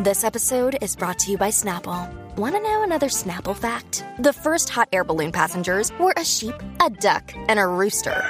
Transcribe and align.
This 0.00 0.22
episode 0.22 0.78
is 0.80 0.94
brought 0.94 1.18
to 1.20 1.32
you 1.32 1.36
by 1.36 1.48
Snapple. 1.48 2.08
Want 2.36 2.54
to 2.54 2.60
know 2.60 2.84
another 2.84 3.08
Snapple 3.08 3.56
fact? 3.56 4.04
The 4.20 4.32
first 4.32 4.68
hot 4.68 4.88
air 4.92 5.02
balloon 5.02 5.32
passengers 5.32 5.90
were 5.98 6.14
a 6.16 6.24
sheep, 6.24 6.54
a 6.80 6.88
duck, 6.88 7.32
and 7.34 7.58
a 7.58 7.66
rooster. 7.66 8.22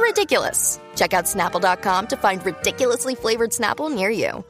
Ridiculous. 0.00 0.80
Check 0.96 1.12
out 1.12 1.26
snapple.com 1.26 2.06
to 2.06 2.16
find 2.16 2.42
ridiculously 2.46 3.14
flavored 3.14 3.50
Snapple 3.50 3.94
near 3.94 4.08
you. 4.08 4.42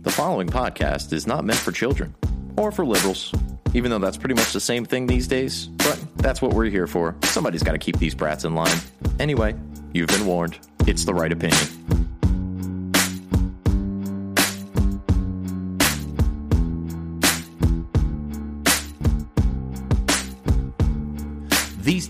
The 0.00 0.10
following 0.10 0.48
podcast 0.48 1.12
is 1.12 1.26
not 1.26 1.44
meant 1.44 1.58
for 1.58 1.70
children 1.70 2.14
or 2.56 2.72
for 2.72 2.86
liberals, 2.86 3.34
even 3.74 3.90
though 3.90 3.98
that's 3.98 4.16
pretty 4.16 4.34
much 4.34 4.54
the 4.54 4.60
same 4.60 4.86
thing 4.86 5.08
these 5.08 5.28
days. 5.28 5.66
But 5.66 6.02
that's 6.16 6.40
what 6.40 6.54
we're 6.54 6.70
here 6.70 6.86
for. 6.86 7.16
Somebody's 7.24 7.62
got 7.62 7.72
to 7.72 7.78
keep 7.78 7.98
these 7.98 8.14
brats 8.14 8.46
in 8.46 8.54
line. 8.54 8.78
Anyway, 9.20 9.54
you've 9.92 10.08
been 10.08 10.24
warned. 10.24 10.58
It's 10.86 11.04
the 11.04 11.12
right 11.12 11.30
opinion. 11.30 12.03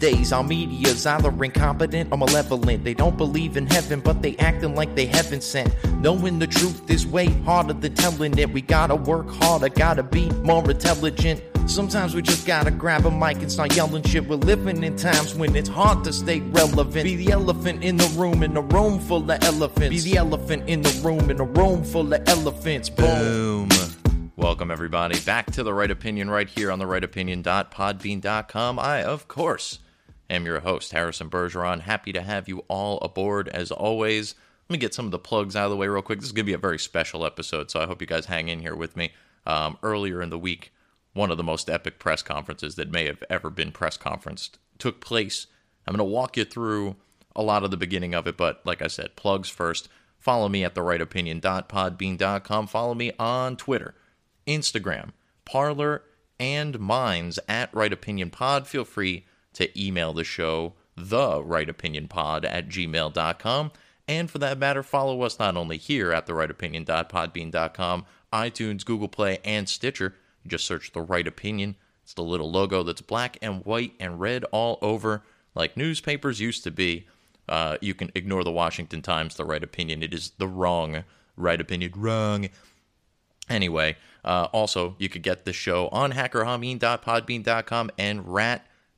Days, 0.05 0.35
our 0.35 0.45
media's 0.45 1.07
either 1.07 1.33
incompetent 1.43 2.13
or 2.13 2.19
malevolent. 2.19 2.85
They 2.85 2.93
don't 2.93 3.17
believe 3.17 3.57
in 3.57 3.67
heaven, 3.67 4.01
but 4.01 4.21
they 4.21 4.37
acting 4.37 4.75
like 4.75 4.95
they 4.95 5.07
heaven 5.07 5.41
sent. 5.41 5.73
Knowing 5.99 6.39
the 6.39 6.47
truth 6.47 6.91
is 6.91 7.07
way 7.07 7.29
harder 7.47 7.73
than 7.73 7.95
telling 7.95 8.37
it. 8.39 8.51
We 8.51 8.61
gotta 8.61 8.97
work 8.97 9.31
harder, 9.31 9.71
gotta 9.71 10.03
be 10.03 10.29
more 10.51 10.63
intelligent. 10.71 11.43
Sometimes 11.67 12.15
we 12.15 12.21
just 12.21 12.47
gotta 12.47 12.71
grab 12.71 13.07
a 13.07 13.11
mic 13.11 13.39
and 13.39 13.51
start 13.51 13.75
yelling 13.75 14.03
shit. 14.03 14.29
We're 14.29 14.37
living 14.37 14.85
in 14.85 14.95
times 14.97 15.35
when 15.35 15.57
it's 15.57 15.71
hard 15.71 16.05
to 16.05 16.13
stay 16.13 16.41
relevant. 16.41 17.05
Be 17.05 17.17
the 17.17 17.33
elephant 17.33 17.83
in 17.83 17.97
the 17.97 18.09
room, 18.19 18.43
in 18.43 18.55
a 18.59 18.61
room 18.61 18.99
full 18.99 19.31
of 19.31 19.43
elephants. 19.43 20.05
Be 20.05 20.11
the 20.11 20.19
elephant 20.19 20.69
in 20.69 20.83
the 20.83 21.01
room, 21.03 21.31
in 21.31 21.41
a 21.41 21.45
room 21.45 21.83
full 21.83 22.13
of 22.13 22.29
elephants. 22.29 22.91
Boom. 22.91 23.71
Welcome, 24.37 24.71
everybody, 24.71 25.19
back 25.21 25.51
to 25.53 25.63
The 25.63 25.73
Right 25.73 25.91
Opinion 25.91 26.29
right 26.29 26.49
here 26.49 26.71
on 26.71 26.79
the 26.79 26.85
rightopinion.podbean.com. 26.85 28.79
I, 28.79 29.03
of 29.03 29.29
course, 29.29 29.79
am 30.31 30.47
your 30.47 30.61
host, 30.61 30.93
Harrison 30.93 31.31
Bergeron. 31.31 31.81
Happy 31.81 32.13
to 32.13 32.23
have 32.23 32.49
you 32.49 32.65
all 32.69 32.99
aboard 33.01 33.49
as 33.49 33.71
always. 33.71 34.35
Let 34.69 34.75
me 34.75 34.79
get 34.79 34.95
some 34.95 35.05
of 35.05 35.11
the 35.11 35.19
plugs 35.19 35.57
out 35.57 35.65
of 35.65 35.71
the 35.71 35.77
way 35.77 35.89
real 35.89 36.03
quick. 36.03 36.21
This 36.21 36.27
is 36.29 36.33
going 36.33 36.47
to 36.47 36.51
be 36.51 36.55
a 36.55 36.59
very 36.59 36.79
special 36.79 37.27
episode, 37.27 37.71
so 37.71 37.81
I 37.81 37.87
hope 37.87 38.01
you 38.01 38.07
guys 38.07 38.27
hang 38.27 38.49
in 38.49 38.61
here 38.61 38.75
with 38.75 38.97
me. 38.97 39.13
Um, 39.47 39.77
earlier 39.83 40.23
in 40.23 40.31
the 40.31 40.39
week, 40.39 40.73
one 41.13 41.31
of 41.31 41.37
the 41.37 41.43
most 41.43 41.69
epic 41.69 41.99
press 41.99 42.23
conferences 42.23 42.75
that 42.77 42.91
may 42.91 43.05
have 43.07 43.23
ever 43.29 43.51
been 43.51 43.73
press 43.73 43.97
conferenced 43.97 44.59
took 44.79 45.01
place. 45.01 45.47
I'm 45.87 45.93
going 45.93 45.99
to 45.99 46.05
walk 46.05 46.37
you 46.37 46.45
through 46.45 46.97
a 47.37 47.43
lot 47.43 47.63
of 47.63 47.71
the 47.71 47.77
beginning 47.77 48.15
of 48.15 48.27
it, 48.27 48.37
but 48.37 48.63
like 48.65 48.81
I 48.81 48.87
said, 48.87 49.17
plugs 49.17 49.49
first. 49.51 49.89
Follow 50.19 50.49
me 50.49 50.65
at 50.65 50.75
therightopinion.podbean.com. 50.75 52.67
Follow 52.67 52.95
me 52.95 53.13
on 53.19 53.57
Twitter 53.57 53.95
Instagram, 54.47 55.11
Parler, 55.45 56.03
and 56.41 56.81
Minds 56.81 57.39
at 57.49 57.75
Right 57.75 57.93
Opinion 57.93 58.31
Pod. 58.31 58.67
Feel 58.67 58.85
free 58.85 59.27
to 59.55 59.81
email 59.81 60.13
the 60.13 60.25
show, 60.25 60.75
the 60.97 61.43
Right 61.43 61.69
Opinion 61.69 62.09
Pod 62.09 62.45
at 62.45 62.69
gmail.com. 62.69 63.73
And 64.07 64.31
for 64.31 64.39
that 64.39 64.59
matter, 64.59 64.83
follow 64.83 65.23
us 65.23 65.39
not 65.39 65.57
only 65.57 65.79
here 65.79 66.13
at 66.13 66.27
the 66.27 66.35
Right 66.35 66.51
Opinion.podbean.com, 66.51 68.05
iTunes, 68.33 68.85
Google 68.85 69.09
Play, 69.09 69.39
and 69.45 69.69
Stitcher. 69.69 70.15
Just 70.47 70.67
search 70.67 70.93
the 70.93 71.01
Right 71.01 71.27
Opinion. 71.27 71.77
It's 72.05 72.13
the 72.13 72.23
little 72.23 72.51
logo 72.51 72.83
that's 72.83 73.01
black 73.01 73.39
and 73.41 73.65
white 73.65 73.95
and 73.99 74.21
red 74.21 74.45
all 74.53 74.79
over, 74.83 75.23
like 75.55 75.77
newspapers 75.77 76.39
used 76.39 76.63
to 76.65 76.71
be. 76.71 77.07
Uh, 77.49 77.79
you 77.81 77.95
can 77.95 78.11
ignore 78.15 78.45
the 78.45 78.53
Washington 78.53 79.03
Times, 79.03 79.37
the 79.37 79.45
right 79.45 79.63
opinion. 79.63 80.03
It 80.03 80.15
is 80.15 80.33
the 80.39 80.49
wrong 80.49 81.05
right 81.37 81.61
opinion. 81.61 81.93
Wrong. 81.97 82.49
Anyway, 83.49 83.97
uh, 84.25 84.49
also, 84.53 84.97
you 84.99 85.09
could 85.09 85.23
get 85.23 85.45
the 85.45 85.53
show 85.53 85.89
on 85.89 86.13
hackerhamin.podbean.com 86.13 87.91
and 87.99 88.27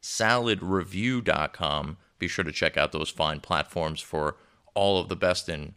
ratsaladreview.com. 0.06 1.96
Be 2.18 2.28
sure 2.28 2.44
to 2.44 2.52
check 2.52 2.76
out 2.76 2.92
those 2.92 3.08
fine 3.10 3.40
platforms 3.40 4.00
for 4.00 4.36
all 4.74 5.00
of 5.00 5.08
the 5.08 5.16
best 5.16 5.48
in 5.48 5.74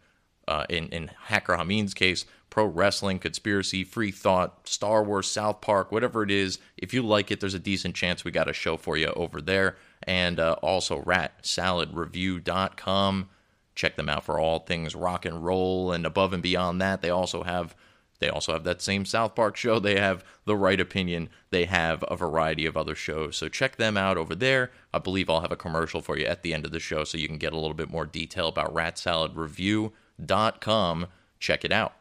uh, 0.47 0.66
in, 0.67 0.88
in 0.88 1.09
HackerHamin's 1.28 1.94
case, 1.94 2.25
pro 2.50 2.66
wrestling, 2.66 3.19
conspiracy, 3.19 3.84
free 3.84 4.09
thought, 4.09 4.68
Star 4.68 5.03
Wars, 5.03 5.29
South 5.29 5.62
Park, 5.62 5.91
whatever 5.91 6.23
it 6.23 6.31
is. 6.31 6.57
If 6.75 6.91
you 6.91 7.03
like 7.03 7.29
it, 7.29 7.39
there's 7.39 7.53
a 7.53 7.59
decent 7.59 7.94
chance 7.94 8.25
we 8.25 8.31
got 8.31 8.50
a 8.50 8.53
show 8.53 8.75
for 8.75 8.97
you 8.97 9.09
over 9.09 9.41
there. 9.41 9.78
And 10.01 10.39
uh, 10.39 10.56
also 10.63 11.03
ratsaladreview.com. 11.03 13.29
Check 13.75 13.95
them 13.95 14.09
out 14.09 14.23
for 14.23 14.39
all 14.39 14.57
things 14.59 14.95
rock 14.95 15.25
and 15.25 15.45
roll. 15.45 15.91
And 15.91 16.03
above 16.03 16.34
and 16.34 16.41
beyond 16.41 16.81
that, 16.81 17.03
they 17.03 17.12
also 17.12 17.44
have 17.44 17.75
they 18.19 18.30
also 18.30 18.53
have 18.53 18.63
that 18.66 18.81
same 18.81 19.06
South 19.06 19.35
Park 19.35 19.56
show. 19.56 19.80
They 19.80 20.00
have 20.00 20.24
The 20.46 20.56
Right 20.56 20.80
Opinion. 20.80 21.30
They 21.52 21.66
have 21.66 22.03
a 22.07 22.18
variety 22.18 22.66
of 22.66 22.78
other 22.78 22.96
shows. 22.96 23.38
So 23.38 23.47
check 23.47 23.75
them 23.78 23.97
out 23.97 24.18
over 24.18 24.34
there. 24.35 24.72
I 24.94 25.00
believe 25.00 25.30
I'll 25.30 25.41
have 25.41 25.52
a 25.52 25.57
commercial 25.57 26.02
for 26.02 26.18
you 26.18 26.25
at 26.25 26.44
the 26.44 26.53
end 26.53 26.66
of 26.66 26.72
the 26.72 26.80
show 26.80 27.06
so 27.06 27.18
you 27.18 27.28
can 27.28 27.38
get 27.38 27.53
a 27.53 27.59
little 27.59 27.74
bit 27.74 27.90
more 27.90 28.06
detail 28.06 28.50
about 28.50 28.74
ratsaladreview.com. 28.74 31.07
Check 31.40 31.63
it 31.63 31.72
out. 31.72 31.94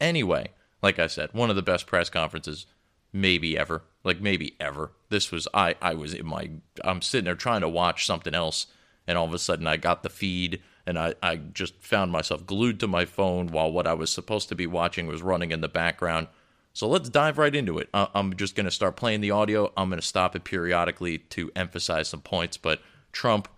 Anyway, 0.00 0.50
like 0.82 1.00
I 1.00 1.08
said, 1.08 1.30
one 1.32 1.50
of 1.50 1.56
the 1.56 1.62
best 1.62 1.86
press 1.86 2.08
conferences 2.08 2.66
maybe 3.12 3.58
ever. 3.58 3.82
Like 4.04 4.20
maybe 4.20 4.54
ever. 4.60 4.92
This 5.08 5.32
was 5.32 5.48
I 5.54 5.74
I 5.80 5.94
was 5.94 6.14
in 6.14 6.26
my 6.26 6.50
I'm 6.84 7.02
sitting 7.02 7.24
there 7.24 7.34
trying 7.34 7.62
to 7.62 7.68
watch 7.68 8.06
something 8.06 8.34
else 8.34 8.66
and 9.06 9.16
all 9.16 9.26
of 9.26 9.32
a 9.32 9.38
sudden 9.38 9.66
I 9.66 9.78
got 9.78 10.02
the 10.02 10.10
feed 10.10 10.60
and 10.86 10.98
I, 10.98 11.14
I 11.22 11.36
just 11.36 11.74
found 11.80 12.12
myself 12.12 12.46
glued 12.46 12.80
to 12.80 12.86
my 12.86 13.04
phone 13.04 13.48
while 13.48 13.72
what 13.72 13.86
I 13.86 13.94
was 13.94 14.10
supposed 14.10 14.48
to 14.50 14.54
be 14.54 14.66
watching 14.66 15.06
was 15.06 15.22
running 15.22 15.50
in 15.50 15.60
the 15.60 15.68
background. 15.68 16.28
So 16.72 16.88
let's 16.88 17.08
dive 17.08 17.38
right 17.38 17.54
into 17.54 17.78
it. 17.78 17.88
I'm 17.94 18.34
just 18.34 18.56
going 18.56 18.64
to 18.64 18.70
start 18.70 18.96
playing 18.96 19.20
the 19.20 19.30
audio. 19.30 19.72
I'm 19.76 19.88
going 19.88 20.00
to 20.00 20.06
stop 20.06 20.34
it 20.34 20.44
periodically 20.44 21.18
to 21.18 21.52
emphasize 21.54 22.08
some 22.08 22.20
points, 22.20 22.56
but 22.56 22.82
Trump 23.12 23.48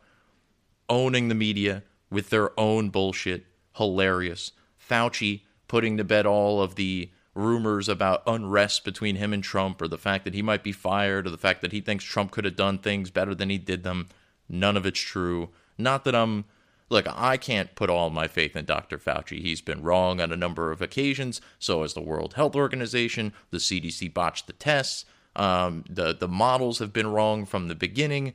owning 0.89 1.29
the 1.29 1.35
media 1.35 1.83
with 2.11 2.29
their 2.29 2.59
own 2.61 2.91
bullshit, 2.91 3.47
hilarious. 3.77 4.53
Fauci 4.79 5.41
putting 5.67 5.97
to 5.97 6.05
bed 6.05 6.27
all 6.27 6.63
of 6.63 6.75
the 6.75 7.11
rumors 7.35 7.89
about 7.89 8.23
unrest 8.27 8.85
between 8.85 9.17
him 9.17 9.33
and 9.33 9.43
Trump, 9.43 9.81
or 9.83 9.89
the 9.89 9.99
fact 9.99 10.25
that 10.25 10.35
he 10.35 10.43
might 10.43 10.63
be 10.63 10.73
fired, 10.73 11.27
or 11.27 11.31
the 11.31 11.39
fact 11.39 11.63
that 11.63 11.73
he 11.73 11.81
thinks 11.81 12.05
Trump 12.05 12.31
could 12.31 12.45
have 12.45 12.57
done 12.57 12.79
things 12.79 13.11
better 13.11 13.35
than 13.35 13.51
he 13.51 13.59
did 13.59 13.83
them. 13.83 14.09
None 14.49 14.77
of 14.77 14.87
it's 14.87 15.01
true. 15.01 15.49
Not 15.77 16.05
that 16.05 16.15
I'm 16.15 16.45
Look, 16.89 17.07
I 17.09 17.37
can't 17.37 17.75
put 17.75 17.91
all 17.91 18.11
my 18.11 18.29
faith 18.29 18.55
in 18.55 18.65
Dr. 18.65 18.99
Fauci. 18.99 19.43
He's 19.43 19.61
been 19.61 19.83
wrong 19.83 20.21
on 20.21 20.31
a 20.31 20.37
number 20.37 20.71
of 20.71 20.81
occasions. 20.81 21.41
So 21.59 21.83
has 21.83 21.95
the 21.95 22.01
World 22.01 22.35
Health 22.35 22.55
Organization. 22.55 23.33
The 23.51 23.59
CDC 23.59 24.15
botched 24.15 24.47
the 24.47 24.53
tests. 24.53 25.05
Um, 25.35 25.85
the 25.89 26.15
the 26.15 26.29
models 26.29 26.79
have 26.79 26.93
been 26.93 27.09
wrong 27.09 27.45
from 27.45 27.69
the 27.69 27.75
beginning. 27.75 28.35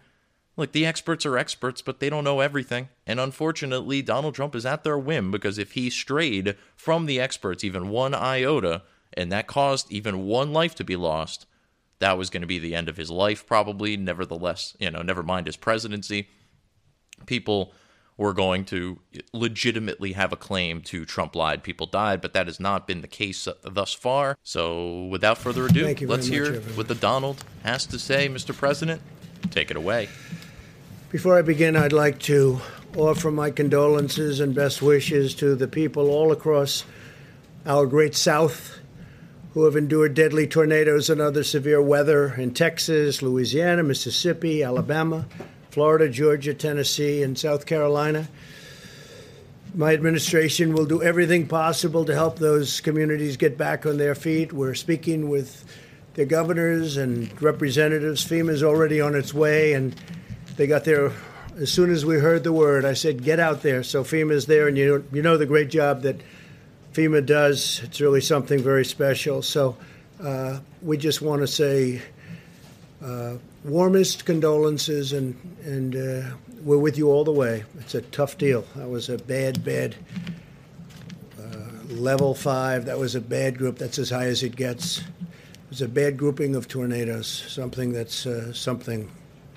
Look, 0.58 0.74
the 0.74 0.86
experts 0.86 1.26
are 1.26 1.38
experts, 1.38 1.82
but 1.82 2.00
they 2.00 2.10
don't 2.10 2.26
know 2.26 2.42
everything. 2.42 2.90
And 3.08 3.20
unfortunately, 3.20 4.02
Donald 4.02 4.36
Trump 4.36 4.54
is 4.54 4.66
at 4.66 4.84
their 4.84 4.98
whim 4.98 5.32
because 5.32 5.58
if 5.58 5.72
he 5.72 5.90
strayed 5.90 6.58
from 6.76 7.06
the 7.06 7.20
experts 7.20 7.64
even 7.64 7.90
one 7.90 8.14
iota, 8.14 8.84
and 9.14 9.32
that 9.32 9.48
caused 9.48 9.92
even 9.92 10.26
one 10.26 10.52
life 10.52 10.76
to 10.76 10.84
be 10.84 10.96
lost, 10.96 11.46
that 12.00 12.18
was 12.18 12.30
going 12.30 12.42
to 12.42 12.48
be 12.48 12.60
the 12.60 12.76
end 12.76 12.90
of 12.90 12.98
his 12.98 13.10
life, 13.10 13.46
probably. 13.48 13.96
Nevertheless, 13.96 14.76
you 14.80 14.92
know, 14.92 15.02
never 15.02 15.24
mind 15.24 15.48
his 15.48 15.58
presidency. 15.58 16.28
People 17.26 17.74
were 18.18 18.34
going 18.34 18.66
to 18.66 19.00
legitimately 19.34 20.14
have 20.14 20.32
a 20.32 20.36
claim 20.36 20.82
to 20.82 21.06
Trump 21.06 21.36
lied, 21.36 21.64
people 21.64 21.88
died, 21.88 22.22
but 22.22 22.34
that 22.34 22.48
has 22.48 22.60
not 22.60 22.86
been 22.88 23.02
the 23.02 23.08
case 23.08 23.48
thus 23.64 23.94
far. 23.94 24.38
So, 24.44 25.06
without 25.06 25.38
further 25.38 25.66
ado, 25.66 25.96
let's 26.08 26.28
hear 26.28 26.46
everyone. 26.46 26.78
what 26.78 26.88
the 26.88 26.96
Donald 26.96 27.44
has 27.64 27.86
to 27.88 27.98
say, 27.98 28.30
Mr. 28.30 28.56
President. 28.56 29.02
Take 29.50 29.72
it 29.72 29.78
away. 29.78 30.08
Before 31.10 31.38
I 31.38 31.42
begin, 31.42 31.76
I'd 31.76 31.94
like 31.94 32.20
to 32.20 32.62
offer 32.96 33.32
my 33.32 33.52
condolences 33.52 34.40
and 34.40 34.54
best 34.54 34.82
wishes 34.82 35.34
to 35.36 35.56
the 35.56 35.68
people 35.68 36.10
all 36.10 36.32
across 36.32 36.86
our 37.66 37.86
great 37.86 38.16
South 38.16 38.80
who 39.54 39.66
have 39.66 39.76
endured 39.76 40.14
deadly 40.14 40.48
tornadoes 40.48 41.10
and 41.10 41.20
other 41.20 41.44
severe 41.44 41.82
weather 41.82 42.34
in 42.36 42.54
Texas, 42.54 43.22
Louisiana, 43.22 43.84
Mississippi, 43.84 44.64
Alabama, 44.64 45.26
Florida, 45.72 46.10
Georgia, 46.10 46.54
Tennessee, 46.54 47.24
and 47.24 47.40
South 47.40 47.66
Carolina. 47.66 48.28
My 49.74 49.94
administration 49.94 50.74
will 50.74 50.86
do 50.86 51.02
everything 51.02 51.48
possible 51.48 52.04
to 52.04 52.14
help 52.14 52.40
those 52.40 52.82
communities 52.82 53.38
get 53.38 53.58
back 53.58 53.86
on 53.86 53.98
their 53.98 54.14
feet. 54.14 54.52
We're 54.52 54.74
speaking 54.74 55.30
with 55.30 55.64
the 56.16 56.26
governors 56.26 56.98
and 56.98 57.42
representatives. 57.42 58.26
FEMA 58.26 58.50
is 58.50 58.64
already 58.64 59.00
on 59.00 59.16
its 59.16 59.34
way, 59.34 59.72
and 59.72 59.96
they 60.58 60.68
got 60.68 60.84
there 60.84 61.14
as 61.58 61.72
soon 61.72 61.90
as 61.90 62.06
we 62.06 62.18
heard 62.18 62.44
the 62.44 62.52
word. 62.52 62.84
I 62.84 62.94
said, 62.94 63.24
"Get 63.24 63.40
out 63.40 63.62
there!" 63.62 63.82
So 63.82 64.04
FEMA 64.04 64.34
is 64.34 64.48
there, 64.48 64.68
and 64.68 64.78
you 64.78 65.06
you 65.14 65.22
know 65.22 65.38
the 65.38 65.46
great 65.46 65.70
job 65.70 66.02
that 66.02 66.20
FEMA 66.92 67.26
does. 67.26 67.80
It's 67.86 68.02
really 68.02 68.20
something 68.20 68.60
very 68.62 68.84
special. 68.84 69.42
So 69.42 69.78
uh, 70.22 70.60
we 70.82 70.98
just 70.98 71.22
want 71.22 71.44
to 71.44 71.48
say. 71.48 72.02
Uh, 73.02 73.38
warmest 73.64 74.26
condolences, 74.26 75.14
and 75.14 75.36
and 75.64 75.96
uh, 75.96 76.36
we're 76.64 76.78
with 76.78 76.98
you 76.98 77.10
all 77.10 77.24
the 77.24 77.32
way. 77.32 77.64
It's 77.80 77.96
a 77.96 78.02
tough 78.02 78.38
deal. 78.38 78.66
That 78.76 78.90
was 78.90 79.10
a 79.10 79.18
bad, 79.18 79.64
bad 79.64 79.96
uh, 81.40 81.94
level 81.94 82.34
five. 82.34 82.86
That 82.86 83.00
was 83.00 83.16
a 83.16 83.22
bad 83.22 83.58
group. 83.58 83.78
That's 83.78 84.00
as 84.00 84.10
high 84.10 84.28
as 84.28 84.44
it 84.44 84.56
gets. 84.56 85.00
It 85.00 85.06
was 85.70 85.82
a 85.82 85.88
bad 85.88 86.18
grouping 86.18 86.56
of 86.56 86.68
tornadoes. 86.68 87.28
Something 87.28 87.94
that's 87.94 88.26
uh, 88.26 88.54
something 88.54 89.10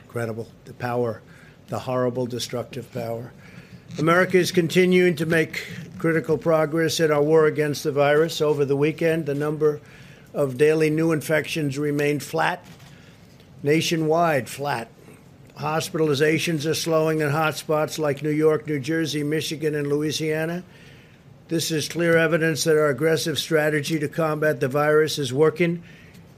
incredible. 0.05 0.49
The 0.65 0.75
power, 0.75 1.23
the 1.69 1.79
horrible, 1.81 2.27
destructive 2.27 2.91
power. 2.93 3.33
America 3.99 4.39
is 4.39 4.51
continuing 4.51 5.15
to 5.17 5.27
make 5.27 5.65
critical 5.99 6.37
progress 6.37 6.99
in 6.99 7.13
our 7.13 7.23
war 7.23 7.47
against 7.47 7.85
the 7.85 7.93
virus. 7.93 8.41
Over 8.41 8.65
the 8.65 8.77
weekend, 8.77 9.27
the 9.27 9.35
number 9.35 9.81
of 10.33 10.59
daily 10.59 10.91
new 10.91 11.13
infections 11.13 11.79
remained 11.79 12.23
flat, 12.23 12.65
nationwide 13.65 14.49
flat. 14.49 14.89
Hospitalizations 15.59 16.71
are 16.71 16.75
slowing 16.75 17.21
in 17.21 17.31
hotspots 17.31 17.99
like 17.99 18.23
New 18.23 18.31
York, 18.31 18.67
New 18.67 18.79
Jersey, 18.79 19.25
Michigan, 19.25 19.75
and 19.75 19.87
Louisiana. 19.87 20.63
This 21.49 21.71
is 21.71 21.89
clear 21.89 22.17
evidence 22.17 22.65
that 22.65 22.77
our 22.77 22.89
aggressive 22.89 23.39
strategy 23.39 23.99
to 23.99 24.09
combat 24.09 24.61
the 24.61 24.69
virus 24.69 25.19
is 25.19 25.33
working 25.33 25.83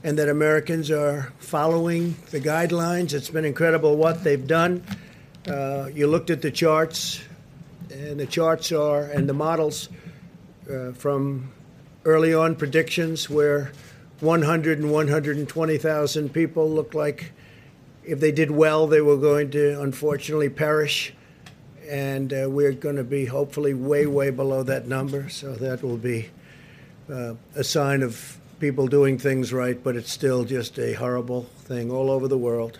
and 0.04 0.18
that 0.18 0.28
Americans 0.28 0.90
are 0.90 1.32
following 1.38 2.14
the 2.30 2.40
guidelines. 2.40 3.12
It's 3.12 3.30
been 3.30 3.44
incredible 3.44 3.96
what 3.96 4.22
they've 4.22 4.46
done. 4.46 4.84
Uh, 5.48 5.88
you 5.92 6.06
looked 6.06 6.30
at 6.30 6.42
the 6.42 6.50
charts, 6.50 7.20
and 7.90 8.20
the 8.20 8.26
charts 8.26 8.70
are, 8.70 9.02
and 9.02 9.28
the 9.28 9.34
models 9.34 9.88
uh, 10.70 10.92
from 10.92 11.50
early 12.04 12.34
on 12.34 12.54
predictions 12.54 13.28
where 13.28 13.72
100 14.20 14.78
and 14.78 14.90
120,000 14.90 16.32
people 16.32 16.70
looked 16.70 16.94
like 16.94 17.32
if 18.04 18.20
they 18.20 18.32
did 18.32 18.50
well, 18.50 18.86
they 18.86 19.00
were 19.00 19.16
going 19.16 19.50
to 19.50 19.80
unfortunately 19.80 20.48
perish. 20.48 21.12
And 21.88 22.32
uh, 22.32 22.46
we're 22.48 22.72
going 22.72 22.96
to 22.96 23.04
be 23.04 23.26
hopefully 23.26 23.74
way, 23.74 24.06
way 24.06 24.30
below 24.30 24.62
that 24.64 24.88
number. 24.88 25.28
So 25.28 25.54
that 25.54 25.82
will 25.82 25.96
be 25.96 26.30
uh, 27.10 27.34
a 27.54 27.62
sign 27.62 28.02
of 28.02 28.38
people 28.58 28.86
doing 28.88 29.18
things 29.18 29.52
right, 29.52 29.82
but 29.82 29.96
it's 29.96 30.10
still 30.10 30.44
just 30.44 30.78
a 30.78 30.94
horrible 30.94 31.44
thing 31.58 31.90
all 31.90 32.10
over 32.10 32.26
the 32.26 32.38
world. 32.38 32.78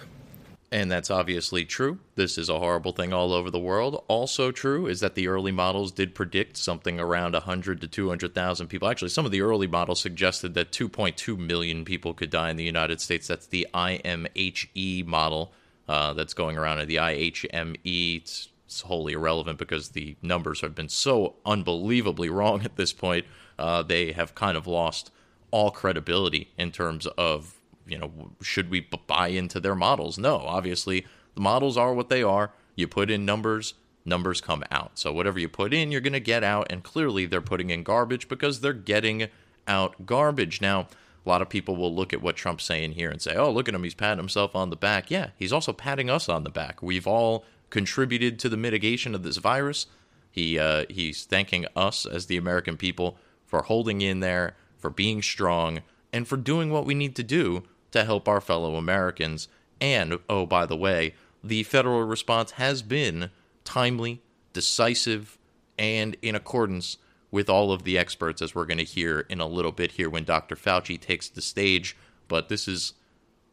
And 0.73 0.91
that's 0.91 1.11
obviously 1.11 1.65
true. 1.65 2.01
This 2.17 2.37
is 2.37 2.49
a 2.49 2.59
horrible 2.59 2.91
thing 2.91 3.13
all 3.13 3.33
over 3.33 3.51
the 3.51 3.59
world. 3.59 4.05
Also 4.09 4.51
true 4.51 4.87
is 4.89 4.99
that 5.01 5.15
the 5.15 5.29
early 5.29 5.53
models 5.53 5.93
did 5.93 6.15
predict 6.15 6.57
something 6.57 6.99
around 6.99 7.35
100 7.35 7.81
to 7.81 7.89
200,000 7.89 8.67
people. 8.67 8.89
Actually, 8.89 9.11
some 9.11 9.25
of 9.25 9.31
the 9.31 9.43
early 9.43 9.69
models 9.69 10.01
suggested 10.01 10.55
that 10.55 10.73
2.2 10.73 11.39
million 11.39 11.85
people 11.85 12.15
could 12.15 12.31
die 12.31 12.51
in 12.51 12.57
the 12.57 12.65
United 12.65 13.01
States. 13.01 13.29
That's 13.29 13.47
the 13.47 13.69
IMHE 13.73 15.07
model 15.07 15.53
uh, 15.89 16.13
that's 16.15 16.35
going 16.35 16.59
around. 16.59 16.81
And 16.81 16.91
the 16.91 16.97
IHME, 16.97 18.17
it's, 18.17 18.49
it's, 18.67 18.81
wholly 18.81 19.13
irrelevant 19.13 19.59
because 19.59 19.91
the 19.91 20.17
numbers 20.21 20.63
have 20.63 20.75
been 20.75 20.89
so 20.89 21.37
unbelievably 21.45 22.29
wrong 22.29 22.65
at 22.65 22.75
this 22.75 22.93
point. 22.93 23.25
Uh, 23.57 23.83
they 23.83 24.11
have 24.13 24.35
kind 24.35 24.57
of 24.57 24.67
lost 24.67 25.13
all 25.53 25.71
credibility 25.71 26.51
in 26.59 26.73
terms 26.73 27.07
of 27.17 27.56
you 27.87 27.99
know, 27.99 28.33
should 28.43 28.71
we 28.71 28.89
buy 29.07 29.29
into 29.29 29.61
their 29.61 29.75
models? 29.75 30.19
No, 30.19 30.39
obviously 30.39 31.07
the 31.35 31.41
models 31.41 31.77
are 31.77 31.95
what 31.95 32.09
they 32.09 32.23
are. 32.23 32.53
You 32.75 32.89
put 32.89 33.11
in 33.11 33.25
numbers, 33.25 33.75
numbers 34.05 34.41
come 34.41 34.65
out. 34.71 34.99
So 34.99 35.13
whatever 35.13 35.39
you 35.39 35.49
put 35.49 35.73
in, 35.73 35.91
you're 35.91 36.01
going 36.01 36.13
to 36.13 36.21
get 36.21 36.45
out. 36.45 36.67
And 36.71 36.83
clearly 36.83 37.27
they're 37.27 37.41
putting 37.41 37.71
in 37.71 37.83
garbage 37.83 38.29
because 38.29 38.61
they're 38.61 38.73
getting 38.73 39.29
out 39.67 40.07
garbage. 40.07 40.61
Now, 40.61 40.89
a 41.25 41.29
lot 41.29 41.43
of 41.43 41.49
people 41.49 41.77
will 41.77 41.95
look 41.95 42.13
at 42.13 42.23
what 42.23 42.37
Trump's 42.37 42.65
saying 42.65 42.93
here 42.93 43.11
and 43.11 43.21
say, 43.21 43.35
oh, 43.35 43.51
look 43.51 43.69
at 43.69 43.75
him. 43.75 43.83
He's 43.83 43.95
patting 43.95 44.19
himself 44.19 44.55
on 44.55 44.71
the 44.71 44.77
back. 44.77 45.11
Yeah, 45.11 45.31
he's 45.37 45.53
also 45.53 45.73
patting 45.73 46.09
us 46.09 46.29
on 46.29 46.45
the 46.45 46.51
back. 46.51 46.83
We've 46.83 47.07
all 47.07 47.45
contributed 47.71 48.39
to 48.39 48.49
the 48.49 48.57
mitigation 48.57 49.15
of 49.15 49.23
this 49.23 49.39
virus. 49.39 49.87
He 50.31 50.59
uh, 50.59 50.85
he's 50.89 51.25
thanking 51.25 51.67
us 51.75 52.07
as 52.07 52.27
the 52.27 52.37
American 52.37 52.77
people 52.77 53.19
for 53.45 53.63
holding 53.63 54.03
in 54.03 54.21
there, 54.21 54.55
for 54.77 54.91
being 54.91 55.23
strong, 55.23 55.81
and 56.13 56.29
for 56.29 56.37
doing 56.37 56.71
what 56.71 56.85
we 56.85 56.95
need 56.95 57.17
to 57.17 57.23
do 57.23 57.65
to 57.97 58.05
help 58.05 58.29
our 58.29 58.41
fellow 58.41 58.77
Americans. 58.77 59.49
And, 59.81 60.19
oh, 60.29 60.47
by 60.47 60.67
the 60.67 60.77
way, 60.77 61.15
the 61.43 61.63
federal 61.65 62.03
response 62.03 62.53
has 62.53 62.83
been 62.83 63.31
timely, 63.65 64.23
decisive, 64.53 65.39
and 65.79 66.17
in 66.23 66.35
accordance 66.35 66.99
with 67.31 67.51
all 67.51 67.73
of 67.73 67.83
the 67.83 67.99
experts, 67.99 68.41
as 68.41 68.55
we're 68.55 68.65
going 68.65 68.79
to 68.79 68.85
hear 68.85 69.21
in 69.21 69.41
a 69.41 69.47
little 69.47 69.73
bit 69.73 69.93
here 69.93 70.09
when 70.09 70.25
Dr. 70.25 70.57
Fauci 70.57 70.99
takes 70.99 71.29
the 71.29 71.43
stage. 71.43 71.97
But 72.29 72.49
this 72.49 72.67
is, 72.67 72.95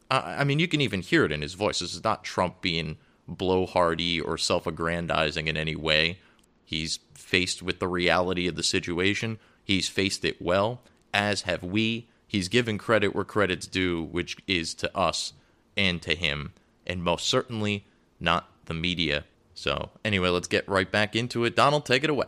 I 0.10 0.44
mean, 0.44 0.60
you 0.60 0.68
can 0.68 0.81
even 0.81 1.01
hear 1.01 1.25
it 1.25 1.31
in 1.31 1.42
his 1.42 1.54
voice. 1.54 1.80
This 1.80 1.94
is 1.94 2.04
not 2.04 2.24
Trump 2.24 2.62
being 2.62 2.98
blowhardy 3.30 4.24
or 4.24 4.38
self 4.38 4.68
aggrandizing 4.68 5.48
in 5.48 5.57
any 5.57 5.75
way. 5.75 6.19
He's 6.63 7.00
faced 7.13 7.62
with 7.62 7.80
the 7.80 7.88
reality 7.88 8.48
of 8.48 8.56
the 8.56 8.63
situation, 8.63 9.39
he's 9.63 9.89
faced 9.89 10.24
it 10.24 10.42
well, 10.42 10.81
as 11.13 11.42
have 11.42 11.63
we 11.63 12.07
he's 12.34 12.50
given 12.50 12.78
credit 12.78 13.16
where 13.16 13.24
credit's 13.24 13.68
due, 13.68 14.04
which 14.04 14.36
is 14.46 14.74
to 14.74 14.98
us 14.98 15.32
and 15.78 16.02
to 16.02 16.16
him, 16.16 16.52
and 16.86 17.02
most 17.02 17.28
certainly 17.28 17.86
not 18.20 18.50
the 18.66 18.74
media. 18.74 19.24
So, 19.54 19.92
anyway, 20.04 20.30
let's 20.30 20.48
get 20.48 20.68
right 20.68 20.92
back 20.92 21.16
into 21.16 21.46
it. 21.46 21.56
Donald, 21.56 21.86
take 21.86 22.04
it 22.04 22.10
away. 22.10 22.28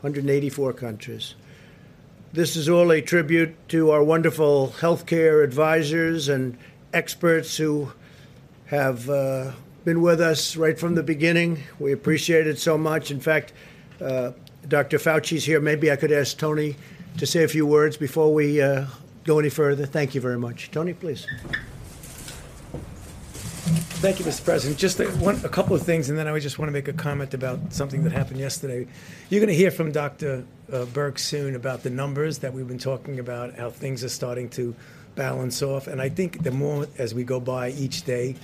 184 0.00 0.72
countries. 0.72 1.34
This 2.32 2.56
is 2.56 2.68
all 2.68 2.90
a 2.90 3.00
tribute 3.00 3.68
to 3.68 3.90
our 3.90 4.02
wonderful 4.02 4.74
healthcare 4.80 5.44
advisors 5.44 6.28
and 6.28 6.58
experts 6.92 7.56
who 7.58 7.92
have 8.66 9.08
uh, 9.08 9.52
been 9.84 10.00
with 10.00 10.20
us 10.20 10.56
right 10.56 10.78
from 10.78 10.94
the 10.94 11.02
beginning. 11.02 11.62
We 11.78 11.92
appreciate 11.92 12.46
it 12.46 12.58
so 12.58 12.78
much. 12.78 13.10
In 13.10 13.20
fact, 13.20 13.52
uh, 14.00 14.32
Dr. 14.66 14.98
Fauci's 14.98 15.44
here. 15.44 15.60
Maybe 15.60 15.92
I 15.92 15.96
could 15.96 16.10
ask 16.10 16.36
Tony 16.38 16.76
to 17.18 17.26
say 17.26 17.44
a 17.44 17.48
few 17.48 17.66
words 17.66 17.96
before 17.96 18.32
we 18.32 18.60
uh, 18.60 18.86
go 19.24 19.38
any 19.38 19.50
further. 19.50 19.86
Thank 19.86 20.14
you 20.14 20.20
very 20.20 20.38
much. 20.38 20.70
Tony, 20.70 20.94
please. 20.94 21.26
Thank 24.04 24.18
you, 24.18 24.26
Mr. 24.26 24.44
President. 24.44 24.78
Just 24.78 25.00
a, 25.00 25.06
one, 25.12 25.40
a 25.44 25.48
couple 25.48 25.74
of 25.74 25.82
things, 25.82 26.10
and 26.10 26.18
then 26.18 26.28
I 26.28 26.38
just 26.38 26.58
want 26.58 26.68
to 26.68 26.72
make 26.72 26.88
a 26.88 26.92
comment 26.92 27.32
about 27.32 27.72
something 27.72 28.04
that 28.04 28.12
happened 28.12 28.38
yesterday. 28.38 28.86
You're 29.30 29.40
going 29.40 29.48
to 29.48 29.54
hear 29.54 29.70
from 29.70 29.92
Dr. 29.92 30.44
Uh, 30.70 30.84
Birx 30.84 31.20
soon 31.20 31.54
about 31.54 31.82
the 31.82 31.88
numbers 31.88 32.38
that 32.40 32.52
we've 32.52 32.68
been 32.68 32.76
talking 32.76 33.18
about, 33.18 33.54
how 33.54 33.70
things 33.70 34.04
are 34.04 34.10
starting 34.10 34.50
to 34.50 34.74
balance 35.14 35.62
off. 35.62 35.86
And 35.86 36.02
I 36.02 36.10
think 36.10 36.42
the 36.42 36.50
more 36.50 36.86
as 36.98 37.14
we 37.14 37.24
go 37.24 37.40
by 37.40 37.70
each 37.70 38.02
day, 38.02 38.36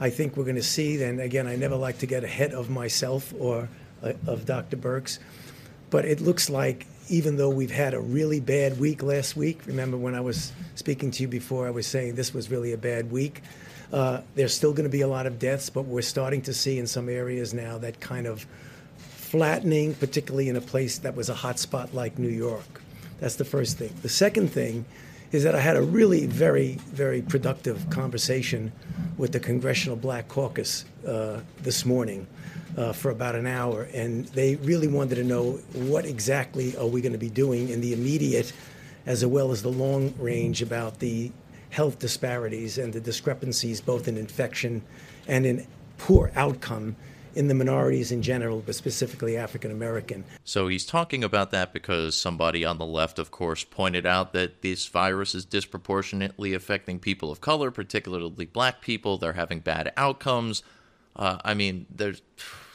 I 0.00 0.08
think 0.08 0.36
we're 0.36 0.44
going 0.44 0.56
to 0.56 0.62
see, 0.62 1.02
and 1.02 1.20
again, 1.20 1.46
I 1.46 1.56
never 1.56 1.76
like 1.76 1.98
to 1.98 2.06
get 2.06 2.24
ahead 2.24 2.54
of 2.54 2.70
myself 2.70 3.34
or 3.38 3.68
uh, 4.02 4.14
of 4.26 4.46
Dr. 4.46 4.78
Birx, 4.78 5.18
but 5.90 6.06
it 6.06 6.22
looks 6.22 6.48
like 6.48 6.86
even 7.12 7.36
though 7.36 7.50
we've 7.50 7.70
had 7.70 7.92
a 7.92 8.00
really 8.00 8.40
bad 8.40 8.80
week 8.80 9.02
last 9.02 9.36
week, 9.36 9.60
remember 9.66 9.98
when 9.98 10.14
I 10.14 10.22
was 10.22 10.50
speaking 10.76 11.10
to 11.10 11.22
you 11.22 11.28
before, 11.28 11.66
I 11.66 11.70
was 11.70 11.86
saying 11.86 12.14
this 12.14 12.32
was 12.32 12.50
really 12.50 12.72
a 12.72 12.78
bad 12.78 13.12
week. 13.12 13.42
Uh, 13.92 14.22
there's 14.34 14.54
still 14.54 14.72
going 14.72 14.84
to 14.84 14.90
be 14.90 15.02
a 15.02 15.06
lot 15.06 15.26
of 15.26 15.38
deaths, 15.38 15.68
but 15.68 15.82
we're 15.82 16.00
starting 16.00 16.40
to 16.42 16.54
see 16.54 16.78
in 16.78 16.86
some 16.86 17.10
areas 17.10 17.52
now 17.52 17.76
that 17.76 18.00
kind 18.00 18.26
of 18.26 18.46
flattening, 18.96 19.94
particularly 19.94 20.48
in 20.48 20.56
a 20.56 20.60
place 20.62 20.98
that 20.98 21.14
was 21.14 21.28
a 21.28 21.34
hot 21.34 21.58
spot 21.58 21.92
like 21.92 22.18
New 22.18 22.30
York. 22.30 22.80
That's 23.20 23.36
the 23.36 23.44
first 23.44 23.76
thing. 23.76 23.92
The 24.00 24.08
second 24.08 24.48
thing 24.48 24.86
is 25.32 25.44
that 25.44 25.54
I 25.54 25.60
had 25.60 25.76
a 25.76 25.82
really 25.82 26.24
very, 26.24 26.78
very 26.92 27.20
productive 27.20 27.90
conversation 27.90 28.72
with 29.18 29.32
the 29.32 29.40
Congressional 29.40 29.96
Black 29.96 30.28
Caucus 30.28 30.86
uh, 31.06 31.40
this 31.60 31.84
morning 31.84 32.26
uh, 32.76 32.92
for 32.92 33.10
about 33.10 33.34
an 33.34 33.46
hour, 33.46 33.88
and 33.94 34.26
they 34.28 34.56
really 34.56 34.88
wanted 34.88 35.16
to 35.16 35.24
know 35.24 35.52
what 35.74 36.04
exactly 36.04 36.76
are 36.76 36.86
we 36.86 37.00
going 37.00 37.12
to 37.12 37.18
be 37.18 37.30
doing 37.30 37.68
in 37.68 37.80
the 37.80 37.92
immediate, 37.92 38.52
as 39.06 39.24
well 39.26 39.50
as 39.50 39.62
the 39.62 39.70
long 39.70 40.14
range, 40.18 40.62
about 40.62 40.98
the 40.98 41.30
health 41.70 41.98
disparities 41.98 42.78
and 42.78 42.92
the 42.92 43.00
discrepancies 43.00 43.80
both 43.80 44.06
in 44.06 44.16
infection 44.16 44.82
and 45.26 45.46
in 45.46 45.66
poor 45.98 46.30
outcome 46.34 46.96
in 47.34 47.48
the 47.48 47.54
minorities 47.54 48.12
in 48.12 48.22
general, 48.22 48.62
but 48.64 48.74
specifically 48.74 49.36
African 49.36 49.70
American. 49.70 50.24
So 50.44 50.68
he's 50.68 50.84
talking 50.84 51.24
about 51.24 51.50
that 51.52 51.72
because 51.72 52.18
somebody 52.18 52.64
on 52.64 52.78
the 52.78 52.86
left, 52.86 53.18
of 53.18 53.30
course, 53.30 53.64
pointed 53.64 54.04
out 54.04 54.32
that 54.34 54.62
this 54.62 54.86
virus 54.86 55.34
is 55.34 55.44
disproportionately 55.44 56.52
affecting 56.52 56.98
people 56.98 57.30
of 57.30 57.40
color, 57.40 57.70
particularly 57.70 58.44
black 58.44 58.80
people. 58.80 59.16
They're 59.16 59.32
having 59.32 59.60
bad 59.60 59.92
outcomes. 59.96 60.62
Uh, 61.16 61.38
I 61.44 61.54
mean, 61.54 61.86
there's 61.90 62.22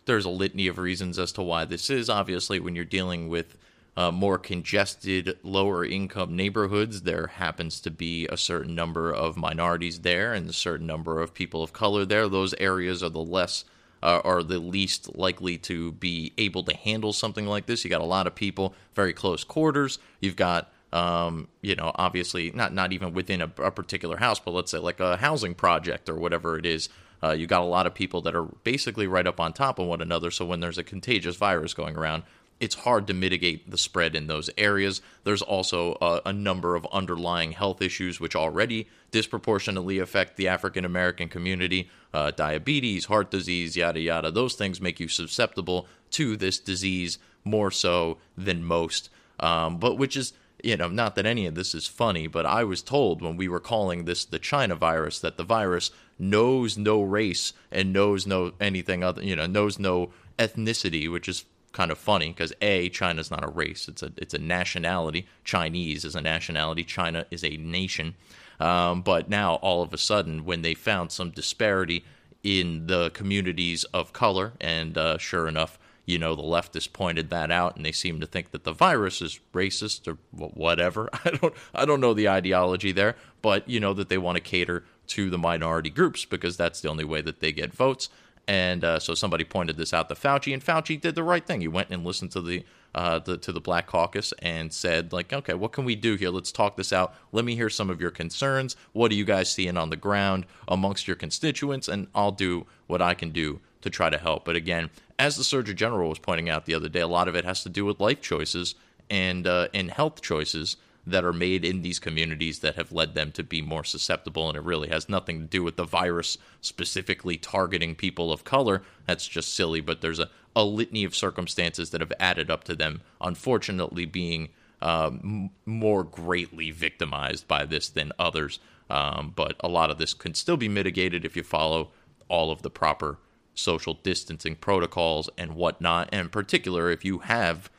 there's 0.07 0.25
a 0.25 0.29
litany 0.29 0.67
of 0.67 0.77
reasons 0.77 1.19
as 1.19 1.31
to 1.33 1.41
why 1.41 1.65
this 1.65 1.89
is. 1.89 2.09
Obviously, 2.09 2.59
when 2.59 2.75
you're 2.75 2.85
dealing 2.85 3.29
with 3.29 3.57
uh, 3.95 4.11
more 4.11 4.37
congested, 4.37 5.37
lower 5.43 5.83
income 5.83 6.35
neighborhoods, 6.35 7.01
there 7.01 7.27
happens 7.27 7.79
to 7.81 7.91
be 7.91 8.27
a 8.27 8.37
certain 8.37 8.75
number 8.75 9.11
of 9.11 9.37
minorities 9.37 10.01
there 10.01 10.33
and 10.33 10.49
a 10.49 10.53
certain 10.53 10.85
number 10.87 11.21
of 11.21 11.33
people 11.33 11.63
of 11.63 11.73
color 11.73 12.05
there. 12.05 12.27
Those 12.27 12.53
areas 12.55 13.03
are 13.03 13.09
the 13.09 13.19
less 13.19 13.65
uh, 14.03 14.21
are 14.23 14.43
the 14.43 14.59
least 14.59 15.15
likely 15.15 15.57
to 15.57 15.91
be 15.93 16.31
able 16.37 16.63
to 16.63 16.75
handle 16.75 17.13
something 17.13 17.47
like 17.47 17.65
this. 17.65 17.83
You 17.83 17.89
got 17.89 18.01
a 18.01 18.05
lot 18.05 18.27
of 18.27 18.35
people, 18.35 18.75
very 18.93 19.13
close 19.13 19.43
quarters. 19.43 19.97
You've 20.21 20.35
got 20.35 20.71
um, 20.93 21.49
you 21.61 21.75
know, 21.75 21.91
obviously 21.95 22.51
not 22.51 22.73
not 22.73 22.93
even 22.93 23.13
within 23.13 23.41
a, 23.41 23.51
a, 23.57 23.71
particular 23.71 24.17
house, 24.17 24.39
but 24.39 24.51
let's 24.51 24.71
say 24.71 24.77
like 24.77 24.99
a 24.99 25.17
housing 25.17 25.53
project 25.53 26.07
or 26.07 26.15
whatever 26.15 26.57
it 26.57 26.65
is, 26.65 26.87
uh, 27.23 27.31
you 27.31 27.47
got 27.47 27.61
a 27.61 27.65
lot 27.65 27.87
of 27.87 27.93
people 27.93 28.21
that 28.21 28.35
are 28.35 28.45
basically 28.63 29.07
right 29.07 29.27
up 29.27 29.39
on 29.39 29.53
top 29.53 29.79
of 29.79 29.87
one 29.87 30.01
another. 30.01 30.31
So 30.31 30.45
when 30.45 30.59
there's 30.59 30.77
a 30.77 30.83
contagious 30.83 31.35
virus 31.35 31.73
going 31.73 31.95
around, 31.97 32.23
it's 32.59 32.75
hard 32.75 33.07
to 33.07 33.13
mitigate 33.13 33.69
the 33.69 33.77
spread 33.77 34.15
in 34.15 34.27
those 34.27 34.49
areas. 34.57 35.01
There's 35.23 35.41
also 35.41 35.97
a, 36.01 36.21
a, 36.27 36.33
number 36.33 36.75
of 36.75 36.87
underlying 36.91 37.51
health 37.51 37.81
issues 37.81 38.19
which 38.19 38.35
already 38.35 38.87
disproportionately 39.11 39.99
affect 39.99 40.37
the 40.37 40.47
African 40.47 40.83
American 40.83 41.29
community 41.29 41.89
uh, 42.13 42.31
diabetes, 42.31 43.05
heart 43.05 43.29
disease, 43.29 43.75
yada, 43.75 43.99
yada. 43.99 44.31
Those 44.31 44.55
things 44.55 44.81
make 44.81 44.99
you 44.99 45.07
susceptible 45.07 45.87
to 46.11 46.35
this 46.35 46.57
disease 46.59 47.19
more 47.43 47.69
so 47.69 48.17
than 48.35 48.63
most, 48.63 49.09
um, 49.39 49.77
but 49.77 49.97
which 49.97 50.17
is 50.17 50.33
you 50.67 50.75
know, 50.75 50.89
not 50.89 51.15
that 51.15 51.25
any 51.25 51.45
of 51.45 51.55
this 51.55 51.73
is 51.73 51.87
funny, 51.87 52.27
but 52.27 52.45
I 52.45 52.65
was 52.65 52.81
told 52.81 53.21
when 53.21 53.37
we 53.37 53.47
were 53.47 53.61
calling 53.61 54.03
this 54.03 54.25
the 54.25 54.37
China 54.37 54.75
virus 54.75 55.17
that 55.19 55.37
the 55.37 55.45
virus 55.45 55.91
knows 56.19 56.77
no 56.77 57.01
race 57.01 57.53
and 57.71 57.93
knows 57.93 58.27
no 58.27 58.51
anything 58.59 59.01
other, 59.01 59.23
you 59.23 59.33
know, 59.33 59.45
knows 59.45 59.79
no 59.79 60.09
ethnicity, 60.37 61.09
which 61.09 61.29
is 61.29 61.45
kind 61.71 61.89
of 61.89 61.97
funny 61.97 62.27
because 62.33 62.51
a 62.61 62.89
China's 62.89 63.31
not 63.31 63.45
a 63.45 63.47
race; 63.47 63.87
it's 63.87 64.03
a 64.03 64.11
it's 64.17 64.33
a 64.33 64.39
nationality. 64.39 65.25
Chinese 65.45 66.03
is 66.03 66.17
a 66.17 66.21
nationality. 66.21 66.83
China 66.83 67.25
is 67.31 67.45
a 67.45 67.55
nation. 67.55 68.15
Um, 68.59 69.03
but 69.03 69.29
now 69.29 69.55
all 69.55 69.81
of 69.81 69.93
a 69.93 69.97
sudden, 69.97 70.43
when 70.43 70.63
they 70.63 70.73
found 70.73 71.13
some 71.13 71.29
disparity 71.29 72.03
in 72.43 72.87
the 72.87 73.09
communities 73.11 73.85
of 73.93 74.11
color, 74.11 74.51
and 74.59 74.97
uh, 74.97 75.17
sure 75.17 75.47
enough, 75.47 75.79
you 76.07 76.17
know 76.17 76.35
the 76.35 76.41
leftists 76.41 76.91
pointed 76.91 77.29
that 77.29 77.51
out, 77.51 77.75
and 77.75 77.85
they 77.85 77.91
seem 77.91 78.19
to 78.21 78.25
think 78.25 78.51
that 78.51 78.63
the 78.63 78.71
virus 78.71 79.21
is 79.21 79.39
racist 79.53 80.07
or 80.07 80.17
whatever. 80.31 81.09
I 81.25 81.31
don't 81.31 81.53
I 81.75 81.85
don't 81.85 82.01
know 82.01 82.15
the 82.15 82.29
ideology 82.29 82.91
there, 82.91 83.15
but 83.43 83.69
you 83.69 83.79
know 83.79 83.93
that 83.93 84.09
they 84.09 84.17
want 84.17 84.37
to 84.37 84.41
cater 84.41 84.85
to 85.07 85.29
the 85.29 85.37
minority 85.37 85.89
groups 85.89 86.25
because 86.25 86.57
that's 86.57 86.81
the 86.81 86.89
only 86.89 87.03
way 87.03 87.21
that 87.21 87.41
they 87.41 87.51
get 87.51 87.73
votes. 87.73 88.09
And 88.47 88.85
uh, 88.85 88.99
so 88.99 89.13
somebody 89.13 89.43
pointed 89.43 89.75
this 89.75 89.93
out 89.93 90.07
to 90.07 90.15
Fauci, 90.15 90.53
and 90.53 90.63
Fauci 90.63 90.99
did 90.99 91.15
the 91.15 91.23
right 91.23 91.45
thing. 91.45 91.59
He 91.59 91.67
went 91.67 91.89
and 91.89 92.05
listened 92.05 92.31
to 92.31 92.41
the, 92.41 92.63
uh, 92.95 93.19
the 93.19 93.37
to 93.39 93.51
the 93.51 93.59
Black 93.59 93.87
Caucus 93.87 94.33
and 94.41 94.71
said, 94.71 95.11
like, 95.11 95.33
okay, 95.33 95.53
what 95.53 95.73
can 95.73 95.83
we 95.83 95.95
do 95.95 96.15
here? 96.15 96.29
Let's 96.29 96.53
talk 96.53 96.77
this 96.77 96.93
out. 96.93 97.13
Let 97.33 97.43
me 97.43 97.55
hear 97.55 97.69
some 97.69 97.89
of 97.89 97.99
your 97.99 98.11
concerns. 98.11 98.77
What 98.93 99.11
are 99.11 99.15
you 99.15 99.25
guys 99.25 99.51
seeing 99.51 99.75
on 99.75 99.89
the 99.89 99.97
ground 99.97 100.45
amongst 100.69 101.07
your 101.07 101.17
constituents? 101.17 101.89
And 101.89 102.07
I'll 102.15 102.31
do 102.31 102.65
what 102.87 103.01
I 103.01 103.13
can 103.13 103.31
do 103.31 103.59
to 103.81 103.89
try 103.89 104.09
to 104.09 104.17
help. 104.17 104.45
But 104.45 104.55
again, 104.55 104.89
as 105.19 105.35
the 105.35 105.43
Surgeon 105.43 105.75
General 105.75 106.09
was 106.09 106.19
pointing 106.19 106.49
out 106.49 106.65
the 106.65 106.73
other 106.73 106.89
day, 106.89 106.99
a 106.99 107.07
lot 107.07 107.27
of 107.27 107.35
it 107.35 107.45
has 107.45 107.63
to 107.63 107.69
do 107.69 107.85
with 107.85 107.99
life 107.99 108.21
choices 108.21 108.75
and 109.09 109.47
uh, 109.47 109.67
and 109.73 109.91
health 109.91 110.21
choices 110.21 110.77
that 111.07 111.23
are 111.23 111.33
made 111.33 111.63
in 111.63 111.81
these 111.81 111.99
communities 111.99 112.59
that 112.59 112.75
have 112.75 112.91
led 112.91 113.13
them 113.13 113.31
to 113.31 113.41
be 113.41 113.61
more 113.61 113.83
susceptible. 113.83 114.49
And 114.49 114.57
it 114.57 114.63
really 114.63 114.89
has 114.89 115.07
nothing 115.07 115.39
to 115.39 115.45
do 115.45 115.63
with 115.63 115.77
the 115.77 115.85
virus 115.85 116.37
specifically 116.59 117.37
targeting 117.37 117.95
people 117.95 118.31
of 118.31 118.43
color. 118.43 118.83
That's 119.05 119.25
just 119.25 119.55
silly. 119.55 119.79
But 119.79 120.01
there's 120.01 120.19
a, 120.19 120.29
a 120.53 120.65
litany 120.65 121.05
of 121.05 121.15
circumstances 121.15 121.91
that 121.91 122.01
have 122.01 122.11
added 122.19 122.51
up 122.51 122.65
to 122.65 122.75
them, 122.75 123.01
unfortunately, 123.21 124.05
being 124.05 124.49
um, 124.81 125.49
more 125.65 126.03
greatly 126.03 126.71
victimized 126.71 127.47
by 127.47 127.63
this 127.63 127.87
than 127.87 128.11
others. 128.19 128.59
Um, 128.89 129.31
but 129.33 129.55
a 129.61 129.69
lot 129.69 129.89
of 129.89 129.97
this 129.97 130.13
can 130.13 130.33
still 130.33 130.57
be 130.57 130.67
mitigated 130.67 131.23
if 131.23 131.37
you 131.37 131.43
follow 131.43 131.91
all 132.27 132.51
of 132.51 132.63
the 132.63 132.69
proper 132.69 133.17
social 133.57 133.95
distancing 133.95 134.55
protocols 134.55 135.29
and 135.37 135.55
whatnot. 135.55 136.09
And 136.11 136.21
in 136.21 136.29
particular, 136.29 136.89
if 136.89 137.03
you 137.03 137.19
have 137.19 137.69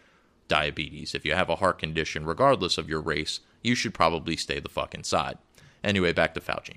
diabetes, 0.49 1.15
if 1.15 1.25
you 1.25 1.35
have 1.35 1.49
a 1.49 1.57
heart 1.57 1.79
condition, 1.79 2.25
regardless 2.25 2.79
of 2.79 2.89
your 2.89 3.01
race, 3.01 3.41
you 3.63 3.75
should 3.75 3.95
probably 3.95 4.37
stay 4.37 4.61
the 4.61 4.69
fuck 4.69 4.95
inside. 4.95 5.39
Anyway, 5.85 6.13
back 6.13 6.35
to 6.35 6.41
Fauci. 6.41 6.77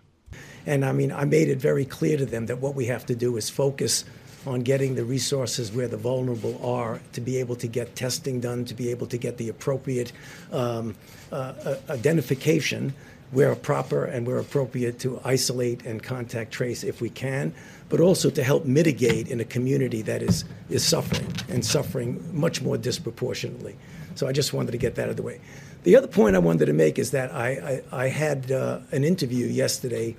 And 0.66 0.86
I 0.86 0.92
mean, 0.92 1.12
I 1.12 1.26
made 1.26 1.50
it 1.50 1.58
very 1.58 1.86
clear 1.86 2.18
to 2.18 2.26
them 2.26 2.46
that 2.46 2.60
what 2.60 2.76
we 2.76 2.86
have 2.86 3.06
to 3.08 3.16
do 3.16 3.38
is 3.38 3.50
focus 3.50 4.06
on 4.46 4.62
getting 4.62 4.96
the 4.96 5.04
resources 5.04 5.72
where 5.72 5.88
the 5.88 5.98
vulnerable 5.98 6.60
are 6.66 7.00
to 7.14 7.22
be 7.22 7.38
able 7.38 7.56
to 7.56 7.68
get 7.68 7.96
testing 7.96 8.40
done, 8.40 8.66
to 8.66 8.74
be 8.74 8.90
able 8.90 9.08
to 9.08 9.18
get 9.18 9.38
the 9.38 9.50
appropriate 9.50 10.12
um, 10.52 10.96
uh, 11.32 11.54
uh 11.66 11.76
identification 11.90 12.94
where 13.32 13.56
proper 13.56 14.06
and 14.06 14.28
where 14.28 14.38
appropriate 14.38 15.00
to 15.00 15.20
isolate 15.24 15.86
and 15.86 16.04
contact 16.04 16.52
trace 16.52 16.84
if 16.84 17.02
we 17.02 17.10
can, 17.10 17.54
but 17.90 18.00
also 18.00 18.30
to 18.30 18.44
help 18.44 18.66
mitigate 18.66 19.28
in 19.30 19.40
a 19.40 19.46
community 19.46 20.02
that 20.02 20.22
is, 20.22 20.46
is 20.70 20.84
suffering 20.84 21.34
and 21.50 21.66
suffering 21.66 22.24
much 22.38 22.62
more 22.62 22.78
disproportionately. 22.78 23.76
So 24.16 24.28
I 24.28 24.34
just 24.34 24.54
wanted 24.54 24.72
to 24.72 24.78
get 24.78 24.96
that 24.96 25.04
out 25.04 25.10
of 25.10 25.16
the 25.16 25.24
way. 25.24 25.40
The 25.84 25.96
other 25.96 26.08
point 26.08 26.36
I 26.36 26.40
wanted 26.40 26.66
to 26.66 26.74
make 26.74 27.00
is 27.00 27.12
that 27.12 27.34
I, 27.34 27.82
I, 27.92 28.04
I 28.04 28.08
had 28.10 28.52
uh, 28.52 28.80
an 28.92 29.04
interview 29.04 29.48
yesterday 29.48 30.16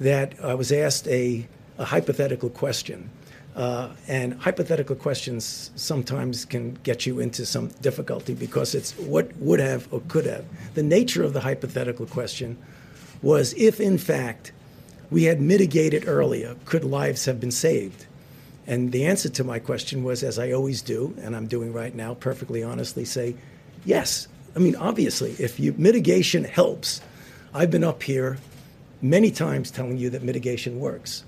that 0.00 0.32
I 0.42 0.54
was 0.54 0.72
asked 0.72 1.06
a, 1.08 1.46
a 1.78 1.84
hypothetical 1.84 2.50
question. 2.50 3.10
Uh, 3.56 3.88
and 4.06 4.34
hypothetical 4.34 4.94
questions 4.94 5.70
sometimes 5.76 6.44
can 6.44 6.74
get 6.82 7.06
you 7.06 7.20
into 7.20 7.46
some 7.46 7.68
difficulty 7.80 8.34
because 8.34 8.74
it's 8.74 8.92
what 8.98 9.34
would 9.38 9.58
have 9.58 9.90
or 9.90 10.02
could 10.08 10.26
have. 10.26 10.44
The 10.74 10.82
nature 10.82 11.24
of 11.24 11.32
the 11.32 11.40
hypothetical 11.40 12.04
question 12.04 12.58
was 13.22 13.54
if, 13.54 13.80
in 13.80 13.96
fact, 13.96 14.52
we 15.10 15.24
had 15.24 15.40
mitigated 15.40 16.06
earlier, 16.06 16.54
could 16.66 16.84
lives 16.84 17.24
have 17.24 17.40
been 17.40 17.50
saved? 17.50 18.04
And 18.66 18.92
the 18.92 19.06
answer 19.06 19.30
to 19.30 19.44
my 19.44 19.58
question 19.58 20.04
was, 20.04 20.22
as 20.22 20.38
I 20.38 20.52
always 20.52 20.82
do, 20.82 21.14
and 21.22 21.34
I'm 21.34 21.46
doing 21.46 21.72
right 21.72 21.94
now, 21.94 22.12
perfectly 22.12 22.62
honestly, 22.62 23.06
say 23.06 23.36
yes. 23.86 24.28
I 24.54 24.58
mean, 24.58 24.76
obviously, 24.76 25.30
if 25.38 25.58
you, 25.58 25.74
mitigation 25.78 26.44
helps, 26.44 27.00
I've 27.54 27.70
been 27.70 27.84
up 27.84 28.02
here 28.02 28.36
many 29.00 29.30
times 29.30 29.70
telling 29.70 29.96
you 29.96 30.10
that 30.10 30.22
mitigation 30.22 30.78
works. 30.78 31.24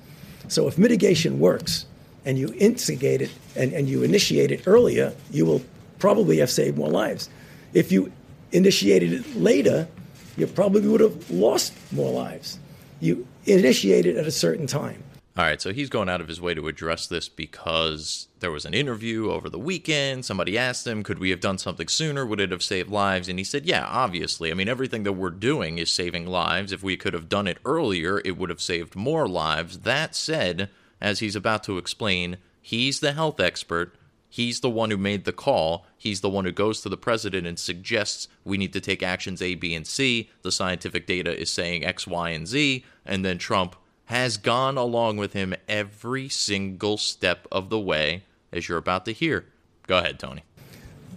So 0.48 0.66
if 0.68 0.76
mitigation 0.76 1.38
works, 1.38 1.86
and 2.28 2.38
you 2.38 2.52
instigate 2.58 3.22
it 3.22 3.30
and, 3.56 3.72
and 3.72 3.88
you 3.88 4.02
initiate 4.02 4.52
it 4.52 4.68
earlier, 4.68 5.14
you 5.30 5.46
will 5.46 5.62
probably 5.98 6.36
have 6.36 6.50
saved 6.50 6.76
more 6.76 6.90
lives. 6.90 7.30
If 7.72 7.90
you 7.90 8.12
initiated 8.52 9.14
it 9.14 9.34
later, 9.34 9.88
you 10.36 10.46
probably 10.46 10.86
would 10.86 11.00
have 11.00 11.30
lost 11.30 11.72
more 11.90 12.12
lives. 12.12 12.58
You 13.00 13.26
initiated 13.46 14.18
at 14.18 14.26
a 14.26 14.30
certain 14.30 14.66
time. 14.66 15.02
All 15.38 15.44
right, 15.44 15.62
so 15.62 15.72
he's 15.72 15.88
going 15.88 16.10
out 16.10 16.20
of 16.20 16.28
his 16.28 16.40
way 16.40 16.52
to 16.52 16.68
address 16.68 17.06
this 17.06 17.30
because 17.30 18.28
there 18.40 18.50
was 18.50 18.66
an 18.66 18.74
interview 18.74 19.30
over 19.30 19.48
the 19.48 19.58
weekend. 19.58 20.26
Somebody 20.26 20.58
asked 20.58 20.86
him, 20.86 21.02
could 21.02 21.20
we 21.20 21.30
have 21.30 21.40
done 21.40 21.56
something 21.56 21.88
sooner? 21.88 22.26
Would 22.26 22.40
it 22.40 22.50
have 22.50 22.62
saved 22.62 22.90
lives? 22.90 23.28
And 23.28 23.38
he 23.38 23.44
said, 23.44 23.64
yeah, 23.64 23.86
obviously. 23.86 24.50
I 24.50 24.54
mean, 24.54 24.68
everything 24.68 25.04
that 25.04 25.12
we're 25.14 25.30
doing 25.30 25.78
is 25.78 25.90
saving 25.90 26.26
lives. 26.26 26.72
If 26.72 26.82
we 26.82 26.98
could 26.98 27.14
have 27.14 27.28
done 27.28 27.46
it 27.46 27.58
earlier, 27.64 28.20
it 28.22 28.36
would 28.36 28.50
have 28.50 28.60
saved 28.60 28.96
more 28.96 29.26
lives. 29.26 29.78
That 29.78 30.14
said, 30.14 30.68
as 31.00 31.20
he's 31.20 31.36
about 31.36 31.62
to 31.64 31.78
explain, 31.78 32.38
he's 32.60 33.00
the 33.00 33.12
health 33.12 33.40
expert. 33.40 33.94
He's 34.28 34.60
the 34.60 34.70
one 34.70 34.90
who 34.90 34.98
made 34.98 35.24
the 35.24 35.32
call. 35.32 35.86
He's 35.96 36.20
the 36.20 36.28
one 36.28 36.44
who 36.44 36.52
goes 36.52 36.82
to 36.82 36.88
the 36.88 36.98
president 36.98 37.46
and 37.46 37.58
suggests 37.58 38.28
we 38.44 38.58
need 38.58 38.72
to 38.74 38.80
take 38.80 39.02
actions 39.02 39.40
A, 39.40 39.54
B, 39.54 39.74
and 39.74 39.86
C. 39.86 40.30
The 40.42 40.52
scientific 40.52 41.06
data 41.06 41.38
is 41.38 41.50
saying 41.50 41.84
X, 41.84 42.06
Y, 42.06 42.30
and 42.30 42.46
Z. 42.46 42.84
And 43.06 43.24
then 43.24 43.38
Trump 43.38 43.74
has 44.06 44.36
gone 44.36 44.76
along 44.76 45.16
with 45.16 45.32
him 45.32 45.54
every 45.68 46.28
single 46.28 46.98
step 46.98 47.46
of 47.50 47.70
the 47.70 47.78
way, 47.78 48.24
as 48.52 48.68
you're 48.68 48.78
about 48.78 49.04
to 49.06 49.12
hear. 49.12 49.46
Go 49.86 49.98
ahead, 49.98 50.18
Tony. 50.18 50.42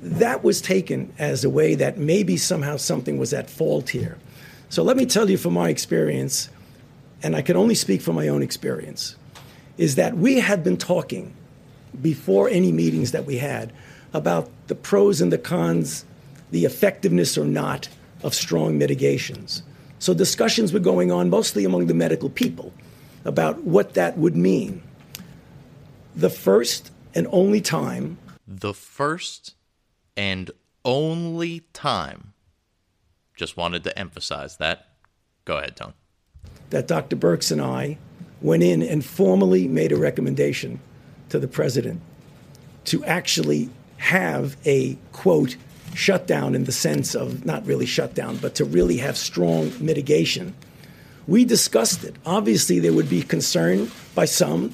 That 0.02 0.44
was 0.44 0.62
taken 0.62 1.14
as 1.20 1.44
a 1.44 1.50
way 1.50 1.76
that 1.76 1.98
maybe 1.98 2.38
somehow 2.38 2.78
something 2.78 3.18
was 3.18 3.34
at 3.34 3.50
fault 3.50 3.90
here. 3.90 4.18
So 4.70 4.84
let 4.84 4.98
me 4.98 5.06
tell 5.06 5.30
you 5.30 5.38
from 5.38 5.54
my 5.54 5.70
experience, 5.70 6.50
and 7.22 7.36
I 7.36 7.42
can 7.42 7.58
only 7.58 7.76
speak 7.76 8.02
from 8.02 8.16
my 8.16 8.30
own 8.30 8.42
experience 8.42 9.16
is 9.78 9.96
that 9.96 10.18
we 10.18 10.40
had 10.40 10.64
been 10.64 10.78
talking 10.78 11.34
before 12.02 12.50
any 12.50 12.72
meetings 12.72 13.12
that 13.12 13.26
we 13.26 13.38
had 13.38 13.74
about 14.14 14.50
the 14.68 14.76
pros 14.76 15.22
and 15.22 15.32
the 15.32 15.38
cons, 15.38 16.06
the 16.52 16.66
effectiveness 16.66 17.38
or 17.38 17.46
not 17.46 17.90
of 18.24 18.34
strong 18.34 18.78
mitigations. 18.78 19.64
So 20.00 20.14
discussions 20.14 20.74
were 20.74 20.80
going 20.80 21.12
on 21.12 21.30
mostly 21.30 21.66
among 21.66 21.88
the 21.88 21.94
medical 21.94 22.30
people 22.30 22.74
about 23.26 23.64
what 23.64 23.94
that 23.94 24.18
would 24.18 24.36
mean. 24.36 24.82
The 26.16 26.30
first 26.30 26.92
and 27.14 27.28
only 27.32 27.62
time. 27.62 28.18
The 28.48 28.74
first 28.74 29.56
and 30.18 30.52
only 30.84 31.62
time. 31.74 32.34
Just 33.36 33.58
wanted 33.58 33.84
to 33.86 33.98
emphasize 33.98 34.58
that. 34.58 34.88
Go 35.46 35.58
ahead, 35.58 35.76
Tone. 35.76 35.94
That 36.70 36.88
Dr. 36.88 37.16
Birx 37.16 37.52
and 37.52 37.62
I 37.62 37.98
went 38.42 38.64
in 38.64 38.82
and 38.82 39.04
formally 39.06 39.68
made 39.68 39.92
a 39.92 39.98
recommendation 39.98 40.80
to 41.30 41.40
the 41.40 41.48
president 41.48 42.02
to 42.86 43.04
actually 43.06 43.70
have 43.98 44.58
a 44.66 44.98
quote 45.12 45.56
shutdown 45.94 46.56
in 46.56 46.64
the 46.64 46.72
sense 46.72 47.16
of 47.16 47.46
not 47.46 47.66
really 47.66 47.86
shutdown, 47.86 48.38
but 48.38 48.56
to 48.56 48.66
really 48.66 48.98
have 48.98 49.18
strong 49.18 49.72
mitigation. 49.80 50.56
We 51.28 51.46
discussed 51.46 52.04
it. 52.04 52.16
Obviously, 52.26 52.80
there 52.80 52.94
would 52.94 53.10
be 53.10 53.22
concern 53.22 53.92
by 54.16 54.26
some 54.26 54.74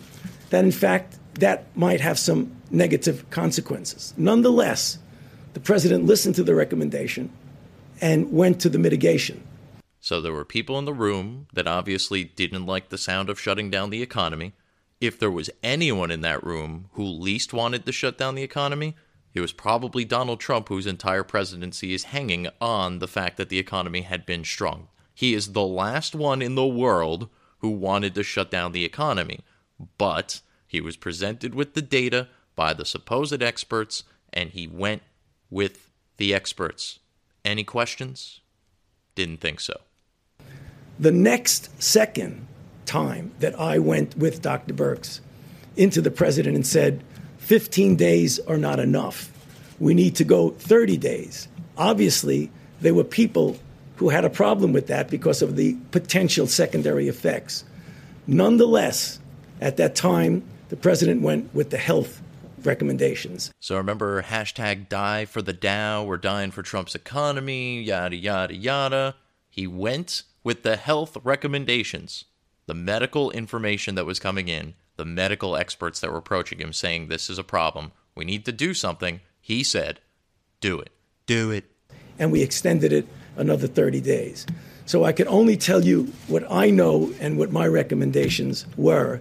that, 0.49 0.63
in 0.63 0.71
fact, 0.71 1.17
that 1.39 1.65
might 1.75 2.01
have 2.01 2.17
some 2.17 2.51
negative 2.71 3.29
consequences. 3.29 4.13
Nonetheless, 4.17 4.97
the 5.53 5.59
president 5.59 6.05
listened 6.05 6.35
to 6.35 6.43
the 6.43 6.55
recommendation 6.55 7.31
and 7.99 8.31
went 8.31 8.61
to 8.61 8.69
the 8.69 8.79
mitigation. 8.79 9.43
So 10.07 10.21
there 10.21 10.31
were 10.31 10.45
people 10.45 10.79
in 10.79 10.85
the 10.85 10.93
room 10.93 11.47
that 11.51 11.67
obviously 11.67 12.23
didn't 12.23 12.65
like 12.65 12.87
the 12.87 12.97
sound 12.97 13.29
of 13.29 13.37
shutting 13.37 13.69
down 13.69 13.89
the 13.89 14.01
economy. 14.01 14.53
If 15.01 15.19
there 15.19 15.29
was 15.29 15.49
anyone 15.61 16.11
in 16.11 16.21
that 16.21 16.45
room 16.45 16.87
who 16.93 17.03
least 17.03 17.51
wanted 17.51 17.85
to 17.85 17.91
shut 17.91 18.17
down 18.17 18.35
the 18.35 18.41
economy, 18.41 18.95
it 19.33 19.41
was 19.41 19.51
probably 19.51 20.05
Donald 20.05 20.39
Trump 20.39 20.69
whose 20.69 20.87
entire 20.87 21.23
presidency 21.23 21.93
is 21.93 22.05
hanging 22.05 22.47
on 22.61 22.99
the 22.99 23.07
fact 23.09 23.35
that 23.35 23.49
the 23.49 23.59
economy 23.59 24.03
had 24.03 24.25
been 24.25 24.45
strong. 24.45 24.87
He 25.13 25.33
is 25.33 25.51
the 25.51 25.65
last 25.65 26.15
one 26.15 26.41
in 26.41 26.55
the 26.55 26.65
world 26.65 27.27
who 27.59 27.71
wanted 27.71 28.15
to 28.15 28.23
shut 28.23 28.49
down 28.49 28.71
the 28.71 28.85
economy, 28.85 29.41
but 29.97 30.39
he 30.65 30.79
was 30.79 30.95
presented 30.95 31.53
with 31.53 31.73
the 31.73 31.81
data 31.81 32.29
by 32.55 32.71
the 32.73 32.85
supposed 32.85 33.43
experts 33.43 34.05
and 34.31 34.51
he 34.51 34.67
went 34.67 35.01
with 35.49 35.91
the 36.15 36.33
experts. 36.33 36.99
Any 37.43 37.65
questions? 37.65 38.39
Didn't 39.13 39.41
think 39.41 39.59
so. 39.59 39.81
The 40.99 41.11
next 41.11 41.81
second 41.81 42.47
time 42.85 43.31
that 43.39 43.59
I 43.59 43.79
went 43.79 44.17
with 44.17 44.41
Dr. 44.41 44.73
Birx 44.73 45.19
into 45.75 46.01
the 46.01 46.11
president 46.11 46.55
and 46.55 46.65
said, 46.65 47.03
15 47.39 47.95
days 47.95 48.39
are 48.39 48.57
not 48.57 48.79
enough. 48.79 49.31
We 49.79 49.93
need 49.93 50.15
to 50.15 50.23
go 50.23 50.49
30 50.49 50.97
days. 50.97 51.47
Obviously, 51.77 52.51
there 52.81 52.93
were 52.93 53.03
people 53.03 53.57
who 53.97 54.09
had 54.09 54.25
a 54.25 54.29
problem 54.29 54.73
with 54.73 54.87
that 54.87 55.09
because 55.09 55.41
of 55.41 55.55
the 55.55 55.75
potential 55.91 56.47
secondary 56.47 57.07
effects. 57.07 57.63
Nonetheless, 58.25 59.19
at 59.61 59.77
that 59.77 59.95
time, 59.95 60.43
the 60.69 60.75
president 60.75 61.21
went 61.21 61.53
with 61.53 61.69
the 61.69 61.77
health 61.77 62.21
recommendations. 62.63 63.51
So 63.59 63.77
remember 63.77 64.21
hashtag 64.21 64.89
die 64.89 65.25
for 65.25 65.41
the 65.41 65.53
Dow, 65.53 66.03
we're 66.03 66.17
dying 66.17 66.51
for 66.51 66.63
Trump's 66.63 66.95
economy, 66.95 67.81
yada, 67.81 68.15
yada, 68.15 68.55
yada. 68.55 69.15
He 69.49 69.67
went 69.67 70.23
with 70.47 70.63
the 70.63 70.77
health 70.77 71.17
recommendations, 71.25 72.23
the 72.67 72.73
medical 72.73 73.31
information 73.31 73.95
that 73.95 74.05
was 74.05 74.17
coming 74.17 74.47
in, 74.47 74.75
the 74.95 75.03
medical 75.03 75.57
experts 75.57 75.99
that 75.99 76.09
were 76.09 76.19
approaching 76.19 76.57
him 76.57 76.71
saying 76.71 77.09
this 77.09 77.29
is 77.29 77.37
a 77.37 77.43
problem. 77.43 77.91
We 78.15 78.23
need 78.23 78.45
to 78.45 78.53
do 78.53 78.73
something. 78.73 79.19
He 79.41 79.61
said, 79.61 79.99
do 80.61 80.79
it. 80.79 80.89
Do 81.25 81.51
it. 81.51 81.65
And 82.17 82.31
we 82.31 82.43
extended 82.43 82.93
it 82.93 83.05
another 83.35 83.67
30 83.67 83.99
days. 83.99 84.47
So 84.85 85.03
I 85.03 85.11
can 85.11 85.27
only 85.27 85.57
tell 85.57 85.83
you 85.83 86.13
what 86.29 86.49
I 86.49 86.69
know 86.69 87.11
and 87.19 87.37
what 87.37 87.51
my 87.51 87.67
recommendations 87.67 88.65
were. 88.77 89.19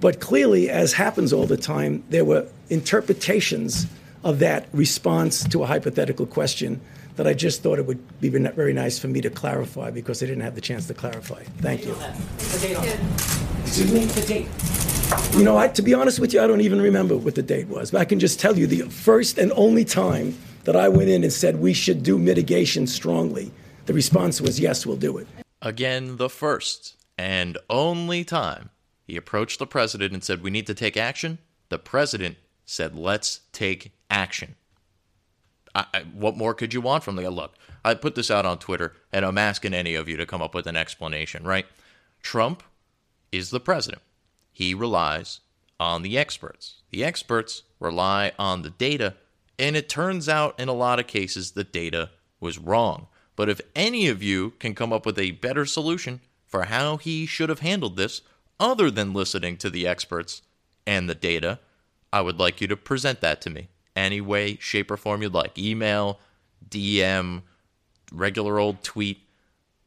But 0.00 0.20
clearly, 0.20 0.70
as 0.70 0.92
happens 0.92 1.32
all 1.32 1.46
the 1.46 1.56
time, 1.56 2.04
there 2.10 2.24
were 2.24 2.46
interpretations 2.68 3.88
of 4.22 4.38
that 4.38 4.68
response 4.72 5.42
to 5.48 5.64
a 5.64 5.66
hypothetical 5.66 6.26
question 6.26 6.80
that 7.16 7.26
I 7.26 7.34
just 7.34 7.62
thought 7.62 7.78
it 7.78 7.86
would 7.86 8.20
be 8.20 8.28
very 8.28 8.72
nice 8.72 8.98
for 8.98 9.08
me 9.08 9.20
to 9.20 9.30
clarify 9.30 9.90
because 9.90 10.22
I 10.22 10.26
didn't 10.26 10.42
have 10.42 10.54
the 10.54 10.60
chance 10.60 10.86
to 10.86 10.94
clarify. 10.94 11.42
Thank 11.58 11.84
you. 11.84 11.94
Excuse 13.64 13.92
me? 13.92 14.04
The 14.06 14.26
date. 14.26 14.48
You 15.36 15.44
know, 15.44 15.56
I, 15.56 15.68
to 15.68 15.82
be 15.82 15.92
honest 15.92 16.20
with 16.20 16.32
you, 16.32 16.40
I 16.40 16.46
don't 16.46 16.60
even 16.60 16.80
remember 16.80 17.16
what 17.16 17.34
the 17.34 17.42
date 17.42 17.66
was. 17.66 17.90
But 17.90 18.00
I 18.00 18.04
can 18.04 18.20
just 18.20 18.38
tell 18.38 18.56
you 18.56 18.66
the 18.66 18.82
first 18.88 19.38
and 19.38 19.52
only 19.56 19.84
time 19.84 20.36
that 20.64 20.76
I 20.76 20.88
went 20.88 21.08
in 21.08 21.24
and 21.24 21.32
said 21.32 21.60
we 21.60 21.72
should 21.72 22.02
do 22.02 22.18
mitigation 22.18 22.86
strongly, 22.86 23.50
the 23.86 23.92
response 23.92 24.40
was 24.40 24.60
yes, 24.60 24.86
we'll 24.86 24.96
do 24.96 25.18
it. 25.18 25.26
Again, 25.62 26.16
the 26.16 26.30
first 26.30 26.96
and 27.18 27.58
only 27.68 28.24
time 28.24 28.70
he 29.04 29.16
approached 29.16 29.58
the 29.58 29.66
president 29.66 30.12
and 30.12 30.22
said, 30.22 30.42
We 30.42 30.50
need 30.50 30.66
to 30.68 30.74
take 30.74 30.96
action. 30.96 31.38
The 31.68 31.78
president 31.78 32.36
said, 32.64 32.94
Let's 32.94 33.40
take 33.52 33.92
action. 34.08 34.54
I, 35.74 35.86
I, 35.92 36.00
what 36.12 36.36
more 36.36 36.54
could 36.54 36.74
you 36.74 36.80
want 36.80 37.04
from 37.04 37.16
the 37.16 37.30
look? 37.30 37.54
I 37.84 37.94
put 37.94 38.14
this 38.14 38.30
out 38.30 38.46
on 38.46 38.58
Twitter, 38.58 38.94
and 39.12 39.24
I'm 39.24 39.38
asking 39.38 39.74
any 39.74 39.94
of 39.94 40.08
you 40.08 40.16
to 40.16 40.26
come 40.26 40.42
up 40.42 40.54
with 40.54 40.66
an 40.66 40.76
explanation, 40.76 41.44
right? 41.44 41.66
Trump 42.22 42.62
is 43.32 43.50
the 43.50 43.60
president. 43.60 44.02
He 44.52 44.74
relies 44.74 45.40
on 45.78 46.02
the 46.02 46.18
experts. 46.18 46.82
The 46.90 47.04
experts 47.04 47.62
rely 47.78 48.32
on 48.38 48.62
the 48.62 48.70
data, 48.70 49.14
and 49.58 49.76
it 49.76 49.88
turns 49.88 50.28
out 50.28 50.58
in 50.58 50.68
a 50.68 50.74
lot 50.74 50.98
of 50.98 51.06
cases 51.06 51.52
the 51.52 51.64
data 51.64 52.10
was 52.40 52.58
wrong. 52.58 53.06
But 53.36 53.48
if 53.48 53.60
any 53.74 54.08
of 54.08 54.22
you 54.22 54.50
can 54.58 54.74
come 54.74 54.92
up 54.92 55.06
with 55.06 55.18
a 55.18 55.30
better 55.30 55.64
solution 55.64 56.20
for 56.46 56.64
how 56.64 56.98
he 56.98 57.24
should 57.24 57.48
have 57.48 57.60
handled 57.60 57.96
this, 57.96 58.20
other 58.58 58.90
than 58.90 59.14
listening 59.14 59.56
to 59.58 59.70
the 59.70 59.86
experts 59.86 60.42
and 60.86 61.08
the 61.08 61.14
data, 61.14 61.60
I 62.12 62.20
would 62.20 62.38
like 62.38 62.60
you 62.60 62.66
to 62.68 62.76
present 62.76 63.20
that 63.22 63.40
to 63.42 63.50
me 63.50 63.68
any 63.96 64.20
way, 64.20 64.56
shape, 64.56 64.90
or 64.90 64.96
form 64.96 65.22
you'd 65.22 65.34
like. 65.34 65.58
Email, 65.58 66.20
DM, 66.68 67.42
regular 68.12 68.58
old 68.58 68.82
tweet, 68.82 69.26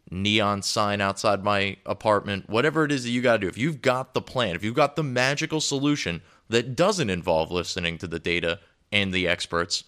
neon 0.10 0.62
sign 0.62 1.02
outside 1.02 1.44
my 1.44 1.78
apartment, 1.86 2.50
whatever 2.50 2.84
it 2.86 2.92
is 2.92 3.04
that 3.04 3.10
you 3.10 3.22
got 3.22 3.34
to 3.34 3.40
do. 3.40 3.48
If 3.48 3.58
you've 3.58 3.82
got 3.82 4.14
the 4.14 4.22
plan, 4.22 4.56
if 4.56 4.64
you've 4.64 4.76
got 4.76 4.96
the 4.96 5.04
magical 5.04 5.62
solution 5.62 6.22
that 6.50 6.76
doesn't 6.76 7.10
involve 7.10 7.52
listening 7.52 7.98
to 8.00 8.08
the 8.08 8.20
data 8.20 8.60
and 8.92 9.14
the 9.14 9.28
experts, 9.28 9.84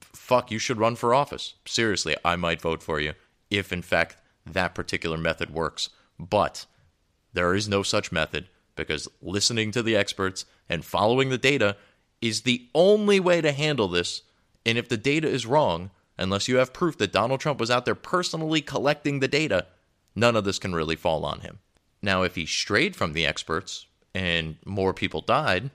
fuck, 0.00 0.50
you 0.50 0.58
should 0.58 0.78
run 0.78 0.96
for 0.96 1.14
office. 1.14 1.54
Seriously, 1.66 2.16
I 2.24 2.36
might 2.36 2.60
vote 2.60 2.82
for 2.82 3.00
you 3.00 3.14
if, 3.50 3.72
in 3.72 3.82
fact, 3.82 4.16
that 4.44 4.74
particular 4.74 5.16
method 5.16 5.50
works. 5.50 5.90
But 6.18 6.66
there 7.32 7.54
is 7.54 7.68
no 7.68 7.82
such 7.82 8.12
method 8.12 8.48
because 8.74 9.08
listening 9.20 9.70
to 9.72 9.82
the 9.82 9.96
experts 9.96 10.44
and 10.68 10.84
following 10.84 11.28
the 11.28 11.38
data 11.38 11.76
is 12.22 12.42
the 12.42 12.66
only 12.74 13.20
way 13.20 13.42
to 13.42 13.52
handle 13.52 13.88
this. 13.88 14.22
And 14.64 14.78
if 14.78 14.88
the 14.88 14.96
data 14.96 15.28
is 15.28 15.44
wrong, 15.44 15.90
unless 16.16 16.48
you 16.48 16.56
have 16.56 16.72
proof 16.72 16.96
that 16.98 17.12
Donald 17.12 17.40
Trump 17.40 17.60
was 17.60 17.70
out 17.70 17.84
there 17.84 17.96
personally 17.96 18.62
collecting 18.62 19.20
the 19.20 19.28
data, 19.28 19.66
none 20.14 20.36
of 20.36 20.44
this 20.44 20.60
can 20.60 20.74
really 20.74 20.96
fall 20.96 21.24
on 21.24 21.40
him. 21.40 21.58
Now, 22.00 22.22
if 22.22 22.36
he 22.36 22.46
strayed 22.46 22.96
from 22.96 23.12
the 23.12 23.26
experts 23.26 23.86
and 24.14 24.56
more 24.64 24.94
people 24.94 25.20
died, 25.20 25.70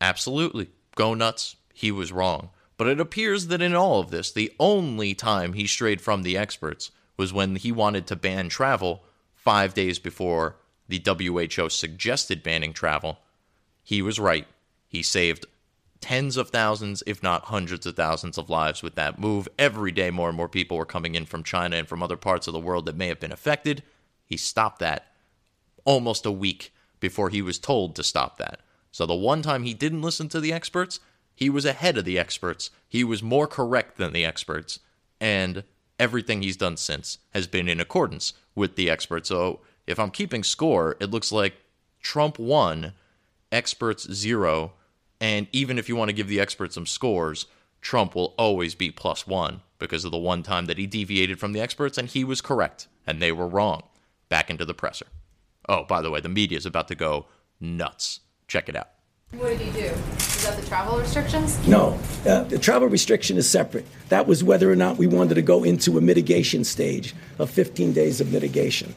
absolutely, 0.00 0.70
go 0.94 1.12
nuts. 1.14 1.56
He 1.74 1.90
was 1.90 2.12
wrong. 2.12 2.50
But 2.76 2.88
it 2.88 3.00
appears 3.00 3.48
that 3.48 3.60
in 3.60 3.74
all 3.74 4.00
of 4.00 4.10
this, 4.10 4.32
the 4.32 4.52
only 4.58 5.14
time 5.14 5.52
he 5.52 5.66
strayed 5.66 6.00
from 6.00 6.22
the 6.22 6.36
experts 6.36 6.90
was 7.16 7.32
when 7.32 7.56
he 7.56 7.72
wanted 7.72 8.06
to 8.06 8.16
ban 8.16 8.48
travel 8.48 9.02
five 9.34 9.74
days 9.74 9.98
before 9.98 10.56
the 10.88 11.02
WHO 11.04 11.68
suggested 11.68 12.42
banning 12.42 12.72
travel. 12.72 13.18
He 13.82 14.02
was 14.02 14.18
right. 14.18 14.46
He 14.88 15.02
saved 15.02 15.46
tens 16.00 16.36
of 16.36 16.50
thousands, 16.50 17.02
if 17.06 17.22
not 17.22 17.46
hundreds 17.46 17.86
of 17.86 17.96
thousands 17.96 18.38
of 18.38 18.50
lives 18.50 18.82
with 18.82 18.94
that 18.94 19.18
move. 19.18 19.48
Every 19.58 19.92
day, 19.92 20.10
more 20.10 20.28
and 20.28 20.36
more 20.36 20.48
people 20.48 20.76
were 20.76 20.86
coming 20.86 21.14
in 21.14 21.26
from 21.26 21.42
China 21.42 21.76
and 21.76 21.88
from 21.88 22.02
other 22.02 22.16
parts 22.16 22.46
of 22.46 22.52
the 22.52 22.60
world 22.60 22.86
that 22.86 22.96
may 22.96 23.08
have 23.08 23.20
been 23.20 23.32
affected. 23.32 23.82
He 24.24 24.36
stopped 24.36 24.78
that 24.80 25.12
almost 25.84 26.26
a 26.26 26.32
week 26.32 26.72
before 27.00 27.30
he 27.30 27.42
was 27.42 27.58
told 27.58 27.96
to 27.96 28.02
stop 28.02 28.38
that. 28.38 28.60
So, 28.92 29.06
the 29.06 29.14
one 29.14 29.42
time 29.42 29.62
he 29.62 29.74
didn't 29.74 30.02
listen 30.02 30.28
to 30.30 30.40
the 30.40 30.52
experts, 30.52 31.00
he 31.34 31.48
was 31.48 31.64
ahead 31.64 31.96
of 31.96 32.04
the 32.04 32.18
experts. 32.18 32.70
He 32.88 33.04
was 33.04 33.22
more 33.22 33.46
correct 33.46 33.98
than 33.98 34.12
the 34.12 34.24
experts. 34.24 34.80
And 35.20 35.64
everything 35.98 36.42
he's 36.42 36.56
done 36.56 36.76
since 36.76 37.18
has 37.30 37.46
been 37.46 37.68
in 37.68 37.80
accordance 37.80 38.32
with 38.54 38.76
the 38.76 38.90
experts. 38.90 39.28
So, 39.28 39.60
if 39.86 39.98
I'm 39.98 40.10
keeping 40.10 40.44
score, 40.44 40.96
it 41.00 41.10
looks 41.10 41.32
like 41.32 41.54
Trump 42.00 42.38
won, 42.38 42.92
experts 43.52 44.10
zero, 44.12 44.72
and 45.20 45.46
even 45.52 45.78
if 45.78 45.88
you 45.88 45.96
want 45.96 46.08
to 46.08 46.14
give 46.14 46.28
the 46.28 46.40
experts 46.40 46.74
some 46.74 46.86
scores, 46.86 47.46
Trump 47.80 48.14
will 48.14 48.34
always 48.38 48.74
be 48.74 48.90
plus 48.90 49.26
one 49.26 49.60
because 49.78 50.04
of 50.04 50.10
the 50.10 50.18
one 50.18 50.42
time 50.42 50.66
that 50.66 50.78
he 50.78 50.86
deviated 50.86 51.38
from 51.38 51.52
the 51.52 51.60
experts 51.60 51.98
and 51.98 52.08
he 52.08 52.24
was 52.24 52.40
correct 52.40 52.88
and 53.06 53.20
they 53.20 53.32
were 53.32 53.48
wrong. 53.48 53.82
Back 54.28 54.50
into 54.50 54.64
the 54.64 54.74
presser. 54.74 55.06
Oh, 55.68 55.84
by 55.84 56.00
the 56.00 56.10
way, 56.10 56.20
the 56.20 56.28
media 56.28 56.58
is 56.58 56.66
about 56.66 56.88
to 56.88 56.94
go 56.94 57.26
nuts. 57.60 58.20
Check 58.48 58.68
it 58.68 58.76
out. 58.76 58.88
What 59.32 59.50
did 59.50 59.60
he 59.60 59.70
do? 59.70 59.86
Is 59.86 60.42
that 60.44 60.56
the 60.56 60.66
travel 60.66 60.98
restrictions? 60.98 61.66
No, 61.68 61.98
uh, 62.26 62.42
the 62.44 62.58
travel 62.58 62.88
restriction 62.88 63.36
is 63.36 63.48
separate. 63.48 63.86
That 64.08 64.26
was 64.26 64.42
whether 64.42 64.70
or 64.70 64.76
not 64.76 64.96
we 64.96 65.06
wanted 65.06 65.34
to 65.34 65.42
go 65.42 65.62
into 65.62 65.98
a 65.98 66.00
mitigation 66.00 66.64
stage 66.64 67.14
of 67.38 67.50
15 67.50 67.92
days 67.92 68.20
of 68.20 68.32
mitigation. 68.32 68.94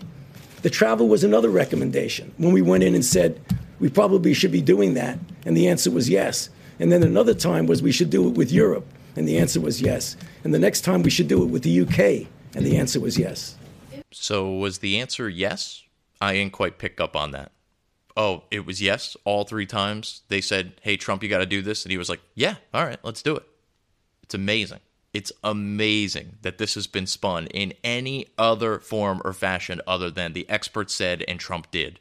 The 0.64 0.70
travel 0.70 1.08
was 1.08 1.24
another 1.24 1.50
recommendation. 1.50 2.34
When 2.38 2.54
we 2.54 2.62
went 2.62 2.84
in 2.84 2.96
and 2.96 3.06
said, 3.06 3.42
we 3.84 3.90
probably 3.90 4.34
should 4.34 4.54
be 4.54 4.62
doing 4.62 4.94
that. 4.94 5.20
And 5.46 5.58
the 5.58 5.68
answer 5.68 5.92
was 5.92 6.08
yes. 6.08 6.48
And 6.80 6.90
then 6.90 7.04
another 7.04 7.34
time 7.34 7.68
was 7.68 7.84
we 7.84 7.92
should 7.92 8.10
do 8.10 8.30
it 8.30 8.38
with 8.38 8.50
Europe. 8.50 8.88
And 9.18 9.28
the 9.28 9.38
answer 9.38 9.60
was 9.60 9.82
yes. 9.82 10.16
And 10.46 10.54
the 10.54 10.58
next 10.58 10.86
time 10.86 11.04
we 11.04 11.10
should 11.10 11.28
do 11.28 11.44
it 11.44 11.48
with 11.48 11.64
the 11.64 11.82
UK. 11.82 12.30
And 12.56 12.66
the 12.66 12.78
answer 12.78 13.02
was 13.02 13.20
yes. 13.20 13.58
So 14.10 14.50
was 14.54 14.78
the 14.78 15.02
answer 15.02 15.28
yes? 15.28 15.84
I 16.22 16.32
didn't 16.32 16.54
quite 16.54 16.78
pick 16.78 17.02
up 17.02 17.18
on 17.18 17.32
that. 17.32 17.52
Oh, 18.16 18.44
it 18.50 18.66
was 18.66 18.82
yes 18.82 19.18
all 19.26 19.44
three 19.44 19.66
times. 19.66 20.22
They 20.30 20.40
said, 20.40 20.80
hey, 20.82 20.96
Trump, 20.96 21.22
you 21.22 21.28
got 21.28 21.40
to 21.40 21.46
do 21.46 21.62
this. 21.62 21.84
And 21.84 21.92
he 21.92 21.98
was 21.98 22.08
like, 22.08 22.22
yeah, 22.36 22.56
all 22.74 22.86
right, 22.86 23.00
let's 23.04 23.22
do 23.22 23.36
it. 23.36 23.44
It's 24.22 24.34
amazing. 24.34 24.80
It's 25.14 25.34
amazing 25.44 26.38
that 26.42 26.58
this 26.58 26.76
has 26.76 26.88
been 26.88 27.06
spun 27.06 27.48
in 27.48 27.74
any 27.84 28.28
other 28.38 28.80
form 28.80 29.22
or 29.26 29.34
fashion 29.34 29.82
other 29.86 30.10
than 30.10 30.32
the 30.32 30.50
experts 30.50 30.94
said 30.94 31.26
and 31.28 31.38
Trump 31.38 31.70
did. 31.70 32.00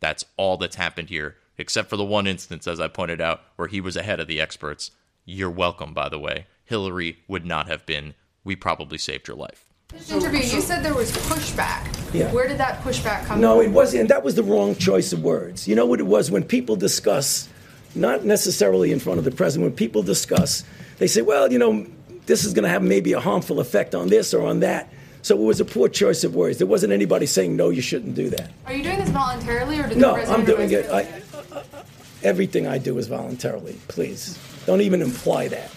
That's 0.00 0.24
all 0.36 0.56
that's 0.56 0.76
happened 0.76 1.08
here, 1.08 1.36
except 1.56 1.90
for 1.90 1.96
the 1.96 2.04
one 2.04 2.26
instance, 2.26 2.66
as 2.66 2.80
I 2.80 2.88
pointed 2.88 3.20
out, 3.20 3.40
where 3.56 3.68
he 3.68 3.80
was 3.80 3.96
ahead 3.96 4.20
of 4.20 4.28
the 4.28 4.40
experts. 4.40 4.90
You're 5.24 5.50
welcome, 5.50 5.92
by 5.94 6.08
the 6.08 6.18
way. 6.18 6.46
Hillary 6.64 7.18
would 7.28 7.44
not 7.44 7.68
have 7.68 7.84
been. 7.86 8.14
We 8.44 8.56
probably 8.56 8.98
saved 8.98 9.28
your 9.28 9.36
life. 9.36 9.64
This 9.88 10.10
interview, 10.10 10.40
you 10.40 10.60
said 10.60 10.84
there 10.84 10.94
was 10.94 11.10
pushback. 11.12 11.86
Yeah. 12.14 12.30
Where 12.32 12.46
did 12.46 12.58
that 12.58 12.82
pushback 12.82 13.24
come 13.24 13.40
No, 13.40 13.56
from? 13.58 13.66
it 13.66 13.72
wasn't. 13.72 14.00
And 14.02 14.10
that 14.10 14.22
was 14.22 14.34
the 14.34 14.42
wrong 14.42 14.76
choice 14.76 15.12
of 15.12 15.22
words. 15.22 15.66
You 15.66 15.74
know 15.74 15.86
what 15.86 15.98
it 16.00 16.06
was? 16.06 16.30
When 16.30 16.44
people 16.44 16.76
discuss, 16.76 17.48
not 17.94 18.24
necessarily 18.24 18.92
in 18.92 18.98
front 19.00 19.18
of 19.18 19.24
the 19.24 19.30
president, 19.30 19.70
when 19.70 19.76
people 19.76 20.02
discuss 20.02 20.64
they 20.98 21.06
say, 21.06 21.22
well, 21.22 21.50
you 21.50 21.58
know, 21.58 21.86
this 22.26 22.44
is 22.44 22.52
going 22.52 22.64
to 22.64 22.68
have 22.68 22.82
maybe 22.82 23.12
a 23.12 23.20
harmful 23.20 23.60
effect 23.60 23.94
on 23.94 24.08
this 24.08 24.34
or 24.34 24.44
on 24.46 24.60
that. 24.60 24.92
So 25.22 25.34
it 25.36 25.42
was 25.42 25.60
a 25.60 25.64
poor 25.64 25.88
choice 25.88 26.24
of 26.24 26.34
words. 26.34 26.58
There 26.58 26.66
wasn't 26.66 26.92
anybody 26.92 27.26
saying, 27.26 27.56
no, 27.56 27.70
you 27.70 27.82
shouldn't 27.82 28.14
do 28.14 28.30
that. 28.30 28.50
Are 28.66 28.72
you 28.72 28.82
doing 28.82 28.98
this 28.98 29.10
voluntarily, 29.10 29.78
or 29.80 29.88
did 29.88 29.98
No, 29.98 30.08
the 30.08 30.14
president 30.14 30.38
I'm 30.38 30.44
doing 30.46 30.70
it. 30.70 30.84
advise 30.86 31.22
I, 31.52 32.26
everything 32.26 32.66
I 32.66 32.78
do 32.78 32.98
is 32.98 33.08
voluntarily. 33.08 33.78
Please. 33.88 34.38
Don't 34.66 34.80
even 34.80 35.02
imply 35.02 35.48
that. 35.48 35.70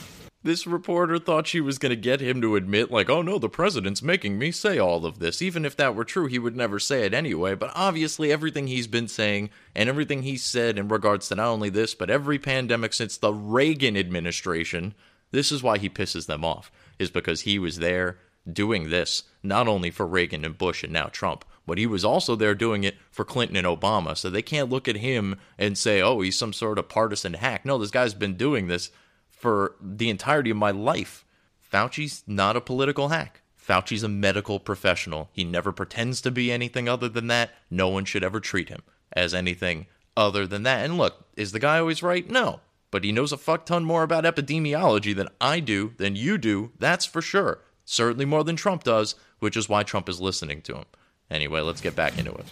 This 0.43 0.65
reporter 0.65 1.19
thought 1.19 1.45
she 1.45 1.61
was 1.61 1.77
going 1.77 1.91
to 1.91 1.95
get 1.95 2.19
him 2.19 2.41
to 2.41 2.55
admit, 2.55 2.89
like, 2.89 3.11
oh 3.11 3.21
no, 3.21 3.37
the 3.37 3.47
president's 3.47 4.01
making 4.01 4.39
me 4.39 4.51
say 4.51 4.79
all 4.79 5.05
of 5.05 5.19
this. 5.19 5.39
Even 5.39 5.65
if 5.65 5.77
that 5.77 5.93
were 5.93 6.03
true, 6.03 6.25
he 6.25 6.39
would 6.39 6.55
never 6.55 6.79
say 6.79 7.05
it 7.05 7.13
anyway. 7.13 7.53
But 7.53 7.71
obviously, 7.75 8.31
everything 8.31 8.65
he's 8.65 8.87
been 8.87 9.07
saying 9.07 9.51
and 9.75 9.87
everything 9.87 10.23
he's 10.23 10.43
said 10.43 10.79
in 10.79 10.87
regards 10.87 11.27
to 11.27 11.35
not 11.35 11.47
only 11.47 11.69
this, 11.69 11.93
but 11.93 12.09
every 12.09 12.39
pandemic 12.39 12.93
since 12.93 13.17
the 13.17 13.31
Reagan 13.31 13.95
administration, 13.95 14.95
this 15.29 15.51
is 15.51 15.61
why 15.61 15.77
he 15.77 15.89
pisses 15.89 16.25
them 16.25 16.43
off, 16.43 16.71
is 16.97 17.11
because 17.11 17.41
he 17.41 17.59
was 17.59 17.77
there 17.77 18.17
doing 18.51 18.89
this, 18.89 19.23
not 19.43 19.67
only 19.67 19.91
for 19.91 20.05
Reagan 20.05 20.45
and 20.45 20.57
Bush 20.57 20.83
and 20.83 20.93
now 20.93 21.07
Trump, 21.07 21.45
but 21.65 21.77
he 21.77 21.85
was 21.85 22.03
also 22.03 22.35
there 22.35 22.55
doing 22.55 22.83
it 22.83 22.95
for 23.11 23.23
Clinton 23.23 23.57
and 23.57 23.67
Obama. 23.67 24.17
So 24.17 24.29
they 24.29 24.41
can't 24.41 24.69
look 24.69 24.87
at 24.87 24.97
him 24.97 25.37
and 25.57 25.77
say, 25.77 26.01
oh, 26.01 26.21
he's 26.21 26.37
some 26.37 26.53
sort 26.53 26.79
of 26.79 26.89
partisan 26.89 27.35
hack. 27.35 27.65
No, 27.65 27.77
this 27.77 27.91
guy's 27.91 28.13
been 28.13 28.35
doing 28.35 28.67
this 28.67 28.89
for 29.29 29.75
the 29.81 30.09
entirety 30.09 30.49
of 30.49 30.57
my 30.57 30.71
life. 30.71 31.25
Fauci's 31.59 32.23
not 32.27 32.55
a 32.55 32.61
political 32.61 33.09
hack. 33.09 33.41
Fauci's 33.55 34.03
a 34.03 34.09
medical 34.09 34.59
professional. 34.59 35.29
He 35.31 35.43
never 35.43 35.71
pretends 35.71 36.19
to 36.21 36.31
be 36.31 36.51
anything 36.51 36.89
other 36.89 37.07
than 37.07 37.27
that. 37.27 37.51
No 37.69 37.89
one 37.89 38.05
should 38.05 38.23
ever 38.23 38.39
treat 38.39 38.69
him 38.69 38.81
as 39.13 39.33
anything 39.33 39.85
other 40.17 40.47
than 40.47 40.63
that. 40.63 40.83
And 40.83 40.97
look, 40.97 41.27
is 41.37 41.51
the 41.51 41.59
guy 41.59 41.79
always 41.79 42.03
right? 42.03 42.29
No. 42.29 42.59
But 42.89 43.03
he 43.03 43.11
knows 43.11 43.31
a 43.31 43.37
fuck 43.37 43.65
ton 43.65 43.85
more 43.85 44.03
about 44.03 44.25
epidemiology 44.25 45.15
than 45.15 45.29
I 45.39 45.61
do, 45.61 45.93
than 45.97 46.15
you 46.15 46.37
do, 46.37 46.71
that's 46.77 47.05
for 47.05 47.21
sure. 47.21 47.61
Certainly 47.85 48.25
more 48.25 48.43
than 48.43 48.55
Trump 48.55 48.83
does, 48.83 49.15
which 49.39 49.57
is 49.57 49.67
why 49.67 49.83
Trump 49.83 50.07
is 50.07 50.21
listening 50.21 50.61
to 50.63 50.75
him. 50.75 50.85
Anyway, 51.29 51.61
let's 51.61 51.81
get 51.81 51.95
back 51.95 52.17
into 52.17 52.31
it. 52.31 52.45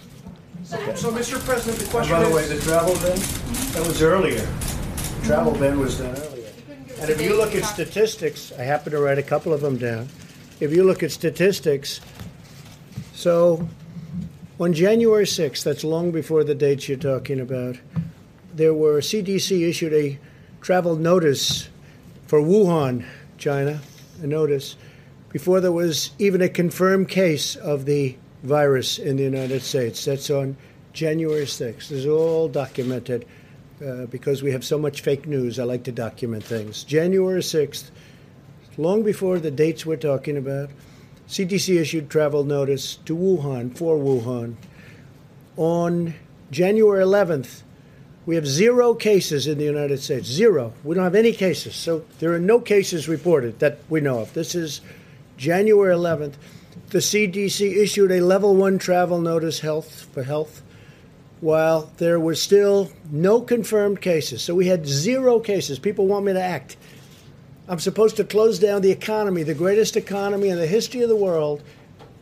So, 0.63 1.11
Mr. 1.11 1.39
President, 1.45 1.79
the 1.79 1.89
question 1.89 2.15
By 2.15 2.23
the 2.23 2.35
way, 2.35 2.47
the 2.47 2.59
travel 2.61 2.93
ban, 2.95 3.17
that 3.73 3.83
was 3.87 4.01
earlier. 4.01 4.47
Travel 5.23 5.53
ban 5.53 5.79
was 5.79 5.97
done 5.97 6.15
earlier. 6.15 6.47
And 6.99 7.09
if 7.09 7.21
you 7.21 7.37
look 7.37 7.55
at 7.55 7.63
statistics, 7.63 8.51
I 8.57 8.63
happen 8.63 8.91
to 8.91 8.99
write 8.99 9.17
a 9.17 9.23
couple 9.23 9.53
of 9.53 9.61
them 9.61 9.77
down. 9.77 10.09
If 10.59 10.73
you 10.73 10.83
look 10.83 11.01
at 11.01 11.11
statistics, 11.11 12.01
so 13.13 13.67
on 14.59 14.73
January 14.73 15.25
6th, 15.25 15.63
that's 15.63 15.85
long 15.85 16.11
before 16.11 16.43
the 16.43 16.55
dates 16.55 16.89
you're 16.89 16.97
talking 16.97 17.39
about, 17.39 17.77
there 18.53 18.73
were 18.73 18.99
CDC 18.99 19.67
issued 19.67 19.93
a 19.93 20.19
travel 20.59 20.97
notice 20.97 21.69
for 22.27 22.41
Wuhan, 22.41 23.05
China, 23.37 23.79
a 24.21 24.27
notice 24.27 24.75
before 25.29 25.61
there 25.61 25.71
was 25.71 26.11
even 26.19 26.41
a 26.41 26.49
confirmed 26.49 27.09
case 27.09 27.55
of 27.55 27.85
the 27.85 28.15
virus 28.43 28.97
in 28.97 29.17
the 29.17 29.23
United 29.23 29.61
States. 29.61 30.05
That's 30.05 30.29
on 30.29 30.57
January 30.93 31.45
6th. 31.45 31.75
This 31.75 31.91
is 31.91 32.05
all 32.07 32.47
documented 32.47 33.25
uh, 33.85 34.05
because 34.07 34.41
we 34.41 34.51
have 34.51 34.65
so 34.65 34.77
much 34.77 35.01
fake 35.01 35.27
news. 35.27 35.59
I 35.59 35.63
like 35.63 35.83
to 35.83 35.91
document 35.91 36.43
things. 36.43 36.83
January 36.83 37.41
6th, 37.41 37.91
long 38.77 39.03
before 39.03 39.39
the 39.39 39.51
dates 39.51 39.85
we're 39.85 39.97
talking 39.97 40.37
about, 40.37 40.69
CDC 41.27 41.79
issued 41.79 42.09
travel 42.09 42.43
notice 42.43 42.95
to 43.05 43.15
Wuhan, 43.15 43.77
for 43.77 43.97
Wuhan. 43.97 44.55
On 45.57 46.15
January 46.49 47.03
11th, 47.03 47.61
we 48.25 48.35
have 48.35 48.47
zero 48.47 48.95
cases 48.95 49.47
in 49.47 49.57
the 49.57 49.63
United 49.63 49.99
States. 49.99 50.27
Zero. 50.27 50.73
We 50.83 50.95
don't 50.95 51.03
have 51.03 51.15
any 51.15 51.33
cases. 51.33 51.75
So 51.75 52.05
there 52.19 52.33
are 52.33 52.39
no 52.39 52.59
cases 52.59 53.07
reported 53.07 53.59
that 53.59 53.79
we 53.89 54.01
know 54.01 54.19
of. 54.19 54.33
This 54.33 54.55
is 54.55 54.81
January 55.39 55.95
11th. 55.95 56.33
The 56.89 56.99
CDC 56.99 57.77
issued 57.77 58.11
a 58.11 58.19
level 58.19 58.55
one 58.55 58.77
travel 58.77 59.21
notice 59.21 59.61
health 59.61 60.07
for 60.13 60.23
health 60.23 60.61
while 61.39 61.91
there 61.97 62.19
were 62.19 62.35
still 62.35 62.91
no 63.09 63.39
confirmed 63.41 64.01
cases. 64.01 64.43
So 64.43 64.53
we 64.53 64.67
had 64.67 64.85
zero 64.85 65.39
cases. 65.39 65.79
People 65.79 66.07
want 66.07 66.25
me 66.25 66.33
to 66.33 66.41
act. 66.41 66.75
I'm 67.69 67.79
supposed 67.79 68.17
to 68.17 68.25
close 68.25 68.59
down 68.59 68.81
the 68.81 68.91
economy, 68.91 69.43
the 69.43 69.53
greatest 69.53 69.95
economy 69.95 70.49
in 70.49 70.57
the 70.57 70.67
history 70.67 71.01
of 71.01 71.09
the 71.09 71.15
world, 71.15 71.63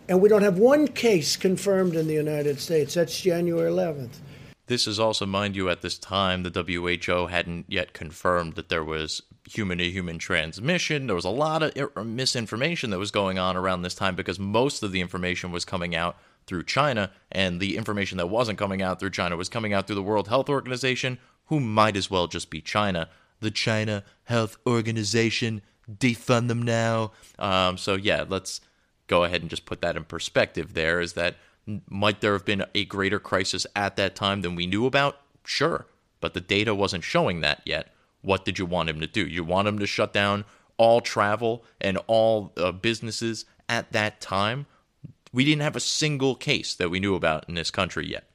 and 0.07 0.21
we 0.21 0.29
don't 0.29 0.43
have 0.43 0.59
one 0.59 0.87
case 0.87 1.35
confirmed 1.35 1.95
in 1.95 2.07
the 2.07 2.13
United 2.13 2.59
States. 2.59 2.93
That's 2.93 3.19
January 3.19 3.71
11th. 3.71 4.19
This 4.67 4.85
is 4.85 4.99
also, 4.99 5.25
mind 5.25 5.55
you, 5.55 5.69
at 5.69 5.81
this 5.81 5.97
time, 5.97 6.43
the 6.43 6.51
WHO 6.51 7.27
hadn't 7.27 7.65
yet 7.69 7.93
confirmed 7.93 8.55
that 8.55 8.69
there 8.69 8.83
was 8.83 9.23
human 9.47 9.77
to 9.77 9.89
human 9.89 10.19
transmission. 10.19 11.07
There 11.07 11.15
was 11.15 11.25
a 11.25 11.29
lot 11.29 11.63
of 11.63 12.05
misinformation 12.05 12.89
that 12.89 12.99
was 12.99 13.11
going 13.11 13.39
on 13.39 13.55
around 13.55 13.81
this 13.81 13.95
time 13.95 14.15
because 14.15 14.39
most 14.39 14.83
of 14.83 14.91
the 14.91 15.01
information 15.01 15.51
was 15.51 15.65
coming 15.65 15.95
out 15.95 16.17
through 16.45 16.63
China, 16.63 17.11
and 17.31 17.59
the 17.59 17.77
information 17.77 18.17
that 18.17 18.27
wasn't 18.27 18.57
coming 18.57 18.81
out 18.81 18.99
through 18.99 19.09
China 19.09 19.35
was 19.35 19.49
coming 19.49 19.73
out 19.73 19.85
through 19.85 19.95
the 19.95 20.03
World 20.03 20.27
Health 20.27 20.49
Organization, 20.49 21.17
who 21.47 21.59
might 21.59 21.97
as 21.97 22.09
well 22.09 22.27
just 22.27 22.49
be 22.49 22.61
China. 22.61 23.09
The 23.39 23.51
China 23.51 24.03
Health 24.23 24.57
Organization, 24.65 25.61
defund 25.91 26.47
them 26.47 26.61
now. 26.61 27.11
Um, 27.37 27.77
so, 27.77 27.95
yeah, 27.95 28.25
let's 28.27 28.61
go 29.07 29.23
ahead 29.23 29.41
and 29.41 29.49
just 29.49 29.65
put 29.65 29.81
that 29.81 29.95
in 29.95 30.03
perspective 30.03 30.73
there 30.73 30.99
is 30.99 31.13
that 31.13 31.35
might 31.89 32.21
there 32.21 32.33
have 32.33 32.45
been 32.45 32.65
a 32.75 32.85
greater 32.85 33.19
crisis 33.19 33.67
at 33.75 33.95
that 33.97 34.15
time 34.15 34.41
than 34.41 34.55
we 34.55 34.67
knew 34.67 34.85
about? 34.85 35.19
Sure, 35.43 35.85
but 36.21 36.33
the 36.33 36.41
data 36.41 36.73
wasn't 36.73 37.03
showing 37.03 37.41
that 37.41 37.61
yet. 37.65 37.93
What 38.21 38.45
did 38.45 38.59
you 38.59 38.65
want 38.65 38.89
him 38.89 38.99
to 38.99 39.07
do? 39.07 39.25
You 39.25 39.43
want 39.43 39.67
him 39.67 39.79
to 39.79 39.87
shut 39.87 40.13
down 40.13 40.45
all 40.77 41.01
travel 41.01 41.63
and 41.81 41.97
all 42.07 42.53
uh, 42.57 42.71
businesses 42.71 43.45
at 43.69 43.91
that 43.91 44.21
time? 44.21 44.65
We 45.33 45.45
didn't 45.45 45.61
have 45.61 45.75
a 45.75 45.81
single 45.81 46.35
case 46.35 46.75
that 46.75 46.89
we 46.89 46.99
knew 46.99 47.15
about 47.15 47.45
in 47.47 47.55
this 47.55 47.71
country 47.71 48.07
yet. 48.07 48.29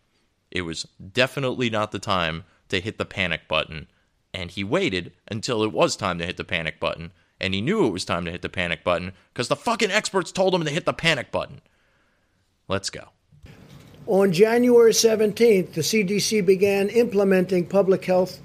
It 0.51 0.62
was 0.62 0.87
definitely 1.12 1.71
not 1.71 1.92
the 1.92 1.99
time 1.99 2.45
to 2.68 2.81
hit 2.81 2.99
the 2.99 3.05
panic 3.05 3.49
button. 3.49 3.88
And 4.35 4.51
he 4.51 4.64
waited 4.64 5.12
until 5.29 5.62
it 5.62 5.73
was 5.73 5.97
time 5.97 6.18
to 6.18 6.27
hit 6.27 6.37
the 6.37 6.45
panic 6.45 6.79
button. 6.79 7.12
And 7.40 7.55
he 7.55 7.61
knew 7.61 7.87
it 7.87 7.90
was 7.90 8.05
time 8.05 8.25
to 8.25 8.31
hit 8.31 8.42
the 8.42 8.49
panic 8.49 8.85
button 8.85 9.12
because 9.33 9.49
the 9.49 9.57
fucking 9.57 9.90
experts 9.90 10.31
told 10.31 10.55
him 10.55 10.64
to 10.64 10.71
hit 10.71 10.87
the 10.87 10.92
panic 10.92 11.31
button. 11.31 11.61
Let's 12.68 12.90
go. 12.90 13.09
On 14.07 14.33
January 14.33 14.92
17th, 14.92 15.75
the 15.75 15.81
CDC 15.81 16.45
began 16.45 16.88
implementing 16.88 17.66
public 17.66 18.05
health 18.05 18.40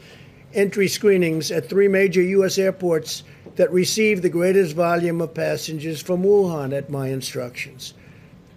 entry 0.57 0.87
screenings 0.87 1.51
at 1.51 1.69
three 1.69 1.87
major 1.87 2.21
U.S. 2.21 2.57
airports 2.57 3.23
that 3.55 3.71
received 3.71 4.23
the 4.23 4.29
greatest 4.29 4.75
volume 4.75 5.21
of 5.21 5.33
passengers 5.33 6.01
from 6.01 6.23
Wuhan 6.23 6.75
at 6.75 6.89
my 6.89 7.09
instructions. 7.09 7.93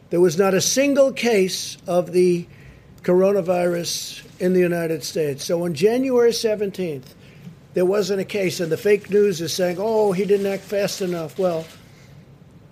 There 0.08 0.20
was 0.20 0.38
not 0.38 0.54
a 0.54 0.60
single 0.60 1.12
case 1.12 1.76
of 1.86 2.12
the 2.12 2.46
coronavirus 3.02 4.24
in 4.40 4.54
the 4.54 4.60
United 4.60 5.04
States. 5.04 5.44
So 5.44 5.64
on 5.64 5.74
January 5.74 6.30
17th, 6.30 7.14
there 7.74 7.86
wasn't 7.86 8.20
a 8.20 8.24
case, 8.24 8.58
and 8.60 8.72
the 8.72 8.76
fake 8.76 9.10
news 9.10 9.40
is 9.40 9.52
saying, 9.52 9.76
oh, 9.78 10.12
he 10.12 10.24
didn't 10.24 10.46
act 10.46 10.64
fast 10.64 11.00
enough. 11.00 11.38
Well, 11.38 11.64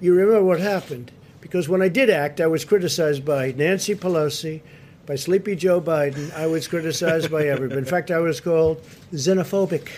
you 0.00 0.14
remember 0.14 0.44
what 0.44 0.60
happened. 0.60 1.12
Because 1.40 1.68
when 1.68 1.82
I 1.82 1.88
did 1.88 2.10
act, 2.10 2.40
I 2.40 2.46
was 2.46 2.64
criticized 2.64 3.24
by 3.24 3.52
Nancy 3.52 3.94
Pelosi, 3.94 4.60
by 5.08 5.16
Sleepy 5.16 5.56
Joe 5.56 5.80
Biden. 5.80 6.30
I 6.34 6.46
was 6.46 6.68
criticized 6.68 7.30
by 7.30 7.46
everybody. 7.46 7.78
In 7.78 7.86
fact, 7.86 8.10
I 8.10 8.18
was 8.18 8.42
called 8.42 8.82
xenophobic. 9.14 9.88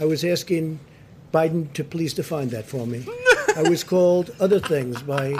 I 0.00 0.06
was 0.06 0.24
asking 0.24 0.80
Biden 1.30 1.70
to 1.74 1.84
please 1.84 2.14
define 2.14 2.48
that 2.48 2.64
for 2.64 2.86
me. 2.86 3.06
I 3.54 3.68
was 3.68 3.84
called 3.84 4.34
other 4.40 4.58
things 4.58 5.02
by 5.02 5.36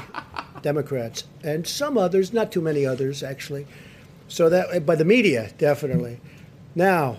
Democrats 0.60 1.24
and 1.42 1.66
some 1.66 1.96
others, 1.96 2.34
not 2.34 2.52
too 2.52 2.60
many 2.60 2.84
others 2.84 3.22
actually. 3.22 3.66
So 4.28 4.50
that 4.50 4.66
uh, 4.70 4.80
by 4.80 4.96
the 4.96 5.04
media, 5.04 5.50
definitely. 5.56 6.20
Now, 6.74 7.16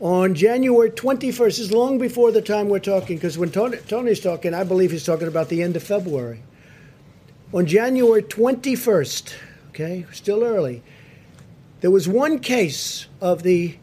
on 0.00 0.34
January 0.34 0.90
21st, 0.90 1.58
is 1.60 1.72
long 1.72 1.98
before 1.98 2.32
the 2.32 2.42
time 2.42 2.68
we're 2.68 2.78
talking, 2.80 3.16
because 3.16 3.38
when 3.38 3.50
Tony, 3.50 3.76
Tony's 3.88 4.20
talking, 4.20 4.54
I 4.54 4.64
believe 4.64 4.90
he's 4.90 5.04
talking 5.06 5.28
about 5.28 5.50
the 5.50 5.62
end 5.62 5.76
of 5.76 5.84
February. 5.84 6.42
On 7.52 7.64
January 7.64 8.22
21st, 8.22 9.34
okay, 9.78 10.06
still 10.12 10.42
early, 10.42 10.82
there 11.80 11.90
was 11.90 12.08
one 12.08 12.40
case 12.40 13.06
of 13.20 13.44
the 13.44 13.76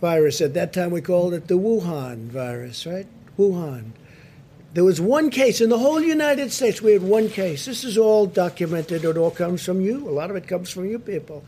virus. 0.00 0.40
At 0.40 0.54
that 0.54 0.72
time, 0.72 0.90
we 0.90 1.00
called 1.00 1.32
it 1.34 1.46
the 1.46 1.54
Wuhan 1.54 2.26
virus, 2.26 2.84
right? 2.84 3.06
Wuhan. 3.38 3.92
There 4.74 4.84
was 4.84 5.00
one 5.00 5.30
case 5.30 5.60
in 5.60 5.70
the 5.70 5.78
whole 5.78 6.00
United 6.00 6.52
States. 6.52 6.82
We 6.82 6.92
had 6.92 7.02
one 7.02 7.28
case. 7.28 7.64
This 7.64 7.84
is 7.84 7.96
all 7.96 8.26
documented. 8.26 9.04
It 9.04 9.16
all 9.16 9.30
comes 9.30 9.64
from 9.64 9.80
you. 9.80 10.08
A 10.08 10.10
lot 10.10 10.30
of 10.30 10.36
it 10.36 10.46
comes 10.46 10.70
from 10.70 10.86
you 10.86 10.98
people. 10.98 11.44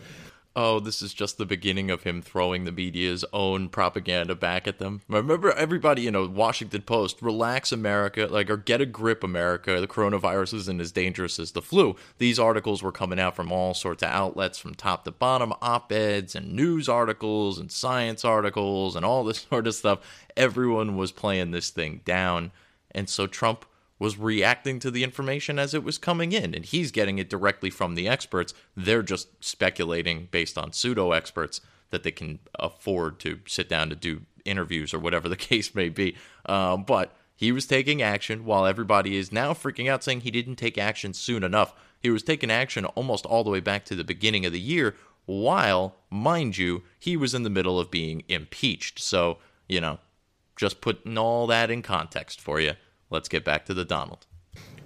Oh, 0.56 0.80
this 0.80 1.00
is 1.00 1.14
just 1.14 1.38
the 1.38 1.46
beginning 1.46 1.90
of 1.90 2.02
him 2.02 2.20
throwing 2.20 2.64
the 2.64 2.72
media's 2.72 3.24
own 3.32 3.68
propaganda 3.68 4.34
back 4.34 4.66
at 4.66 4.78
them. 4.78 5.00
Remember, 5.08 5.52
everybody, 5.52 6.02
you 6.02 6.10
know, 6.10 6.26
Washington 6.26 6.82
Post, 6.82 7.22
relax 7.22 7.70
America, 7.70 8.26
like, 8.30 8.50
or 8.50 8.56
get 8.56 8.80
a 8.80 8.86
grip 8.86 9.22
America. 9.22 9.80
The 9.80 9.86
coronavirus 9.86 10.54
isn't 10.54 10.80
as 10.80 10.92
dangerous 10.92 11.38
as 11.38 11.52
the 11.52 11.62
flu. 11.62 11.94
These 12.18 12.38
articles 12.38 12.82
were 12.82 12.92
coming 12.92 13.20
out 13.20 13.36
from 13.36 13.52
all 13.52 13.74
sorts 13.74 14.02
of 14.02 14.10
outlets, 14.10 14.58
from 14.58 14.74
top 14.74 15.04
to 15.04 15.12
bottom, 15.12 15.52
op 15.62 15.92
eds 15.92 16.34
and 16.34 16.52
news 16.52 16.88
articles 16.88 17.58
and 17.58 17.70
science 17.70 18.24
articles 18.24 18.96
and 18.96 19.04
all 19.04 19.24
this 19.24 19.40
sort 19.50 19.66
of 19.66 19.74
stuff. 19.74 20.00
Everyone 20.36 20.96
was 20.96 21.12
playing 21.12 21.52
this 21.52 21.70
thing 21.70 22.00
down. 22.04 22.50
And 22.92 23.08
so 23.08 23.28
Trump 23.28 23.64
was 24.00 24.18
reacting 24.18 24.80
to 24.80 24.90
the 24.90 25.04
information 25.04 25.58
as 25.58 25.74
it 25.74 25.84
was 25.84 25.98
coming 25.98 26.32
in, 26.32 26.54
and 26.54 26.64
he's 26.64 26.90
getting 26.90 27.18
it 27.18 27.30
directly 27.30 27.70
from 27.70 27.94
the 27.94 28.08
experts. 28.08 28.52
They're 28.76 29.02
just 29.02 29.28
speculating 29.44 30.26
based 30.32 30.58
on 30.58 30.72
pseudo 30.72 31.12
experts 31.12 31.60
that 31.90 32.02
they 32.02 32.10
can 32.10 32.40
afford 32.58 33.20
to 33.20 33.40
sit 33.46 33.68
down 33.68 33.90
to 33.90 33.94
do 33.94 34.22
interviews 34.44 34.94
or 34.94 34.98
whatever 34.98 35.28
the 35.28 35.36
case 35.50 35.74
may 35.74 35.90
be. 35.90 36.16
Um, 36.46 36.82
but 36.82 37.14
he 37.36 37.52
was 37.52 37.66
taking 37.66 38.00
action 38.00 38.44
while 38.44 38.66
everybody 38.66 39.16
is 39.16 39.30
now 39.30 39.52
freaking 39.52 39.88
out 39.88 40.02
saying 40.02 40.22
he 40.22 40.30
didn't 40.30 40.56
take 40.56 40.78
action 40.78 41.12
soon 41.12 41.44
enough. 41.44 41.74
He 42.00 42.10
was 42.10 42.22
taking 42.22 42.50
action 42.50 42.86
almost 42.86 43.26
all 43.26 43.44
the 43.44 43.50
way 43.50 43.60
back 43.60 43.84
to 43.86 43.94
the 43.94 44.04
beginning 44.04 44.46
of 44.46 44.52
the 44.52 44.60
year, 44.60 44.96
while, 45.26 45.96
mind 46.08 46.56
you, 46.56 46.82
he 46.98 47.16
was 47.16 47.34
in 47.34 47.42
the 47.42 47.50
middle 47.50 47.78
of 47.78 47.90
being 47.90 48.24
impeached. 48.28 48.98
So, 48.98 49.38
you 49.68 49.80
know, 49.80 49.98
just 50.56 50.80
putting 50.80 51.18
all 51.18 51.46
that 51.46 51.70
in 51.70 51.82
context 51.82 52.40
for 52.40 52.60
you. 52.60 52.72
Let's 53.10 53.28
get 53.28 53.44
back 53.44 53.66
to 53.66 53.74
the 53.74 53.84
Donald. 53.84 54.26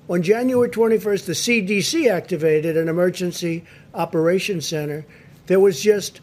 On 0.08 0.22
January 0.22 0.68
21st, 0.68 1.26
the 1.26 1.32
CDC 1.32 2.10
activated 2.10 2.76
an 2.76 2.88
emergency 2.88 3.64
operations 3.94 4.66
center. 4.66 5.06
There 5.46 5.60
was 5.60 5.80
just 5.80 6.20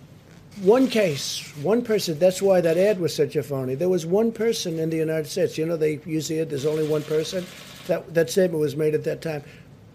one 0.62 0.88
case, 0.88 1.40
one 1.58 1.84
person. 1.84 2.20
That's 2.20 2.42
why 2.42 2.62
that 2.62 2.78
ad 2.78 3.00
was 3.00 3.16
such 3.16 3.36
a 3.36 3.44
phony. 3.44 3.76
There 3.76 3.90
was 3.90 4.06
one 4.06 4.32
person 4.32 4.78
in 4.80 4.90
the 4.90 4.98
United 4.98 5.28
States. 5.28 5.58
You 5.58 5.66
know, 5.66 5.78
they 5.78 6.00
usually 6.06 6.40
it, 6.40 6.50
there's 6.50 6.66
only 6.66 6.88
one 6.88 7.04
person. 7.04 7.46
That, 7.88 8.14
that 8.14 8.30
statement 8.30 8.62
was 8.62 8.76
made 8.76 8.94
at 8.94 9.04
that 9.06 9.22
time. 9.22 9.44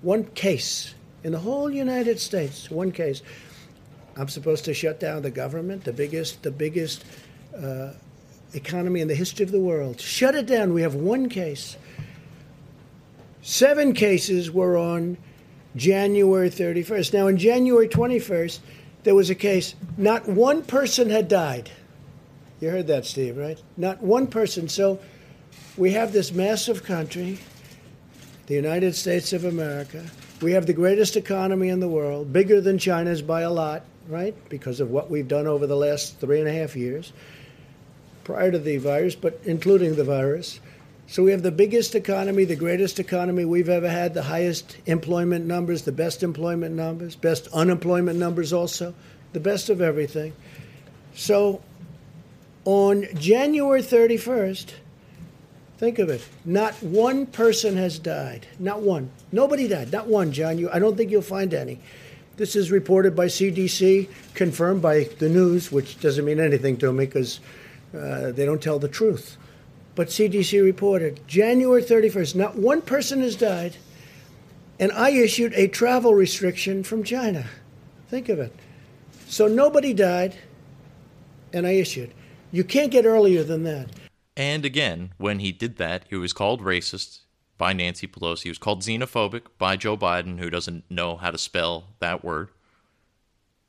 One 0.03 0.25
case 0.25 0.95
in 1.23 1.33
the 1.33 1.39
whole 1.39 1.71
United 1.71 2.21
States, 2.21 2.71
one 2.71 2.93
case. 2.93 3.23
I'm 4.17 4.29
supposed 4.29 4.65
to 4.65 4.75
shut 4.75 4.99
down 4.99 5.23
the 5.23 5.31
government, 5.31 5.85
the 5.85 5.93
biggest, 5.93 6.43
the 6.43 6.51
biggest 6.51 7.05
uh, 7.57 7.91
economy 8.55 9.01
in 9.01 9.09
the 9.09 9.15
history 9.15 9.45
of 9.45 9.53
the 9.53 9.61
world. 9.61 10.01
Shut 10.01 10.35
it 10.35 10.47
down. 10.47 10.73
We 10.73 10.83
have 10.83 10.95
one 10.95 11.29
case. 11.29 11.77
Seven 13.47 13.93
cases 13.93 14.51
were 14.51 14.77
on 14.77 15.17
January 15.77 16.51
31st. 16.51 17.13
Now, 17.13 17.29
on 17.29 17.37
January 17.37 17.87
21st, 17.87 18.59
there 19.05 19.15
was 19.15 19.31
a 19.31 19.37
case. 19.37 19.77
Not 19.97 20.29
one 20.29 20.65
person 20.65 21.11
had 21.11 21.29
died. 21.29 21.71
You 22.59 22.71
heard 22.71 22.89
that, 22.89 23.07
Steve, 23.07 23.37
right? 23.37 23.63
Not 23.77 24.03
one 24.03 24.27
person. 24.27 24.69
So 24.69 24.99
we 25.77 25.93
have 25.93 26.13
this 26.13 26.33
massive 26.33 26.83
country, 26.83 27.39
the 28.47 28.55
United 28.55 28.97
States 28.97 29.33
of 29.33 29.45
America. 29.45 30.05
We 30.43 30.51
have 30.51 30.67
the 30.67 30.73
greatest 30.73 31.17
economy 31.17 31.69
in 31.69 31.79
the 31.79 31.87
world, 31.87 32.33
bigger 32.33 32.61
than 32.61 32.79
China's 32.79 33.23
by 33.23 33.43
a 33.43 33.51
lot, 33.53 33.85
right? 34.09 34.35
Because 34.49 34.81
of 34.81 34.91
what 34.91 35.09
we've 35.09 35.29
done 35.29 35.47
over 35.47 35.69
the 35.69 35.77
last 35.77 36.19
three 36.19 36.41
and 36.41 36.49
a 36.49 36.53
half 36.53 36.75
years 36.75 37.13
prior 38.25 38.51
to 38.51 38.59
the 38.59 38.79
virus, 38.79 39.15
but 39.15 39.41
including 39.45 39.95
the 39.95 40.03
virus. 40.03 40.59
So 41.09 41.23
we 41.23 41.31
have 41.31 41.43
the 41.43 41.53
biggest 41.53 41.95
economy, 41.95 42.45
the 42.45 42.57
greatest 42.57 42.99
economy 42.99 43.45
we've 43.45 43.69
ever 43.69 43.89
had, 43.89 44.13
the 44.13 44.25
highest 44.25 44.77
employment 44.87 45.47
numbers, 45.47 45.83
the 45.83 45.93
best 45.93 46.23
employment 46.25 46.75
numbers, 46.75 47.15
best 47.15 47.47
unemployment 47.53 48.19
numbers 48.19 48.53
also, 48.53 48.93
the 49.33 49.39
best 49.39 49.71
of 49.71 49.81
everything. 49.81 50.33
So 51.15 51.63
on 52.65 53.07
January 53.15 53.83
31st, 53.83 54.73
think 55.79 56.01
of 56.01 56.09
it, 56.09 56.27
not 56.45 56.75
one 56.83 57.27
person 57.27 57.77
has 57.77 58.01
died. 58.01 58.49
Not 58.59 58.83
one. 58.83 59.11
Nobody 59.31 59.69
died. 59.69 59.93
Not 59.93 60.09
one, 60.09 60.33
John. 60.33 60.59
You, 60.59 60.71
I 60.73 60.81
don't 60.81 60.97
think 60.97 61.13
you'll 61.13 61.23
find 61.23 61.55
any. 61.55 61.79
This 62.37 62.57
is 62.57 62.73
reported 62.73 63.15
by 63.15 63.27
CDC, 63.27 64.09
confirmed 64.35 64.83
by 64.83 65.05
the 65.21 65.29
news, 65.29 65.71
which 65.71 66.01
doesn't 66.01 66.25
mean 66.25 66.41
anything 66.41 66.77
to 66.79 66.93
me 66.93 67.07
because 67.07 67.39
uh, 67.97 68.33
they 68.33 68.45
don't 68.45 68.61
tell 68.61 68.81
the 68.81 68.89
truth 68.89 69.37
but 69.97 70.09
CDC 70.09 70.63
reported 70.63 71.27
January 71.27 71.83
31st, 71.83 72.37
not 72.37 72.55
one 72.55 72.83
person 72.83 73.23
has 73.23 73.35
died, 73.35 73.79
and 74.79 74.93
I 74.93 75.11
issued 75.11 75.55
a 75.55 75.67
travel 75.67 76.15
restriction 76.15 76.85
from 76.85 77.03
China. 77.03 77.47
Think 78.09 78.29
of 78.29 78.39
it. 78.39 78.55
So 79.27 79.49
nobody 79.49 79.95
died, 79.95 80.37
and 81.53 81.67
I 81.67 81.73
issued. 81.73 82.13
You 82.53 82.63
can't 82.63 82.93
get 82.93 83.07
earlier 83.07 83.43
than 83.43 83.65
that. 83.65 83.89
And 84.37 84.67
again, 84.67 85.15
when 85.17 85.39
he 85.39 85.51
did 85.51 85.79
that, 85.79 86.05
he 86.11 86.17
was 86.17 86.35
called 86.35 86.61
racist 86.61 87.21
by 87.57 87.73
Nancy 87.73 88.07
Pelosi. 88.07 88.43
He 88.43 88.49
was 88.51 88.59
called 88.59 88.83
xenophobic 88.83 89.47
by 89.59 89.77
Joe 89.77 89.97
Biden, 89.97 90.39
who 90.39 90.51
doesn't 90.51 90.85
know 90.91 91.17
how 91.17 91.31
to 91.31 91.39
spell 91.39 91.95
that 92.01 92.23
word. 92.23 92.51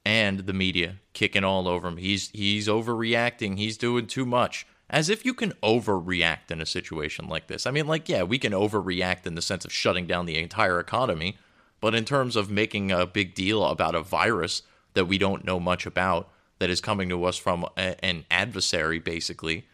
And 0.03 0.39
the 0.39 0.53
media 0.53 0.97
kicking 1.13 1.45
all 1.45 1.67
over 1.67 1.87
him. 1.87 1.97
He's 1.97 2.29
he's 2.29 2.67
overreacting. 2.69 3.57
He's 3.57 3.77
doing 3.77 4.07
too 4.07 4.25
much 4.25 4.65
as 4.89 5.09
if 5.09 5.25
you 5.25 5.33
can 5.33 5.51
overreact 5.63 6.49
in 6.49 6.61
a 6.61 6.65
situation 6.65 7.27
like 7.27 7.47
this. 7.47 7.65
I 7.65 7.71
mean, 7.71 7.87
like, 7.87 8.07
yeah, 8.07 8.23
we 8.23 8.39
can 8.39 8.53
overreact 8.53 9.25
in 9.25 9.35
the 9.35 9.41
sense 9.41 9.65
of 9.65 9.73
shutting 9.73 10.07
down 10.07 10.25
the 10.25 10.37
entire 10.37 10.79
economy, 10.79 11.37
but 11.81 11.93
in 11.93 12.05
terms 12.05 12.35
of 12.35 12.49
making 12.49 12.91
a 12.91 13.05
big 13.05 13.33
deal 13.35 13.65
about 13.65 13.95
a 13.95 14.01
virus 14.01 14.61
that 14.93 15.05
we 15.05 15.17
don't 15.17 15.45
know 15.45 15.59
much 15.59 15.85
about 15.85 16.29
that 16.59 16.69
is 16.69 16.81
coming 16.81 17.09
to 17.09 17.23
us 17.25 17.37
from 17.37 17.65
a, 17.75 18.03
an 18.03 18.25
adversary, 18.31 18.99
basically. 18.99 19.65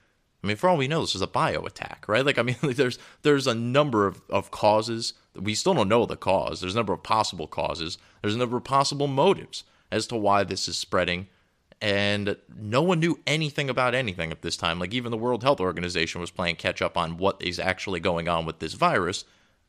I 0.43 0.47
mean, 0.47 0.57
for 0.57 0.67
all 0.67 0.77
we 0.77 0.87
know, 0.87 1.01
this 1.01 1.15
is 1.15 1.21
a 1.21 1.27
bio 1.27 1.63
attack, 1.63 2.05
right? 2.07 2.25
Like, 2.25 2.37
I 2.37 2.41
mean, 2.41 2.57
there's 2.63 2.99
there's 3.21 3.47
a 3.47 3.55
number 3.55 4.07
of, 4.07 4.21
of 4.29 4.51
causes. 4.51 5.13
We 5.35 5.55
still 5.55 5.73
don't 5.73 5.87
know 5.87 6.05
the 6.05 6.17
cause. 6.17 6.59
There's 6.59 6.73
a 6.73 6.77
number 6.77 6.93
of 6.93 7.03
possible 7.03 7.47
causes. 7.47 7.97
There's 8.21 8.35
a 8.35 8.39
number 8.39 8.57
of 8.57 8.63
possible 8.63 9.07
motives 9.07 9.63
as 9.91 10.07
to 10.07 10.15
why 10.17 10.43
this 10.43 10.67
is 10.67 10.77
spreading 10.77 11.27
and 11.83 12.37
no 12.57 12.81
one 12.81 13.01
knew 13.01 13.19
anything 13.27 13.69
about 13.69 13.93
anything 13.93 14.31
at 14.31 14.41
this 14.41 14.55
time. 14.55 14.79
Like 14.79 14.93
even 14.93 15.11
the 15.11 15.17
World 15.17 15.43
Health 15.43 15.59
Organization 15.59 16.21
was 16.21 16.31
playing 16.31 16.55
catch 16.55 16.81
up 16.81 16.97
on 16.97 17.17
what 17.17 17.41
is 17.41 17.59
actually 17.59 17.99
going 17.99 18.29
on 18.29 18.45
with 18.45 18.59
this 18.59 18.73
virus. 18.73 19.25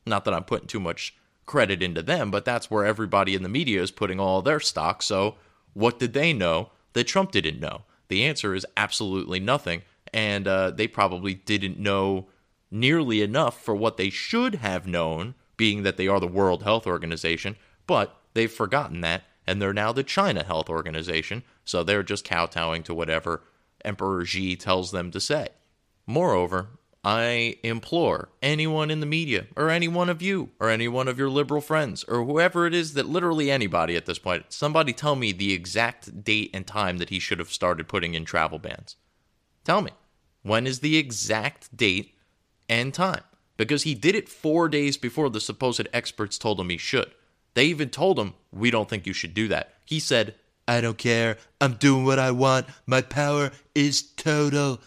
Not 0.07 0.25
that 0.25 0.33
I'm 0.33 0.45
putting 0.45 0.69
too 0.69 0.79
much 0.79 1.17
credit 1.45 1.83
into 1.83 2.03
them, 2.03 2.31
but 2.31 2.45
that's 2.45 2.71
where 2.71 2.87
everybody 2.87 3.35
in 3.35 3.43
the 3.43 3.49
media 3.49 3.83
is 3.83 3.91
putting 3.91 4.21
all 4.21 4.43
their 4.43 4.61
stock. 4.61 5.03
So 5.03 5.35
what 5.73 5.99
did 5.99 6.13
they 6.13 6.33
know 6.33 6.71
that 6.93 7.09
Trump 7.09 7.33
didn't 7.33 7.59
know? 7.59 7.83
The 8.07 8.23
answer 8.23 8.55
is 8.55 8.65
absolutely 8.77 9.41
nothing, 9.41 9.83
and 10.13 10.47
uh, 10.47 10.71
they 10.71 10.87
probably 10.87 11.35
didn't 11.35 11.81
know 11.81 12.29
nearly 12.71 13.23
enough 13.23 13.61
for 13.61 13.75
what 13.75 13.97
they 13.97 14.11
should 14.11 14.57
have 14.57 14.87
known, 14.87 15.35
being 15.57 15.83
that 15.83 15.97
they 15.97 16.07
are 16.07 16.21
the 16.21 16.29
World 16.29 16.63
Health 16.63 16.87
Organization. 16.87 17.57
But 17.89 18.17
they've 18.35 18.51
forgotten 18.51 19.01
that 19.01 19.25
and 19.47 19.61
they're 19.61 19.73
now 19.73 19.93
the 19.93 20.03
China 20.03 20.43
Health 20.43 20.69
Organization, 20.69 21.43
so 21.65 21.83
they're 21.83 22.03
just 22.03 22.25
kowtowing 22.25 22.83
to 22.85 22.95
whatever 22.95 23.43
Emperor 23.85 24.25
Xi 24.25 24.57
tells 24.57 24.91
them 24.91 25.11
to 25.11 25.21
say. 25.21 25.49
Moreover, 26.07 26.69
I 27.05 27.57
implore 27.63 28.31
anyone 28.43 28.91
in 28.91 29.01
the 29.01 29.07
media, 29.07 29.47
or 29.57 29.69
any 29.69 29.89
one 29.89 30.09
of 30.09 30.23
you, 30.23 30.51
or 30.59 30.71
any 30.71 30.89
one 30.89 31.07
of 31.07 31.19
your 31.19 31.29
liberal 31.29 31.61
friends, 31.61 32.03
or 32.05 32.25
whoever 32.25 32.67
it 32.67 32.73
is 32.73 32.95
that 32.95 33.07
literally 33.07 33.51
anybody 33.51 33.95
at 33.95 34.07
this 34.07 34.19
point, 34.19 34.47
somebody 34.49 34.95
tell 34.95 35.15
me 35.15 35.31
the 35.33 35.53
exact 35.53 36.25
date 36.25 36.51
and 36.55 36.67
time 36.67 36.97
that 36.97 37.11
he 37.11 37.19
should 37.19 37.39
have 37.39 37.53
started 37.53 37.89
putting 37.89 38.15
in 38.15 38.25
travel 38.25 38.59
bans. 38.59 38.97
Tell 39.65 39.83
me. 39.83 39.91
When 40.43 40.67
is 40.67 40.81
the 40.81 40.97
exact 40.97 41.75
date 41.75 42.15
and 42.69 42.93
time? 42.93 43.23
Because 43.57 43.83
he 43.83 43.95
did 43.95 44.15
it 44.15 44.29
four 44.29 44.69
days 44.69 44.97
before 44.97 45.31
the 45.31 45.41
supposed 45.41 45.89
experts 45.93 46.39
told 46.39 46.61
him 46.61 46.69
he 46.69 46.77
should. 46.77 47.11
They 47.55 47.67
even 47.67 47.89
told 47.91 48.19
him, 48.19 48.35
We 48.53 48.71
don't 48.71 48.89
think 48.89 49.07
you 49.07 49.13
should 49.13 49.33
do 49.33 49.49
that. 49.49 49.75
He 49.85 50.01
said, 50.01 50.35
I 50.67 50.81
don't 50.81 50.99
care. 50.99 51.37
I'm 51.61 51.75
doing 51.75 52.05
what 52.05 52.19
I 52.19 52.31
want. 52.31 52.67
My 52.87 53.03
power 53.03 53.51
is 53.75 54.03
total. 54.03 54.81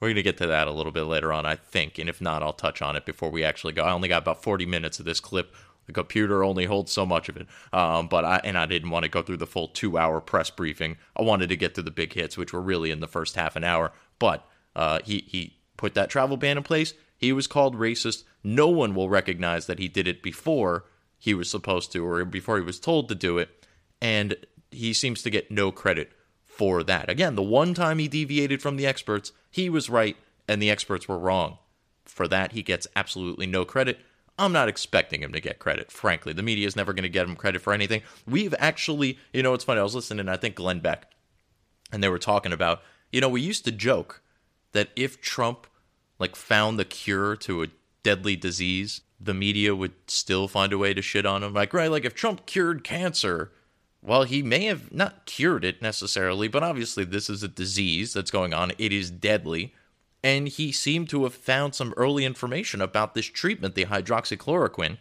We're 0.00 0.08
going 0.08 0.16
to 0.16 0.22
get 0.22 0.38
to 0.38 0.46
that 0.46 0.68
a 0.68 0.72
little 0.72 0.92
bit 0.92 1.04
later 1.04 1.32
on, 1.32 1.46
I 1.46 1.56
think. 1.56 1.98
And 1.98 2.08
if 2.08 2.20
not, 2.20 2.42
I'll 2.42 2.52
touch 2.52 2.82
on 2.82 2.96
it 2.96 3.06
before 3.06 3.30
we 3.30 3.44
actually 3.44 3.72
go. 3.72 3.84
I 3.84 3.92
only 3.92 4.08
got 4.08 4.22
about 4.22 4.42
40 4.42 4.66
minutes 4.66 4.98
of 4.98 5.04
this 5.04 5.20
clip. 5.20 5.54
The 5.86 5.92
computer 5.92 6.42
only 6.42 6.64
holds 6.64 6.92
so 6.92 7.04
much 7.04 7.28
of 7.28 7.36
it. 7.36 7.46
Um, 7.72 8.08
but 8.08 8.24
I, 8.24 8.40
and 8.44 8.56
I 8.56 8.66
didn't 8.66 8.90
want 8.90 9.04
to 9.04 9.10
go 9.10 9.22
through 9.22 9.36
the 9.36 9.46
full 9.46 9.68
two 9.68 9.98
hour 9.98 10.20
press 10.20 10.50
briefing. 10.50 10.96
I 11.16 11.22
wanted 11.22 11.48
to 11.50 11.56
get 11.56 11.74
to 11.74 11.82
the 11.82 11.90
big 11.90 12.14
hits, 12.14 12.36
which 12.36 12.52
were 12.52 12.62
really 12.62 12.90
in 12.90 13.00
the 13.00 13.08
first 13.08 13.34
half 13.34 13.56
an 13.56 13.64
hour. 13.64 13.92
But 14.18 14.46
uh, 14.74 15.00
he, 15.04 15.24
he 15.28 15.58
put 15.76 15.94
that 15.94 16.10
travel 16.10 16.36
ban 16.36 16.56
in 16.56 16.62
place. 16.62 16.94
He 17.16 17.32
was 17.32 17.46
called 17.46 17.76
racist. 17.76 18.24
No 18.42 18.68
one 18.68 18.94
will 18.94 19.08
recognize 19.08 19.66
that 19.66 19.78
he 19.78 19.88
did 19.88 20.08
it 20.08 20.22
before 20.22 20.84
he 21.18 21.34
was 21.34 21.50
supposed 21.50 21.92
to 21.92 22.06
or 22.06 22.24
before 22.24 22.58
he 22.58 22.64
was 22.64 22.80
told 22.80 23.08
to 23.08 23.14
do 23.14 23.38
it. 23.38 23.66
And 24.00 24.36
he 24.74 24.92
seems 24.92 25.22
to 25.22 25.30
get 25.30 25.50
no 25.50 25.70
credit 25.70 26.12
for 26.44 26.82
that. 26.84 27.08
Again, 27.08 27.34
the 27.34 27.42
one 27.42 27.74
time 27.74 27.98
he 27.98 28.08
deviated 28.08 28.62
from 28.62 28.76
the 28.76 28.86
experts, 28.86 29.32
he 29.50 29.68
was 29.68 29.90
right 29.90 30.16
and 30.48 30.60
the 30.60 30.70
experts 30.70 31.08
were 31.08 31.18
wrong. 31.18 31.58
For 32.04 32.28
that, 32.28 32.52
he 32.52 32.62
gets 32.62 32.86
absolutely 32.94 33.46
no 33.46 33.64
credit. 33.64 33.98
I'm 34.38 34.52
not 34.52 34.68
expecting 34.68 35.22
him 35.22 35.32
to 35.32 35.40
get 35.40 35.58
credit, 35.58 35.90
frankly. 35.90 36.32
The 36.32 36.42
media 36.42 36.66
is 36.66 36.76
never 36.76 36.92
going 36.92 37.04
to 37.04 37.08
get 37.08 37.26
him 37.26 37.36
credit 37.36 37.62
for 37.62 37.72
anything. 37.72 38.02
We've 38.26 38.54
actually, 38.58 39.18
you 39.32 39.42
know, 39.42 39.54
it's 39.54 39.64
funny. 39.64 39.80
I 39.80 39.84
was 39.84 39.94
listening, 39.94 40.28
I 40.28 40.36
think 40.36 40.56
Glenn 40.56 40.80
Beck, 40.80 41.10
and 41.92 42.02
they 42.02 42.08
were 42.08 42.18
talking 42.18 42.52
about, 42.52 42.82
you 43.12 43.20
know, 43.20 43.28
we 43.28 43.40
used 43.40 43.64
to 43.64 43.72
joke 43.72 44.22
that 44.72 44.90
if 44.96 45.20
Trump 45.20 45.66
like 46.18 46.36
found 46.36 46.78
the 46.78 46.84
cure 46.84 47.36
to 47.36 47.62
a 47.62 47.68
deadly 48.02 48.36
disease, 48.36 49.02
the 49.20 49.34
media 49.34 49.74
would 49.74 49.94
still 50.06 50.48
find 50.48 50.72
a 50.72 50.78
way 50.78 50.94
to 50.94 51.02
shit 51.02 51.26
on 51.26 51.42
him. 51.42 51.54
Like, 51.54 51.72
right, 51.72 51.90
like 51.90 52.04
if 52.04 52.14
Trump 52.14 52.46
cured 52.46 52.84
cancer, 52.84 53.52
well, 54.04 54.24
he 54.24 54.42
may 54.42 54.66
have 54.66 54.92
not 54.92 55.26
cured 55.26 55.64
it 55.64 55.82
necessarily, 55.82 56.46
but 56.46 56.62
obviously 56.62 57.04
this 57.04 57.28
is 57.30 57.42
a 57.42 57.48
disease 57.48 58.12
that's 58.12 58.30
going 58.30 58.54
on. 58.54 58.72
It 58.78 58.92
is 58.92 59.10
deadly 59.10 59.74
and 60.24 60.48
he 60.48 60.72
seemed 60.72 61.10
to 61.10 61.24
have 61.24 61.34
found 61.34 61.74
some 61.74 61.92
early 61.98 62.24
information 62.24 62.80
about 62.80 63.12
this 63.12 63.26
treatment, 63.26 63.74
the 63.74 63.84
hydroxychloroquine, 63.84 64.96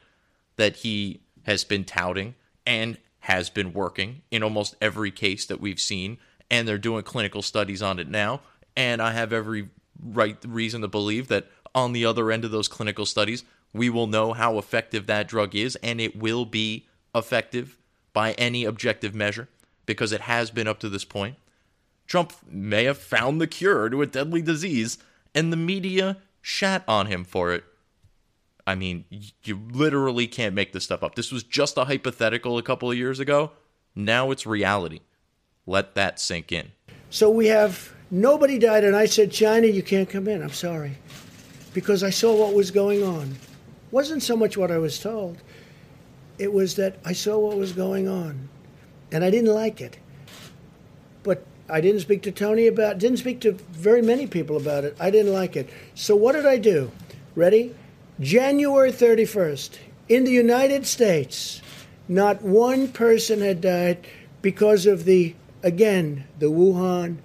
that 0.58 0.76
he 0.78 1.22
has 1.44 1.64
been 1.64 1.86
touting 1.86 2.36
and 2.66 2.98
has 3.20 3.50
been 3.50 3.72
working 3.72 4.22
in 4.32 4.44
almost 4.44 4.76
every 4.82 5.12
case 5.12 5.46
that 5.46 5.62
we've 5.62 5.80
seen. 5.80 6.18
And 6.52 6.68
they're 6.68 6.78
doing 6.78 7.04
clinical 7.04 7.42
studies 7.42 7.82
on 7.82 8.00
it 8.00 8.10
now. 8.10 8.42
And 8.76 9.02
I 9.02 9.14
have 9.14 9.32
every 9.32 9.70
right 9.98 10.38
reason 10.46 10.82
to 10.82 10.90
believe 10.90 11.30
that 11.30 11.48
on 11.74 11.94
the 11.94 12.04
other 12.04 12.30
end 12.30 12.44
of 12.44 12.52
those 12.52 12.68
clinical 12.68 13.06
studies, 13.06 13.46
we 13.72 13.90
will 13.90 14.08
know 14.08 14.34
how 14.34 14.58
effective 14.58 15.08
that 15.08 15.30
drug 15.30 15.56
is, 15.56 15.78
and 15.78 16.02
it 16.02 16.18
will 16.18 16.44
be 16.44 16.86
effective 17.16 17.78
by 18.14 18.34
any 18.34 18.64
objective 18.64 19.14
measure 19.14 19.50
because 19.86 20.12
it 20.12 20.22
has 20.22 20.52
been 20.52 20.68
up 20.68 20.80
to 20.80 20.90
this 20.90 21.04
point. 21.04 21.36
Trump 22.08 22.34
may 22.50 22.84
have 22.86 22.98
found 22.98 23.42
the 23.42 23.48
cure 23.48 23.90
to 23.90 24.02
a 24.02 24.08
deadly 24.08 24.42
disease 24.42 24.98
and 25.34 25.52
the 25.52 25.58
media 25.58 26.18
shat 26.42 26.84
on 26.88 27.08
him 27.08 27.24
for 27.24 27.52
it. 27.54 27.64
I 28.66 28.76
mean, 28.76 29.06
you 29.44 29.60
literally 29.72 30.28
can't 30.28 30.56
make 30.56 30.72
this 30.72 30.86
stuff 30.86 31.04
up. 31.04 31.16
This 31.16 31.32
was 31.32 31.44
just 31.44 31.78
a 31.78 31.86
hypothetical 31.86 32.58
a 32.58 32.64
couple 32.64 32.90
of 32.90 32.98
years 32.98 33.20
ago. 33.20 33.52
Now 33.96 34.32
it's 34.32 34.46
reality. 34.46 35.02
Let 35.66 35.96
that 35.96 36.20
sink 36.20 36.52
in. 36.52 36.72
So 37.10 37.30
we 37.30 37.48
have 37.48 37.94
nobody 38.10 38.58
died, 38.58 38.84
and 38.84 38.96
I 38.96 39.06
said, 39.06 39.32
China, 39.32 39.68
you 39.68 39.84
can't 39.84 40.10
come 40.10 40.28
in. 40.28 40.42
I'm 40.42 40.52
sorry. 40.52 40.98
Because 41.74 42.04
I 42.04 42.10
saw 42.10 42.36
what 42.36 42.54
was 42.54 42.72
going 42.72 43.04
on. 43.04 43.36
wasn't 43.92 44.24
so 44.24 44.36
much 44.36 44.58
what 44.58 44.72
I 44.72 44.78
was 44.78 45.00
told, 45.00 45.38
it 46.38 46.52
was 46.52 46.76
that 46.76 46.98
I 47.06 47.14
saw 47.14 47.38
what 47.38 47.58
was 47.58 47.74
going 47.74 48.08
on. 48.08 48.50
And 49.12 49.24
I 49.24 49.30
didn't 49.30 49.54
like 49.54 49.82
it. 49.82 49.98
But 51.22 51.46
I 51.70 51.82
didn't 51.82 52.02
speak 52.02 52.24
to 52.24 52.32
Tony 52.32 52.68
about 52.68 52.98
didn't 52.98 53.20
speak 53.20 53.42
to 53.42 53.54
very 53.72 54.02
many 54.02 54.28
people 54.28 54.58
about 54.58 54.84
it. 54.84 54.98
I 55.00 55.10
didn't 55.12 55.34
like 55.34 55.56
it. 55.56 55.70
So 55.96 56.16
what 56.16 56.34
did 56.34 56.46
I 56.46 56.58
do? 56.58 56.92
Ready? 57.36 57.76
January 58.20 58.92
31st, 58.92 59.78
in 60.08 60.24
the 60.24 60.32
United 60.32 60.86
States, 60.86 61.62
not 62.08 62.42
one 62.42 62.88
person 62.88 63.42
had 63.42 63.62
died 63.62 64.06
because 64.42 64.86
of 64.86 65.06
the 65.06 65.36
again, 65.64 66.26
the 66.38 66.52
Wuhan 66.52 67.18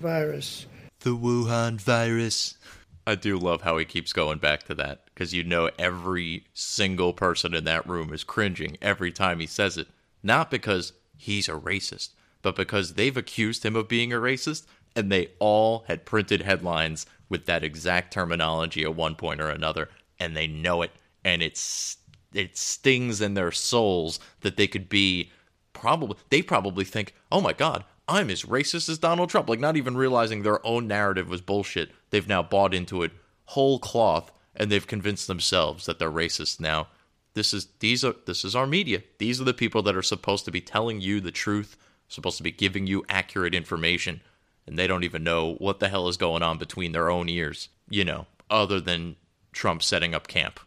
virus. 0.00 0.66
The 1.00 1.16
Wuhan 1.16 1.80
virus. 1.80 2.58
I 3.06 3.14
do 3.14 3.38
love 3.38 3.62
how 3.62 3.78
he 3.78 3.84
keeps 3.84 4.12
going 4.12 4.38
back 4.38 4.64
to 4.64 4.74
that 4.74 5.05
because 5.16 5.32
you 5.32 5.42
know 5.42 5.70
every 5.78 6.44
single 6.52 7.14
person 7.14 7.54
in 7.54 7.64
that 7.64 7.88
room 7.88 8.12
is 8.12 8.22
cringing 8.22 8.76
every 8.82 9.10
time 9.10 9.40
he 9.40 9.46
says 9.46 9.78
it. 9.78 9.88
Not 10.22 10.50
because 10.50 10.92
he's 11.16 11.48
a 11.48 11.52
racist, 11.52 12.10
but 12.42 12.54
because 12.54 12.94
they've 12.94 13.16
accused 13.16 13.64
him 13.64 13.76
of 13.76 13.88
being 13.88 14.12
a 14.12 14.16
racist, 14.16 14.66
and 14.94 15.10
they 15.10 15.30
all 15.38 15.84
had 15.88 16.04
printed 16.04 16.42
headlines 16.42 17.06
with 17.30 17.46
that 17.46 17.64
exact 17.64 18.12
terminology 18.12 18.82
at 18.82 18.94
one 18.94 19.14
point 19.14 19.40
or 19.40 19.48
another, 19.48 19.88
and 20.20 20.36
they 20.36 20.46
know 20.46 20.82
it, 20.82 20.90
and 21.24 21.42
it's 21.42 21.96
it 22.34 22.58
stings 22.58 23.22
in 23.22 23.32
their 23.32 23.50
souls 23.50 24.20
that 24.42 24.58
they 24.58 24.66
could 24.66 24.90
be 24.90 25.30
probably 25.72 26.18
they 26.28 26.42
probably 26.42 26.84
think, 26.84 27.14
oh 27.32 27.40
my 27.40 27.54
god, 27.54 27.84
I'm 28.06 28.28
as 28.28 28.42
racist 28.42 28.90
as 28.90 28.98
Donald 28.98 29.30
Trump, 29.30 29.48
like 29.48 29.60
not 29.60 29.78
even 29.78 29.96
realizing 29.96 30.42
their 30.42 30.64
own 30.66 30.86
narrative 30.86 31.30
was 31.30 31.40
bullshit. 31.40 31.90
They've 32.10 32.28
now 32.28 32.42
bought 32.42 32.74
into 32.74 33.02
it 33.02 33.12
whole 33.46 33.78
cloth, 33.78 34.30
and 34.56 34.70
they've 34.70 34.86
convinced 34.86 35.26
themselves 35.26 35.86
that 35.86 35.98
they're 35.98 36.10
racist 36.10 36.60
now. 36.60 36.88
This 37.34 37.52
is 37.52 37.68
these 37.80 38.04
are 38.04 38.14
this 38.24 38.44
is 38.44 38.56
our 38.56 38.66
media. 38.66 39.02
These 39.18 39.40
are 39.40 39.44
the 39.44 39.54
people 39.54 39.82
that 39.82 39.96
are 39.96 40.02
supposed 40.02 40.44
to 40.46 40.50
be 40.50 40.60
telling 40.60 41.00
you 41.00 41.20
the 41.20 41.30
truth 41.30 41.76
supposed 42.08 42.36
to 42.36 42.42
be 42.42 42.52
giving 42.52 42.86
you 42.86 43.04
accurate 43.08 43.54
information, 43.54 44.20
and 44.66 44.78
they 44.78 44.86
don't 44.86 45.04
even 45.04 45.24
know 45.24 45.54
what 45.54 45.80
the 45.80 45.88
hell 45.88 46.08
is 46.08 46.16
going 46.16 46.42
on 46.42 46.58
between 46.58 46.92
their 46.92 47.10
own 47.10 47.28
ears, 47.28 47.68
you 47.88 48.04
know, 48.04 48.26
other 48.48 48.80
than 48.80 49.16
Trump 49.52 49.82
setting 49.82 50.14
up 50.14 50.28
camp 50.28 50.60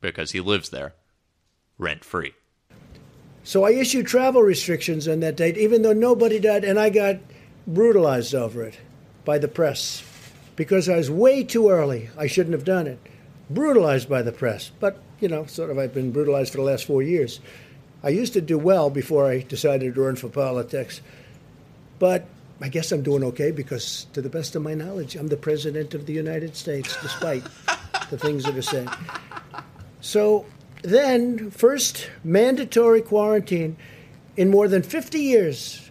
because 0.00 0.32
he 0.32 0.40
lives 0.40 0.70
there 0.70 0.94
rent 1.78 2.04
free. 2.04 2.32
So 3.44 3.64
I 3.64 3.70
issued 3.70 4.06
travel 4.06 4.42
restrictions 4.42 5.06
on 5.06 5.20
that 5.20 5.36
date, 5.36 5.56
even 5.56 5.82
though 5.82 5.92
nobody 5.92 6.40
died, 6.40 6.64
and 6.64 6.80
I 6.80 6.90
got 6.90 7.16
brutalized 7.66 8.34
over 8.34 8.62
it 8.64 8.78
by 9.24 9.38
the 9.38 9.48
press 9.48 10.00
because 10.56 10.88
I 10.88 10.96
was 10.96 11.10
way 11.10 11.44
too 11.44 11.68
early. 11.68 12.10
I 12.16 12.26
shouldn't 12.26 12.54
have 12.54 12.64
done 12.64 12.86
it. 12.86 12.98
Brutalized 13.48 14.08
by 14.08 14.22
the 14.22 14.32
press. 14.32 14.72
But, 14.80 14.98
you 15.20 15.28
know, 15.28 15.46
sort 15.46 15.70
of 15.70 15.78
I've 15.78 15.94
been 15.94 16.10
brutalized 16.10 16.50
for 16.50 16.58
the 16.58 16.64
last 16.64 16.86
four 16.86 17.02
years. 17.02 17.40
I 18.02 18.08
used 18.08 18.32
to 18.32 18.40
do 18.40 18.58
well 18.58 18.90
before 18.90 19.26
I 19.26 19.40
decided 19.40 19.94
to 19.94 20.02
run 20.02 20.16
for 20.16 20.28
politics, 20.28 21.00
but 21.98 22.26
I 22.60 22.68
guess 22.68 22.92
I'm 22.92 23.02
doing 23.02 23.22
okay 23.24 23.50
because, 23.50 24.06
to 24.12 24.22
the 24.22 24.28
best 24.28 24.56
of 24.56 24.62
my 24.62 24.74
knowledge, 24.74 25.14
I'm 25.16 25.28
the 25.28 25.36
president 25.36 25.94
of 25.94 26.06
the 26.06 26.12
United 26.12 26.56
States, 26.56 26.96
despite 27.02 27.42
the 28.10 28.18
things 28.18 28.44
that 28.44 28.56
are 28.56 28.62
said. 28.62 28.88
So 30.00 30.46
then, 30.82 31.50
first 31.50 32.10
mandatory 32.22 33.02
quarantine 33.02 33.76
in 34.36 34.50
more 34.50 34.68
than 34.68 34.82
50 34.82 35.18
years, 35.18 35.90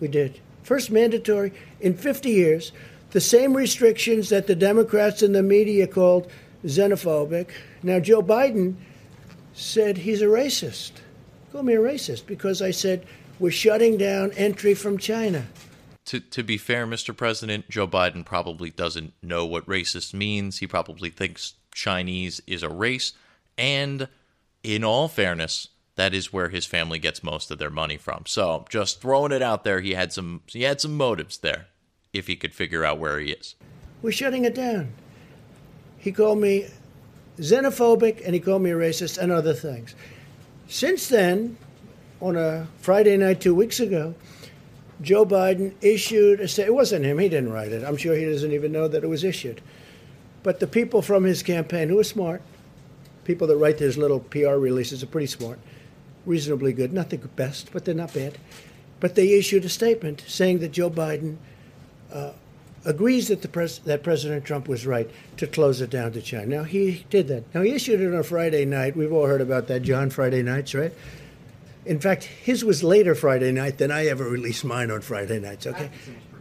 we 0.00 0.08
did. 0.08 0.40
First 0.62 0.90
mandatory 0.90 1.52
in 1.80 1.94
50 1.94 2.28
years. 2.30 2.72
The 3.10 3.20
same 3.20 3.54
restrictions 3.56 4.28
that 4.28 4.46
the 4.46 4.54
Democrats 4.54 5.22
and 5.22 5.34
the 5.34 5.42
media 5.42 5.86
called 5.86 6.30
xenophobic. 6.64 7.48
Now, 7.82 8.00
Joe 8.00 8.22
Biden 8.22 8.74
said 9.54 9.98
he's 9.98 10.22
a 10.22 10.26
racist 10.26 10.92
call 11.58 11.62
me 11.62 11.74
a 11.74 11.78
racist 11.78 12.26
because 12.26 12.62
I 12.62 12.70
said 12.70 13.04
we're 13.38 13.50
shutting 13.50 13.96
down 13.96 14.32
entry 14.32 14.74
from 14.74 14.98
China. 14.98 15.46
To, 16.06 16.20
to 16.20 16.42
be 16.42 16.56
fair, 16.56 16.86
Mr. 16.86 17.16
President, 17.16 17.68
Joe 17.68 17.88
Biden 17.88 18.24
probably 18.24 18.70
doesn't 18.70 19.12
know 19.22 19.44
what 19.44 19.66
racist 19.66 20.14
means. 20.14 20.58
He 20.58 20.66
probably 20.66 21.10
thinks 21.10 21.54
Chinese 21.74 22.40
is 22.46 22.62
a 22.62 22.68
race. 22.68 23.12
And 23.56 24.08
in 24.62 24.84
all 24.84 25.08
fairness, 25.08 25.68
that 25.96 26.14
is 26.14 26.32
where 26.32 26.48
his 26.48 26.64
family 26.64 26.98
gets 26.98 27.22
most 27.22 27.50
of 27.50 27.58
their 27.58 27.70
money 27.70 27.96
from. 27.96 28.22
So 28.26 28.64
just 28.70 29.00
throwing 29.00 29.32
it 29.32 29.42
out 29.42 29.64
there, 29.64 29.80
he 29.80 29.94
had 29.94 30.12
some 30.12 30.42
he 30.46 30.62
had 30.62 30.80
some 30.80 30.96
motives 30.96 31.38
there 31.38 31.66
if 32.12 32.26
he 32.26 32.36
could 32.36 32.54
figure 32.54 32.84
out 32.84 32.98
where 32.98 33.18
he 33.18 33.32
is. 33.32 33.54
We're 34.02 34.12
shutting 34.12 34.44
it 34.44 34.54
down. 34.54 34.92
He 35.98 36.12
called 36.12 36.38
me 36.38 36.66
xenophobic 37.38 38.22
and 38.24 38.34
he 38.34 38.40
called 38.40 38.62
me 38.62 38.70
a 38.70 38.76
racist 38.76 39.18
and 39.18 39.32
other 39.32 39.54
things. 39.54 39.94
Since 40.68 41.08
then, 41.08 41.56
on 42.20 42.36
a 42.36 42.68
Friday 42.78 43.16
night 43.16 43.40
two 43.40 43.54
weeks 43.54 43.80
ago, 43.80 44.14
Joe 45.00 45.24
Biden 45.24 45.74
issued 45.80 46.40
a 46.40 46.48
statement. 46.48 46.70
It 46.70 46.74
wasn't 46.74 47.04
him, 47.04 47.18
he 47.18 47.28
didn't 47.28 47.52
write 47.52 47.72
it. 47.72 47.84
I'm 47.84 47.96
sure 47.96 48.16
he 48.16 48.24
doesn't 48.24 48.52
even 48.52 48.72
know 48.72 48.88
that 48.88 49.04
it 49.04 49.06
was 49.06 49.24
issued. 49.24 49.60
But 50.42 50.60
the 50.60 50.66
people 50.66 51.02
from 51.02 51.24
his 51.24 51.42
campaign, 51.42 51.88
who 51.88 51.98
are 51.98 52.04
smart, 52.04 52.42
people 53.24 53.46
that 53.48 53.56
write 53.56 53.78
these 53.78 53.98
little 53.98 54.20
PR 54.20 54.54
releases 54.54 55.02
are 55.02 55.06
pretty 55.06 55.26
smart, 55.26 55.58
reasonably 56.26 56.72
good. 56.72 56.92
Not 56.92 57.10
the 57.10 57.18
best, 57.18 57.72
but 57.72 57.84
they're 57.84 57.94
not 57.94 58.14
bad. 58.14 58.38
But 59.00 59.14
they 59.14 59.34
issued 59.34 59.64
a 59.64 59.68
statement 59.68 60.24
saying 60.26 60.58
that 60.60 60.72
Joe 60.72 60.90
Biden 60.90 61.36
uh, 62.12 62.32
agrees 62.84 63.28
that 63.28 63.42
the 63.42 63.48
pres- 63.48 63.80
that 63.80 64.02
President 64.02 64.44
Trump 64.44 64.68
was 64.68 64.86
right 64.86 65.10
to 65.36 65.46
close 65.46 65.80
it 65.80 65.90
down 65.90 66.12
to 66.12 66.22
China. 66.22 66.46
Now 66.46 66.64
he 66.64 67.04
did 67.10 67.28
that. 67.28 67.54
Now 67.54 67.62
he 67.62 67.72
issued 67.72 68.00
it 68.00 68.06
on 68.06 68.14
a 68.14 68.22
Friday 68.22 68.64
night. 68.64 68.96
We've 68.96 69.12
all 69.12 69.26
heard 69.26 69.40
about 69.40 69.66
that, 69.68 69.82
John 69.82 70.10
Friday 70.10 70.42
nights, 70.42 70.74
right? 70.74 70.92
In 71.84 72.00
fact, 72.00 72.24
his 72.24 72.64
was 72.64 72.82
later 72.82 73.14
Friday 73.14 73.50
night 73.52 73.78
than 73.78 73.90
I 73.90 74.06
ever 74.06 74.24
released 74.24 74.64
mine 74.64 74.90
on 74.90 75.00
Friday 75.00 75.38
nights. 75.38 75.66
Okay, 75.66 75.90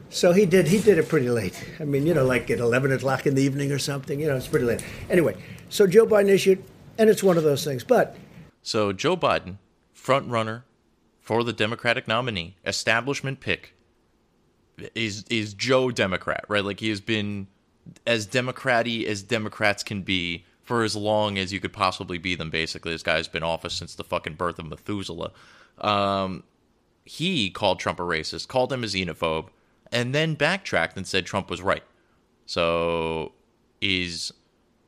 so 0.10 0.34
he 0.34 0.46
did 0.46 0.68
he 0.68 0.80
did 0.80 0.98
it 0.98 1.08
pretty 1.08 1.30
late. 1.30 1.64
I 1.80 1.86
mean, 1.86 2.06
you 2.06 2.14
know, 2.14 2.26
like 2.26 2.50
at 2.52 2.60
eleven 2.60 2.92
o'clock 2.92 3.26
in 3.26 3.36
the 3.36 3.44
evening 3.44 3.72
or 3.72 3.80
something. 3.80 4.20
You 4.20 4.28
know, 4.28 4.36
it's 4.36 4.48
pretty 4.48 4.66
late. 4.66 4.84
Anyway, 5.10 5.38
so 5.70 5.88
Joe 5.88 6.06
Biden 6.06 6.30
issued, 6.30 6.64
and 6.98 7.10
it's 7.10 7.24
one 7.24 7.38
of 7.38 7.44
those 7.44 7.64
things. 7.64 7.84
But 7.84 8.16
so 8.62 8.92
Joe 8.92 9.16
Biden, 9.16 9.58
front 9.94 10.30
runner 10.30 10.66
for 11.22 11.44
the 11.44 11.54
Democratic 11.54 12.08
nominee, 12.08 12.58
establishment 12.66 13.40
pick 13.40 13.74
is 14.96 15.24
is 15.30 15.54
Joe 15.54 15.92
Democrat, 15.92 16.46
right? 16.48 16.64
Like 16.64 16.80
he 16.80 16.90
has 16.90 17.02
been 17.02 17.48
as 18.06 18.28
democraty 18.28 19.06
as 19.06 19.24
Democrats 19.24 19.84
can 19.84 20.02
be 20.02 20.46
for 20.64 20.84
as 20.84 20.96
long 20.96 21.38
as 21.38 21.54
you 21.54 21.60
could 21.60 21.74
possibly 21.74 22.18
be 22.18 22.36
them. 22.36 22.50
Basically, 22.50 22.92
this 22.92 23.04
guy's 23.04 23.28
been 23.28 23.44
office 23.44 23.74
since 23.74 23.96
the 23.96 24.04
fucking 24.04 24.34
birth 24.34 24.60
of 24.60 24.66
Methuselah. 24.66 25.32
Um, 25.80 26.44
he 27.06 27.50
called 27.50 27.80
Trump 27.80 28.00
a 28.00 28.04
racist, 28.04 28.48
called 28.48 28.74
him 28.74 28.84
a 28.84 28.88
xenophobe, 28.88 29.48
and 29.92 30.14
then 30.14 30.34
backtracked 30.34 30.98
and 30.98 31.08
said 31.08 31.26
Trump 31.26 31.50
was 31.50 31.62
right. 31.62 31.84
So 32.46 33.32
is 33.80 34.34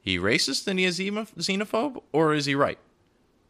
he 0.02 0.18
racist 0.18 0.68
and 0.68 0.80
he 0.80 0.86
is 0.86 1.00
xenophobe, 1.00 2.02
or 2.12 2.34
is 2.34 2.46
he 2.46 2.56
right? 2.56 2.80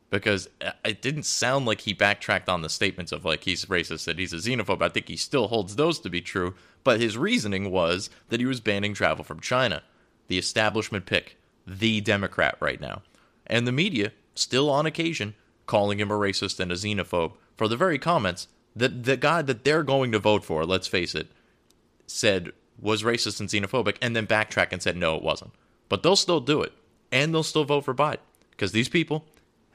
Because 0.10 0.50
it 0.84 1.02
didn't 1.04 1.24
sound 1.24 1.68
like 1.68 1.82
he 1.82 1.94
backtracked 1.94 2.50
on 2.50 2.62
the 2.62 2.70
statements 2.70 3.12
of 3.12 3.26
like 3.26 3.44
he's 3.44 3.66
racist 3.66 4.06
that 4.06 4.18
he's 4.18 4.34
a 4.34 4.38
xenophobe. 4.38 4.82
I 4.82 4.90
think 4.90 5.08
he 5.08 5.16
still 5.16 5.50
holds 5.50 5.76
those 5.76 6.00
to 6.00 6.10
be 6.10 6.22
true, 6.22 6.56
but 6.84 7.00
his 7.00 7.18
reasoning 7.18 7.70
was 7.70 8.10
that 8.30 8.40
he 8.40 8.46
was 8.48 8.60
banning 8.60 8.96
travel 8.96 9.24
from 9.24 9.40
China, 9.40 9.84
the 10.28 10.40
establishment 10.40 11.06
pick, 11.06 11.38
the 11.68 12.02
Democrat 12.02 12.58
right 12.60 12.82
now, 12.82 13.04
and 13.46 13.68
the 13.68 13.72
media 13.72 14.12
still 14.34 14.70
on 14.70 14.88
occasion 14.88 15.36
calling 15.68 16.00
him 16.00 16.10
a 16.10 16.16
racist 16.16 16.60
and 16.60 16.72
a 16.72 16.76
xenophobe 16.76 17.34
for 17.56 17.68
the 17.68 17.78
very 17.78 18.00
comments 18.00 18.48
that 18.76 19.04
the 19.04 19.18
guy 19.18 19.44
that 19.44 19.64
they're 19.64 19.84
going 19.84 20.12
to 20.12 20.18
vote 20.18 20.44
for, 20.44 20.66
let's 20.66 20.88
face 20.88 21.14
it, 21.14 21.28
said 22.08 22.52
was 22.82 23.04
racist 23.04 23.40
and 23.40 23.50
xenophobic, 23.50 23.98
and 24.02 24.16
then 24.16 24.26
backtrack 24.26 24.70
and 24.72 24.82
said 24.82 24.98
no, 24.98 25.16
it 25.16 25.22
wasn't. 25.22 25.52
But 25.90 26.02
they'll 26.02 26.16
still 26.16 26.40
do 26.40 26.64
it, 26.64 26.74
and 27.12 27.34
they'll 27.34 27.44
still 27.44 27.66
vote 27.66 27.86
for 27.86 27.94
Biden 27.94 28.18
because 28.52 28.72
these 28.72 28.90
people 28.90 29.26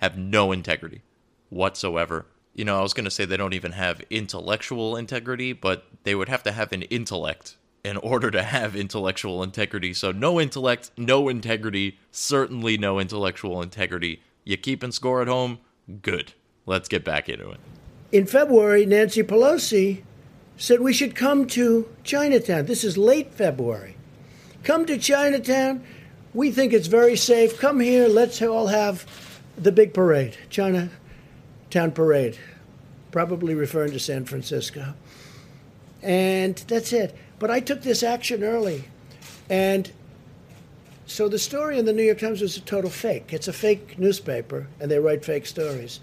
have 0.05 0.16
no 0.16 0.52
integrity 0.52 1.02
whatsoever. 1.50 2.26
You 2.55 2.64
know, 2.64 2.78
I 2.78 2.82
was 2.82 2.94
going 2.94 3.05
to 3.05 3.11
say 3.11 3.24
they 3.24 3.36
don't 3.36 3.55
even 3.55 3.72
have 3.72 4.00
intellectual 4.11 4.96
integrity, 4.96 5.52
but 5.52 5.86
they 6.05 6.14
would 6.14 6.28
have 6.28 6.42
to 6.44 6.52
have 6.52 6.72
an 6.72 6.82
intellect 6.82 7.57
in 7.82 7.96
order 7.96 8.30
to 8.30 8.42
have 8.42 8.76
intellectual 8.76 9.42
integrity. 9.42 9.92
So, 9.92 10.12
no 10.12 10.40
intellect, 10.40 10.90
no 10.96 11.28
integrity, 11.28 11.98
certainly 12.11 12.78
no 12.78 13.00
intellectual 13.00 13.61
integrity. 13.61 14.22
You 14.44 14.57
keeping 14.57 14.92
score 14.92 15.20
at 15.20 15.28
home? 15.28 15.59
Good. 16.02 16.34
Let's 16.66 16.88
get 16.88 17.05
back 17.05 17.28
into 17.28 17.50
it. 17.50 17.61
In 18.12 18.26
February, 18.26 18.86
Nancy 18.86 19.22
Pelosi 19.22 20.02
said 20.57 20.80
we 20.80 20.92
should 20.92 21.16
come 21.16 21.46
to 21.48 21.88
Chinatown. 22.05 22.66
This 22.66 22.84
is 22.84 22.96
late 22.96 23.34
February. 23.34 23.96
Come 24.62 24.86
to 24.86 24.96
Chinatown. 24.96 25.82
We 26.32 26.50
think 26.50 26.72
it's 26.72 26.86
very 26.86 27.16
safe. 27.16 27.59
Come 27.59 27.80
here. 27.80 28.09
Let's 28.09 28.40
all 28.40 28.68
have 28.68 29.02
the 29.57 29.72
big 29.72 29.94
parade, 29.94 30.36
Chinatown 30.50 30.90
parade, 31.92 32.38
probably 33.12 33.55
referring 33.55 33.92
to 33.92 33.98
San 33.98 34.24
Francisco. 34.24 34.94
And 36.02 36.57
that's 36.68 36.92
it. 36.92 37.16
But 37.38 37.50
I 37.50 37.61
took 37.61 37.82
this 37.82 38.02
action 38.02 38.42
early. 38.44 38.84
And 39.48 39.90
so 41.07 41.28
the 41.28 41.38
story 41.38 41.78
in 41.78 41.84
the 41.84 41.92
New 41.92 42.02
York 42.02 42.18
Times 42.18 42.40
was 42.40 42.57
a 42.57 42.61
total 42.61 42.90
fake. 42.90 43.32
It's 43.32 43.48
a 43.48 43.52
fake 43.52 43.98
newspaper, 43.98 44.66
and 44.80 44.90
they 44.90 44.98
write 44.98 45.24
fake 45.24 45.46
stories. 45.46 46.00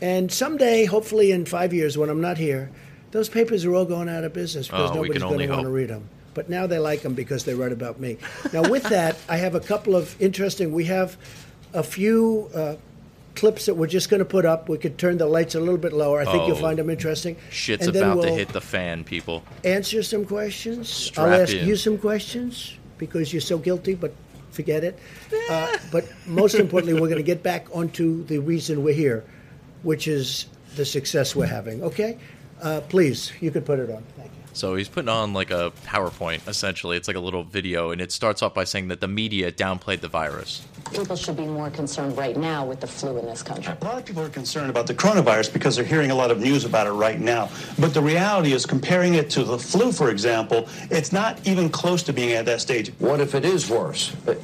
And 0.00 0.30
someday, 0.32 0.84
hopefully 0.86 1.32
in 1.32 1.44
five 1.44 1.72
years 1.74 1.98
when 1.98 2.08
I'm 2.08 2.20
not 2.20 2.38
here, 2.38 2.70
those 3.10 3.28
papers 3.28 3.64
are 3.64 3.74
all 3.74 3.84
going 3.84 4.08
out 4.08 4.24
of 4.24 4.32
business 4.32 4.66
because 4.68 4.90
Oh, 4.90 4.94
nobody's 4.94 5.22
going 5.22 5.38
to 5.38 5.48
want 5.48 5.62
to 5.62 5.70
read 5.70 5.88
them. 5.88 6.08
But 6.32 6.48
now 6.48 6.66
they 6.66 6.78
like 6.78 7.02
them 7.02 7.14
because 7.14 7.44
they 7.44 7.54
write 7.54 7.72
about 7.72 7.98
me. 7.98 8.18
Now, 8.52 8.68
with 8.70 8.84
that, 8.84 9.16
I 9.28 9.36
have 9.38 9.54
a 9.56 9.60
couple 9.60 9.96
of 9.96 10.20
interesting. 10.20 10.72
We 10.72 10.84
have 10.84 11.16
a 11.74 11.82
few 11.82 12.50
uh, 12.54 12.76
clips 13.34 13.66
that 13.66 13.74
we're 13.74 13.86
just 13.86 14.10
going 14.10 14.18
to 14.18 14.24
put 14.24 14.44
up. 14.44 14.68
We 14.68 14.78
could 14.78 14.98
turn 14.98 15.18
the 15.18 15.26
lights 15.26 15.54
a 15.54 15.60
little 15.60 15.78
bit 15.78 15.92
lower. 15.92 16.20
I 16.20 16.24
think 16.24 16.46
you'll 16.48 16.56
Oh, 16.56 16.60
find 16.60 16.78
them 16.78 16.90
interesting. 16.90 17.36
Shit's 17.50 17.86
and 17.86 17.94
then 17.94 18.02
about 18.04 18.22
to 18.22 18.28
we'll 18.28 18.36
hit 18.36 18.48
the 18.48 18.60
fan, 18.60 19.04
people. 19.04 19.42
Answer 19.64 20.02
some 20.02 20.24
questions. 20.24 20.88
Strap 20.88 21.26
I'll 21.28 21.40
ask 21.42 21.54
in. 21.54 21.66
you 21.66 21.76
some 21.76 21.96
questions 21.98 22.74
because 22.98 23.32
you're 23.32 23.40
so 23.40 23.56
guilty, 23.58 23.94
but 23.94 24.12
forget 24.50 24.84
it. 24.84 24.98
Uh, 25.50 25.76
but 25.90 26.04
most 26.26 26.54
importantly, 26.54 26.94
we're 27.00 27.08
going 27.08 27.16
to 27.16 27.24
get 27.24 27.42
back 27.42 27.66
onto 27.74 28.22
the 28.26 28.38
reason 28.38 28.84
we're 28.84 28.94
here, 28.94 29.24
which 29.82 30.06
is 30.06 30.46
the 30.76 30.84
success 30.84 31.34
we're 31.34 31.44
having. 31.46 31.82
Okay? 31.82 32.16
Uh, 32.62 32.80
please, 32.88 33.32
you 33.40 33.50
could 33.50 33.66
put 33.66 33.80
it 33.80 33.90
on. 33.90 34.02
Thank 34.16 34.30
you. 34.32 34.39
So 34.52 34.74
he's 34.74 34.88
putting 34.88 35.08
on 35.08 35.32
like 35.32 35.50
a 35.50 35.72
PowerPoint, 35.86 36.46
essentially. 36.48 36.96
It's 36.96 37.06
like 37.08 37.16
a 37.16 37.20
little 37.20 37.44
video, 37.44 37.90
and 37.92 38.00
it 38.00 38.10
starts 38.12 38.42
off 38.42 38.52
by 38.54 38.64
saying 38.64 38.88
that 38.88 39.00
the 39.00 39.08
media 39.08 39.52
downplayed 39.52 40.00
the 40.00 40.08
virus. 40.08 40.62
People 40.92 41.14
should 41.14 41.36
be 41.36 41.46
more 41.46 41.70
concerned 41.70 42.16
right 42.18 42.36
now 42.36 42.64
with 42.66 42.80
the 42.80 42.86
flu 42.86 43.16
in 43.18 43.26
this 43.26 43.42
country. 43.44 43.72
A 43.80 43.84
lot 43.84 43.98
of 43.98 44.04
people 44.04 44.22
are 44.24 44.28
concerned 44.28 44.68
about 44.70 44.88
the 44.88 44.94
coronavirus 44.94 45.52
because 45.52 45.76
they're 45.76 45.84
hearing 45.84 46.10
a 46.10 46.14
lot 46.16 46.32
of 46.32 46.40
news 46.40 46.64
about 46.64 46.88
it 46.88 46.92
right 46.92 47.20
now. 47.20 47.48
But 47.78 47.94
the 47.94 48.02
reality 48.02 48.52
is, 48.52 48.66
comparing 48.66 49.14
it 49.14 49.30
to 49.30 49.44
the 49.44 49.56
flu, 49.58 49.92
for 49.92 50.10
example, 50.10 50.68
it's 50.90 51.12
not 51.12 51.38
even 51.46 51.68
close 51.68 52.02
to 52.04 52.12
being 52.12 52.32
at 52.32 52.44
that 52.46 52.60
stage. 52.60 52.92
What 52.98 53.20
if 53.20 53.36
it 53.36 53.44
is 53.44 53.70
worse? 53.70 54.16
I- 54.26 54.32
i- 54.32 54.34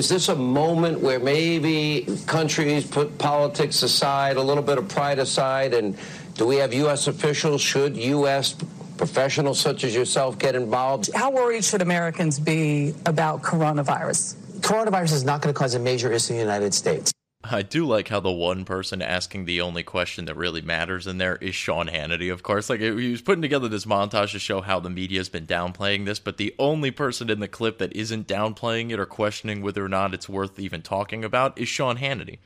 Is 0.00 0.08
this 0.08 0.28
a 0.30 0.34
moment 0.36 1.00
where 1.00 1.20
maybe 1.20 2.06
countries 2.26 2.86
put 2.86 3.18
politics 3.18 3.82
aside, 3.82 4.36
a 4.38 4.42
little 4.42 4.62
bit 4.62 4.78
of 4.78 4.88
pride 4.88 5.18
aside, 5.18 5.74
and 5.74 5.96
do 6.34 6.46
we 6.46 6.56
have 6.56 6.72
U.S. 6.72 7.06
officials? 7.08 7.60
Should 7.60 7.96
U.S. 7.98 8.54
professionals 9.00 9.58
such 9.58 9.82
as 9.82 9.94
yourself 9.94 10.38
get 10.38 10.54
involved? 10.54 11.08
How 11.14 11.30
worried 11.30 11.64
should 11.64 11.80
Americans 11.80 12.38
be 12.38 12.94
about 13.06 13.40
coronavirus? 13.40 14.34
Coronavirus 14.60 15.14
is 15.14 15.24
not 15.24 15.40
going 15.40 15.54
to 15.54 15.58
cause 15.58 15.74
a 15.74 15.78
major 15.78 16.12
issue 16.12 16.34
in 16.34 16.36
the 16.36 16.44
United 16.44 16.74
States. 16.74 17.10
I 17.42 17.62
do 17.62 17.86
like 17.86 18.08
how 18.08 18.20
the 18.20 18.30
one 18.30 18.66
person 18.66 19.00
asking 19.00 19.46
the 19.46 19.62
only 19.62 19.82
question 19.82 20.26
that 20.26 20.36
really 20.36 20.60
matters 20.60 21.06
in 21.06 21.16
there 21.16 21.36
is 21.36 21.54
Sean 21.54 21.88
Hannity, 21.88 22.30
of 22.30 22.42
course. 22.42 22.68
Like, 22.68 22.80
he 22.80 22.90
was 22.90 23.22
putting 23.22 23.40
together 23.40 23.68
this 23.68 23.86
montage 23.86 24.32
to 24.32 24.38
show 24.38 24.60
how 24.60 24.78
the 24.78 24.90
media's 24.90 25.30
been 25.30 25.46
downplaying 25.46 26.04
this, 26.04 26.18
but 26.18 26.36
the 26.36 26.54
only 26.58 26.90
person 26.90 27.30
in 27.30 27.40
the 27.40 27.48
clip 27.48 27.78
that 27.78 27.96
isn't 27.96 28.28
downplaying 28.28 28.90
it 28.90 29.00
or 29.00 29.06
questioning 29.06 29.62
whether 29.62 29.82
or 29.82 29.88
not 29.88 30.12
it's 30.12 30.28
worth 30.28 30.58
even 30.58 30.82
talking 30.82 31.24
about 31.24 31.58
is 31.58 31.68
Sean 31.68 31.96
Hannity. 31.96 32.36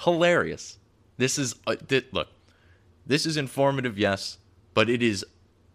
Hilarious. 0.00 0.78
This 1.18 1.38
is, 1.38 1.54
uh, 1.66 1.76
thi- 1.76 2.06
look, 2.12 2.28
this 3.04 3.26
is 3.26 3.36
informative, 3.36 3.98
yes, 3.98 4.38
but 4.72 4.88
it 4.88 5.02
is 5.02 5.26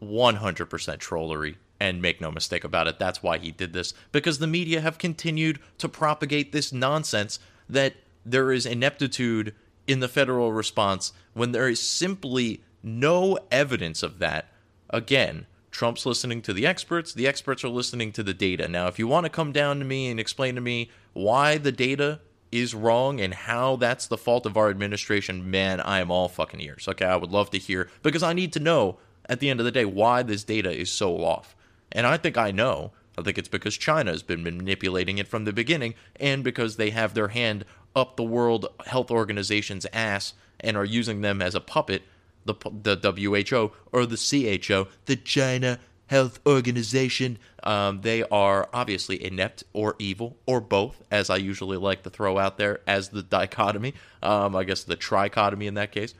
100% 0.01 0.99
trollery. 0.99 1.57
And 1.79 2.01
make 2.01 2.19
no 2.19 2.31
mistake 2.31 2.63
about 2.63 2.87
it, 2.87 2.97
that's 2.97 3.21
why 3.21 3.37
he 3.37 3.51
did 3.51 3.71
this. 3.71 3.93
Because 4.11 4.39
the 4.39 4.47
media 4.47 4.81
have 4.81 4.97
continued 4.97 5.59
to 5.77 5.87
propagate 5.87 6.51
this 6.51 6.73
nonsense 6.73 7.39
that 7.69 7.93
there 8.25 8.51
is 8.51 8.65
ineptitude 8.65 9.53
in 9.85 9.99
the 9.99 10.07
federal 10.07 10.51
response 10.51 11.13
when 11.33 11.51
there 11.51 11.69
is 11.69 11.79
simply 11.79 12.63
no 12.81 13.37
evidence 13.51 14.01
of 14.01 14.19
that. 14.19 14.47
Again, 14.89 15.45
Trump's 15.71 16.05
listening 16.05 16.41
to 16.43 16.53
the 16.53 16.65
experts, 16.65 17.13
the 17.13 17.27
experts 17.27 17.63
are 17.63 17.69
listening 17.69 18.11
to 18.13 18.23
the 18.23 18.33
data. 18.33 18.67
Now, 18.67 18.87
if 18.87 18.97
you 18.97 19.07
want 19.07 19.25
to 19.25 19.29
come 19.29 19.51
down 19.51 19.79
to 19.79 19.85
me 19.85 20.09
and 20.09 20.19
explain 20.19 20.55
to 20.55 20.61
me 20.61 20.89
why 21.13 21.57
the 21.57 21.71
data 21.71 22.19
is 22.51 22.73
wrong 22.73 23.19
and 23.19 23.33
how 23.33 23.75
that's 23.75 24.07
the 24.07 24.17
fault 24.17 24.45
of 24.45 24.57
our 24.57 24.69
administration, 24.69 25.51
man, 25.51 25.79
I 25.79 25.99
am 25.99 26.09
all 26.09 26.29
fucking 26.29 26.61
ears. 26.61 26.87
Okay, 26.87 27.05
I 27.05 27.15
would 27.15 27.31
love 27.31 27.51
to 27.51 27.59
hear 27.59 27.89
because 28.01 28.23
I 28.23 28.33
need 28.33 28.53
to 28.53 28.59
know 28.59 28.97
at 29.29 29.39
the 29.39 29.49
end 29.49 29.59
of 29.59 29.65
the 29.65 29.71
day 29.71 29.85
why 29.85 30.23
this 30.23 30.43
data 30.43 30.71
is 30.71 30.91
so 30.91 31.23
off. 31.23 31.55
And 31.91 32.05
I 32.05 32.17
think 32.17 32.37
I 32.37 32.51
know. 32.51 32.91
I 33.17 33.23
think 33.23 33.37
it's 33.37 33.47
because 33.47 33.77
China 33.77 34.11
has 34.11 34.21
been 34.21 34.43
manipulating 34.43 35.17
it 35.17 35.27
from 35.27 35.45
the 35.45 35.53
beginning 35.53 35.95
and 36.19 36.43
because 36.43 36.75
they 36.75 36.91
have 36.91 37.13
their 37.13 37.29
hand 37.29 37.65
up 37.95 38.15
the 38.15 38.23
World 38.23 38.67
Health 38.85 39.09
Organization's 39.09 39.87
ass 39.91 40.33
and 40.59 40.77
are 40.77 40.85
using 40.85 41.21
them 41.21 41.41
as 41.41 41.55
a 41.55 41.59
puppet, 41.59 42.03
the, 42.45 42.53
the 42.53 42.95
WHO 43.11 43.71
or 43.91 44.05
the 44.05 44.17
CHO, 44.17 44.87
the 45.05 45.15
China 45.15 45.79
Health 46.07 46.39
Organization. 46.45 47.37
Um, 47.63 48.01
they 48.01 48.23
are 48.23 48.69
obviously 48.71 49.23
inept 49.23 49.63
or 49.73 49.95
evil 49.99 50.37
or 50.45 50.61
both, 50.61 51.01
as 51.11 51.29
I 51.29 51.37
usually 51.37 51.77
like 51.77 52.03
to 52.03 52.09
throw 52.09 52.37
out 52.37 52.57
there 52.57 52.81
as 52.87 53.09
the 53.09 53.23
dichotomy. 53.23 53.93
Um, 54.21 54.55
I 54.55 54.63
guess 54.63 54.83
the 54.83 54.95
trichotomy 54.95 55.65
in 55.65 55.73
that 55.73 55.91
case. 55.91 56.13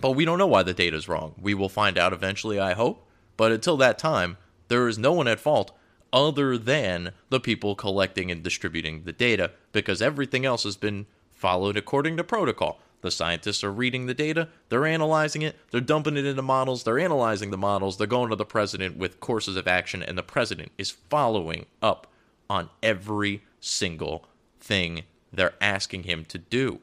But 0.00 0.12
we 0.12 0.24
don't 0.24 0.38
know 0.38 0.46
why 0.46 0.62
the 0.62 0.74
data 0.74 0.96
is 0.96 1.08
wrong. 1.08 1.34
We 1.40 1.54
will 1.54 1.68
find 1.68 1.96
out 1.96 2.12
eventually, 2.12 2.58
I 2.58 2.74
hope. 2.74 3.08
But 3.36 3.52
until 3.52 3.76
that 3.78 3.98
time, 3.98 4.36
there 4.68 4.88
is 4.88 4.98
no 4.98 5.12
one 5.12 5.28
at 5.28 5.40
fault 5.40 5.72
other 6.12 6.56
than 6.56 7.12
the 7.28 7.40
people 7.40 7.74
collecting 7.74 8.30
and 8.30 8.42
distributing 8.42 9.02
the 9.02 9.12
data 9.12 9.50
because 9.72 10.00
everything 10.00 10.44
else 10.44 10.62
has 10.62 10.76
been 10.76 11.06
followed 11.30 11.76
according 11.76 12.16
to 12.16 12.24
protocol. 12.24 12.80
The 13.00 13.10
scientists 13.10 13.62
are 13.62 13.72
reading 13.72 14.06
the 14.06 14.14
data, 14.14 14.48
they're 14.70 14.86
analyzing 14.86 15.42
it, 15.42 15.56
they're 15.70 15.82
dumping 15.82 16.16
it 16.16 16.24
into 16.24 16.40
models, 16.40 16.84
they're 16.84 16.98
analyzing 16.98 17.50
the 17.50 17.58
models, 17.58 17.98
they're 17.98 18.06
going 18.06 18.30
to 18.30 18.36
the 18.36 18.46
president 18.46 18.96
with 18.96 19.20
courses 19.20 19.56
of 19.56 19.68
action, 19.68 20.02
and 20.02 20.16
the 20.16 20.22
president 20.22 20.72
is 20.78 20.90
following 20.90 21.66
up 21.82 22.06
on 22.48 22.70
every 22.82 23.42
single 23.60 24.26
thing 24.58 25.02
they're 25.30 25.52
asking 25.60 26.04
him 26.04 26.24
to 26.26 26.38
do. 26.38 26.80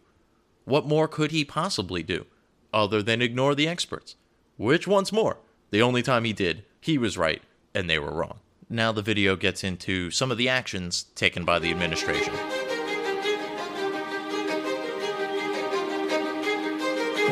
What 0.66 0.86
more 0.86 1.08
could 1.08 1.32
he 1.32 1.44
possibly 1.44 2.04
do 2.04 2.28
other 2.74 3.02
than 3.02 3.22
ignore 3.22 3.56
the 3.56 3.68
experts? 3.68 4.16
Which, 4.58 4.88
once 4.88 5.12
more, 5.12 5.38
the 5.72 5.82
only 5.82 6.02
time 6.02 6.24
he 6.24 6.34
did, 6.34 6.66
he 6.80 6.98
was 6.98 7.18
right 7.18 7.42
and 7.74 7.90
they 7.90 8.00
were 8.00 8.12
wrong. 8.12 8.40
Now 8.70 8.92
the 8.92 9.02
video 9.02 9.36
gets 9.36 9.64
into 9.64 10.12
some 10.12 10.32
of 10.32 10.38
the 10.38 10.50
actions 10.50 11.04
taken 11.16 11.44
by 11.44 11.60
the 11.60 11.72
administration. 11.72 12.34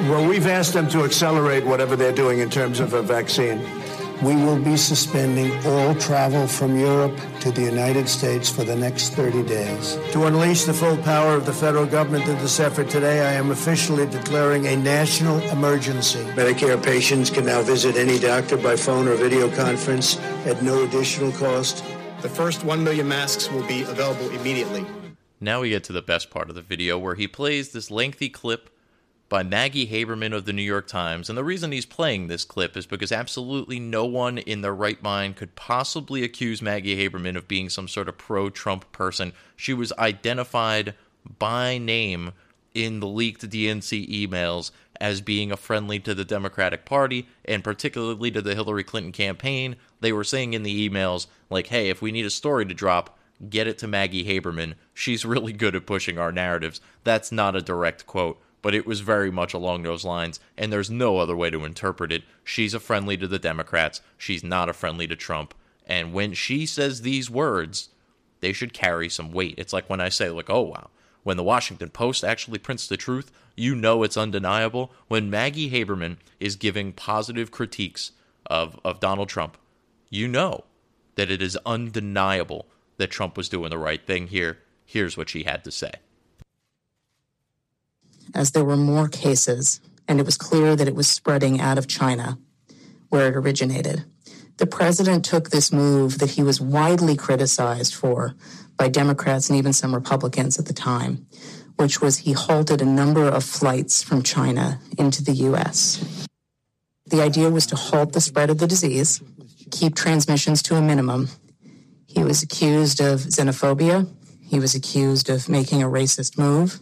Well, 0.07 0.27
we've 0.27 0.47
asked 0.47 0.73
them 0.73 0.87
to 0.89 1.03
accelerate 1.03 1.65
whatever 1.65 1.95
they're 1.95 2.11
doing 2.11 2.39
in 2.39 2.49
terms 2.49 2.79
of 2.79 2.93
a 2.93 3.01
vaccine. 3.01 3.59
We 4.21 4.35
will 4.35 4.59
be 4.59 4.75
suspending 4.75 5.49
all 5.65 5.95
travel 5.95 6.45
from 6.45 6.77
Europe 6.77 7.17
to 7.39 7.51
the 7.51 7.61
United 7.61 8.09
States 8.09 8.49
for 8.49 8.65
the 8.65 8.75
next 8.75 9.13
30 9.13 9.43
days. 9.43 9.97
To 10.11 10.25
unleash 10.25 10.65
the 10.65 10.73
full 10.73 10.97
power 10.97 11.35
of 11.35 11.45
the 11.45 11.53
federal 11.53 11.85
government 11.85 12.27
in 12.27 12.37
this 12.39 12.59
effort 12.59 12.89
today, 12.89 13.21
I 13.21 13.31
am 13.31 13.51
officially 13.51 14.05
declaring 14.07 14.67
a 14.67 14.75
national 14.75 15.39
emergency. 15.51 16.19
Medicare 16.35 16.83
patients 16.83 17.29
can 17.29 17.45
now 17.45 17.61
visit 17.61 17.95
any 17.95 18.19
doctor 18.19 18.57
by 18.57 18.75
phone 18.75 19.07
or 19.07 19.15
video 19.15 19.49
conference 19.55 20.19
at 20.45 20.61
no 20.61 20.83
additional 20.83 21.31
cost. 21.31 21.81
The 22.21 22.27
first 22.27 22.65
1 22.65 22.83
million 22.83 23.07
masks 23.07 23.49
will 23.49 23.65
be 23.67 23.83
available 23.83 24.29
immediately. 24.31 24.85
Now 25.39 25.61
we 25.61 25.69
get 25.69 25.85
to 25.85 25.93
the 25.93 26.01
best 26.01 26.29
part 26.29 26.49
of 26.49 26.55
the 26.55 26.61
video 26.61 26.97
where 26.97 27.15
he 27.15 27.29
plays 27.29 27.71
this 27.71 27.89
lengthy 27.89 28.27
clip 28.27 28.69
by 29.29 29.43
Maggie 29.43 29.87
Haberman 29.87 30.33
of 30.33 30.45
the 30.45 30.53
New 30.53 30.63
York 30.63 30.87
Times. 30.87 31.29
And 31.29 31.37
the 31.37 31.43
reason 31.43 31.71
he's 31.71 31.85
playing 31.85 32.27
this 32.27 32.43
clip 32.43 32.75
is 32.75 32.87
because 32.87 33.11
absolutely 33.11 33.79
no 33.79 34.03
one 34.03 34.39
in 34.39 34.61
their 34.61 34.73
right 34.73 35.01
mind 35.03 35.35
could 35.35 35.55
possibly 35.55 36.23
accuse 36.23 36.61
Maggie 36.61 36.97
Haberman 36.97 37.37
of 37.37 37.47
being 37.47 37.69
some 37.69 37.87
sort 37.87 38.09
of 38.09 38.17
pro 38.17 38.49
Trump 38.49 38.91
person. 38.91 39.31
She 39.55 39.73
was 39.73 39.93
identified 39.93 40.95
by 41.37 41.77
name 41.77 42.31
in 42.73 42.99
the 42.99 43.07
leaked 43.07 43.47
DNC 43.47 44.27
emails 44.27 44.71
as 44.99 45.21
being 45.21 45.51
a 45.51 45.57
friendly 45.57 45.99
to 45.99 46.13
the 46.13 46.25
Democratic 46.25 46.83
Party 46.83 47.27
and 47.45 47.63
particularly 47.63 48.31
to 48.31 48.41
the 48.41 48.55
Hillary 48.55 48.83
Clinton 48.83 49.11
campaign. 49.11 49.75
They 50.01 50.11
were 50.11 50.23
saying 50.23 50.53
in 50.53 50.63
the 50.63 50.89
emails, 50.89 51.27
like, 51.49 51.67
hey, 51.67 51.89
if 51.89 52.01
we 52.01 52.11
need 52.11 52.25
a 52.25 52.31
story 52.31 52.65
to 52.65 52.73
drop, 52.73 53.17
get 53.49 53.67
it 53.67 53.77
to 53.79 53.87
Maggie 53.87 54.25
Haberman. 54.25 54.73
She's 54.93 55.23
really 55.25 55.53
good 55.53 55.75
at 55.75 55.85
pushing 55.85 56.17
our 56.17 56.31
narratives. 56.31 56.81
That's 57.03 57.31
not 57.31 57.55
a 57.55 57.61
direct 57.61 58.07
quote 58.07 58.41
but 58.61 58.75
it 58.75 58.85
was 58.85 58.99
very 58.99 59.31
much 59.31 59.53
along 59.53 59.83
those 59.83 60.03
lines, 60.03 60.39
and 60.57 60.71
there's 60.71 60.89
no 60.89 61.17
other 61.17 61.35
way 61.35 61.49
to 61.49 61.65
interpret 61.65 62.11
it. 62.11 62.23
She's 62.43 62.73
a 62.73 62.79
friendly 62.79 63.17
to 63.17 63.27
the 63.27 63.39
Democrats, 63.39 64.01
she's 64.17 64.43
not 64.43 64.69
a 64.69 64.73
friendly 64.73 65.07
to 65.07 65.15
Trump. 65.15 65.53
And 65.85 66.13
when 66.13 66.33
she 66.33 66.65
says 66.65 67.01
these 67.01 67.29
words, 67.29 67.89
they 68.41 68.53
should 68.53 68.73
carry 68.73 69.09
some 69.09 69.31
weight. 69.31 69.55
It's 69.57 69.73
like 69.73 69.89
when 69.89 70.01
I 70.01 70.09
say, 70.09 70.29
like, 70.29 70.49
oh 70.49 70.61
wow, 70.61 70.89
when 71.23 71.37
the 71.37 71.43
Washington 71.43 71.89
Post 71.89 72.23
actually 72.23 72.59
prints 72.59 72.87
the 72.87 72.97
truth, 72.97 73.31
you 73.55 73.75
know 73.75 74.03
it's 74.03 74.17
undeniable. 74.17 74.91
When 75.07 75.29
Maggie 75.29 75.71
Haberman 75.71 76.17
is 76.39 76.55
giving 76.55 76.93
positive 76.93 77.51
critiques 77.51 78.11
of, 78.45 78.79
of 78.85 78.99
Donald 78.99 79.29
Trump, 79.29 79.57
you 80.09 80.27
know 80.27 80.63
that 81.15 81.29
it 81.29 81.41
is 81.41 81.57
undeniable 81.65 82.67
that 82.97 83.11
Trump 83.11 83.35
was 83.35 83.49
doing 83.49 83.69
the 83.69 83.77
right 83.77 84.05
thing 84.05 84.27
here. 84.27 84.59
Here's 84.85 85.17
what 85.17 85.29
she 85.29 85.43
had 85.43 85.63
to 85.65 85.71
say 85.71 85.91
as 88.33 88.51
there 88.51 88.63
were 88.63 88.77
more 88.77 89.07
cases 89.07 89.81
and 90.09 90.19
it 90.19 90.25
was 90.25 90.37
clear 90.37 90.75
that 90.75 90.87
it 90.87 90.95
was 90.95 91.07
spreading 91.07 91.61
out 91.61 91.77
of 91.77 91.87
China, 91.87 92.39
where 93.09 93.27
it 93.27 93.35
originated. 93.35 94.03
The 94.57 94.65
president 94.65 95.23
took 95.23 95.51
this 95.51 95.71
move 95.71 96.17
that 96.17 96.31
he 96.31 96.41
was 96.41 96.59
widely 96.59 97.15
criticized 97.15 97.93
for 97.93 98.33
by 98.75 98.89
Democrats 98.89 99.49
and 99.49 99.57
even 99.57 99.71
some 99.71 99.93
Republicans 99.93 100.57
at 100.57 100.65
the 100.65 100.73
time, 100.73 101.27
which 101.75 102.01
was 102.01 102.17
he 102.17 102.33
halted 102.33 102.81
a 102.81 102.85
number 102.85 103.23
of 103.23 103.43
flights 103.43 104.01
from 104.01 104.23
China 104.23 104.79
into 104.97 105.23
the 105.23 105.31
U.S. 105.49 106.27
The 107.05 107.21
idea 107.21 107.51
was 107.51 107.67
to 107.67 107.75
halt 107.75 108.13
the 108.13 108.19
spread 108.19 108.49
of 108.49 108.57
the 108.57 108.67
disease, 108.67 109.21
keep 109.69 109.95
transmissions 109.95 110.63
to 110.63 110.75
a 110.75 110.81
minimum. 110.81 111.29
He 112.07 112.23
was 112.23 112.41
accused 112.41 112.99
of 112.99 113.19
xenophobia. 113.19 114.11
He 114.41 114.59
was 114.59 114.73
accused 114.73 115.29
of 115.29 115.47
making 115.47 115.83
a 115.83 115.87
racist 115.87 116.35
move 116.37 116.79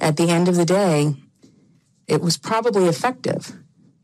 at 0.00 0.16
the 0.16 0.30
end 0.30 0.48
of 0.48 0.56
the 0.56 0.64
day, 0.64 1.14
it 2.06 2.20
was 2.20 2.36
probably 2.36 2.86
effective 2.86 3.52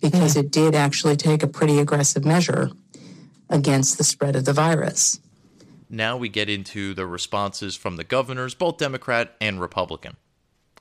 because 0.00 0.36
it 0.36 0.50
did 0.50 0.74
actually 0.74 1.16
take 1.16 1.42
a 1.42 1.46
pretty 1.46 1.78
aggressive 1.78 2.24
measure 2.24 2.70
against 3.48 3.96
the 3.96 4.04
spread 4.04 4.36
of 4.36 4.44
the 4.44 4.52
virus. 4.52 5.18
Now 5.88 6.16
we 6.16 6.28
get 6.28 6.50
into 6.50 6.92
the 6.92 7.06
responses 7.06 7.76
from 7.76 7.96
the 7.96 8.04
governors, 8.04 8.54
both 8.54 8.78
Democrat 8.78 9.34
and 9.40 9.60
Republican. 9.60 10.16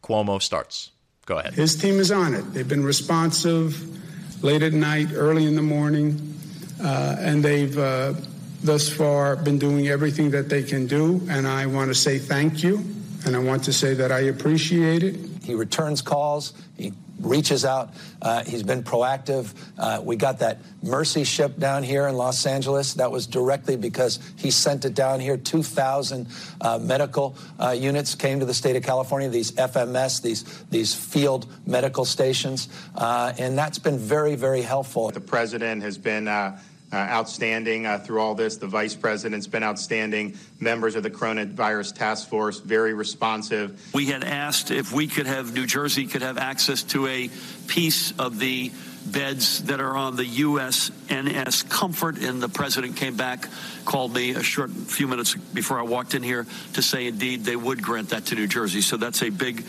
Cuomo 0.01 0.41
starts. 0.41 0.91
Go 1.25 1.37
ahead. 1.37 1.53
His 1.53 1.75
team 1.75 1.99
is 1.99 2.11
on 2.11 2.33
it. 2.33 2.41
They've 2.53 2.67
been 2.67 2.83
responsive 2.83 4.43
late 4.43 4.61
at 4.61 4.73
night, 4.73 5.09
early 5.13 5.45
in 5.45 5.55
the 5.55 5.61
morning, 5.61 6.37
uh, 6.83 7.15
and 7.19 7.43
they've 7.43 7.77
uh, 7.77 8.13
thus 8.61 8.89
far 8.89 9.37
been 9.37 9.57
doing 9.57 9.87
everything 9.87 10.31
that 10.31 10.49
they 10.49 10.63
can 10.63 10.87
do. 10.87 11.21
And 11.29 11.47
I 11.47 11.65
want 11.67 11.89
to 11.89 11.95
say 11.95 12.17
thank 12.17 12.63
you 12.63 12.83
and 13.25 13.35
I 13.35 13.39
want 13.39 13.63
to 13.65 13.73
say 13.73 13.93
that 13.93 14.11
I 14.11 14.21
appreciate 14.21 15.03
it. 15.03 15.15
He 15.43 15.53
returns 15.53 16.01
calls. 16.01 16.53
He 16.77 16.93
reaches 17.19 17.63
out. 17.63 17.93
Uh, 18.21 18.43
he's 18.43 18.63
been 18.63 18.83
proactive. 18.83 19.53
Uh, 19.77 20.01
we 20.03 20.15
got 20.15 20.39
that 20.39 20.59
Mercy 20.81 21.23
ship 21.23 21.57
down 21.57 21.83
here 21.83 22.07
in 22.07 22.15
Los 22.15 22.45
Angeles. 22.45 22.95
That 22.95 23.11
was 23.11 23.27
directly 23.27 23.77
because 23.77 24.19
he 24.35 24.51
sent 24.51 24.85
it 24.85 24.93
down 24.93 25.19
here. 25.19 25.37
2,000 25.37 26.27
uh, 26.59 26.79
medical 26.79 27.35
uh, 27.59 27.71
units 27.71 28.15
came 28.15 28.39
to 28.39 28.45
the 28.45 28.53
state 28.53 28.75
of 28.75 28.83
California, 28.83 29.29
these 29.29 29.51
FMS, 29.53 30.21
these, 30.21 30.43
these 30.69 30.93
field 30.93 31.47
medical 31.65 32.05
stations. 32.05 32.67
Uh, 32.95 33.33
and 33.37 33.57
that's 33.57 33.79
been 33.79 33.97
very, 33.97 34.35
very 34.35 34.61
helpful. 34.61 35.09
The 35.11 35.21
president 35.21 35.81
has 35.83 35.97
been 35.97 36.27
uh, 36.27 36.31
uh, 36.31 36.57
outstanding 36.93 37.85
uh, 37.85 37.99
through 37.99 38.19
all 38.19 38.35
this. 38.35 38.57
The 38.57 38.67
vice 38.67 38.95
president's 38.95 39.47
been 39.47 39.63
outstanding. 39.63 40.37
Members 40.59 40.95
of 40.95 41.03
the 41.03 41.09
coronavirus 41.09 41.95
task 41.95 42.29
force, 42.29 42.59
very 42.59 42.93
responsive. 42.93 43.81
We 43.93 44.05
had 44.07 44.23
asked 44.23 44.71
if 44.71 44.91
we 44.91 45.07
could 45.07 45.27
have, 45.27 45.53
New 45.53 45.65
Jersey 45.65 46.05
could 46.05 46.21
have 46.21 46.37
access 46.37 46.83
to 46.83 47.07
a 47.07 47.29
piece 47.67 48.11
of 48.19 48.39
the 48.39 48.71
beds 49.05 49.63
that 49.65 49.81
are 49.81 49.95
on 49.95 50.15
the 50.15 50.23
USNS 50.23 51.69
Comfort, 51.69 52.19
and 52.19 52.41
the 52.41 52.49
president 52.49 52.95
came 52.95 53.17
back, 53.17 53.47
called 53.85 54.13
me 54.13 54.31
a 54.31 54.43
short 54.43 54.71
few 54.71 55.07
minutes 55.07 55.35
before 55.35 55.79
I 55.79 55.83
walked 55.83 56.13
in 56.13 56.23
here 56.23 56.45
to 56.73 56.81
say 56.81 57.07
indeed 57.07 57.43
they 57.43 57.55
would 57.55 57.81
grant 57.81 58.09
that 58.09 58.27
to 58.27 58.35
New 58.35 58.47
Jersey. 58.47 58.81
So 58.81 58.97
that's 58.97 59.21
a 59.21 59.29
big 59.29 59.65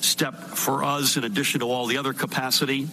step 0.00 0.34
for 0.34 0.84
us 0.84 1.16
in 1.16 1.24
addition 1.24 1.60
to 1.60 1.66
all 1.66 1.86
the 1.86 1.98
other 1.98 2.12
capacity. 2.12 2.88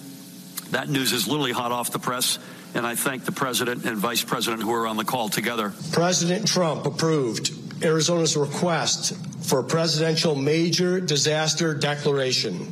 That 0.71 0.89
news 0.89 1.13
is 1.13 1.27
literally 1.27 1.51
hot 1.51 1.71
off 1.71 1.91
the 1.91 1.99
press 1.99 2.39
and 2.73 2.85
I 2.85 2.95
thank 2.95 3.25
the 3.25 3.31
president 3.31 3.85
and 3.85 3.97
vice 3.97 4.23
president 4.23 4.63
who 4.63 4.73
are 4.73 4.87
on 4.87 4.97
the 4.97 5.05
call 5.05 5.29
together. 5.29 5.73
President 5.91 6.47
Trump 6.47 6.85
approved 6.85 7.83
Arizona's 7.83 8.37
request 8.37 9.15
for 9.45 9.59
a 9.59 9.63
presidential 9.63 10.35
major 10.35 10.99
disaster 10.99 11.73
declaration. 11.73 12.71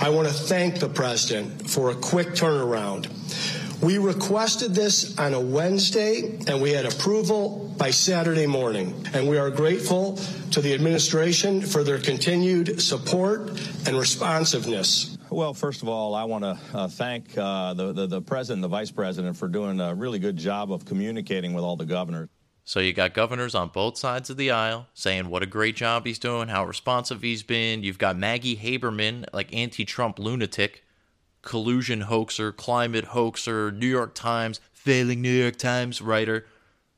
I 0.00 0.10
want 0.10 0.28
to 0.28 0.34
thank 0.34 0.80
the 0.80 0.88
president 0.88 1.68
for 1.68 1.90
a 1.90 1.94
quick 1.94 2.28
turnaround. 2.28 3.08
We 3.82 3.98
requested 3.98 4.74
this 4.74 5.18
on 5.18 5.34
a 5.34 5.40
Wednesday 5.40 6.38
and 6.46 6.60
we 6.60 6.70
had 6.70 6.84
approval 6.84 7.74
by 7.78 7.90
Saturday 7.90 8.46
morning. 8.46 9.06
And 9.14 9.28
we 9.28 9.38
are 9.38 9.50
grateful 9.50 10.16
to 10.50 10.60
the 10.60 10.74
administration 10.74 11.62
for 11.62 11.82
their 11.82 11.98
continued 11.98 12.80
support 12.82 13.48
and 13.86 13.98
responsiveness. 13.98 15.16
Well, 15.30 15.54
first 15.54 15.82
of 15.82 15.88
all, 15.88 16.16
I 16.16 16.24
want 16.24 16.42
to 16.42 16.58
uh, 16.74 16.88
thank 16.88 17.38
uh, 17.38 17.72
the, 17.74 17.92
the, 17.92 18.06
the 18.08 18.20
president 18.20 18.62
the 18.62 18.68
vice 18.68 18.90
president 18.90 19.36
for 19.36 19.46
doing 19.46 19.80
a 19.80 19.94
really 19.94 20.18
good 20.18 20.36
job 20.36 20.72
of 20.72 20.84
communicating 20.84 21.54
with 21.54 21.62
all 21.62 21.76
the 21.76 21.86
governors. 21.86 22.28
So 22.64 22.80
you 22.80 22.92
got 22.92 23.14
governors 23.14 23.54
on 23.54 23.68
both 23.68 23.96
sides 23.96 24.28
of 24.28 24.36
the 24.36 24.50
aisle 24.50 24.88
saying 24.92 25.28
what 25.28 25.44
a 25.44 25.46
great 25.46 25.76
job 25.76 26.04
he's 26.04 26.18
doing, 26.18 26.48
how 26.48 26.64
responsive 26.64 27.22
he's 27.22 27.44
been. 27.44 27.84
You've 27.84 27.98
got 27.98 28.16
Maggie 28.18 28.56
Haberman, 28.56 29.24
like 29.32 29.54
anti-Trump 29.54 30.18
lunatic, 30.18 30.84
collusion 31.42 32.02
hoaxer, 32.02 32.50
climate 32.50 33.06
hoaxer, 33.06 33.70
New 33.70 33.86
York 33.86 34.16
Times, 34.16 34.60
failing 34.72 35.22
New 35.22 35.30
York 35.30 35.56
Times 35.56 36.02
writer, 36.02 36.44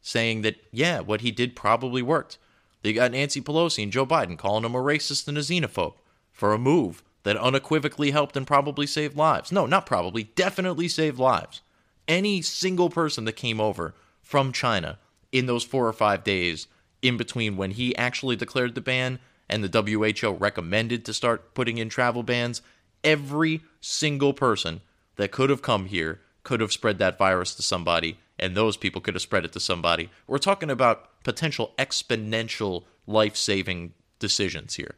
saying 0.01 0.41
that 0.43 0.57
yeah, 0.73 1.01
what 1.01 1.21
he 1.21 1.31
did 1.31 1.55
probably 1.55 2.01
worked. 2.01 2.39
You 2.83 2.95
got 2.95 3.13
Nancy 3.13 3.43
Pelosi 3.43 3.83
and 3.83 3.93
Joe 3.93 4.07
Biden 4.07 4.39
calling 4.39 4.65
him 4.65 4.75
a 4.75 4.79
racist 4.79 5.29
and 5.29 5.37
a 5.37 5.43
xenophobe 5.43 5.95
for 6.33 6.55
a 6.55 6.59
move 6.59 7.03
that 7.25 7.37
unequivocally 7.37 8.11
helped 8.11 8.37
and 8.37 8.47
probably 8.47 8.87
saved 8.87 9.17
lives. 9.17 9.53
No, 9.53 9.67
not 9.67 9.87
probably, 9.87 10.25
definitely 10.25 10.89
saved 10.89 11.19
lives. 11.19 11.61
Any 12.09 12.43
single 12.43 12.91
person 12.91 13.25
that 13.25 13.35
came 13.35 13.61
over 13.61 13.95
from 14.21 14.53
China 14.53 14.99
in 15.31 15.47
those 15.47 15.65
four 15.65 15.87
or 15.87 15.93
five 15.93 16.25
days 16.25 16.67
in 17.01 17.17
between 17.17 17.57
when 17.57 17.73
he 17.73 17.97
actually 17.97 18.37
declared 18.37 18.75
the 18.75 18.81
ban 18.81 19.19
and 19.49 19.63
the 19.63 20.13
WHO 20.23 20.33
recommended 20.33 21.05
to 21.05 21.15
start 21.15 21.55
putting 21.55 21.79
in 21.79 21.89
travel 21.89 22.23
bans, 22.23 22.63
every 23.05 23.63
single 23.81 24.33
person 24.33 24.81
that 25.17 25.33
could 25.33 25.51
have 25.51 25.63
come 25.63 25.87
here 25.87 26.21
could 26.43 26.61
have 26.61 26.73
spread 26.73 26.99
that 26.99 27.19
virus 27.19 27.55
to 27.55 27.63
somebody, 27.63 28.19
and 28.39 28.57
those 28.57 28.77
people 28.77 29.01
could 29.01 29.15
have 29.15 29.23
spread 29.23 29.45
it 29.45 29.53
to 29.53 29.61
somebody. 29.61 30.11
We're 30.27 30.39
talking 30.39 30.71
about 30.71 31.23
potential 31.23 31.73
exponential 31.79 32.85
life 33.07 33.37
saving 33.37 33.93
decisions 34.19 34.75
here 34.75 34.97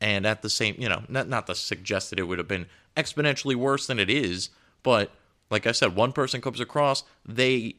and 0.00 0.26
at 0.26 0.42
the 0.42 0.50
same, 0.50 0.74
you 0.78 0.88
know, 0.88 1.02
not 1.08 1.28
not 1.28 1.46
to 1.46 1.54
suggest 1.54 2.10
that 2.10 2.18
it 2.18 2.24
would 2.24 2.38
have 2.38 2.48
been 2.48 2.66
exponentially 2.96 3.54
worse 3.54 3.86
than 3.86 3.98
it 3.98 4.10
is, 4.10 4.50
but 4.82 5.10
like 5.50 5.66
I 5.66 5.72
said, 5.72 5.96
one 5.96 6.12
person 6.12 6.40
comes 6.40 6.60
across, 6.60 7.02
they, 7.26 7.76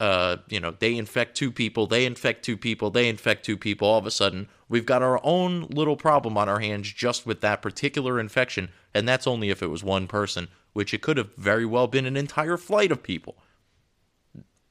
uh, 0.00 0.38
you 0.48 0.58
know, 0.58 0.74
they 0.78 0.96
infect 0.96 1.36
two 1.36 1.52
people, 1.52 1.86
they 1.86 2.06
infect 2.06 2.44
two 2.44 2.56
people, 2.56 2.90
they 2.90 3.08
infect 3.08 3.44
two 3.44 3.56
people. 3.56 3.86
All 3.86 3.98
of 3.98 4.06
a 4.06 4.10
sudden, 4.10 4.48
we've 4.68 4.86
got 4.86 5.02
our 5.02 5.20
own 5.22 5.66
little 5.68 5.96
problem 5.96 6.38
on 6.38 6.48
our 6.48 6.60
hands 6.60 6.90
just 6.90 7.26
with 7.26 7.42
that 7.42 7.62
particular 7.62 8.18
infection, 8.18 8.70
and 8.94 9.06
that's 9.06 9.26
only 9.26 9.50
if 9.50 9.62
it 9.62 9.68
was 9.68 9.84
one 9.84 10.06
person, 10.06 10.48
which 10.72 10.94
it 10.94 11.02
could 11.02 11.18
have 11.18 11.34
very 11.34 11.66
well 11.66 11.86
been 11.86 12.06
an 12.06 12.16
entire 12.16 12.56
flight 12.56 12.90
of 12.90 13.02
people. 13.02 13.36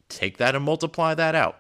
Take 0.10 0.38
that 0.38 0.56
and 0.56 0.66
multiply 0.66 1.14
that 1.14 1.36
out. 1.36 1.60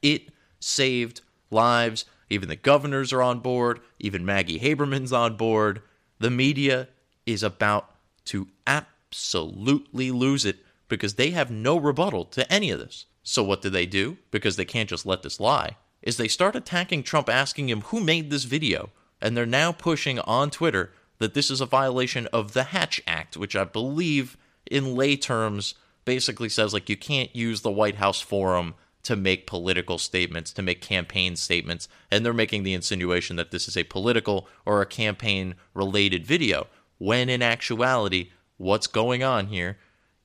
It 0.00 0.28
saved 0.60 1.22
lives 1.50 2.04
even 2.30 2.48
the 2.48 2.56
governors 2.56 3.12
are 3.12 3.22
on 3.22 3.40
board. 3.40 3.80
Even 3.98 4.24
Maggie 4.24 4.60
Haberman's 4.60 5.12
on 5.12 5.36
board. 5.36 5.82
The 6.18 6.30
media 6.30 6.88
is 7.26 7.42
about 7.42 7.90
to 8.26 8.48
absolutely 8.66 10.10
lose 10.10 10.44
it 10.44 10.58
because 10.88 11.14
they 11.14 11.30
have 11.30 11.50
no 11.50 11.76
rebuttal 11.76 12.24
to 12.26 12.50
any 12.52 12.70
of 12.70 12.78
this. 12.78 13.06
So 13.22 13.42
what 13.42 13.62
do 13.62 13.70
they 13.70 13.86
do? 13.86 14.18
Because 14.30 14.56
they 14.56 14.64
can't 14.64 14.88
just 14.88 15.06
let 15.06 15.22
this 15.22 15.40
lie. 15.40 15.76
Is 16.02 16.16
they 16.16 16.28
start 16.28 16.56
attacking 16.56 17.02
Trump 17.02 17.28
asking 17.28 17.68
him 17.68 17.82
who 17.82 18.00
made 18.00 18.30
this 18.30 18.44
video. 18.44 18.90
And 19.20 19.36
they're 19.36 19.46
now 19.46 19.72
pushing 19.72 20.20
on 20.20 20.50
Twitter 20.50 20.92
that 21.18 21.34
this 21.34 21.50
is 21.50 21.60
a 21.60 21.66
violation 21.66 22.26
of 22.28 22.52
the 22.52 22.64
Hatch 22.64 23.00
Act, 23.06 23.36
which 23.36 23.56
I 23.56 23.64
believe 23.64 24.36
in 24.70 24.94
lay 24.94 25.16
terms 25.16 25.74
basically 26.04 26.48
says 26.48 26.72
like 26.72 26.88
you 26.88 26.96
can't 26.96 27.34
use 27.34 27.60
the 27.60 27.70
White 27.70 27.96
House 27.96 28.20
forum 28.20 28.74
to 29.08 29.16
make 29.16 29.46
political 29.46 29.96
statements, 29.96 30.52
to 30.52 30.60
make 30.60 30.82
campaign 30.82 31.34
statements, 31.34 31.88
and 32.10 32.26
they're 32.26 32.34
making 32.34 32.62
the 32.62 32.74
insinuation 32.74 33.36
that 33.36 33.50
this 33.50 33.66
is 33.66 33.74
a 33.74 33.84
political 33.84 34.46
or 34.66 34.82
a 34.82 34.86
campaign 34.86 35.54
related 35.72 36.26
video, 36.26 36.66
when 36.98 37.30
in 37.30 37.40
actuality, 37.40 38.28
what's 38.58 38.86
going 38.86 39.22
on 39.22 39.46
here 39.46 39.78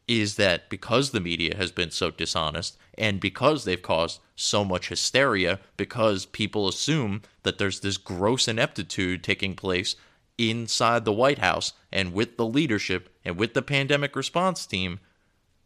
is 0.06 0.36
that 0.36 0.70
because 0.70 1.12
the 1.12 1.22
media 1.22 1.56
has 1.56 1.72
been 1.72 1.92
so 1.92 2.12
dishonest 2.12 2.78
and 2.98 3.22
because 3.22 3.64
they've 3.64 3.82
caused 3.82 4.20
so 4.36 4.66
much 4.66 4.90
hysteria, 4.90 5.62
because 5.78 6.26
people 6.26 6.68
assume 6.68 7.22
that 7.44 7.58
there's 7.58 7.80
this 7.80 7.96
gross 7.96 8.50
ineptitude 8.50 9.24
taking 9.24 9.56
place 9.56 9.96
inside 10.38 11.06
the 11.06 11.14
White 11.14 11.40
House 11.40 11.72
and 11.90 12.12
with 12.12 12.36
the 12.36 12.46
leadership 12.46 13.16
and 13.24 13.38
with 13.38 13.54
the 13.54 13.62
pandemic 13.62 14.14
response 14.14 14.66
team, 14.66 15.00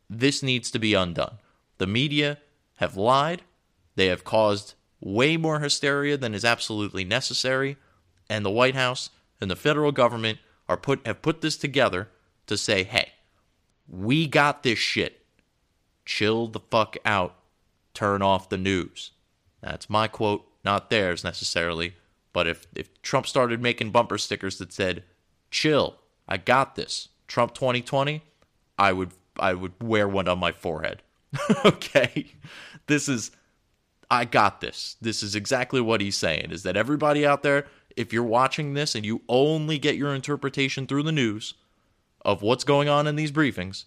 this 0.07 0.43
needs 0.43 0.69
to 0.69 0.77
be 0.77 0.93
undone. 0.93 1.39
The 1.79 1.87
media 1.87 2.37
have 2.77 2.97
lied, 2.97 3.43
they 3.95 4.07
have 4.07 4.23
caused 4.23 4.73
way 4.99 5.37
more 5.37 5.59
hysteria 5.59 6.17
than 6.17 6.33
is 6.33 6.45
absolutely 6.45 7.03
necessary, 7.03 7.77
and 8.29 8.43
the 8.43 8.51
White 8.51 8.75
House 8.75 9.09
and 9.39 9.51
the 9.51 9.55
federal 9.55 9.91
government 9.91 10.39
are 10.67 10.77
put 10.77 11.05
have 11.05 11.21
put 11.21 11.41
this 11.41 11.57
together 11.57 12.09
to 12.47 12.57
say, 12.57 12.83
"Hey, 12.83 13.11
we 13.87 14.27
got 14.27 14.63
this 14.63 14.79
shit. 14.79 15.25
Chill 16.05 16.47
the 16.47 16.59
fuck 16.59 16.97
out. 17.05 17.35
Turn 17.93 18.21
off 18.21 18.49
the 18.49 18.57
news." 18.57 19.11
That's 19.61 19.89
my 19.89 20.07
quote, 20.07 20.47
not 20.63 20.89
theirs 20.89 21.23
necessarily. 21.23 21.95
But 22.33 22.47
if, 22.47 22.67
if 22.75 23.01
Trump 23.01 23.25
started 23.25 23.61
making 23.61 23.91
bumper 23.91 24.17
stickers 24.17 24.59
that 24.59 24.71
said, 24.71 25.03
chill, 25.49 25.95
I 26.27 26.37
got 26.37 26.75
this, 26.75 27.09
Trump 27.27 27.53
2020, 27.53 28.21
I 28.77 28.93
would 28.93 29.11
I 29.39 29.53
would 29.53 29.73
wear 29.81 30.07
one 30.07 30.27
on 30.27 30.39
my 30.39 30.51
forehead. 30.51 31.01
okay. 31.65 32.33
This 32.87 33.09
is 33.09 33.31
I 34.09 34.25
got 34.25 34.61
this. 34.61 34.95
This 35.01 35.21
is 35.21 35.35
exactly 35.35 35.81
what 35.81 36.01
he's 36.01 36.15
saying 36.15 36.51
is 36.51 36.63
that 36.63 36.77
everybody 36.77 37.25
out 37.25 37.43
there, 37.43 37.65
if 37.95 38.13
you're 38.13 38.23
watching 38.23 38.73
this 38.73 38.95
and 38.95 39.05
you 39.05 39.21
only 39.27 39.77
get 39.77 39.97
your 39.97 40.15
interpretation 40.15 40.87
through 40.87 41.03
the 41.03 41.11
news 41.11 41.55
of 42.23 42.41
what's 42.41 42.63
going 42.63 42.87
on 42.87 43.07
in 43.07 43.15
these 43.15 43.31
briefings, 43.31 43.85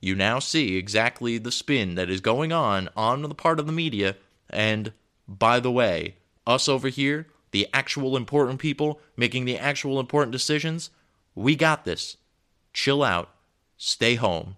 you 0.00 0.14
now 0.14 0.38
see 0.38 0.76
exactly 0.76 1.38
the 1.38 1.52
spin 1.52 1.96
that 1.96 2.08
is 2.08 2.20
going 2.20 2.52
on 2.52 2.88
on 2.96 3.22
the 3.22 3.34
part 3.34 3.58
of 3.58 3.66
the 3.66 3.72
media. 3.72 4.16
And 4.48 4.92
by 5.26 5.60
the 5.60 5.72
way, 5.72 6.16
us 6.46 6.68
over 6.68 6.88
here, 6.88 7.26
the 7.50 7.68
actual 7.72 8.16
important 8.16 8.60
people 8.60 9.00
making 9.16 9.44
the 9.44 9.58
actual 9.58 10.00
important 10.00 10.32
decisions, 10.32 10.90
we 11.34 11.56
got 11.56 11.84
this. 11.84 12.16
Chill 12.72 13.02
out, 13.02 13.30
stay 13.76 14.14
home, 14.14 14.56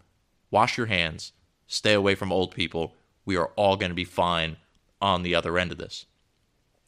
wash 0.51 0.77
your 0.77 0.87
hands, 0.87 1.33
stay 1.71 1.95
away 1.95 2.15
from 2.15 2.33
old 2.33 2.53
people. 2.53 2.95
We 3.25 3.37
are 3.37 3.51
all 3.57 3.77
going 3.77 3.91
to 3.91 3.97
be 3.97 4.05
fine 4.05 4.57
on 5.01 5.23
the 5.23 5.35
other 5.35 5.57
end 5.57 5.71
of 5.71 5.79
this. 5.79 6.07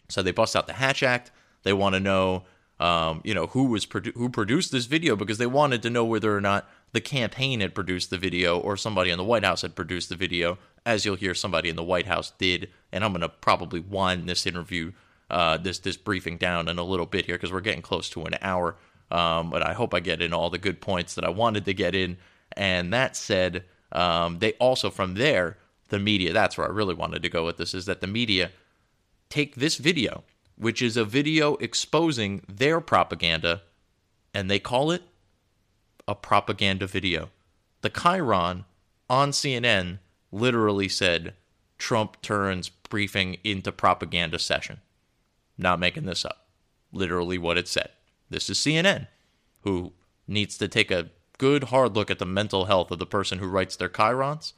So 0.09 0.23
they 0.23 0.33
bust 0.33 0.57
out 0.57 0.67
the 0.67 0.75
Hatch 0.75 1.03
Act. 1.03 1.31
They 1.63 1.73
want 1.73 1.95
to 1.95 2.01
know, 2.01 2.43
um, 2.81 3.21
you 3.25 3.33
know, 3.33 3.47
who 3.47 3.65
was 3.65 3.87
produ- 3.87 4.15
who 4.17 4.29
produced 4.29 4.73
this 4.73 4.87
video 4.87 5.15
because 5.15 5.39
they 5.39 5.47
wanted 5.47 5.83
to 5.83 5.91
know 5.91 6.05
whether 6.05 6.37
or 6.37 6.41
not 6.41 6.69
the 6.93 7.01
campaign 7.01 7.61
had 7.61 7.75
produced 7.75 8.11
the 8.11 8.19
video 8.19 8.59
or 8.59 8.77
somebody 8.77 9.11
in 9.11 9.19
the 9.19 9.25
White 9.25 9.45
House 9.45 9.63
had 9.63 9.77
produced 9.77 10.09
the 10.09 10.17
video. 10.17 10.59
As 10.85 11.05
you'll 11.05 11.15
hear, 11.15 11.33
somebody 11.33 11.69
in 11.69 11.77
the 11.77 11.85
White 11.85 12.07
House 12.07 12.33
did, 12.37 12.69
and 12.91 13.05
I'm 13.05 13.13
going 13.13 13.21
to 13.21 13.29
probably 13.29 13.79
wind 13.79 14.29
this 14.29 14.47
interview 14.47 14.93
uh, 15.31 15.57
this 15.57 15.79
this 15.79 15.97
briefing 15.97 16.37
down 16.37 16.69
in 16.69 16.79
a 16.79 16.85
little 16.85 17.07
bit 17.07 17.27
here 17.27 17.37
because 17.37 17.53
we're 17.53 17.61
getting 17.61 17.83
close 17.83 18.11
to 18.11 18.25
an 18.25 18.37
hour. 18.43 18.77
Um, 19.13 19.51
but 19.51 19.65
I 19.65 19.73
hope 19.75 19.95
I 19.95 20.01
get 20.01 20.21
in 20.21 20.33
all 20.33 20.51
the 20.51 20.59
good 20.59 20.81
points 20.81 21.15
that 21.15 21.25
I 21.25 21.31
wanted 21.31 21.65
to 21.67 21.75
get 21.75 21.95
in. 21.95 22.19
And 22.57 22.93
that 22.93 23.17
said, 23.17 23.65
um, 23.93 24.39
they 24.39 24.53
also 24.55 24.91
from 24.91 25.15
there 25.15 25.59
the 25.89 25.99
media. 25.99 26.33
That's 26.33 26.57
where 26.57 26.67
I 26.67 26.71
really 26.71 26.95
wanted 26.95 27.23
to 27.23 27.29
go 27.29 27.45
with 27.45 27.59
this 27.59 27.75
is 27.75 27.87
that 27.87 28.01
the 28.01 28.07
media 28.07 28.51
take 29.29 29.55
this 29.57 29.77
video, 29.77 30.25
which 30.57 30.83
is 30.83 30.97
a 30.97 31.05
video 31.05 31.55
exposing 31.57 32.43
their 32.49 32.81
propaganda, 32.81 33.63
and 34.35 34.51
they 34.51 34.59
call 34.59 34.91
it 34.91 35.03
a 36.09 36.15
propaganda 36.15 36.87
video. 36.87 37.31
The 37.83 37.91
chyron 37.91 38.65
on 39.09 39.31
CNN 39.31 39.99
literally 40.31 40.89
said 40.89 41.35
Trump 41.79 42.21
turns 42.23 42.69
briefing 42.69 43.37
into 43.45 43.73
propaganda 43.73 44.39
session. 44.39 44.81
Not 45.59 45.79
making 45.79 46.07
this 46.07 46.25
up. 46.25 46.47
Literally 46.93 47.39
what 47.39 47.59
it 47.59 47.69
said. 47.69 47.91
This 48.31 48.49
is 48.49 48.59
CNN, 48.59 49.09
who 49.61 49.93
needs 50.27 50.57
to 50.59 50.69
take 50.69 50.91
a 50.91 51.11
good 51.39 51.65
hard 51.65 51.95
look 51.95 52.11
at 52.11 52.19
the 52.19 52.27
mental 52.27 52.67
health 52.67 52.91
of 52.91 52.99
the 52.99 53.07
person 53.07 53.39
who 53.39 53.47
writes 53.47 53.77
their 53.77 53.89
chyrons. 53.89 54.53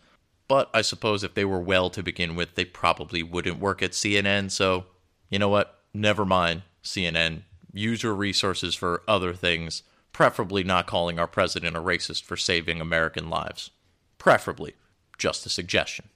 But 0.47 0.69
I 0.75 0.83
suppose 0.83 1.25
if 1.25 1.35
they 1.35 1.45
were 1.45 1.61
well 1.61 1.89
to 1.91 2.03
begin 2.03 2.37
with, 2.37 2.55
they 2.55 2.65
probably 2.65 3.23
wouldn't 3.23 3.59
work 3.59 3.83
at 3.83 3.93
CNN. 3.93 4.51
So, 4.51 4.85
you 5.31 5.39
know 5.39 5.49
what? 5.49 5.81
Never 5.95 6.25
mind, 6.25 6.63
CNN. 6.83 7.43
Use 7.73 8.03
your 8.03 8.15
resources 8.15 8.75
for 8.75 9.03
other 9.09 9.33
things, 9.33 9.83
preferably 10.13 10.63
not 10.63 10.87
calling 10.87 11.19
our 11.19 11.27
president 11.27 11.77
a 11.77 11.81
racist 11.81 12.25
for 12.25 12.37
saving 12.37 12.81
American 12.81 13.31
lives. 13.31 13.71
Preferably. 14.19 14.75
Just 15.17 15.47
a 15.47 15.49
suggestion. 15.49 16.09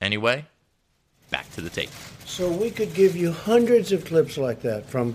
Anyway, 0.00 0.46
back 1.30 1.50
to 1.52 1.60
the 1.60 1.70
tape. 1.70 1.90
So 2.24 2.50
we 2.50 2.70
could 2.70 2.94
give 2.94 3.16
you 3.16 3.32
hundreds 3.32 3.92
of 3.92 4.04
clips 4.04 4.36
like 4.36 4.62
that 4.62 4.86
from 4.86 5.14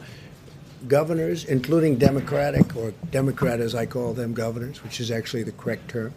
governors, 0.87 1.45
including 1.45 1.97
Democratic 1.97 2.75
or 2.75 2.93
Democrat 3.11 3.59
as 3.59 3.75
I 3.75 3.85
call 3.85 4.13
them, 4.13 4.33
governors, 4.33 4.83
which 4.83 4.99
is 4.99 5.11
actually 5.11 5.43
the 5.43 5.51
correct 5.51 5.89
term. 5.89 6.13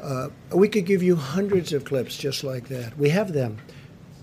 Uh, 0.00 0.28
we 0.54 0.68
could 0.68 0.86
give 0.86 1.02
you 1.02 1.16
hundreds 1.16 1.72
of 1.72 1.84
clips 1.84 2.16
just 2.16 2.44
like 2.44 2.68
that. 2.68 2.96
We 2.96 3.10
have 3.10 3.32
them. 3.32 3.58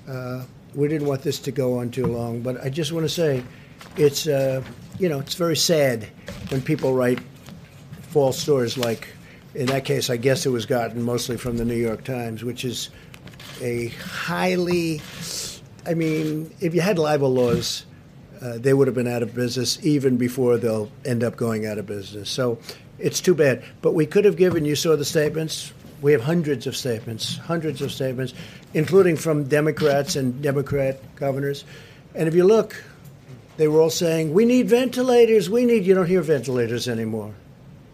Uh, 0.08 0.46
we 0.74 0.88
didn't 0.88 1.08
want 1.08 1.22
this 1.22 1.40
to 1.40 1.52
go 1.52 1.80
on 1.80 1.92
too 1.92 2.08
long, 2.08 2.42
but 2.42 2.64
I 2.64 2.70
just 2.70 2.92
want 2.92 3.06
to 3.06 3.10
say, 3.10 3.44
it's 3.96 4.28
uh, 4.28 4.64
you 5.00 5.10
know 5.10 5.20
it's 5.20 5.36
very 5.36 5.56
sad 5.56 6.08
when 6.50 6.62
people 6.62 6.94
write 6.94 7.20
false 8.02 8.40
stories 8.40 8.78
like. 8.78 9.08
In 9.56 9.66
that 9.68 9.86
case, 9.86 10.12
I 10.12 10.18
guess 10.18 10.46
it 10.46 10.50
was 10.50 10.68
gotten 10.68 11.02
mostly 11.02 11.36
from 11.36 11.58
the 11.58 11.66
New 11.66 11.78
York 11.78 12.04
Times, 12.04 12.44
which 12.44 12.64
is 12.64 12.92
a 13.60 13.88
highly, 13.88 15.02
I 15.84 15.96
mean, 15.96 16.54
if 16.60 16.76
you 16.76 16.82
had 16.82 17.00
libel 17.00 17.34
laws, 17.34 17.86
uh, 18.42 18.58
they 18.58 18.74
would 18.74 18.88
have 18.88 18.96
been 18.96 19.08
out 19.08 19.24
of 19.24 19.34
business 19.34 19.84
even 19.84 20.18
before 20.18 20.58
they'll 20.58 20.90
end 21.06 21.24
up 21.24 21.36
going 21.36 21.66
out 21.66 21.78
of 21.78 21.86
business. 21.86 22.30
So 22.30 22.60
it's 23.00 23.22
too 23.22 23.36
bad. 23.36 23.64
But 23.82 23.94
we 23.94 24.06
could 24.06 24.26
have 24.26 24.38
given, 24.38 24.66
you 24.66 24.76
saw 24.76 24.96
the 24.96 25.06
statements. 25.06 25.74
We 26.02 26.12
have 26.12 26.22
hundreds 26.22 26.68
of 26.68 26.76
statements, 26.76 27.38
hundreds 27.38 27.82
of 27.82 27.92
statements, 27.92 28.34
including 28.74 29.16
from 29.16 29.46
Democrats 29.46 30.16
and 30.16 30.42
Democrat 30.42 31.00
governors. 31.16 31.66
And 32.14 32.28
if 32.28 32.36
you 32.36 32.44
look, 32.44 32.84
they 33.58 33.68
were 33.68 33.82
all 33.82 33.90
saying, 33.90 34.34
we 34.34 34.46
need 34.46 34.70
ventilators, 34.70 35.50
we 35.50 35.66
need, 35.66 35.86
you 35.86 35.96
don't 35.96 36.06
hear 36.06 36.22
ventilators 36.22 36.88
anymore. 36.88 37.34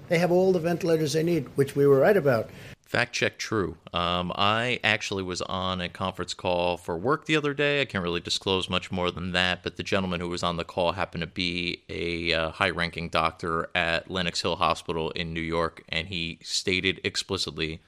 They 0.10 0.20
have 0.20 0.32
all 0.32 0.52
the 0.52 0.60
ventilators 0.60 1.14
they 1.14 1.24
need, 1.24 1.48
which 1.56 1.76
we 1.76 1.88
were 1.88 2.00
right 2.00 2.18
about. 2.18 2.50
Fact 2.94 3.12
check 3.12 3.39
true. 3.39 3.78
Um, 3.91 4.32
I 4.36 4.80
actually 4.84 5.24
was 5.24 5.41
on 5.41 5.82
a 5.82 5.89
conference 5.89 6.36
call 6.36 6.78
for 6.78 6.96
work 6.96 7.26
the 7.26 7.36
other 7.36 7.56
day. 7.56 7.82
I 7.82 7.86
can't 7.86 8.04
really 8.04 8.20
disclose 8.20 8.70
much 8.70 8.91
more 8.91 9.10
than 9.10 9.32
that, 9.32 9.64
but 9.64 9.78
the 9.78 9.82
gentleman 9.82 10.20
who 10.20 10.30
was 10.30 10.44
on 10.44 10.58
the 10.58 10.64
call 10.64 10.91
happened 10.91 11.22
to 11.22 11.28
be 11.28 11.82
a 11.89 12.32
uh, 12.34 12.52
high 12.52 12.70
ranking 12.70 13.10
doctor 13.10 13.68
at 13.74 14.12
Lenox 14.12 14.44
Hill 14.44 14.58
Hospital 14.58 15.10
in 15.10 15.34
New 15.34 15.41
York, 15.41 15.84
and 15.89 16.10
he 16.10 16.38
stated 16.44 17.02
explicitly 17.04 17.82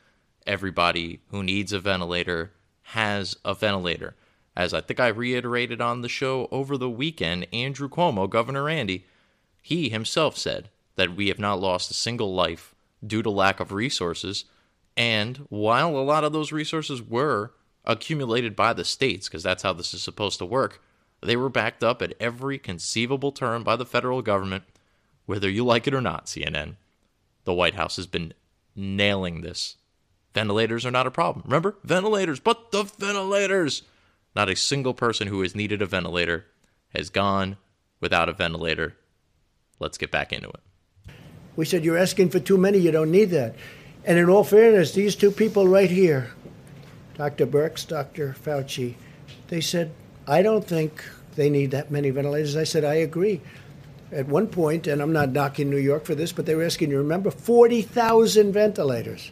everybody 0.48 1.20
who 1.30 1.44
needs 1.44 1.72
a 1.72 1.80
ventilator 1.80 2.54
has 2.82 3.38
a 3.46 3.54
ventilator. 3.54 4.16
As 4.58 4.74
I 4.74 4.82
think 4.82 5.00
I 5.00 5.10
reiterated 5.10 5.82
on 5.82 6.02
the 6.02 6.10
show 6.10 6.48
over 6.50 6.80
the 6.80 6.90
weekend, 6.90 7.46
Andrew 7.54 7.90
Cuomo, 7.90 8.28
Governor 8.28 8.70
Andy, 8.70 9.06
he 9.62 9.90
himself 9.90 10.36
said 10.36 10.70
that 10.96 11.16
we 11.16 11.28
have 11.28 11.38
not 11.38 11.60
lost 11.60 11.92
a 11.92 11.94
single 11.94 12.34
life 12.34 12.74
due 13.06 13.22
to 13.22 13.30
lack 13.30 13.60
of 13.60 13.72
resources 13.72 14.46
and 14.98 15.38
while 15.50 15.98
a 15.98 16.00
lot 16.00 16.24
of 16.24 16.34
those 16.34 16.52
resources 16.52 17.02
were 17.02 17.54
accumulated 17.84 18.56
by 18.56 18.74
the 18.74 18.86
states, 18.86 19.28
because 19.28 19.44
that's 19.44 19.64
how 19.64 19.74
this 19.74 19.94
is 19.94 20.02
supposed 20.02 20.40
to 20.40 20.46
work, 20.46 20.82
they 21.22 21.36
were 21.36 21.50
backed 21.50 21.84
up 21.84 22.02
at 22.02 22.14
every 22.20 22.58
conceivable 22.58 23.32
turn 23.32 23.64
by 23.64 23.76
the 23.76 23.86
federal 23.86 24.22
government, 24.22 24.64
whether 25.26 25.50
you 25.50 25.66
like 25.66 25.88
it 25.88 25.94
or 25.94 26.02
not, 26.02 26.26
CNN. 26.26 26.76
The 27.46 27.54
White 27.54 27.76
House 27.76 27.96
has 27.96 28.08
been 28.08 28.34
nailing 28.76 29.42
this. 29.42 29.78
Ventilators 30.34 30.86
are 30.86 30.92
not 30.92 31.08
a 31.08 31.12
problem. 31.12 31.44
Remember? 31.46 31.78
Ventilators, 31.84 32.40
but 32.40 32.72
the 32.72 32.84
ventilators! 32.84 33.84
Not 34.36 34.50
a 34.50 34.56
single 34.56 34.94
person 34.94 35.28
who 35.28 35.42
has 35.42 35.56
needed 35.56 35.82
a 35.82 35.86
ventilator 35.86 36.46
has 36.94 37.10
gone 37.10 37.58
without 38.02 38.28
a 38.28 38.34
ventilator. 38.34 38.98
Let's 39.80 39.98
get 39.98 40.12
back 40.12 40.34
into 40.34 40.50
it. 40.50 40.60
We 41.56 41.66
said, 41.66 41.86
You're 41.86 41.98
asking 41.98 42.30
for 42.30 42.40
too 42.40 42.58
many, 42.58 42.78
you 42.78 42.92
don't 42.92 43.12
need 43.12 43.30
that. 43.32 43.56
And 44.06 44.20
in 44.20 44.30
all 44.30 44.44
fairness, 44.44 44.92
these 44.92 45.16
two 45.16 45.32
people 45.32 45.68
right 45.68 45.90
here, 45.90 46.32
Dr. 47.16 47.48
Birx, 47.48 47.88
Dr. 47.88 48.36
Fauci, 48.40 48.94
they 49.48 49.62
said, 49.62 49.92
I 50.28 50.44
don't 50.44 50.66
think 50.66 51.04
they 51.36 51.50
need 51.50 51.72
that 51.72 51.90
many 51.90 52.12
ventilators. 52.12 52.56
I 52.56 52.66
said, 52.66 52.84
I 52.84 52.96
agree. 52.96 53.42
At 54.12 54.28
one 54.28 54.48
point, 54.48 54.86
and 54.86 55.02
I'm 55.02 55.12
not 55.12 55.32
knocking 55.32 55.72
New 55.72 55.78
York 55.78 56.06
for 56.06 56.14
this, 56.14 56.32
but 56.32 56.46
they 56.46 56.54
were 56.54 56.64
asking 56.64 56.92
you, 56.92 57.00
remember, 57.00 57.32
40,000 57.32 58.54
ventilators. 58.54 59.32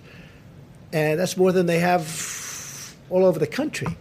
And 0.91 1.19
that's 1.19 1.38
more 1.38 1.51
than 1.51 1.67
they 1.67 1.80
have 1.80 2.95
all 3.11 3.26
over 3.26 3.38
the 3.38 3.47
country. 3.47 3.95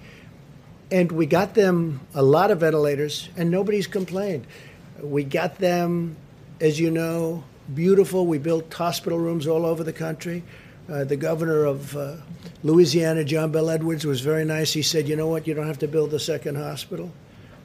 And 0.91 1.12
we 1.12 1.27
got 1.27 1.55
them 1.55 2.01
a 2.14 2.23
lot 2.23 2.51
of 2.51 2.61
ventilators, 2.61 3.29
and 3.37 3.51
nobody's 3.51 3.87
complained. 3.87 4.47
We 5.03 5.25
got 5.25 5.59
them, 5.59 6.16
as 6.61 6.81
you 6.81 6.91
know, 6.91 7.45
beautiful. 7.75 8.27
We 8.27 8.39
built 8.39 8.73
hospital 8.73 9.18
rooms 9.18 9.47
all 9.47 9.66
over 9.66 9.85
the 9.85 9.93
country. 9.93 10.43
Uh, 10.93 11.05
the 11.05 11.16
governor 11.16 11.64
of 11.64 11.97
uh, 11.97 12.16
Louisiana, 12.62 13.24
John 13.24 13.51
Bel 13.51 13.70
Edwards, 13.70 14.05
was 14.05 14.20
very 14.20 14.45
nice. 14.45 14.74
He 14.74 14.82
said, 14.82 15.09
You 15.09 15.16
know 15.16 15.26
what? 15.26 15.47
You 15.47 15.55
don't 15.55 15.66
have 15.66 15.78
to 15.78 15.88
build 15.88 16.12
a 16.12 16.18
second 16.18 16.57
hospital 16.57 17.11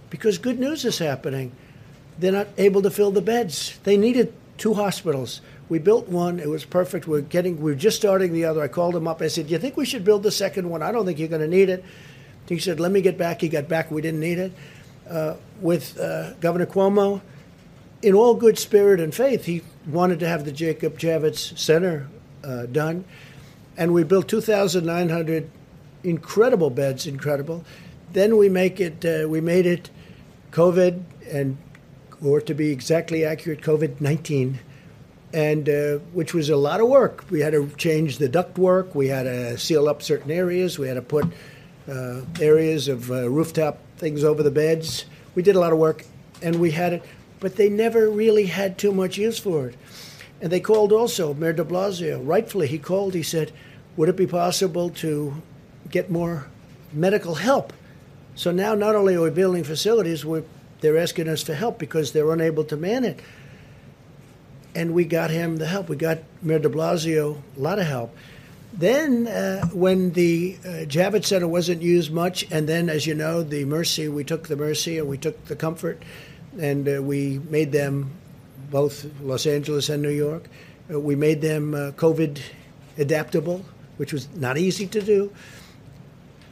because 0.10 0.38
good 0.38 0.58
news 0.58 0.86
is 0.86 0.98
happening. 0.98 1.52
They're 2.18 2.32
not 2.32 2.48
able 2.58 2.82
to 2.84 2.90
fill 2.90 3.12
the 3.12 3.22
beds. 3.22 3.78
They 3.84 3.98
needed 3.98 4.34
two 4.58 4.76
hospitals. 4.76 5.42
We 5.68 5.78
built 5.78 6.08
one. 6.08 6.40
It 6.40 6.48
was 6.48 6.64
perfect. 6.64 7.06
We're 7.06 7.20
getting. 7.20 7.62
We're 7.62 7.76
just 7.76 7.98
starting 7.98 8.32
the 8.32 8.46
other. 8.46 8.62
I 8.62 8.70
called 8.70 8.96
him 8.96 9.10
up. 9.10 9.22
I 9.22 9.28
said, 9.28 9.52
"You 9.52 9.60
think 9.60 9.76
we 9.76 9.86
should 9.86 10.06
build 10.06 10.24
the 10.24 10.32
second 10.32 10.70
one? 10.70 10.82
I 10.82 10.94
don't 10.94 11.06
think 11.06 11.20
you're 11.20 11.28
going 11.28 11.42
to 11.42 11.50
need 11.50 11.68
it." 11.68 11.84
He 12.48 12.60
said, 12.60 12.80
"Let 12.80 12.94
me 12.94 13.02
get 13.02 13.18
back." 13.18 13.42
He 13.42 13.50
got 13.50 13.68
back. 13.68 13.92
We 13.92 14.02
didn't 14.02 14.22
need 14.22 14.40
it. 14.40 14.54
Uh, 15.10 15.34
with 15.60 16.00
uh, 16.00 16.34
Governor 16.36 16.66
Cuomo, 16.66 17.20
in 18.02 18.16
all 18.16 18.36
good 18.36 18.58
spirit 18.58 19.02
and 19.02 19.14
faith, 19.14 19.44
he 19.44 19.64
wanted 19.86 20.22
to 20.22 20.28
have 20.30 20.46
the 20.46 20.54
Jacob 20.54 20.98
Javits 20.98 21.58
Center 21.58 22.08
done, 22.72 23.06
and 23.76 23.94
we 23.94 24.04
built 24.04 24.28
2,900 24.28 25.50
incredible 26.04 26.70
beds. 26.70 27.06
Incredible. 27.06 27.64
Then 28.14 28.38
we 28.38 28.50
make 28.50 28.80
it. 28.80 29.06
Uh, 29.06 29.28
we 29.28 29.42
made 29.42 29.66
it 29.66 29.90
COVID 30.52 31.04
and, 31.32 31.58
or 32.24 32.42
to 32.42 32.54
be 32.54 32.72
exactly 32.72 33.26
accurate, 33.26 33.62
COVID 33.62 34.02
19 34.02 34.60
and 35.34 35.68
uh, 35.68 35.98
which 36.14 36.34
was 36.34 36.50
a 36.50 36.56
lot 36.56 36.80
of 36.80 36.88
work. 36.88 37.26
We 37.30 37.42
had 37.42 37.54
to 37.54 37.70
change 37.78 38.18
the 38.18 38.30
duct 38.30 38.58
work. 38.58 38.96
We 38.96 39.08
had 39.08 39.24
to 39.24 39.58
seal 39.58 39.90
up 39.90 40.02
certain 40.02 40.32
areas. 40.32 40.80
We 40.80 40.88
had 40.88 40.94
to 40.94 41.02
put 41.02 41.26
uh, 41.88 42.22
areas 42.40 42.88
of 42.88 43.12
uh, 43.12 43.30
rooftop 43.30 43.80
things 43.98 44.24
over 44.24 44.42
the 44.42 44.52
beds. 44.52 45.06
We 45.36 45.44
did 45.44 45.56
a 45.56 45.60
lot 45.60 45.74
of 45.74 45.80
work, 45.80 46.06
and 46.42 46.60
we 46.60 46.72
had 46.72 46.94
it, 46.94 47.04
but 47.40 47.56
they 47.56 47.70
never 47.70 48.10
really 48.10 48.46
had 48.46 48.78
too 48.78 48.92
much 48.92 49.18
use 49.18 49.38
for 49.38 49.68
it. 49.68 49.76
And 50.42 50.52
they 50.52 50.60
called 50.60 50.92
also 50.92 51.34
Mayor 51.34 51.54
De 51.54 51.64
Blasio. 51.64 52.22
Rightfully, 52.24 52.68
he 52.68 52.78
called. 52.78 53.14
He 53.14 53.24
said, 53.24 53.52
"Would 53.96 54.10
it 54.10 54.16
be 54.16 54.28
possible 54.28 54.90
to 54.92 55.42
get 55.90 56.12
more 56.12 56.48
medical 56.94 57.36
help?" 57.36 57.74
So 58.36 58.52
now, 58.52 58.76
not 58.76 58.96
only 58.96 59.16
are 59.16 59.22
we 59.22 59.30
building 59.32 59.64
facilities, 59.64 60.24
we're, 60.24 60.44
they're 60.82 60.98
asking 60.98 61.28
us 61.28 61.42
for 61.42 61.56
help 61.56 61.80
because 61.80 62.12
they're 62.12 62.32
unable 62.32 62.64
to 62.66 62.78
man 62.78 63.04
it 63.04 63.20
and 64.78 64.94
we 64.94 65.06
got 65.06 65.32
him 65.32 65.58
the 65.58 65.66
help. 65.66 65.90
We 65.90 65.96
got 65.96 66.20
Mayor 66.44 66.60
de 66.60 66.70
Blasio 66.70 67.42
a 67.58 67.60
lot 67.60 67.80
of 67.80 67.88
help. 67.88 68.16
Then, 68.72 69.26
uh, 69.26 69.66
when 69.70 70.12
the 70.12 70.56
uh, 70.64 70.68
Javits 70.86 71.26
Center 71.26 71.48
wasn't 71.48 71.82
used 71.82 72.12
much, 72.12 72.46
and 72.52 72.70
then, 72.70 72.88
as 72.88 73.08
you 73.08 73.16
know, 73.16 73.42
the 73.42 73.66
Mercy, 73.66 74.08
we 74.08 74.24
took 74.24 74.48
the 74.48 74.56
Mercy 74.56 75.00
and 75.00 75.08
we 75.08 75.18
took 75.18 75.46
the 75.46 75.56
Comfort, 75.56 76.04
and 76.60 76.88
uh, 76.88 77.02
we 77.02 77.40
made 77.50 77.72
them 77.72 78.12
both 78.70 79.06
Los 79.22 79.46
Angeles 79.46 79.90
and 79.90 80.02
New 80.02 80.10
York. 80.10 80.50
Uh, 80.92 81.00
we 81.00 81.16
made 81.16 81.42
them 81.42 81.74
uh, 81.74 81.92
COVID 81.92 82.40
adaptable, 82.98 83.64
which 83.98 84.14
was 84.14 84.28
not 84.36 84.58
easy 84.58 84.88
to 84.88 85.02
do. 85.02 85.32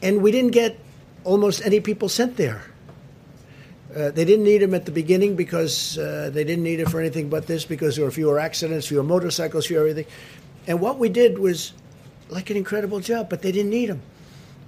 And 0.01 0.21
we 0.21 0.31
didn't 0.31 0.51
get 0.51 0.77
almost 1.23 1.65
any 1.65 1.79
people 1.79 2.09
sent 2.09 2.37
there. 2.37 2.61
Uh, 3.95 4.11
they 4.11 4.25
didn't 4.25 4.43
need 4.43 4.57
them 4.57 4.73
at 4.73 4.85
the 4.85 4.91
beginning 4.91 5.35
because 5.35 5.97
uh, 5.97 6.29
they 6.33 6.43
didn't 6.43 6.63
need 6.63 6.79
it 6.81 6.89
for 6.89 6.99
anything 6.99 7.29
but 7.29 7.47
this 7.47 7.63
because 7.63 7.95
there 7.95 8.03
were 8.03 8.11
fewer 8.11 8.39
accidents, 8.39 8.87
fewer 8.87 9.03
motorcycles, 9.03 9.67
fewer 9.67 9.81
everything. 9.81 10.05
And 10.67 10.81
what 10.81 10.97
we 10.99 11.07
did 11.07 11.39
was 11.39 11.71
like 12.29 12.49
an 12.49 12.57
incredible 12.57 12.99
job, 12.99 13.29
but 13.29 13.41
they 13.41 13.51
didn't 13.51 13.71
need 13.71 13.87
them. 13.87 14.01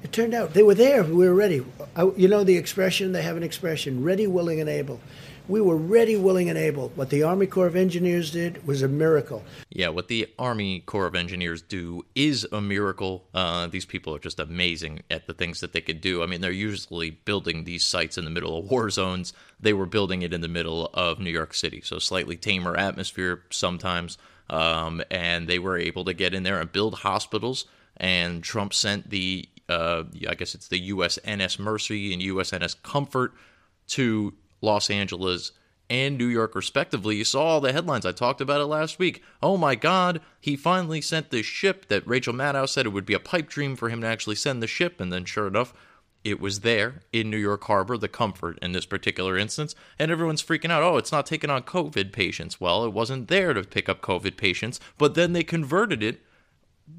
It 0.04 0.12
turned 0.12 0.34
out 0.34 0.54
they 0.54 0.64
were 0.64 0.76
there. 0.76 1.04
We 1.04 1.28
were 1.28 1.34
ready. 1.34 1.66
I, 1.96 2.04
you 2.16 2.28
know 2.28 2.44
the 2.44 2.56
expression, 2.56 3.12
they 3.12 3.24
have 3.24 3.36
an 3.36 3.44
expression 3.44 4.04
ready, 4.04 4.28
willing, 4.28 4.62
and 4.62 4.70
able. 4.70 5.02
We 5.48 5.62
were 5.62 5.78
ready, 5.78 6.18
willing, 6.18 6.50
and 6.50 6.58
able. 6.58 6.90
What 6.96 7.10
the 7.10 7.24
Army 7.24 7.48
Corps 7.48 7.68
of 7.68 7.76
Engineers 7.78 8.32
did 8.32 8.68
was 8.68 8.82
a 8.82 8.88
miracle. 8.90 9.46
Yeah, 9.70 9.88
what 9.88 10.10
the 10.10 10.28
Army 10.38 10.82
Corps 10.82 11.06
of 11.06 11.16
Engineers 11.16 11.62
do 11.62 12.06
is 12.16 12.46
a 12.52 12.60
miracle. 12.60 13.24
Uh, 13.34 13.68
these 13.68 13.86
people 13.86 14.14
are 14.14 14.20
just 14.20 14.42
amazing 14.42 15.04
at 15.10 15.26
the 15.26 15.34
things 15.34 15.62
that 15.62 15.72
they 15.72 15.80
could 15.80 16.02
do. 16.02 16.22
I 16.22 16.26
mean, 16.26 16.42
they're 16.42 16.52
usually 16.52 17.12
building 17.12 17.64
these 17.64 17.86
sites 17.86 18.18
in 18.18 18.26
the 18.26 18.32
middle 18.32 18.58
of 18.58 18.70
war 18.70 18.90
zones. 18.90 19.32
They 19.58 19.72
were 19.72 19.86
building 19.86 20.22
it 20.22 20.34
in 20.34 20.42
the 20.42 20.50
middle 20.50 20.90
of 20.94 21.20
New 21.20 21.32
York 21.32 21.54
City, 21.54 21.80
so 21.80 21.98
slightly 21.98 22.36
tamer 22.36 22.76
atmosphere 22.76 23.44
sometimes. 23.50 24.18
Um, 24.50 25.02
and 25.10 25.48
they 25.48 25.60
were 25.60 25.78
able 25.78 26.04
to 26.06 26.14
get 26.14 26.34
in 26.34 26.44
there 26.44 26.60
and 26.60 26.70
build 26.70 26.96
hospitals. 26.96 27.66
And 27.96 28.44
Trump 28.44 28.74
sent 28.74 29.10
the, 29.10 29.48
uh, 29.70 30.04
I 30.28 30.36
guess 30.36 30.56
it's 30.56 30.68
the 30.68 30.92
USNS 30.92 31.58
Mercy 31.58 32.12
and 32.12 32.22
USNS 32.22 32.76
Comfort 32.84 33.34
to 33.88 34.34
Los 34.62 34.90
Angeles 34.90 35.52
and 35.90 36.18
New 36.18 36.28
York, 36.28 36.56
respectively. 36.56 37.16
You 37.16 37.24
saw 37.24 37.44
all 37.44 37.62
the 37.62 37.72
headlines. 37.72 38.06
I 38.06 38.12
talked 38.12 38.42
about 38.42 38.62
it 38.62 38.66
last 38.66 39.00
week. 39.00 39.24
Oh 39.42 39.58
my 39.58 39.76
God, 39.76 40.22
he 40.40 40.56
finally 40.56 41.02
sent 41.02 41.30
this 41.30 41.46
ship 41.46 41.88
that 41.88 42.08
Rachel 42.08 42.34
Maddow 42.34 42.68
said 42.68 42.86
it 42.86 42.90
would 42.90 43.06
be 43.06 43.14
a 43.14 43.20
pipe 43.20 43.48
dream 43.48 43.76
for 43.76 43.90
him 43.90 44.02
to 44.02 44.08
actually 44.08 44.36
send 44.36 44.62
the 44.62 44.68
ship. 44.68 45.00
And 45.00 45.14
then, 45.14 45.24
sure 45.26 45.48
enough, 45.48 45.74
it 46.24 46.42
was 46.42 46.60
there 46.60 47.04
in 47.14 47.30
New 47.30 47.38
York 47.38 47.64
Harbor, 47.66 47.98
the 47.98 48.10
comfort 48.10 48.60
in 48.62 48.74
this 48.74 48.86
particular 48.86 49.38
instance. 49.38 49.76
And 49.98 50.12
everyone's 50.12 50.44
freaking 50.44 50.72
out. 50.72 50.84
Oh, 50.84 50.98
it's 50.98 51.12
not 51.12 51.26
taking 51.26 51.50
on 51.50 51.64
COVID 51.64 52.12
patients. 52.12 52.60
Well, 52.60 52.84
it 52.84 52.92
wasn't 52.92 53.30
there 53.30 53.54
to 53.54 53.64
pick 53.64 53.88
up 53.88 54.02
COVID 54.02 54.36
patients, 54.36 54.80
but 54.98 55.16
then 55.16 55.32
they 55.32 55.44
converted 55.44 56.04
it 56.04 56.22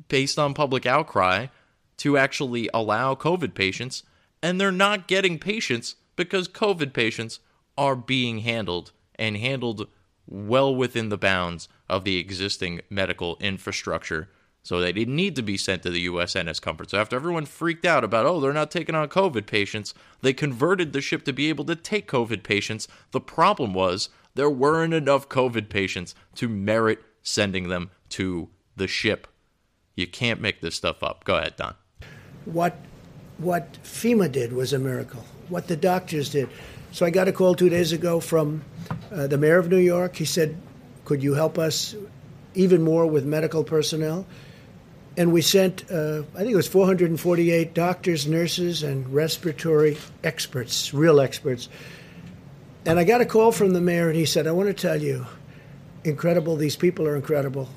based 0.09 0.38
on 0.38 0.54
public 0.54 0.86
outcry 0.86 1.48
to 1.98 2.16
actually 2.16 2.70
allow 2.72 3.14
COVID 3.14 3.54
patients. 3.54 4.02
And 4.42 4.59
they're 4.59 4.72
not 4.72 5.09
getting 5.09 5.38
patients 5.38 5.96
because 6.16 6.48
COVID 6.48 6.94
patients 6.94 7.40
are 7.79 7.97
being 7.97 8.41
handled 8.41 8.93
and 9.14 9.39
handled 9.39 9.89
well 10.26 10.74
within 10.74 11.09
the 11.09 11.16
bounds 11.16 11.68
of 11.89 12.05
the 12.05 12.18
existing 12.18 12.83
medical 12.91 13.39
infrastructure. 13.41 14.29
So 14.62 14.81
they 14.81 14.93
didn't 14.93 15.16
need 15.16 15.37
to 15.37 15.43
be 15.43 15.57
sent 15.57 15.83
to 15.85 15.91
the 15.91 16.07
USNS 16.07 16.61
Comfort. 16.61 16.91
So 16.91 16.99
after 16.99 17.16
everyone 17.16 17.47
freaked 17.47 17.87
out 17.87 18.05
about, 18.05 18.26
oh, 18.26 18.41
they're 18.41 18.53
not 18.53 18.70
taking 18.70 18.95
on 18.95 19.09
COVID 19.09 19.47
patients, 19.47 19.95
they 20.20 20.35
converted 20.35 20.93
the 20.93 21.01
ship 21.01 21.24
to 21.24 21.33
be 21.33 21.49
able 21.49 21.64
to 21.66 21.76
take 21.76 22.11
COVID 22.11 22.43
patients. 22.43 22.89
The 23.12 23.20
problem 23.20 23.72
was 23.72 24.11
there 24.35 24.51
weren't 24.51 24.93
enough 24.93 25.29
COVID 25.29 25.70
patients 25.70 26.14
to 26.35 26.49
merit 26.49 26.99
sending 27.22 27.68
them 27.68 27.91
to 28.11 28.51
the 28.76 28.89
ship. 28.89 29.26
You 29.95 30.07
can't 30.07 30.41
make 30.41 30.61
this 30.61 30.74
stuff 30.74 31.03
up. 31.03 31.24
Go 31.24 31.37
ahead, 31.37 31.57
Don. 31.57 31.74
What 32.45 32.76
what 33.39 33.79
FEMA 33.85 34.31
did 34.31 34.53
was 34.53 34.72
a 34.72 34.79
miracle. 34.79 35.24
What 35.49 35.68
the 35.68 35.76
doctors 35.76 36.31
did. 36.31 36.49
So 36.91 37.05
I 37.05 37.11
got 37.11 37.28
a 37.28 37.32
call 37.32 37.55
two 37.55 37.68
days 37.68 37.93
ago 37.93 38.18
from 38.18 38.64
uh, 39.12 39.26
the 39.26 39.36
mayor 39.36 39.59
of 39.59 39.68
New 39.68 39.78
York. 39.78 40.16
He 40.16 40.24
said, 40.24 40.57
Could 41.05 41.22
you 41.22 41.34
help 41.34 41.59
us 41.59 41.95
even 42.55 42.82
more 42.82 43.07
with 43.07 43.24
medical 43.24 43.62
personnel? 43.62 44.26
And 45.16 45.32
we 45.32 45.43
sent, 45.43 45.91
uh, 45.91 46.22
I 46.34 46.39
think 46.39 46.53
it 46.53 46.57
was 46.57 46.68
448 46.68 47.74
doctors, 47.74 48.26
nurses, 48.26 48.82
and 48.84 49.12
respiratory 49.12 49.99
experts, 50.22 50.95
real 50.95 51.20
experts. 51.20 51.68
And 52.86 52.99
I 52.99 53.05
got 53.05 53.20
a 53.20 53.26
call 53.26 53.53
from 53.53 53.72
the 53.72 53.80
mayor, 53.80 54.09
and 54.09 54.16
he 54.16 54.24
said, 54.24 54.47
I 54.47 54.53
want 54.53 54.68
to 54.68 54.74
tell 54.74 55.03
you, 55.03 55.26
incredible, 56.05 56.57
these 56.57 56.76
people 56.76 57.07
are 57.07 57.16
incredible. 57.16 57.68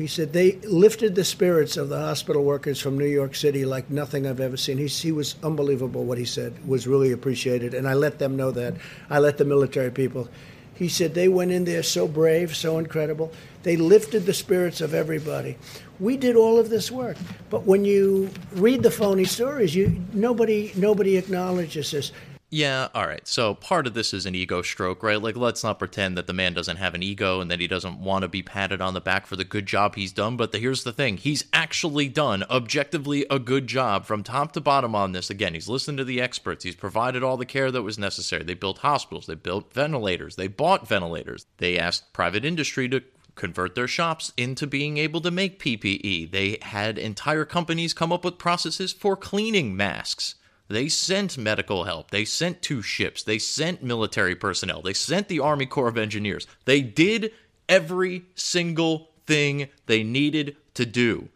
He 0.00 0.06
said 0.06 0.32
they 0.32 0.52
lifted 0.62 1.14
the 1.14 1.24
spirits 1.24 1.76
of 1.76 1.88
the 1.88 1.98
hospital 1.98 2.44
workers 2.44 2.80
from 2.80 2.98
New 2.98 3.06
York 3.06 3.34
City 3.34 3.64
like 3.64 3.90
nothing 3.90 4.26
I've 4.26 4.40
ever 4.40 4.56
seen. 4.56 4.78
He, 4.78 4.86
he 4.86 5.12
was 5.12 5.36
unbelievable. 5.42 6.04
What 6.04 6.18
he 6.18 6.24
said 6.24 6.66
was 6.66 6.86
really 6.86 7.12
appreciated, 7.12 7.74
and 7.74 7.86
I 7.86 7.94
let 7.94 8.18
them 8.18 8.36
know 8.36 8.50
that. 8.52 8.74
I 9.08 9.18
let 9.18 9.38
the 9.38 9.44
military 9.44 9.90
people. 9.90 10.28
He 10.74 10.88
said 10.88 11.12
they 11.12 11.28
went 11.28 11.50
in 11.50 11.64
there 11.64 11.82
so 11.82 12.08
brave, 12.08 12.56
so 12.56 12.78
incredible. 12.78 13.30
They 13.62 13.76
lifted 13.76 14.24
the 14.24 14.32
spirits 14.32 14.80
of 14.80 14.94
everybody. 14.94 15.58
We 15.98 16.16
did 16.16 16.36
all 16.36 16.58
of 16.58 16.70
this 16.70 16.90
work, 16.90 17.18
but 17.50 17.64
when 17.64 17.84
you 17.84 18.30
read 18.52 18.82
the 18.82 18.90
phony 18.90 19.26
stories, 19.26 19.74
you 19.74 20.02
nobody 20.14 20.72
nobody 20.74 21.18
acknowledges 21.18 21.90
this. 21.90 22.12
Yeah, 22.52 22.88
all 22.96 23.06
right. 23.06 23.26
So 23.28 23.54
part 23.54 23.86
of 23.86 23.94
this 23.94 24.12
is 24.12 24.26
an 24.26 24.34
ego 24.34 24.60
stroke, 24.60 25.04
right? 25.04 25.22
Like, 25.22 25.36
let's 25.36 25.62
not 25.62 25.78
pretend 25.78 26.18
that 26.18 26.26
the 26.26 26.32
man 26.32 26.52
doesn't 26.52 26.78
have 26.78 26.96
an 26.96 27.02
ego 27.02 27.40
and 27.40 27.48
that 27.48 27.60
he 27.60 27.68
doesn't 27.68 28.00
want 28.00 28.22
to 28.22 28.28
be 28.28 28.42
patted 28.42 28.80
on 28.80 28.92
the 28.92 29.00
back 29.00 29.26
for 29.26 29.36
the 29.36 29.44
good 29.44 29.66
job 29.66 29.94
he's 29.94 30.10
done. 30.10 30.36
But 30.36 30.50
the, 30.50 30.58
here's 30.58 30.82
the 30.82 30.92
thing 30.92 31.16
he's 31.16 31.44
actually 31.52 32.08
done 32.08 32.42
objectively 32.50 33.24
a 33.30 33.38
good 33.38 33.68
job 33.68 34.04
from 34.04 34.24
top 34.24 34.50
to 34.52 34.60
bottom 34.60 34.96
on 34.96 35.12
this. 35.12 35.30
Again, 35.30 35.54
he's 35.54 35.68
listened 35.68 35.98
to 35.98 36.04
the 36.04 36.20
experts, 36.20 36.64
he's 36.64 36.74
provided 36.74 37.22
all 37.22 37.36
the 37.36 37.46
care 37.46 37.70
that 37.70 37.82
was 37.82 37.98
necessary. 37.98 38.42
They 38.42 38.54
built 38.54 38.78
hospitals, 38.78 39.26
they 39.26 39.36
built 39.36 39.72
ventilators, 39.72 40.34
they 40.34 40.48
bought 40.48 40.88
ventilators, 40.88 41.46
they 41.58 41.78
asked 41.78 42.12
private 42.12 42.44
industry 42.44 42.88
to 42.88 43.04
convert 43.36 43.76
their 43.76 43.88
shops 43.88 44.32
into 44.36 44.66
being 44.66 44.98
able 44.98 45.20
to 45.20 45.30
make 45.30 45.62
PPE. 45.62 46.32
They 46.32 46.58
had 46.62 46.98
entire 46.98 47.44
companies 47.44 47.94
come 47.94 48.12
up 48.12 48.24
with 48.24 48.38
processes 48.38 48.92
for 48.92 49.16
cleaning 49.16 49.76
masks. 49.76 50.34
They 50.70 50.88
sent 50.88 51.36
medical 51.36 51.82
help. 51.82 52.12
They 52.12 52.24
sent 52.24 52.62
two 52.62 52.80
ships. 52.80 53.24
They 53.24 53.40
sent 53.40 53.82
military 53.82 54.36
personnel. 54.36 54.82
They 54.82 54.92
sent 54.92 55.26
the 55.26 55.40
Army 55.40 55.66
Corps 55.66 55.88
of 55.88 55.98
Engineers. 55.98 56.46
They 56.64 56.80
did 56.80 57.32
every 57.68 58.26
single 58.36 59.10
thing 59.26 59.68
they 59.86 60.04
needed 60.04 60.56
to 60.74 60.86
do. 60.86 61.28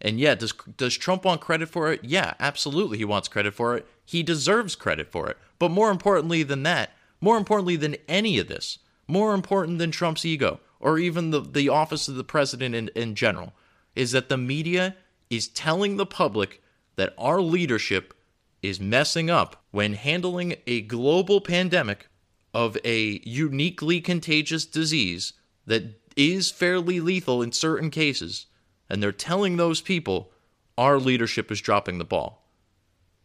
And 0.00 0.20
yeah, 0.20 0.36
does 0.36 0.52
does 0.76 0.96
Trump 0.96 1.24
want 1.24 1.40
credit 1.40 1.68
for 1.68 1.92
it? 1.92 2.04
Yeah, 2.04 2.34
absolutely 2.38 2.98
he 2.98 3.04
wants 3.04 3.26
credit 3.26 3.54
for 3.54 3.76
it. 3.76 3.88
He 4.04 4.22
deserves 4.22 4.76
credit 4.76 5.10
for 5.10 5.28
it. 5.28 5.36
But 5.58 5.72
more 5.72 5.90
importantly 5.90 6.44
than 6.44 6.62
that, 6.62 6.90
more 7.20 7.36
importantly 7.36 7.74
than 7.74 7.96
any 8.08 8.38
of 8.38 8.46
this, 8.46 8.78
more 9.08 9.34
important 9.34 9.78
than 9.78 9.90
Trump's 9.90 10.24
ego 10.24 10.60
or 10.78 10.96
even 10.96 11.30
the, 11.30 11.40
the 11.40 11.68
office 11.68 12.06
of 12.06 12.14
the 12.14 12.22
president 12.22 12.76
in, 12.76 12.88
in 12.94 13.16
general, 13.16 13.52
is 13.96 14.12
that 14.12 14.28
the 14.28 14.38
media 14.38 14.94
is 15.28 15.48
telling 15.48 15.96
the 15.96 16.06
public 16.06 16.62
that 16.94 17.14
our 17.18 17.40
leadership 17.40 18.14
is 18.62 18.80
messing 18.80 19.30
up 19.30 19.64
when 19.70 19.94
handling 19.94 20.56
a 20.66 20.82
global 20.82 21.40
pandemic 21.40 22.08
of 22.52 22.76
a 22.84 23.20
uniquely 23.24 24.00
contagious 24.00 24.66
disease 24.66 25.32
that 25.66 26.00
is 26.16 26.50
fairly 26.50 27.00
lethal 27.00 27.42
in 27.42 27.52
certain 27.52 27.90
cases. 27.90 28.46
And 28.88 29.02
they're 29.02 29.12
telling 29.12 29.56
those 29.56 29.80
people 29.80 30.32
our 30.76 30.98
leadership 30.98 31.50
is 31.50 31.60
dropping 31.60 31.98
the 31.98 32.04
ball, 32.04 32.48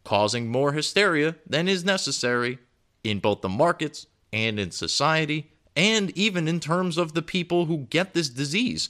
causing 0.04 0.48
more 0.48 0.72
hysteria 0.72 1.36
than 1.46 1.68
is 1.68 1.84
necessary 1.84 2.58
in 3.02 3.18
both 3.18 3.40
the 3.40 3.48
markets 3.48 4.06
and 4.32 4.60
in 4.60 4.70
society 4.70 5.50
and 5.74 6.16
even 6.16 6.48
in 6.48 6.58
terms 6.58 6.96
of 6.96 7.12
the 7.12 7.22
people 7.22 7.66
who 7.66 7.86
get 7.90 8.14
this 8.14 8.28
disease. 8.28 8.88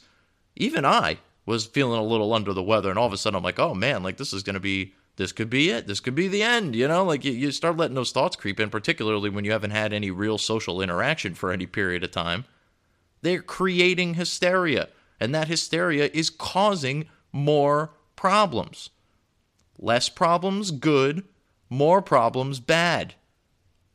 Even 0.55 0.85
I 0.85 1.19
was 1.45 1.67
feeling 1.67 1.99
a 1.99 2.05
little 2.05 2.33
under 2.33 2.53
the 2.53 2.63
weather, 2.63 2.91
and 2.91 2.99
all 2.99 3.07
of 3.07 3.13
a 3.13 3.17
sudden 3.17 3.37
I'm 3.37 3.43
like, 3.43 3.59
oh 3.59 3.75
man, 3.75 4.03
like 4.03 4.17
this 4.17 4.33
is 4.33 4.43
going 4.43 4.55
to 4.55 4.61
be, 4.61 4.95
this 5.17 5.33
could 5.33 5.49
be 5.49 5.71
it. 5.71 5.87
This 5.87 6.01
could 6.01 6.15
be 6.15 6.29
the 6.29 6.43
end, 6.43 6.77
you 6.77 6.87
know? 6.87 7.05
Like 7.05 7.25
you, 7.25 7.33
you 7.33 7.51
start 7.51 7.77
letting 7.77 7.95
those 7.95 8.13
thoughts 8.13 8.37
creep 8.37 8.61
in, 8.61 8.71
particularly 8.71 9.31
when 9.31 9.45
you 9.45 9.53
haven't 9.53 9.71
had 9.71 9.93
any 9.93 10.11
real 10.11 10.39
social 10.39 10.81
interaction 10.81 11.35
for 11.35 11.51
any 11.51 11.67
period 11.67 12.05
of 12.05 12.11
time. 12.11 12.45
They're 13.23 13.43
creating 13.43 14.15
hysteria, 14.15 14.89
and 15.19 15.35
that 15.35 15.49
hysteria 15.49 16.11
is 16.13 16.31
causing 16.31 17.09
more 17.33 17.93
problems. 18.15 18.91
Less 19.79 20.09
problems, 20.09 20.71
good. 20.71 21.25
More 21.69 22.03
problems, 22.03 22.61
bad. 22.61 23.15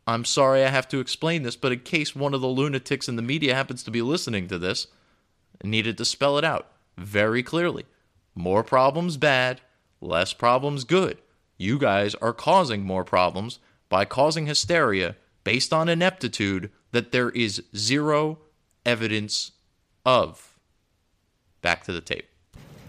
I'm 0.07 0.25
sorry 0.25 0.63
I 0.63 0.69
have 0.69 0.87
to 0.89 0.99
explain 0.99 1.43
this, 1.43 1.55
but 1.55 1.71
in 1.71 1.79
case 1.79 2.15
one 2.15 2.33
of 2.33 2.41
the 2.41 2.47
lunatics 2.47 3.07
in 3.07 3.15
the 3.15 3.21
media 3.21 3.55
happens 3.55 3.83
to 3.83 3.91
be 3.91 4.01
listening 4.01 4.47
to 4.47 4.57
this, 4.57 4.87
I 5.63 5.67
needed 5.67 5.97
to 5.99 6.05
spell 6.05 6.37
it 6.37 6.43
out 6.43 6.71
very 6.97 7.43
clearly. 7.43 7.85
More 8.33 8.63
problems 8.63 9.17
bad, 9.17 9.61
less 10.01 10.33
problems 10.33 10.83
good. 10.83 11.19
You 11.57 11.77
guys 11.77 12.15
are 12.15 12.33
causing 12.33 12.83
more 12.83 13.05
problems 13.05 13.59
by 13.87 14.03
causing 14.05 14.47
hysteria 14.47 15.15
based 15.43 15.71
on 15.71 15.87
ineptitude 15.87 16.71
that 16.91 17.11
there 17.11 17.29
is 17.29 17.63
zero 17.75 18.39
evidence 18.85 19.51
of. 20.05 20.57
Back 21.61 21.83
to 21.85 21.91
the 21.91 22.01
tape. 22.01 22.27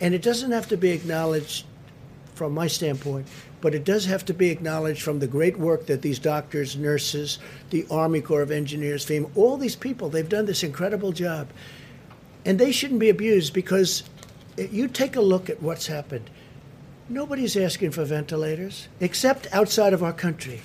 And 0.00 0.14
it 0.14 0.22
doesn't 0.22 0.50
have 0.50 0.68
to 0.68 0.76
be 0.76 0.90
acknowledged 0.90 1.66
from 2.34 2.52
my 2.54 2.66
standpoint, 2.66 3.28
but 3.60 3.74
it 3.74 3.84
does 3.84 4.06
have 4.06 4.24
to 4.24 4.34
be 4.34 4.50
acknowledged 4.50 5.02
from 5.02 5.18
the 5.18 5.26
great 5.26 5.58
work 5.58 5.86
that 5.86 6.02
these 6.02 6.18
doctors, 6.18 6.76
nurses, 6.76 7.38
the 7.70 7.86
Army 7.90 8.20
Corps 8.20 8.42
of 8.42 8.50
Engineers, 8.50 9.04
FEMA, 9.06 9.30
all 9.36 9.56
these 9.56 9.76
people, 9.76 10.08
they've 10.08 10.28
done 10.28 10.46
this 10.46 10.62
incredible 10.62 11.12
job. 11.12 11.50
And 12.44 12.58
they 12.58 12.72
shouldn't 12.72 13.00
be 13.00 13.10
abused 13.10 13.52
because 13.52 14.02
you 14.56 14.88
take 14.88 15.14
a 15.14 15.20
look 15.20 15.48
at 15.50 15.62
what's 15.62 15.86
happened. 15.86 16.30
Nobody's 17.08 17.56
asking 17.56 17.90
for 17.90 18.04
ventilators 18.04 18.88
except 19.00 19.46
outside 19.52 19.92
of 19.92 20.02
our 20.02 20.12
country. 20.12 20.62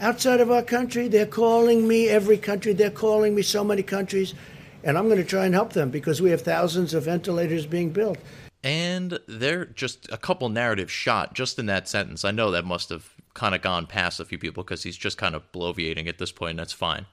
Outside 0.00 0.40
of 0.40 0.50
our 0.50 0.62
country, 0.62 1.08
they're 1.08 1.26
calling 1.26 1.86
me 1.86 2.08
every 2.08 2.36
country, 2.36 2.72
they're 2.72 2.90
calling 2.90 3.34
me 3.34 3.42
so 3.42 3.62
many 3.62 3.82
countries, 3.82 4.34
and 4.82 4.98
I'm 4.98 5.06
going 5.06 5.18
to 5.18 5.24
try 5.24 5.46
and 5.46 5.54
help 5.54 5.72
them 5.72 5.90
because 5.90 6.20
we 6.20 6.30
have 6.30 6.42
thousands 6.42 6.94
of 6.94 7.04
ventilators 7.04 7.66
being 7.66 7.90
built 7.90 8.18
and 8.64 9.20
they're 9.28 9.66
just 9.66 10.10
a 10.10 10.16
couple 10.16 10.48
narratives 10.48 10.90
shot 10.90 11.34
just 11.34 11.58
in 11.58 11.66
that 11.66 11.86
sentence. 11.86 12.24
I 12.24 12.30
know 12.30 12.50
that 12.50 12.64
must 12.64 12.88
have 12.88 13.10
kind 13.34 13.54
of 13.54 13.60
gone 13.60 13.86
past 13.86 14.18
a 14.18 14.24
few 14.24 14.38
people 14.38 14.64
because 14.64 14.82
he's 14.82 14.96
just 14.96 15.18
kind 15.18 15.34
of 15.34 15.52
bloviating 15.52 16.08
at 16.08 16.16
this 16.16 16.32
point, 16.32 16.52
and 16.52 16.58
that's 16.58 16.72
fine. 16.72 17.04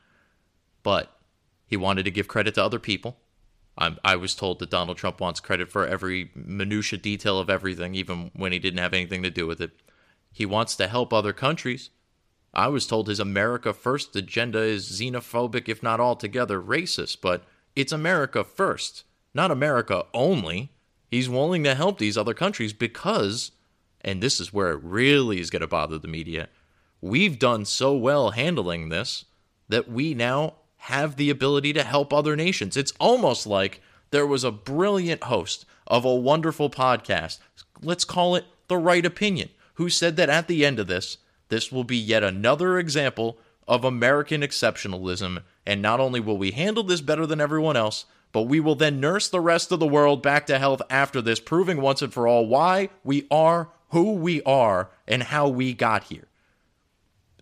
But 0.82 1.12
he 1.68 1.76
wanted 1.76 2.04
to 2.04 2.12
give 2.12 2.30
credit 2.30 2.56
to 2.56 2.64
other 2.64 2.80
people. 2.80 3.18
I'm, 3.78 3.98
i 4.04 4.16
was 4.16 4.36
told 4.36 4.60
that 4.60 4.70
Donald 4.70 4.98
Trump 4.98 5.22
wants 5.22 5.40
credit 5.40 5.72
for 5.72 5.88
every 5.88 6.32
minutia 6.36 7.00
detail 7.00 7.40
of 7.40 7.50
everything, 7.50 7.96
even 7.96 8.32
when 8.36 8.52
he 8.52 8.60
didn't 8.60 8.80
have 8.80 8.94
anything 8.94 9.24
to 9.24 9.30
do 9.30 9.48
with 9.48 9.62
it. 9.62 9.72
He 10.32 10.46
wants 10.46 10.76
to 10.76 10.88
help 10.88 11.14
other 11.14 11.34
countries. 11.34 11.90
I 12.54 12.68
was 12.68 12.86
told 12.86 13.08
his 13.08 13.20
America 13.20 13.74
First 13.74 14.16
agenda 14.16 14.60
is 14.60 15.00
xenophobic, 15.00 15.70
if 15.70 15.82
not 15.82 16.00
altogether 16.00 16.62
racist, 16.62 17.22
but 17.22 17.46
it's 17.76 17.92
America 17.92 18.44
first, 18.44 19.04
not 19.34 19.52
America 19.52 20.06
only. 20.14 20.72
He's 21.10 21.30
willing 21.30 21.64
to 21.64 21.76
help 21.76 21.98
these 21.98 22.18
other 22.18 22.34
countries 22.34 22.74
because, 22.74 23.52
and 24.02 24.22
this 24.22 24.40
is 24.40 24.54
where 24.54 24.72
it 24.72 24.84
really 24.84 25.40
is 25.40 25.50
going 25.50 25.62
to 25.62 25.68
bother 25.68 25.98
the 25.98 26.08
media, 26.08 26.50
we've 27.02 27.40
done 27.40 27.66
so 27.66 27.96
well 27.96 28.32
handling 28.32 28.90
this 28.90 29.26
that 29.70 29.90
we 29.90 30.14
now 30.14 30.56
have 30.86 31.16
the 31.16 31.30
ability 31.30 31.74
to 31.74 31.84
help 31.84 32.12
other 32.12 32.36
nations. 32.36 32.76
It's 32.76 32.94
almost 33.00 33.46
like 33.46 33.82
there 34.10 34.26
was 34.26 34.44
a 34.44 34.52
brilliant 34.52 35.24
host 35.26 35.66
of 35.86 36.04
a 36.04 36.16
wonderful 36.16 36.72
podcast, 36.72 37.38
let's 37.84 38.04
call 38.04 38.36
it 38.36 38.46
The 38.68 38.78
Right 38.78 39.06
Opinion, 39.06 39.50
who 39.76 39.90
said 39.90 40.16
that 40.16 40.30
at 40.30 40.48
the 40.48 40.66
end 40.66 40.80
of 40.80 40.88
this, 40.88 41.18
this 41.50 41.72
will 41.72 41.84
be 41.84 41.98
yet 41.98 42.24
another 42.24 42.80
example 42.80 43.38
of 43.68 43.84
American 43.84 44.42
exceptionalism. 44.42 45.44
And 45.68 45.84
not 45.84 46.00
only 46.00 46.20
will 46.20 46.38
we 46.38 46.50
handle 46.50 46.84
this 46.84 47.02
better 47.02 47.28
than 47.28 47.40
everyone 47.40 47.78
else, 47.78 48.06
but 48.32 48.44
we 48.44 48.60
will 48.60 48.76
then 48.76 49.00
nurse 49.00 49.30
the 49.30 49.40
rest 49.40 49.72
of 49.72 49.80
the 49.80 49.86
world 49.86 50.24
back 50.24 50.48
to 50.48 50.58
health 50.58 50.82
after 50.90 51.22
this, 51.22 51.40
proving 51.40 51.80
once 51.80 52.02
and 52.02 52.12
for 52.12 52.28
all 52.28 52.48
why 52.48 52.90
we 53.04 53.28
are 53.30 53.70
who 53.90 54.14
we 54.14 54.42
are 54.44 54.90
and 55.08 55.22
how 55.22 55.48
we 55.48 55.74
got 55.74 56.06
here. 56.06 56.28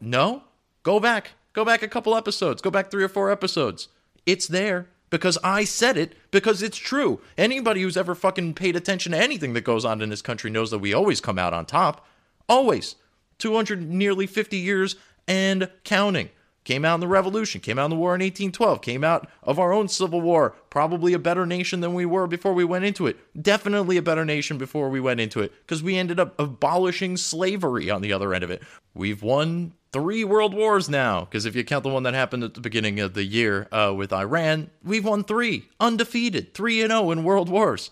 No? 0.01 0.43
Go 0.83 0.99
back. 0.99 1.31
Go 1.53 1.65
back 1.65 1.81
a 1.81 1.87
couple 1.87 2.15
episodes. 2.15 2.61
Go 2.61 2.71
back 2.71 2.91
three 2.91 3.03
or 3.03 3.09
four 3.09 3.31
episodes. 3.31 3.89
It's 4.25 4.47
there 4.47 4.87
because 5.09 5.37
I 5.43 5.63
said 5.63 5.97
it 5.97 6.15
because 6.31 6.61
it's 6.61 6.77
true. 6.77 7.19
Anybody 7.37 7.81
who's 7.81 7.97
ever 7.97 8.15
fucking 8.15 8.53
paid 8.53 8.75
attention 8.75 9.11
to 9.11 9.17
anything 9.17 9.53
that 9.53 9.61
goes 9.61 9.85
on 9.85 10.01
in 10.01 10.09
this 10.09 10.21
country 10.21 10.51
knows 10.51 10.71
that 10.71 10.79
we 10.79 10.93
always 10.93 11.21
come 11.21 11.39
out 11.39 11.53
on 11.53 11.65
top. 11.65 12.05
Always. 12.47 12.95
200 13.39 13.89
nearly 13.89 14.27
50 14.27 14.57
years 14.57 14.95
and 15.27 15.69
counting 15.83 16.29
came 16.65 16.85
out 16.85 16.95
in 16.95 16.99
the 16.99 17.07
revolution, 17.07 17.61
came 17.61 17.79
out 17.79 17.85
in 17.85 17.91
the 17.91 17.95
war 17.95 18.13
in 18.13 18.21
1812, 18.21 18.81
came 18.81 19.03
out 19.03 19.27
of 19.41 19.57
our 19.57 19.71
own 19.73 19.87
civil 19.87 20.21
war, 20.21 20.55
probably 20.69 21.13
a 21.13 21.19
better 21.19 21.45
nation 21.45 21.79
than 21.79 21.93
we 21.93 22.05
were 22.05 22.27
before 22.27 22.53
we 22.53 22.63
went 22.63 22.85
into 22.85 23.07
it. 23.07 23.17
Definitely 23.41 23.97
a 23.97 24.03
better 24.03 24.25
nation 24.25 24.57
before 24.57 24.89
we 24.89 24.99
went 24.99 25.19
into 25.19 25.39
it 25.39 25.51
because 25.65 25.81
we 25.81 25.97
ended 25.97 26.19
up 26.19 26.39
abolishing 26.39 27.17
slavery 27.17 27.89
on 27.89 28.01
the 28.01 28.13
other 28.13 28.33
end 28.33 28.43
of 28.43 28.51
it. 28.51 28.61
We've 28.93 29.23
won 29.23 29.73
three 29.91 30.23
world 30.23 30.53
wars 30.53 30.89
now 30.89 31.25
because 31.25 31.45
if 31.45 31.55
you 31.55 31.63
count 31.63 31.83
the 31.83 31.89
one 31.89 32.03
that 32.03 32.13
happened 32.13 32.43
at 32.43 32.53
the 32.53 32.61
beginning 32.61 32.99
of 32.99 33.13
the 33.13 33.23
year 33.23 33.67
uh, 33.71 33.93
with 33.95 34.13
Iran, 34.13 34.69
we've 34.83 35.05
won 35.05 35.23
three, 35.23 35.69
undefeated, 35.79 36.53
3 36.53 36.81
and 36.83 36.91
0 36.91 37.11
in 37.11 37.23
world 37.23 37.49
wars. 37.49 37.91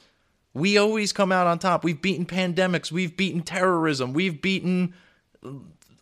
We 0.54 0.78
always 0.78 1.14
come 1.14 1.32
out 1.32 1.48
on 1.48 1.60
top. 1.60 1.84
We've 1.84 2.02
beaten 2.02 2.26
pandemics, 2.26 2.91
we've 2.91 3.16
beaten 3.16 3.41
terrorism, 3.41 4.14
we've 4.14 4.41
beaten 4.41 4.93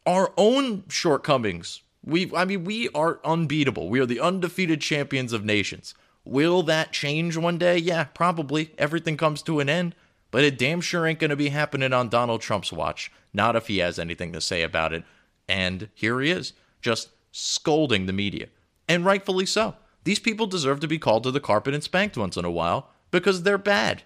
our 0.05 0.31
own 0.37 0.83
shortcomings 0.87 1.81
we, 2.05 2.31
I 2.35 2.45
mean, 2.45 2.63
we 2.63 2.89
are 2.89 3.19
unbeatable. 3.25 3.89
We 3.89 3.99
are 3.99 4.05
the 4.05 4.19
undefeated 4.19 4.79
champions 4.79 5.33
of 5.33 5.43
nations. 5.43 5.95
Will 6.23 6.63
that 6.63 6.91
change 6.91 7.35
one 7.35 7.57
day? 7.57 7.77
Yeah, 7.77 8.05
probably. 8.05 8.71
Everything 8.77 9.17
comes 9.17 9.41
to 9.43 9.59
an 9.59 9.69
end. 9.69 9.95
But 10.31 10.43
it 10.43 10.57
damn 10.57 10.81
sure 10.81 11.07
ain't 11.07 11.19
going 11.19 11.29
to 11.29 11.35
be 11.35 11.49
happening 11.49 11.93
on 11.93 12.09
Donald 12.09 12.41
Trump's 12.41 12.71
watch. 12.71 13.11
Not 13.33 13.55
if 13.55 13.67
he 13.67 13.79
has 13.79 13.97
anything 13.97 14.33
to 14.33 14.41
say 14.41 14.61
about 14.61 14.93
it. 14.93 15.03
And 15.47 15.89
here 15.93 16.21
he 16.21 16.31
is, 16.31 16.53
just 16.81 17.09
scolding 17.31 18.05
the 18.05 18.13
media. 18.13 18.47
And 18.87 19.05
rightfully 19.05 19.45
so. 19.45 19.75
These 20.03 20.19
people 20.19 20.47
deserve 20.47 20.79
to 20.81 20.87
be 20.87 20.99
called 20.99 21.23
to 21.23 21.31
the 21.31 21.39
carpet 21.39 21.73
and 21.73 21.83
spanked 21.83 22.17
once 22.17 22.37
in 22.37 22.45
a 22.45 22.51
while 22.51 22.89
because 23.11 23.43
they're 23.43 23.57
bad. 23.57 24.03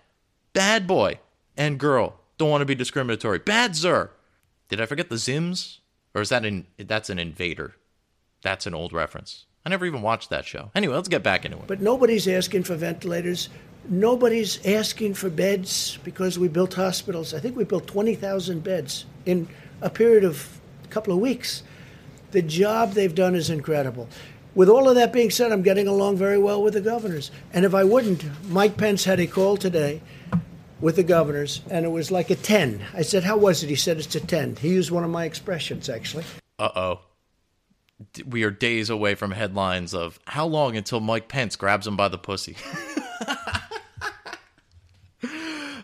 Bad 0.53 0.87
boy 0.87 1.19
and 1.57 1.77
girl. 1.77 2.15
Don't 2.37 2.49
want 2.49 2.61
to 2.61 2.65
be 2.65 2.75
discriminatory. 2.75 3.39
Bad 3.39 3.75
sir. 3.75 4.11
Did 4.69 4.79
I 4.79 4.85
forget 4.85 5.09
the 5.09 5.15
Zims? 5.15 5.79
Or 6.15 6.21
is 6.21 6.29
that 6.29 6.45
an 6.45 6.67
that's 6.77 7.09
an 7.09 7.19
invader? 7.19 7.75
That's 8.41 8.65
an 8.65 8.73
old 8.73 8.93
reference. 8.93 9.45
I 9.65 9.69
never 9.69 9.85
even 9.85 10.01
watched 10.01 10.29
that 10.29 10.45
show. 10.45 10.71
Anyway, 10.73 10.95
let's 10.95 11.09
get 11.09 11.21
back 11.21 11.43
into 11.43 11.57
it. 11.57 11.67
But 11.67 11.81
nobody's 11.81 12.27
asking 12.27 12.63
for 12.63 12.75
ventilators. 12.75 13.49
Nobody's 13.87 14.65
asking 14.65 15.15
for 15.15 15.29
beds 15.29 15.99
because 16.03 16.39
we 16.39 16.47
built 16.47 16.73
hospitals. 16.73 17.33
I 17.33 17.39
think 17.39 17.55
we 17.57 17.65
built 17.65 17.87
20,000 17.87 18.63
beds 18.63 19.05
in 19.25 19.47
a 19.81 19.89
period 19.89 20.23
of 20.23 20.58
couple 20.89 21.13
of 21.13 21.19
weeks. 21.19 21.63
The 22.31 22.41
job 22.41 22.93
they've 22.93 23.13
done 23.15 23.35
is 23.35 23.49
incredible. 23.49 24.07
with 24.55 24.69
all 24.69 24.89
of 24.89 24.95
that 24.95 25.13
being 25.13 25.29
said, 25.29 25.51
I'm 25.51 25.61
getting 25.61 25.87
along 25.87 26.17
very 26.17 26.37
well 26.37 26.61
with 26.61 26.73
the 26.73 26.81
governors. 26.81 27.31
And 27.53 27.65
if 27.65 27.73
I 27.73 27.83
wouldn't, 27.83 28.23
Mike 28.49 28.77
Pence 28.77 29.05
had 29.05 29.19
a 29.19 29.27
call 29.27 29.57
today 29.57 30.01
with 30.81 30.95
the 30.95 31.03
governors, 31.03 31.61
and 31.69 31.85
it 31.85 31.89
was 31.89 32.09
like 32.11 32.29
a 32.29 32.35
10. 32.35 32.81
I 32.93 33.01
said, 33.01 33.23
How 33.23 33.37
was 33.37 33.63
it? 33.63 33.69
He 33.69 33.75
said, 33.75 33.97
It's 33.97 34.15
a 34.15 34.19
10. 34.19 34.57
He 34.57 34.69
used 34.69 34.91
one 34.91 35.03
of 35.03 35.09
my 35.09 35.25
expressions, 35.25 35.89
actually. 35.89 36.23
Uh 36.57 36.69
oh. 36.75 36.99
We 38.25 38.43
are 38.43 38.51
days 38.51 38.89
away 38.89 39.15
from 39.15 39.31
headlines 39.31 39.93
of 39.93 40.19
how 40.25 40.45
long 40.45 40.77
until 40.77 40.99
Mike 41.01 41.27
Pence 41.27 41.55
grabs 41.57 41.85
him 41.85 41.97
by 41.97 42.07
the 42.07 42.17
pussy. 42.17 42.55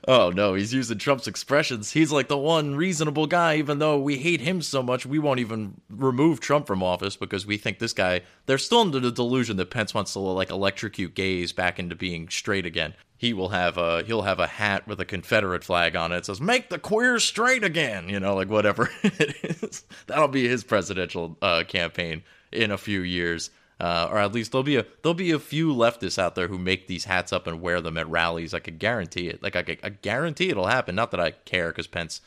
Oh 0.08 0.30
no, 0.30 0.54
he's 0.54 0.74
using 0.74 1.00
Trump's 1.00 1.28
expressions. 1.28 1.92
He's 1.92 2.12
like 2.12 2.28
the 2.28 2.38
one 2.38 2.76
reasonable 2.76 3.26
guy, 3.26 3.56
even 3.56 3.80
though 3.80 4.00
we 4.00 4.18
hate 4.18 4.42
him 4.42 4.62
so 4.62 4.84
much, 4.84 5.06
we 5.06 5.18
won't 5.18 5.40
even 5.40 5.82
remove 5.90 6.40
Trump 6.40 6.68
from 6.68 6.84
office 6.84 7.16
because 7.16 7.46
we 7.46 7.58
think 7.58 7.80
this 7.80 7.94
guy. 7.94 8.22
They're 8.46 8.60
still 8.60 8.82
under 8.82 9.00
the 9.00 9.12
delusion 9.12 9.58
that 9.58 9.72
Pence 9.72 9.96
wants 9.96 10.14
to 10.14 10.20
like 10.20 10.52
electrocute 10.52 11.16
gays 11.16 11.54
back 11.54 11.80
into 11.80 11.96
being 11.96 12.30
straight 12.30 12.68
again. 12.68 12.94
He 13.18 13.34
will 13.34 13.50
have 13.50 13.78
a 13.78 14.04
he'll 14.04 14.22
have 14.22 14.40
a 14.40 14.48
hat 14.48 14.88
with 14.88 15.00
a 15.00 15.06
Confederate 15.06 15.64
flag 15.64 15.96
on 15.96 16.12
it. 16.12 16.18
it 16.18 16.26
says 16.28 16.40
"Make 16.40 16.70
the 16.70 16.78
queers 16.78 17.24
straight 17.24 17.64
again," 17.64 18.08
you 18.08 18.20
know, 18.20 18.36
like 18.36 18.50
whatever 18.50 18.92
it 19.04 19.64
is. 19.64 19.86
That'll 20.06 20.28
be 20.28 20.48
his 20.48 20.64
presidential 20.64 21.36
uh, 21.42 21.64
campaign 21.68 22.22
in 22.52 22.70
a 22.70 22.78
few 22.78 23.02
years 23.02 23.50
uh, 23.80 24.08
or 24.10 24.18
at 24.18 24.34
least 24.34 24.52
there'll 24.52 24.64
be 24.64 24.78
a 24.78 24.86
there'll 25.02 25.14
be 25.14 25.32
a 25.32 25.40
few 25.40 25.74
leftists 25.74 26.18
out 26.18 26.36
there 26.36 26.48
who 26.48 26.58
make 26.58 26.88
these 26.88 27.06
hats 27.06 27.34
up 27.34 27.48
and 27.48 27.62
wear 27.62 27.82
them 27.82 27.98
at 27.98 28.10
rallies. 28.10 28.54
I 28.54 28.60
could 28.60 28.80
guarantee 28.80 29.28
it. 29.28 29.44
Like 29.44 29.56
I, 29.56 29.64
could, 29.64 29.80
I 29.84 29.90
guarantee 29.90 30.50
it'll 30.50 30.68
happen. 30.68 30.96
Not 30.96 31.12
that 31.12 31.20
I 31.20 31.32
care, 31.32 31.70
because 31.70 31.88
Pence 31.88 32.22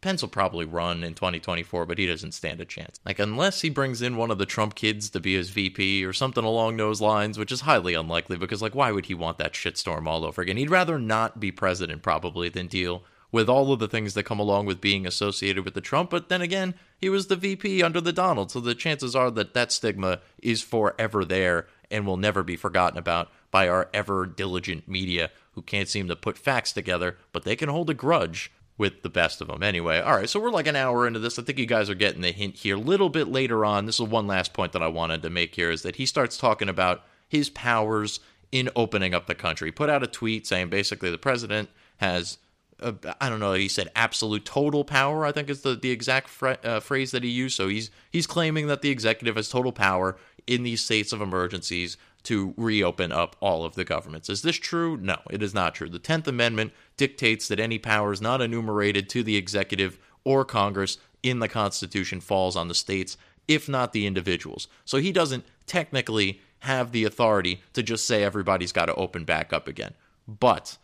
Pence 0.00 0.22
will 0.22 0.28
probably 0.28 0.64
run 0.64 1.02
in 1.02 1.14
2024, 1.14 1.86
but 1.86 1.98
he 1.98 2.06
doesn't 2.06 2.32
stand 2.32 2.60
a 2.60 2.64
chance. 2.64 3.00
Like 3.04 3.18
unless 3.18 3.62
he 3.62 3.70
brings 3.70 4.02
in 4.02 4.16
one 4.16 4.30
of 4.30 4.38
the 4.38 4.46
Trump 4.46 4.74
kids 4.74 5.10
to 5.10 5.20
be 5.20 5.34
his 5.34 5.50
VP 5.50 6.04
or 6.04 6.12
something 6.12 6.44
along 6.44 6.76
those 6.76 7.00
lines, 7.00 7.38
which 7.38 7.52
is 7.52 7.62
highly 7.62 7.94
unlikely. 7.94 8.36
Because 8.36 8.62
like, 8.62 8.74
why 8.74 8.92
would 8.92 9.06
he 9.06 9.14
want 9.14 9.38
that 9.38 9.54
shitstorm 9.54 10.06
all 10.06 10.24
over 10.24 10.42
again? 10.42 10.56
He'd 10.56 10.70
rather 10.70 10.98
not 10.98 11.40
be 11.40 11.50
president 11.50 12.02
probably 12.02 12.48
than 12.48 12.68
deal 12.68 13.04
with 13.32 13.48
all 13.48 13.72
of 13.72 13.78
the 13.78 13.88
things 13.88 14.14
that 14.14 14.22
come 14.22 14.38
along 14.38 14.66
with 14.66 14.80
being 14.80 15.06
associated 15.06 15.64
with 15.64 15.74
the 15.74 15.80
Trump. 15.80 16.10
But 16.10 16.28
then 16.28 16.42
again, 16.42 16.74
he 16.98 17.08
was 17.08 17.26
the 17.26 17.36
VP 17.36 17.82
under 17.82 18.00
the 18.00 18.12
Donald, 18.12 18.50
so 18.50 18.60
the 18.60 18.74
chances 18.74 19.14
are 19.16 19.30
that 19.32 19.54
that 19.54 19.72
stigma 19.72 20.20
is 20.42 20.62
forever 20.62 21.24
there 21.24 21.66
and 21.90 22.06
will 22.06 22.16
never 22.16 22.42
be 22.42 22.56
forgotten 22.56 22.98
about 22.98 23.30
by 23.50 23.68
our 23.68 23.88
ever 23.94 24.26
diligent 24.26 24.88
media 24.88 25.30
who 25.52 25.62
can't 25.62 25.88
seem 25.88 26.08
to 26.08 26.16
put 26.16 26.38
facts 26.38 26.72
together, 26.72 27.16
but 27.32 27.44
they 27.44 27.56
can 27.56 27.68
hold 27.68 27.90
a 27.90 27.94
grudge 27.94 28.52
with 28.78 29.02
the 29.02 29.08
best 29.08 29.40
of 29.40 29.48
them. 29.48 29.62
Anyway, 29.62 30.00
all 30.00 30.16
right, 30.16 30.28
so 30.28 30.38
we're 30.38 30.50
like 30.50 30.66
an 30.66 30.76
hour 30.76 31.06
into 31.06 31.18
this. 31.18 31.38
I 31.38 31.42
think 31.42 31.58
you 31.58 31.66
guys 31.66 31.88
are 31.88 31.94
getting 31.94 32.20
the 32.20 32.32
hint 32.32 32.56
here. 32.56 32.76
A 32.76 32.80
little 32.80 33.08
bit 33.08 33.28
later 33.28 33.64
on, 33.64 33.86
this 33.86 33.98
is 33.98 34.06
one 34.06 34.26
last 34.26 34.52
point 34.52 34.72
that 34.72 34.82
I 34.82 34.88
wanted 34.88 35.22
to 35.22 35.30
make 35.30 35.54
here 35.54 35.70
is 35.70 35.82
that 35.82 35.96
he 35.96 36.06
starts 36.06 36.36
talking 36.36 36.68
about 36.68 37.02
his 37.28 37.48
powers 37.48 38.20
in 38.52 38.68
opening 38.76 39.14
up 39.14 39.26
the 39.26 39.34
country. 39.34 39.68
He 39.68 39.72
Put 39.72 39.90
out 39.90 40.02
a 40.02 40.06
tweet 40.06 40.46
saying 40.46 40.68
basically 40.68 41.10
the 41.10 41.18
president 41.18 41.70
has 41.98 42.38
uh, 42.80 42.92
I 43.20 43.28
don't 43.28 43.40
know. 43.40 43.54
He 43.54 43.68
said 43.68 43.90
absolute 43.96 44.44
total 44.44 44.84
power. 44.84 45.24
I 45.24 45.32
think 45.32 45.48
is 45.48 45.62
the 45.62 45.74
the 45.74 45.90
exact 45.90 46.30
uh, 46.42 46.80
phrase 46.80 47.10
that 47.10 47.22
he 47.22 47.30
used. 47.30 47.56
So 47.56 47.68
he's 47.68 47.90
he's 48.10 48.26
claiming 48.26 48.66
that 48.66 48.82
the 48.82 48.90
executive 48.90 49.36
has 49.36 49.48
total 49.48 49.72
power 49.72 50.16
in 50.46 50.62
these 50.62 50.84
states 50.84 51.12
of 51.12 51.20
emergencies 51.20 51.96
to 52.24 52.54
reopen 52.56 53.12
up 53.12 53.36
all 53.40 53.64
of 53.64 53.76
the 53.76 53.84
governments. 53.84 54.28
Is 54.28 54.42
this 54.42 54.56
true? 54.56 54.96
No, 54.96 55.18
it 55.30 55.42
is 55.42 55.54
not 55.54 55.74
true. 55.74 55.88
The 55.88 55.98
Tenth 55.98 56.26
Amendment 56.26 56.72
dictates 56.96 57.46
that 57.48 57.60
any 57.60 57.78
powers 57.78 58.20
not 58.20 58.40
enumerated 58.40 59.08
to 59.10 59.22
the 59.22 59.36
executive 59.36 59.98
or 60.24 60.44
Congress 60.44 60.98
in 61.22 61.38
the 61.38 61.48
Constitution 61.48 62.20
falls 62.20 62.56
on 62.56 62.68
the 62.68 62.74
states, 62.74 63.16
if 63.46 63.68
not 63.68 63.92
the 63.92 64.06
individuals. 64.06 64.66
So 64.84 64.98
he 64.98 65.12
doesn't 65.12 65.44
technically 65.66 66.40
have 66.60 66.90
the 66.90 67.04
authority 67.04 67.62
to 67.74 67.82
just 67.82 68.06
say 68.06 68.24
everybody's 68.24 68.72
got 68.72 68.86
to 68.86 68.94
open 68.94 69.24
back 69.24 69.52
up 69.52 69.68
again. 69.68 69.94
But 70.26 70.78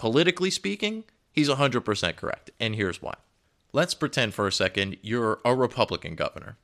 politically 0.00 0.48
speaking, 0.50 1.04
he's 1.30 1.50
100% 1.50 2.16
correct. 2.16 2.50
And 2.58 2.74
here's 2.74 3.02
why. 3.02 3.16
Let's 3.74 3.92
pretend 3.92 4.32
for 4.32 4.46
a 4.46 4.52
second 4.52 4.96
you're 5.02 5.40
a 5.44 5.54
Republican 5.54 6.14
governor 6.14 6.56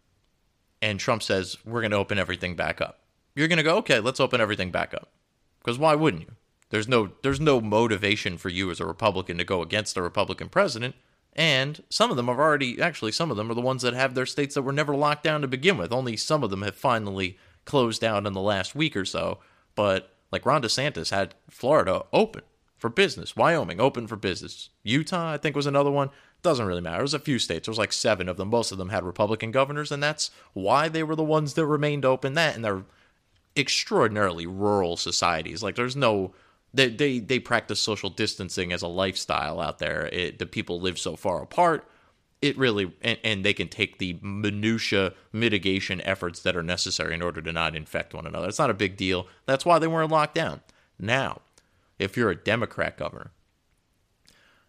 and 0.80 0.98
Trump 0.98 1.22
says, 1.22 1.58
we're 1.62 1.82
going 1.82 1.90
to 1.90 1.98
open 1.98 2.18
everything 2.18 2.56
back 2.56 2.80
up. 2.80 3.00
You're 3.34 3.48
going 3.48 3.58
to 3.58 3.62
go, 3.62 3.76
okay, 3.76 4.00
let's 4.00 4.20
open 4.20 4.40
everything 4.40 4.70
back 4.70 4.94
up. 4.94 5.10
Because 5.58 5.78
why 5.78 5.94
wouldn't 5.94 6.22
you? 6.22 6.32
There's 6.70 6.88
no, 6.88 7.10
there's 7.22 7.38
no 7.38 7.60
motivation 7.60 8.38
for 8.38 8.48
you 8.48 8.70
as 8.70 8.80
a 8.80 8.86
Republican 8.86 9.36
to 9.36 9.44
go 9.44 9.60
against 9.60 9.98
a 9.98 10.02
Republican 10.02 10.48
president. 10.48 10.94
And 11.34 11.82
some 11.90 12.10
of 12.10 12.16
them 12.16 12.28
have 12.28 12.38
already, 12.38 12.80
actually, 12.80 13.12
some 13.12 13.30
of 13.30 13.36
them 13.36 13.50
are 13.50 13.54
the 13.54 13.60
ones 13.60 13.82
that 13.82 13.92
have 13.92 14.14
their 14.14 14.24
states 14.24 14.54
that 14.54 14.62
were 14.62 14.72
never 14.72 14.96
locked 14.96 15.24
down 15.24 15.42
to 15.42 15.48
begin 15.48 15.76
with. 15.76 15.92
Only 15.92 16.16
some 16.16 16.42
of 16.42 16.48
them 16.48 16.62
have 16.62 16.74
finally 16.74 17.36
closed 17.66 18.00
down 18.00 18.26
in 18.26 18.32
the 18.32 18.40
last 18.40 18.74
week 18.74 18.96
or 18.96 19.04
so. 19.04 19.40
But 19.74 20.14
like 20.32 20.46
Ron 20.46 20.62
DeSantis 20.62 21.10
had 21.10 21.34
Florida 21.50 22.04
open 22.14 22.42
for 22.76 22.90
business. 22.90 23.36
Wyoming 23.36 23.80
open 23.80 24.06
for 24.06 24.16
business. 24.16 24.70
Utah, 24.82 25.32
I 25.32 25.38
think, 25.38 25.56
was 25.56 25.66
another 25.66 25.90
one. 25.90 26.10
Doesn't 26.42 26.66
really 26.66 26.80
matter. 26.80 26.98
There's 26.98 27.14
a 27.14 27.18
few 27.18 27.38
states. 27.38 27.66
There 27.66 27.72
was 27.72 27.78
like 27.78 27.92
seven 27.92 28.28
of 28.28 28.36
them. 28.36 28.50
Most 28.50 28.72
of 28.72 28.78
them 28.78 28.90
had 28.90 29.04
Republican 29.04 29.50
governors, 29.50 29.90
and 29.90 30.02
that's 30.02 30.30
why 30.52 30.88
they 30.88 31.02
were 31.02 31.16
the 31.16 31.24
ones 31.24 31.54
that 31.54 31.66
remained 31.66 32.04
open. 32.04 32.34
That 32.34 32.54
and 32.54 32.64
they're 32.64 32.84
extraordinarily 33.56 34.46
rural 34.46 34.96
societies. 34.96 35.62
Like 35.62 35.76
there's 35.76 35.96
no 35.96 36.34
they 36.74 36.88
they 36.88 37.18
they 37.18 37.38
practice 37.38 37.80
social 37.80 38.10
distancing 38.10 38.72
as 38.72 38.82
a 38.82 38.88
lifestyle 38.88 39.60
out 39.60 39.78
there. 39.78 40.06
It, 40.12 40.38
the 40.38 40.46
people 40.46 40.80
live 40.80 40.98
so 40.98 41.16
far 41.16 41.42
apart. 41.42 41.88
It 42.42 42.56
really 42.58 42.92
and, 43.00 43.18
and 43.24 43.44
they 43.44 43.54
can 43.54 43.68
take 43.68 43.98
the 43.98 44.18
minutia 44.22 45.14
mitigation 45.32 46.02
efforts 46.02 46.42
that 46.42 46.54
are 46.54 46.62
necessary 46.62 47.14
in 47.14 47.22
order 47.22 47.40
to 47.40 47.52
not 47.52 47.74
infect 47.74 48.12
one 48.14 48.26
another. 48.26 48.48
It's 48.48 48.58
not 48.58 48.70
a 48.70 48.74
big 48.74 48.96
deal. 48.96 49.26
That's 49.46 49.64
why 49.64 49.78
they 49.78 49.86
weren't 49.86 50.12
locked 50.12 50.34
down. 50.34 50.60
Now, 50.98 51.40
if 51.98 52.16
you're 52.16 52.30
a 52.30 52.36
Democrat 52.36 52.96
governor. 52.96 53.32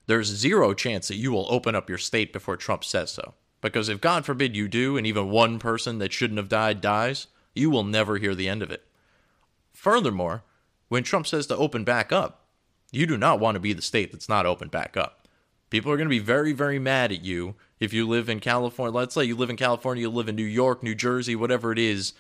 There's 0.06 0.28
zero 0.28 0.74
chance 0.74 1.08
that 1.10 1.16
you 1.16 1.32
will 1.32 1.48
open 1.50 1.76
up 1.76 1.90
your 1.90 1.98
state 1.98 2.32
before 2.32 2.58
Trump 2.58 2.84
says 2.84 3.12
so. 3.12 3.34
Because 3.62 3.90
if 3.90 4.00
God 4.00 4.26
forbid 4.26 4.56
you 4.56 4.68
do, 4.68 4.98
and 4.98 5.06
even 5.06 5.30
one 5.30 5.60
person 5.60 5.98
that 5.98 6.14
shouldn't 6.14 6.38
have 6.38 6.48
died 6.48 6.80
dies, 6.80 7.28
you 7.56 7.70
will 7.70 7.84
never 7.84 8.18
hear 8.18 8.36
the 8.36 8.48
end 8.48 8.62
of 8.62 8.72
it. 8.72 8.86
Furthermore, 9.74 10.44
when 10.88 11.04
Trump 11.04 11.28
says 11.28 11.48
to 11.48 11.58
open 11.58 11.84
back 11.84 12.12
up, 12.12 12.46
you 12.92 13.06
do 13.06 13.18
not 13.18 13.40
want 13.40 13.56
to 13.56 13.60
be 13.60 13.74
the 13.74 13.82
state 13.82 14.12
that's 14.12 14.30
not 14.30 14.46
open 14.46 14.70
back 14.70 14.96
up. 14.96 15.28
People 15.70 15.92
are 15.92 15.98
going 15.98 16.08
to 16.08 16.10
be 16.10 16.20
very, 16.20 16.54
very 16.54 16.80
mad 16.80 17.12
at 17.12 17.26
you 17.26 17.56
if 17.80 17.92
you 17.94 18.08
live 18.08 18.30
in 18.30 18.40
California. 18.40 18.96
Let's 18.96 19.14
say 19.14 19.26
you 19.26 19.36
live 19.36 19.50
in 19.50 19.58
California, 19.58 20.02
you 20.02 20.10
live 20.10 20.30
in 20.30 20.36
New 20.36 20.44
York, 20.44 20.82
New 20.82 20.96
Jersey, 20.96 21.36
whatever 21.36 21.74
it 21.74 21.80
is, 21.80 22.14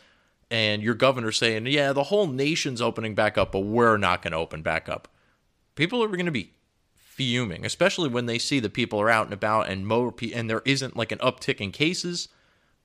and 0.49 0.81
your 0.81 0.93
governor 0.93 1.31
saying, 1.31 1.67
yeah, 1.67 1.93
the 1.93 2.03
whole 2.03 2.27
nation's 2.27 2.81
opening 2.81 3.15
back 3.15 3.37
up, 3.37 3.51
but 3.51 3.61
we're 3.61 3.97
not 3.97 4.21
going 4.21 4.31
to 4.31 4.37
open 4.37 4.61
back 4.61 4.87
up. 4.87 5.07
People 5.75 6.03
are 6.03 6.07
going 6.07 6.25
to 6.25 6.31
be 6.31 6.53
fuming, 6.93 7.65
especially 7.65 8.09
when 8.09 8.27
they 8.27 8.37
see 8.37 8.59
the 8.59 8.69
people 8.69 9.01
are 9.01 9.09
out 9.09 9.25
and 9.25 9.33
about 9.33 9.69
and 9.69 9.87
more 9.87 10.13
and 10.33 10.49
there 10.49 10.61
isn't 10.65 10.95
like 10.95 11.11
an 11.11 11.19
uptick 11.19 11.59
in 11.59 11.71
cases. 11.71 12.29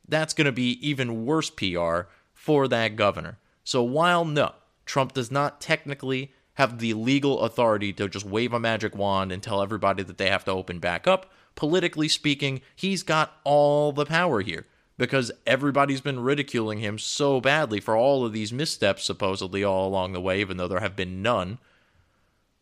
That's 0.09 0.35
going 0.35 0.47
to 0.47 0.53
be 0.53 0.73
even 0.87 1.25
worse 1.25 1.51
PR 1.51 2.03
for 2.33 2.67
that 2.69 2.97
governor. 2.97 3.39
So 3.63 3.83
while 3.83 4.25
no, 4.25 4.55
Trump 4.85 5.13
does 5.13 5.31
not 5.31 5.61
technically 5.61 6.33
have 6.55 6.79
the 6.79 6.95
legal 6.95 7.41
authority 7.41 7.93
to 7.93 8.09
just 8.09 8.27
wave 8.27 8.53
a 8.53 8.61
magic 8.61 8.97
wand 8.97 9.33
and 9.33 9.43
tell 9.43 9.63
everybody 9.63 10.03
that 10.03 10.19
they 10.19 10.29
have 10.29 10.45
to 10.47 10.51
open 10.51 10.81
back 10.81 11.07
up, 11.07 11.31
politically 11.55 12.09
speaking, 12.09 12.61
he's 12.75 13.03
got 13.03 13.37
all 13.45 13.93
the 13.93 14.05
power 14.05 14.41
here 14.41 14.67
because 15.03 15.33
everybody's 15.49 16.01
been 16.01 16.21
ridiculing 16.21 16.79
him 16.79 16.97
so 16.97 17.41
badly 17.41 17.81
for 17.81 17.97
all 17.97 18.25
of 18.25 18.33
these 18.33 18.53
missteps, 18.53 19.03
supposedly 19.03 19.65
all 19.65 19.89
along 19.89 20.13
the 20.13 20.21
way, 20.21 20.41
even 20.41 20.59
though 20.59 20.69
there 20.69 20.79
have 20.79 20.95
been 20.95 21.21
none. 21.21 21.59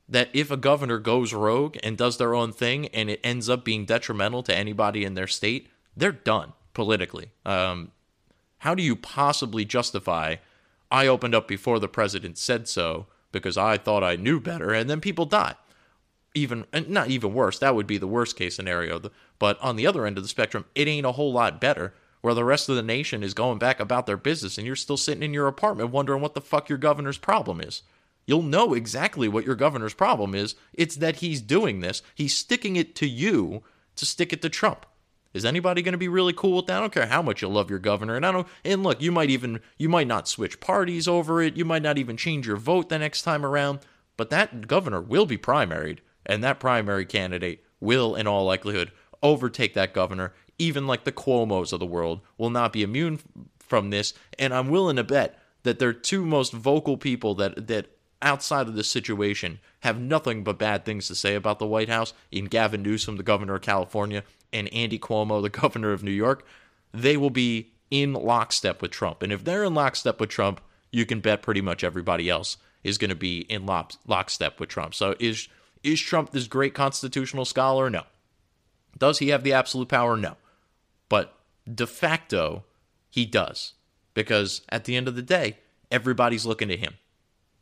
That 0.09 0.31
if 0.33 0.51
a 0.51 0.57
governor 0.57 0.99
goes 0.99 1.35
rogue 1.35 1.77
and 1.83 1.99
does 1.99 2.17
their 2.17 2.35
own 2.35 2.55
thing 2.55 2.87
and 2.95 3.11
it 3.11 3.21
ends 3.23 3.51
up 3.51 3.63
being 3.63 3.85
detrimental 3.85 4.43
to 4.45 4.57
anybody 4.57 5.05
in 5.05 5.13
their 5.13 5.27
state, 5.27 5.69
they're 5.95 6.13
done 6.13 6.55
politically. 6.73 7.31
Um, 7.45 7.93
how 8.61 8.75
do 8.75 8.83
you 8.83 8.97
possibly 8.97 9.67
justify, 9.67 10.37
I 10.91 11.09
opened 11.09 11.35
up 11.35 11.47
before 11.47 11.79
the 11.79 11.89
president 11.89 12.39
said 12.39 12.69
so 12.69 13.05
because 13.33 13.59
I 13.59 13.77
thought 13.77 14.03
I 14.03 14.17
knew 14.17 14.41
better, 14.41 14.73
and 14.73 14.89
then 14.89 15.03
people 15.03 15.27
die? 15.27 15.57
Even, 16.35 16.65
not 16.89 17.11
even 17.11 17.35
worse, 17.35 17.59
that 17.59 17.75
would 17.75 17.87
be 17.87 17.99
the 17.99 18.07
worst 18.07 18.35
case 18.35 18.57
scenario. 18.57 18.99
But 19.39 19.61
on 19.61 19.77
the 19.77 19.87
other 19.87 20.07
end 20.07 20.17
of 20.17 20.25
the 20.25 20.29
spectrum, 20.31 20.65
it 20.75 20.89
ain't 20.89 21.05
a 21.05 21.13
whole 21.13 21.35
lot 21.35 21.61
better 21.61 21.93
where 22.21 22.35
the 22.35 22.45
rest 22.45 22.69
of 22.69 22.77
the 22.77 22.83
nation 22.83 23.23
is 23.23 23.35
going 23.35 23.59
back 23.59 23.81
about 23.81 24.07
their 24.07 24.17
business 24.17 24.59
and 24.59 24.67
you're 24.67 24.77
still 24.77 24.97
sitting 24.97 25.23
in 25.23 25.35
your 25.35 25.47
apartment 25.47 25.91
wondering 25.91 26.21
what 26.21 26.35
the 26.35 26.41
fuck 26.41 26.69
your 26.69 26.79
governor's 26.79 27.19
problem 27.19 27.61
is. 27.61 27.83
You'll 28.27 28.43
know 28.43 28.75
exactly 28.75 29.29
what 29.29 29.45
your 29.45 29.55
governor's 29.55 29.95
problem 29.95 30.35
is. 30.35 30.55
It's 30.75 30.97
that 30.97 31.17
he's 31.17 31.41
doing 31.41 31.81
this. 31.81 32.03
He's 32.15 32.37
sticking 32.37 32.77
it 32.77 32.95
to 32.97 33.09
you 33.09 33.63
to 33.97 34.07
stick 34.07 34.33
it 34.33 34.43
to 34.43 34.49
Trump. 34.49 34.87
Is 35.33 35.45
anybody 35.45 35.81
going 35.83 35.93
to 35.93 35.99
be 35.99 36.09
really 36.09 36.33
cool 36.33 36.57
with 36.57 36.67
that? 36.67 36.79
I 36.79 36.81
don't 36.81 36.93
care 36.93 37.07
how 37.07 37.23
much 37.23 37.41
you 37.41 37.49
love 37.49 37.71
your 37.71 37.79
governor. 37.79 38.17
And 38.17 38.27
I 38.27 38.33
don't 38.33 38.49
and 38.65 38.83
look, 38.83 39.01
you 39.01 39.13
might 39.13 39.31
even 39.31 39.61
you 39.79 39.89
might 39.89 40.09
not 40.09 40.29
switch 40.29 40.61
parties 40.61 41.07
over 41.07 41.41
it. 41.41 41.57
You 41.57 41.65
might 41.65 41.83
not 41.83 41.99
even 41.99 42.17
change 42.17 42.47
your 42.47 42.57
vote 42.57 42.89
the 42.89 42.99
next 42.99 43.23
time 43.23 43.47
around, 43.47 43.81
but 44.17 44.31
that 44.31 44.67
governor 44.67 45.01
will 45.01 45.27
be 45.27 45.39
primaried 45.39 45.99
and 46.27 46.43
that 46.43 46.61
primary 46.61 47.07
candidate 47.07 47.65
will 47.81 48.15
in 48.15 48.27
all 48.27 48.45
likelihood 48.45 48.91
overtake 49.23 49.75
that 49.75 49.95
governor 49.95 50.33
even 50.61 50.87
like 50.87 51.05
the 51.05 51.13
Cuomo's 51.13 51.73
of 51.73 51.81
the 51.81 51.87
world, 51.87 52.21
will 52.37 52.51
not 52.51 52.73
be 52.73 52.83
immune 52.83 53.21
from 53.59 53.91
this, 53.91 54.13
and 54.39 54.53
I'm 54.53 54.69
willing 54.69 54.97
to 54.97 55.05
bet 55.05 55.39
that 55.63 55.79
their 55.79 55.93
two 55.93 56.25
most 56.25 56.53
vocal 56.53 56.97
people 56.97 57.35
that 57.37 57.67
that 57.69 57.87
outside 58.23 58.69
of 58.69 58.75
this 58.75 58.91
situation 58.91 59.59
have 59.81 59.99
nothing 59.99 60.45
but 60.45 60.59
bad 60.59 60.85
things 60.85 61.09
to 61.09 61.15
say 61.15 61.35
about 61.35 61.59
the 61.59 61.67
White 61.67 61.89
House 61.89 62.13
in 62.31 62.45
Gavin 62.45 62.83
Newsom, 62.83 63.17
the 63.17 63.23
governor 63.23 63.55
of 63.55 63.63
California, 63.63 64.23
and 64.53 64.73
Andy 64.73 64.99
Cuomo, 64.99 65.41
the 65.43 65.49
governor 65.61 65.93
of 65.93 66.03
New 66.03 66.11
York. 66.11 66.45
They 66.93 67.17
will 67.17 67.31
be 67.31 67.73
in 67.91 68.13
lockstep 68.13 68.83
with 68.83 68.91
Trump. 68.91 69.23
And 69.23 69.33
if 69.33 69.45
they're 69.45 69.65
in 69.65 69.75
lockstep 69.75 70.21
with 70.21 70.29
Trump, 70.29 70.61
you 70.91 71.07
can 71.07 71.21
bet 71.21 71.43
pretty 71.43 71.61
much 71.61 71.83
everybody 71.83 72.29
else 72.29 72.57
is 72.85 72.99
going 72.99 73.11
to 73.11 73.17
be 73.17 73.41
in 73.41 73.67
lock, 73.67 73.93
lockstep 74.07 74.61
with 74.61 74.69
Trump. 74.69 74.95
So 74.95 75.15
is 75.19 75.49
is 75.83 76.01
Trump 76.01 76.31
this 76.31 76.47
great 76.47 76.75
constitutional 76.75 77.47
scholar? 77.47 77.89
No. 77.89 78.03
Does 78.99 79.19
he 79.19 79.29
have 79.29 79.45
the 79.45 79.55
absolute 79.55 79.89
power? 79.89 80.17
No. 80.17 80.37
De 81.73 81.87
facto, 81.87 82.65
he 83.09 83.27
does. 83.27 83.75
Because 84.15 84.63
at 84.69 84.85
the 84.85 84.97
end 84.97 85.09
of 85.09 85.15
the 85.15 85.23
day, 85.23 85.59
everybody's 85.91 86.47
looking 86.47 86.69
to 86.69 86.77
him 86.77 86.95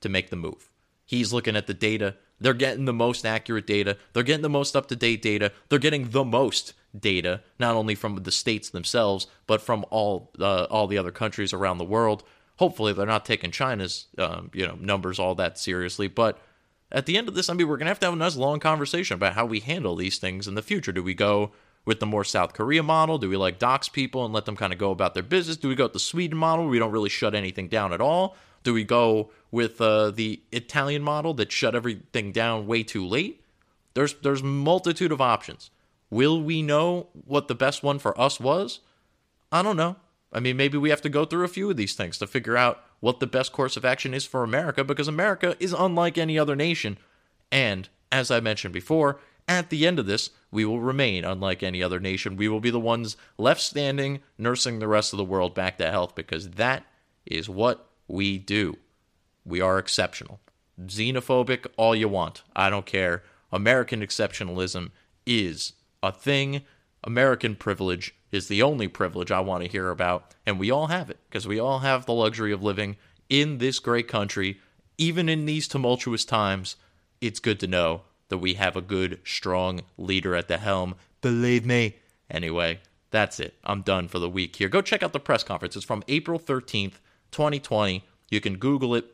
to 0.00 0.08
make 0.08 0.30
the 0.30 0.36
move. 0.36 0.70
He's 1.04 1.32
looking 1.32 1.56
at 1.56 1.66
the 1.66 1.74
data. 1.74 2.16
They're 2.40 2.54
getting 2.54 2.84
the 2.84 2.92
most 2.92 3.26
accurate 3.26 3.66
data. 3.66 3.96
They're 4.12 4.22
getting 4.22 4.42
the 4.42 4.50
most 4.50 4.76
up 4.76 4.86
to 4.88 4.96
date 4.96 5.22
data. 5.22 5.52
They're 5.68 5.78
getting 5.78 6.10
the 6.10 6.24
most 6.24 6.74
data, 6.98 7.42
not 7.58 7.74
only 7.74 7.94
from 7.94 8.16
the 8.16 8.30
states 8.30 8.70
themselves, 8.70 9.26
but 9.46 9.60
from 9.60 9.84
all 9.90 10.30
uh, 10.38 10.64
all 10.70 10.86
the 10.86 10.98
other 10.98 11.10
countries 11.10 11.52
around 11.52 11.78
the 11.78 11.84
world. 11.84 12.22
Hopefully, 12.58 12.92
they're 12.92 13.06
not 13.06 13.24
taking 13.24 13.50
China's 13.50 14.06
um, 14.18 14.50
you 14.52 14.66
know 14.66 14.76
numbers 14.80 15.18
all 15.18 15.34
that 15.36 15.58
seriously. 15.58 16.08
But 16.08 16.38
at 16.92 17.06
the 17.06 17.16
end 17.16 17.28
of 17.28 17.34
this, 17.34 17.48
I 17.48 17.54
mean, 17.54 17.68
we're 17.68 17.76
gonna 17.76 17.90
have 17.90 18.00
to 18.00 18.06
have 18.06 18.14
a 18.14 18.18
nice 18.18 18.36
long 18.36 18.60
conversation 18.60 19.14
about 19.14 19.34
how 19.34 19.46
we 19.46 19.60
handle 19.60 19.96
these 19.96 20.18
things 20.18 20.46
in 20.46 20.54
the 20.54 20.62
future. 20.62 20.92
Do 20.92 21.02
we 21.02 21.14
go 21.14 21.52
with 21.88 22.00
the 22.00 22.06
more 22.06 22.22
South 22.22 22.52
Korea 22.52 22.82
model? 22.82 23.16
Do 23.16 23.30
we 23.30 23.38
like 23.38 23.58
dox 23.58 23.88
people 23.88 24.26
and 24.26 24.34
let 24.34 24.44
them 24.44 24.56
kind 24.56 24.74
of 24.74 24.78
go 24.78 24.90
about 24.90 25.14
their 25.14 25.22
business? 25.22 25.56
Do 25.56 25.68
we 25.68 25.74
go 25.74 25.86
with 25.86 25.94
the 25.94 25.98
Sweden 25.98 26.36
model 26.36 26.66
where 26.66 26.70
we 26.70 26.78
don't 26.78 26.92
really 26.92 27.08
shut 27.08 27.34
anything 27.34 27.66
down 27.66 27.94
at 27.94 28.00
all? 28.02 28.36
Do 28.62 28.74
we 28.74 28.84
go 28.84 29.30
with 29.50 29.80
uh, 29.80 30.10
the 30.10 30.42
Italian 30.52 31.00
model 31.00 31.32
that 31.34 31.50
shut 31.50 31.74
everything 31.74 32.30
down 32.30 32.66
way 32.66 32.82
too 32.82 33.06
late? 33.06 33.42
There's 33.94 34.12
there's 34.22 34.42
multitude 34.42 35.12
of 35.12 35.22
options. 35.22 35.70
Will 36.10 36.42
we 36.42 36.60
know 36.60 37.06
what 37.24 37.48
the 37.48 37.54
best 37.54 37.82
one 37.82 37.98
for 37.98 38.18
us 38.20 38.38
was? 38.38 38.80
I 39.50 39.62
don't 39.62 39.76
know. 39.78 39.96
I 40.30 40.40
mean, 40.40 40.58
maybe 40.58 40.76
we 40.76 40.90
have 40.90 41.00
to 41.00 41.08
go 41.08 41.24
through 41.24 41.44
a 41.44 41.48
few 41.48 41.70
of 41.70 41.78
these 41.78 41.94
things 41.94 42.18
to 42.18 42.26
figure 42.26 42.58
out 42.58 42.84
what 43.00 43.18
the 43.18 43.26
best 43.26 43.50
course 43.50 43.78
of 43.78 43.86
action 43.86 44.12
is 44.12 44.26
for 44.26 44.44
America 44.44 44.84
because 44.84 45.08
America 45.08 45.56
is 45.58 45.72
unlike 45.72 46.18
any 46.18 46.38
other 46.38 46.54
nation. 46.54 46.98
And 47.50 47.88
as 48.12 48.30
I 48.30 48.40
mentioned 48.40 48.74
before, 48.74 49.20
at 49.48 49.70
the 49.70 49.86
end 49.86 49.98
of 49.98 50.06
this, 50.06 50.30
we 50.50 50.64
will 50.64 50.80
remain 50.80 51.24
unlike 51.24 51.62
any 51.62 51.82
other 51.82 51.98
nation. 51.98 52.36
We 52.36 52.48
will 52.48 52.60
be 52.60 52.70
the 52.70 52.78
ones 52.78 53.16
left 53.38 53.60
standing, 53.60 54.20
nursing 54.36 54.78
the 54.78 54.88
rest 54.88 55.12
of 55.12 55.16
the 55.16 55.24
world 55.24 55.54
back 55.54 55.78
to 55.78 55.90
health 55.90 56.14
because 56.14 56.50
that 56.50 56.84
is 57.26 57.48
what 57.48 57.88
we 58.06 58.38
do. 58.38 58.76
We 59.44 59.60
are 59.60 59.78
exceptional. 59.78 60.40
Xenophobic, 60.86 61.66
all 61.76 61.94
you 61.94 62.08
want. 62.08 62.42
I 62.54 62.70
don't 62.70 62.86
care. 62.86 63.22
American 63.50 64.00
exceptionalism 64.00 64.90
is 65.26 65.72
a 66.02 66.12
thing. 66.12 66.62
American 67.02 67.56
privilege 67.56 68.14
is 68.30 68.48
the 68.48 68.62
only 68.62 68.88
privilege 68.88 69.30
I 69.30 69.40
want 69.40 69.64
to 69.64 69.70
hear 69.70 69.90
about. 69.90 70.34
And 70.46 70.58
we 70.58 70.70
all 70.70 70.88
have 70.88 71.10
it 71.10 71.18
because 71.28 71.48
we 71.48 71.58
all 71.58 71.80
have 71.80 72.06
the 72.06 72.12
luxury 72.12 72.52
of 72.52 72.62
living 72.62 72.96
in 73.28 73.58
this 73.58 73.78
great 73.78 74.08
country. 74.08 74.60
Even 74.98 75.28
in 75.28 75.46
these 75.46 75.68
tumultuous 75.68 76.24
times, 76.24 76.76
it's 77.20 77.40
good 77.40 77.60
to 77.60 77.66
know 77.66 78.02
that 78.28 78.38
we 78.38 78.54
have 78.54 78.76
a 78.76 78.82
good, 78.82 79.20
strong 79.24 79.82
leader 79.96 80.34
at 80.34 80.48
the 80.48 80.58
helm. 80.58 80.94
Believe 81.20 81.64
me. 81.64 81.96
Anyway, 82.30 82.80
that's 83.10 83.40
it. 83.40 83.54
I'm 83.64 83.82
done 83.82 84.08
for 84.08 84.18
the 84.18 84.28
week 84.28 84.56
here. 84.56 84.68
Go 84.68 84.82
check 84.82 85.02
out 85.02 85.12
the 85.12 85.20
press 85.20 85.42
conference. 85.42 85.76
It's 85.76 85.84
from 85.84 86.04
April 86.08 86.38
13th, 86.38 86.94
2020. 87.30 88.04
You 88.30 88.40
can 88.40 88.56
Google 88.56 88.94
it. 88.94 89.06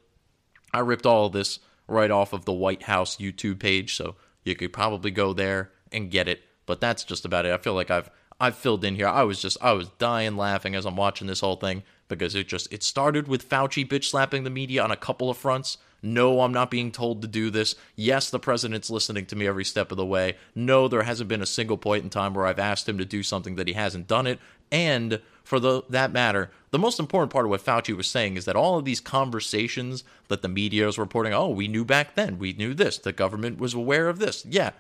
I 0.73 0.81
ripped 0.81 1.07
all 1.07 1.27
of 1.27 1.33
this 1.33 1.61
right 1.87 2.11
off 2.11 2.33
of 2.33 2.45
the 2.45 2.53
White 2.53 2.85
House 2.85 3.17
YouTube 3.17 3.61
page, 3.61 3.95
so 3.95 4.17
you 4.43 4.57
could 4.57 4.73
probably 4.73 5.11
go 5.11 5.33
there 5.33 5.71
and 5.93 6.11
get 6.11 6.29
it. 6.29 6.43
But 6.67 6.81
that's 6.81 7.05
just 7.05 7.25
about 7.25 7.47
it. 7.47 7.53
I 7.53 7.59
feel 7.59 7.75
like 7.75 7.91
I've 7.91 8.11
I've 8.41 8.57
filled 8.57 8.85
in 8.85 8.97
here. 8.97 9.07
I 9.07 9.23
was 9.23 9.41
just 9.41 9.57
I 9.63 9.73
was 9.73 9.89
dying 9.99 10.37
laughing 10.37 10.75
as 10.75 10.87
I'm 10.87 10.97
watching 10.97 11.29
this 11.29 11.41
whole 11.41 11.57
thing 11.57 11.85
because 12.09 12.35
it 12.35 12.49
just 12.49 12.73
it 12.73 12.83
started 12.83 13.29
with 13.29 13.49
Fauci 13.49 13.87
bitch 13.87 14.05
slapping 14.05 14.45
the 14.45 14.51
media 14.51 14.83
on 14.83 14.91
a 14.91 14.97
couple 14.97 15.31
of 15.31 15.37
fronts. 15.37 15.79
No, 16.03 16.43
I'm 16.43 16.53
not 16.53 16.71
being 16.71 16.93
told 16.93 17.23
to 17.23 17.29
do 17.29 17.49
this. 17.49 17.75
Yes, 17.97 18.29
the 18.29 18.39
president's 18.39 18.91
listening 18.91 19.25
to 19.27 19.37
me 19.37 19.47
every 19.47 19.65
step 19.65 19.91
of 19.91 19.97
the 19.97 20.05
way. 20.05 20.37
No, 20.55 20.87
there 20.87 21.03
hasn't 21.03 21.31
been 21.31 21.41
a 21.41 21.47
single 21.47 21.79
point 21.79 22.05
in 22.05 22.11
time 22.11 22.35
where 22.35 22.47
I've 22.47 22.59
asked 22.59 22.87
him 22.87 22.99
to 22.99 23.07
do 23.07 23.23
something 23.23 23.55
that 23.55 23.69
he 23.69 23.73
hasn't 23.73 24.07
done 24.07 24.27
it. 24.27 24.39
And 24.71 25.23
for 25.45 25.59
the, 25.59 25.83
that 25.89 26.13
matter, 26.13 26.51
the 26.73 26.79
most 26.79 27.01
important 27.01 27.33
part 27.33 27.47
of 27.47 27.51
what 27.51 27.65
Fauci 27.65 27.97
was 27.97 28.07
saying 28.07 28.37
is 28.37 28.45
that 28.45 28.55
all 28.55 28.79
of 28.79 28.85
these 28.85 29.01
conversations 29.01 30.05
that 30.29 30.43
the 30.43 30.49
media 30.49 30.87
is 30.87 30.99
reporting, 30.99 31.33
oh, 31.33 31.49
we 31.49 31.69
knew 31.69 31.87
back 31.87 32.15
then, 32.17 32.39
we 32.39 32.53
knew 32.53 32.75
this, 32.75 32.99
the 32.99 33.13
government 33.13 33.59
was 33.59 33.73
aware 33.73 34.09
of 34.09 34.19
this. 34.19 34.45
Yeah, 34.45 34.73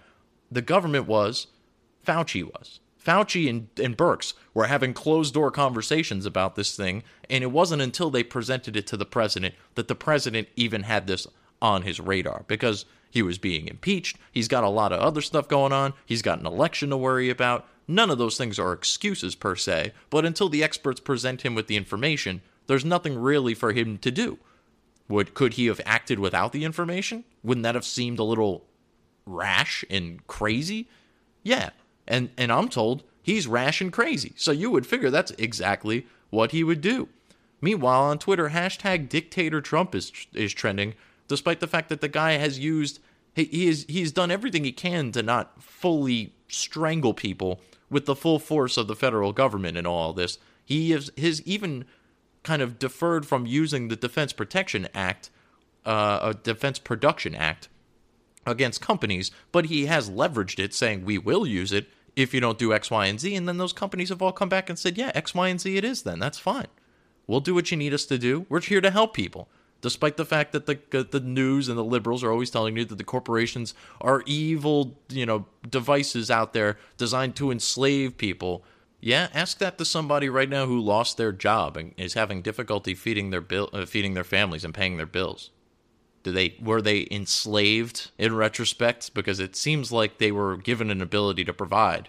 the 0.50 0.62
government 0.62 1.06
was, 1.06 1.46
Fauci 2.06 2.44
was. 2.44 2.80
Fauci 3.04 3.48
and, 3.48 3.68
and 3.82 3.96
Birx 3.96 4.32
were 4.54 4.66
having 4.66 4.94
closed 4.94 5.34
door 5.34 5.50
conversations 5.50 6.24
about 6.24 6.56
this 6.56 6.74
thing, 6.74 7.02
and 7.28 7.44
it 7.44 7.50
wasn't 7.50 7.82
until 7.82 8.10
they 8.10 8.22
presented 8.22 8.76
it 8.76 8.86
to 8.88 8.96
the 8.96 9.04
president 9.04 9.54
that 9.74 9.88
the 9.88 9.94
president 9.94 10.48
even 10.56 10.84
had 10.84 11.06
this 11.06 11.26
on 11.60 11.82
his 11.82 12.00
radar 12.00 12.44
because 12.46 12.84
he 13.10 13.22
was 13.22 13.38
being 13.38 13.68
impeached. 13.68 14.16
He's 14.32 14.48
got 14.48 14.64
a 14.64 14.68
lot 14.68 14.92
of 14.92 15.00
other 15.00 15.20
stuff 15.20 15.48
going 15.48 15.72
on. 15.72 15.92
He's 16.06 16.22
got 16.22 16.40
an 16.40 16.46
election 16.46 16.90
to 16.90 16.96
worry 16.96 17.30
about. 17.30 17.66
None 17.86 18.10
of 18.10 18.18
those 18.18 18.38
things 18.38 18.58
are 18.58 18.72
excuses 18.72 19.34
per 19.34 19.54
se, 19.54 19.92
but 20.08 20.24
until 20.24 20.48
the 20.48 20.64
experts 20.64 21.00
present 21.00 21.42
him 21.42 21.54
with 21.54 21.66
the 21.66 21.76
information, 21.76 22.40
there's 22.66 22.84
nothing 22.84 23.18
really 23.18 23.54
for 23.54 23.72
him 23.72 23.98
to 23.98 24.10
do. 24.10 24.38
Would 25.08 25.34
could 25.34 25.54
he 25.54 25.66
have 25.66 25.82
acted 25.84 26.18
without 26.18 26.52
the 26.52 26.64
information? 26.64 27.24
Wouldn't 27.42 27.64
that 27.64 27.74
have 27.74 27.84
seemed 27.84 28.18
a 28.18 28.24
little 28.24 28.64
rash 29.26 29.84
and 29.90 30.26
crazy? 30.26 30.88
Yeah, 31.42 31.70
and 32.06 32.30
and 32.36 32.52
I'm 32.52 32.68
told 32.68 33.02
he's 33.22 33.46
rash 33.46 33.80
and 33.80 33.92
crazy. 33.92 34.32
So 34.36 34.52
you 34.52 34.70
would 34.70 34.86
figure 34.86 35.10
that's 35.10 35.32
exactly 35.32 36.06
what 36.30 36.52
he 36.52 36.64
would 36.64 36.80
do. 36.80 37.08
Meanwhile, 37.60 38.02
on 38.02 38.18
Twitter, 38.18 38.50
hashtag 38.50 39.08
dictator 39.08 39.60
Trump 39.60 39.94
is 39.94 40.12
is 40.32 40.52
trending, 40.52 40.94
despite 41.28 41.60
the 41.60 41.66
fact 41.66 41.88
that 41.88 42.00
the 42.00 42.08
guy 42.08 42.32
has 42.32 42.58
used 42.58 43.00
he, 43.34 43.44
he 43.44 43.68
is 43.68 43.86
he's 43.88 44.12
done 44.12 44.30
everything 44.30 44.64
he 44.64 44.72
can 44.72 45.12
to 45.12 45.22
not 45.22 45.62
fully 45.62 46.32
strangle 46.48 47.14
people 47.14 47.60
with 47.90 48.06
the 48.06 48.14
full 48.14 48.38
force 48.38 48.76
of 48.76 48.86
the 48.86 48.96
federal 48.96 49.32
government 49.32 49.76
and 49.76 49.86
all 49.86 50.12
this. 50.12 50.38
He 50.64 50.90
has 50.90 51.10
his 51.16 51.42
even 51.42 51.84
kind 52.42 52.62
of 52.62 52.78
deferred 52.78 53.26
from 53.26 53.46
using 53.46 53.88
the 53.88 53.96
Defense 53.96 54.32
Protection 54.32 54.88
Act, 54.94 55.30
uh, 55.84 56.18
a 56.22 56.34
Defense 56.34 56.78
Production 56.78 57.34
Act 57.34 57.68
against 58.46 58.80
companies, 58.80 59.30
but 59.52 59.66
he 59.66 59.86
has 59.86 60.10
leveraged 60.10 60.58
it, 60.58 60.74
saying 60.74 61.04
we 61.04 61.18
will 61.18 61.46
use 61.46 61.72
it 61.72 61.88
if 62.16 62.32
you 62.32 62.40
don't 62.40 62.58
do 62.58 62.72
X, 62.72 62.90
Y, 62.90 63.06
and 63.06 63.20
Z. 63.20 63.34
And 63.34 63.48
then 63.48 63.58
those 63.58 63.72
companies 63.72 64.08
have 64.08 64.22
all 64.22 64.32
come 64.32 64.48
back 64.48 64.68
and 64.68 64.78
said, 64.78 64.96
yeah, 64.96 65.10
X, 65.14 65.34
Y, 65.34 65.48
and 65.48 65.60
Z 65.60 65.76
it 65.76 65.84
is 65.84 66.02
then. 66.02 66.18
That's 66.18 66.38
fine. 66.38 66.68
We'll 67.26 67.40
do 67.40 67.54
what 67.54 67.70
you 67.70 67.76
need 67.76 67.94
us 67.94 68.04
to 68.06 68.18
do. 68.18 68.46
We're 68.48 68.60
here 68.60 68.80
to 68.80 68.90
help 68.90 69.14
people. 69.14 69.48
Despite 69.80 70.16
the 70.16 70.24
fact 70.24 70.52
that 70.52 70.64
the 70.64 70.78
the 71.10 71.20
news 71.20 71.68
and 71.68 71.76
the 71.76 71.84
liberals 71.84 72.24
are 72.24 72.32
always 72.32 72.48
telling 72.48 72.74
you 72.74 72.86
that 72.86 72.94
the 72.96 73.04
corporations 73.04 73.74
are 74.00 74.22
evil, 74.24 74.96
you 75.10 75.26
know, 75.26 75.44
devices 75.68 76.30
out 76.30 76.54
there 76.54 76.78
designed 76.96 77.36
to 77.36 77.50
enslave 77.50 78.16
people. 78.16 78.64
Yeah, 79.00 79.28
ask 79.34 79.58
that 79.58 79.76
to 79.76 79.84
somebody 79.84 80.30
right 80.30 80.48
now 80.48 80.64
who 80.64 80.80
lost 80.80 81.18
their 81.18 81.32
job 81.32 81.76
and 81.76 81.92
is 81.98 82.14
having 82.14 82.40
difficulty 82.40 82.94
feeding 82.94 83.28
their 83.28 83.42
bill, 83.42 83.68
uh, 83.74 83.84
feeding 83.84 84.14
their 84.14 84.24
families 84.24 84.64
and 84.64 84.72
paying 84.72 84.96
their 84.96 85.04
bills. 85.04 85.50
Do 86.24 86.32
they 86.32 86.56
were 86.60 86.82
they 86.82 87.06
enslaved 87.10 88.10
in 88.18 88.34
retrospect 88.34 89.14
because 89.14 89.38
it 89.38 89.54
seems 89.54 89.92
like 89.92 90.18
they 90.18 90.32
were 90.32 90.56
given 90.56 90.90
an 90.90 91.00
ability 91.00 91.44
to 91.44 91.52
provide 91.52 92.08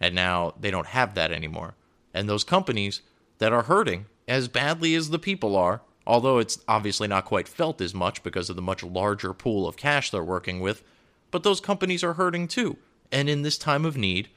and 0.00 0.14
now 0.14 0.54
they 0.58 0.70
don't 0.70 0.88
have 0.88 1.14
that 1.14 1.32
anymore. 1.32 1.74
And 2.12 2.28
those 2.28 2.44
companies 2.44 3.02
that 3.38 3.52
are 3.52 3.62
hurting 3.62 4.06
as 4.28 4.48
badly 4.48 4.94
as 4.94 5.10
the 5.10 5.18
people 5.18 5.56
are, 5.56 5.82
although 6.06 6.38
it's 6.38 6.58
obviously 6.68 7.08
not 7.08 7.24
quite 7.24 7.48
felt 7.48 7.80
as 7.80 7.94
much 7.94 8.22
because 8.22 8.50
of 8.50 8.56
the 8.56 8.62
much 8.62 8.82
larger 8.82 9.32
pool 9.32 9.66
of 9.66 9.76
cash 9.76 10.10
they're 10.10 10.22
working 10.22 10.60
with, 10.60 10.82
but 11.30 11.42
those 11.42 11.60
companies 11.60 12.04
are 12.04 12.14
hurting 12.14 12.48
too. 12.48 12.76
And 13.12 13.28
in 13.28 13.42
this 13.42 13.58
time 13.58 13.84
of 13.84 13.96
need, 13.96 14.28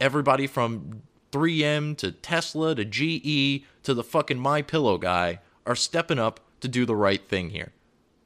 everybody 0.00 0.46
from 0.46 1.02
3M 1.32 1.96
to 1.98 2.12
Tesla 2.12 2.74
to 2.74 2.84
GE 2.84 3.64
to 3.82 3.94
the 3.94 4.04
fucking 4.04 4.38
My 4.38 4.62
Pillow 4.62 4.98
guy 4.98 5.40
are 5.66 5.76
stepping 5.76 6.18
up 6.18 6.40
to 6.60 6.68
do 6.68 6.86
the 6.86 6.96
right 6.96 7.26
thing 7.28 7.50
here. 7.50 7.72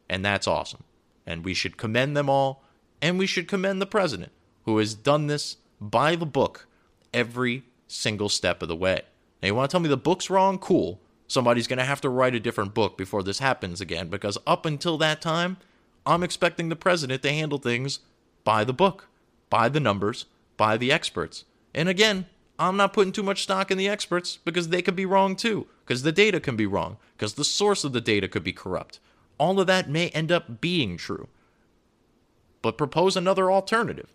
And 0.08 0.24
that's 0.24 0.46
awesome. 0.46 0.84
And 1.26 1.44
we 1.44 1.54
should 1.54 1.76
commend 1.76 2.16
them 2.16 2.30
all. 2.30 2.64
And 3.00 3.18
we 3.18 3.26
should 3.26 3.46
commend 3.46 3.80
the 3.80 3.86
president, 3.86 4.32
who 4.64 4.78
has 4.78 4.94
done 4.94 5.28
this 5.28 5.58
by 5.80 6.16
the 6.16 6.26
book 6.26 6.66
every 7.14 7.62
single 7.86 8.28
step 8.28 8.60
of 8.60 8.68
the 8.68 8.76
way. 8.76 9.02
Now, 9.40 9.46
you 9.46 9.54
want 9.54 9.70
to 9.70 9.72
tell 9.72 9.80
me 9.80 9.88
the 9.88 9.96
book's 9.96 10.30
wrong? 10.30 10.58
Cool. 10.58 11.00
Somebody's 11.28 11.68
going 11.68 11.78
to 11.78 11.84
have 11.84 12.00
to 12.00 12.08
write 12.08 12.34
a 12.34 12.40
different 12.40 12.74
book 12.74 12.98
before 12.98 13.22
this 13.22 13.38
happens 13.38 13.80
again, 13.80 14.08
because 14.08 14.36
up 14.46 14.66
until 14.66 14.98
that 14.98 15.22
time, 15.22 15.58
I'm 16.04 16.22
expecting 16.22 16.70
the 16.70 16.76
president 16.76 17.22
to 17.22 17.30
handle 17.30 17.58
things 17.58 18.00
by 18.42 18.64
the 18.64 18.72
book, 18.72 19.08
by 19.48 19.68
the 19.68 19.78
numbers, 19.78 20.24
by 20.56 20.76
the 20.76 20.90
experts. 20.90 21.44
And 21.74 21.88
again, 21.88 22.26
I'm 22.58 22.76
not 22.76 22.92
putting 22.92 23.12
too 23.12 23.22
much 23.22 23.44
stock 23.44 23.70
in 23.70 23.78
the 23.78 23.88
experts 23.88 24.38
because 24.44 24.70
they 24.70 24.82
could 24.82 24.96
be 24.96 25.06
wrong 25.06 25.36
too. 25.36 25.68
because 25.88 26.02
the 26.02 26.12
data 26.12 26.38
can 26.38 26.54
be 26.54 26.66
wrong, 26.66 26.98
because 27.16 27.32
the 27.32 27.44
source 27.44 27.82
of 27.82 27.94
the 27.94 28.00
data 28.02 28.28
could 28.28 28.44
be 28.44 28.52
corrupt. 28.52 29.00
All 29.38 29.60
of 29.60 29.66
that 29.66 29.88
may 29.88 30.08
end 30.10 30.30
up 30.32 30.60
being 30.60 30.96
true. 30.96 31.28
But 32.60 32.78
propose 32.78 33.16
another 33.16 33.50
alternative. 33.50 34.12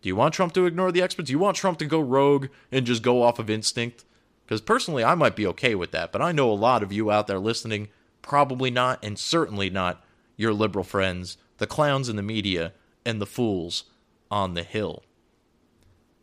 Do 0.00 0.08
you 0.08 0.16
want 0.16 0.34
Trump 0.34 0.52
to 0.54 0.66
ignore 0.66 0.90
the 0.90 1.02
experts? 1.02 1.28
Do 1.28 1.32
you 1.32 1.38
want 1.38 1.56
Trump 1.56 1.78
to 1.78 1.86
go 1.86 2.00
rogue 2.00 2.48
and 2.72 2.86
just 2.86 3.02
go 3.02 3.22
off 3.22 3.38
of 3.38 3.48
instinct? 3.48 4.04
Because 4.44 4.60
personally, 4.60 5.04
I 5.04 5.14
might 5.14 5.36
be 5.36 5.46
okay 5.46 5.74
with 5.74 5.92
that, 5.92 6.10
but 6.10 6.20
I 6.20 6.32
know 6.32 6.50
a 6.50 6.54
lot 6.54 6.82
of 6.82 6.92
you 6.92 7.10
out 7.10 7.28
there 7.28 7.38
listening, 7.38 7.88
probably 8.20 8.70
not, 8.70 9.02
and 9.04 9.18
certainly 9.18 9.70
not 9.70 10.04
your 10.36 10.52
liberal 10.52 10.84
friends, 10.84 11.36
the 11.58 11.66
clowns 11.66 12.08
in 12.08 12.16
the 12.16 12.22
media, 12.22 12.72
and 13.04 13.20
the 13.20 13.26
fools 13.26 13.84
on 14.30 14.54
the 14.54 14.62
hill. 14.62 15.04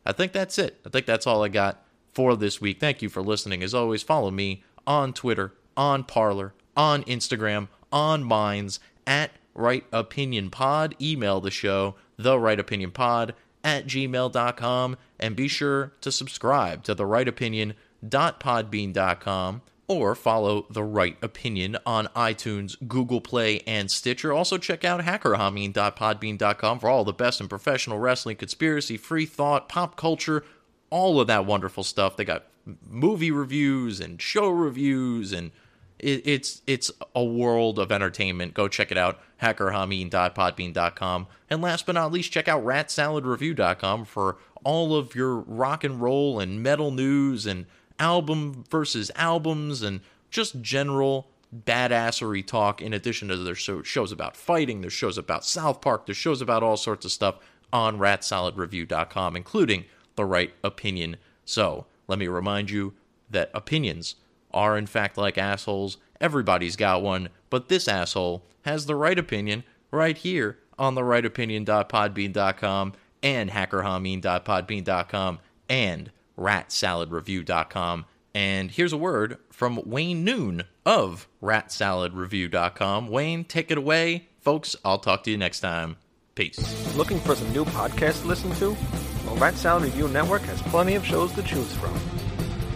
I 0.05 0.11
think 0.11 0.31
that's 0.31 0.57
it. 0.57 0.79
I 0.85 0.89
think 0.89 1.05
that's 1.05 1.27
all 1.27 1.43
I 1.43 1.47
got 1.47 1.85
for 2.11 2.35
this 2.35 2.59
week. 2.59 2.79
Thank 2.79 3.01
you 3.01 3.09
for 3.09 3.21
listening. 3.21 3.63
As 3.63 3.73
always, 3.73 4.03
follow 4.03 4.31
me 4.31 4.63
on 4.85 5.13
Twitter, 5.13 5.53
on 5.77 6.03
Parler, 6.03 6.53
on 6.75 7.03
Instagram, 7.03 7.67
on 7.91 8.23
Minds, 8.23 8.79
at 9.05 9.31
Right 9.53 9.85
Opinion 9.91 10.49
Pod. 10.49 10.95
Email 11.01 11.41
the 11.41 11.51
show, 11.51 11.95
the 12.17 12.39
Right 12.39 12.59
Opinion 12.59 12.91
Pod 12.91 13.33
at 13.63 13.87
gmail.com, 13.87 14.97
and 15.19 15.35
be 15.35 15.47
sure 15.47 15.93
to 16.01 16.11
subscribe 16.11 16.83
to 16.83 16.95
the 16.95 17.05
Right 17.05 17.27
Opinion 17.27 17.73
podbean.com 18.05 19.61
or 19.87 20.13
follow 20.13 20.67
The 20.69 20.83
Right 20.83 21.17
Opinion 21.21 21.75
on 21.85 22.05
iTunes, 22.15 22.77
Google 22.87 23.19
Play, 23.19 23.61
and 23.65 23.89
Stitcher. 23.89 24.31
Also, 24.31 24.57
check 24.57 24.85
out 24.85 25.01
hackerhamin.podbean.com 25.01 26.79
for 26.79 26.89
all 26.89 27.03
the 27.03 27.11
best 27.11 27.41
in 27.41 27.47
professional 27.47 27.97
wrestling, 27.97 28.37
conspiracy, 28.37 28.97
free 28.97 29.25
thought, 29.25 29.67
pop 29.67 29.97
culture, 29.97 30.45
all 30.91 31.19
of 31.19 31.27
that 31.27 31.45
wonderful 31.45 31.83
stuff. 31.83 32.15
They 32.15 32.23
got 32.23 32.45
movie 32.87 33.31
reviews 33.31 33.99
and 33.99 34.21
show 34.21 34.49
reviews, 34.49 35.33
and 35.33 35.51
it, 35.99 36.21
it's 36.25 36.61
it's 36.65 36.91
a 37.15 37.23
world 37.23 37.79
of 37.79 37.91
entertainment. 37.91 38.53
Go 38.53 38.67
check 38.67 38.91
it 38.91 38.97
out, 38.97 39.19
hackerhamin.podbean.com. 39.41 41.27
And 41.49 41.61
last 41.61 41.85
but 41.85 41.95
not 41.95 42.11
least, 42.11 42.31
check 42.31 42.47
out 42.47 42.63
ratsaladreview.com 42.63 44.05
for 44.05 44.37
all 44.63 44.95
of 44.95 45.15
your 45.15 45.37
rock 45.37 45.83
and 45.83 46.01
roll 46.01 46.39
and 46.39 46.61
metal 46.61 46.91
news 46.91 47.45
and 47.45 47.65
album 47.97 48.63
versus 48.69 49.11
albums 49.15 49.81
and 49.81 50.01
just 50.29 50.61
general 50.61 51.27
badassery 51.65 52.45
talk 52.45 52.81
in 52.81 52.93
addition 52.93 53.27
to 53.27 53.37
their 53.37 53.55
shows 53.55 54.11
about 54.11 54.35
fighting, 54.35 54.81
their 54.81 54.89
shows 54.89 55.17
about 55.17 55.43
South 55.43 55.81
Park, 55.81 56.05
their 56.05 56.15
shows 56.15 56.41
about 56.41 56.63
all 56.63 56.77
sorts 56.77 57.05
of 57.05 57.11
stuff 57.11 57.39
on 57.73 57.97
ratsaladreview.com, 57.97 59.35
including 59.35 59.85
the 60.15 60.25
right 60.25 60.53
opinion. 60.63 61.17
So, 61.45 61.85
let 62.07 62.19
me 62.19 62.27
remind 62.27 62.69
you 62.69 62.93
that 63.29 63.51
opinions 63.53 64.15
are 64.51 64.77
in 64.77 64.87
fact 64.87 65.17
like 65.17 65.37
assholes. 65.37 65.97
Everybody's 66.21 66.75
got 66.75 67.01
one, 67.01 67.29
but 67.49 67.69
this 67.69 67.87
asshole 67.87 68.43
has 68.63 68.85
the 68.85 68.95
right 68.95 69.17
opinion 69.17 69.63
right 69.91 70.17
here 70.17 70.57
on 70.77 70.95
the 70.95 71.01
rightopinion.podbean.com 71.01 72.93
and 73.21 73.51
hackerhamin.podbean.com 73.51 75.39
and 75.69 76.11
ratsaladreview.com. 76.37 78.05
And 78.33 78.71
here's 78.71 78.93
a 78.93 78.97
word 78.97 79.37
from 79.51 79.81
Wayne 79.85 80.23
Noon 80.23 80.63
of 80.85 81.27
ratsaladreview.com. 81.41 83.07
Wayne, 83.07 83.43
take 83.43 83.71
it 83.71 83.77
away. 83.77 84.29
Folks, 84.39 84.75
I'll 84.85 84.99
talk 84.99 85.23
to 85.23 85.31
you 85.31 85.37
next 85.37 85.59
time. 85.59 85.97
Peace. 86.35 86.95
Looking 86.95 87.19
for 87.19 87.35
some 87.35 87.51
new 87.51 87.65
podcasts 87.65 88.21
to 88.21 88.27
listen 88.27 88.51
to? 88.55 88.77
Well, 89.25 89.35
Rat 89.35 89.55
Salad 89.55 89.83
Review 89.83 90.07
Network 90.07 90.41
has 90.43 90.61
plenty 90.61 90.95
of 90.95 91.05
shows 91.05 91.33
to 91.33 91.43
choose 91.43 91.75
from. 91.75 91.93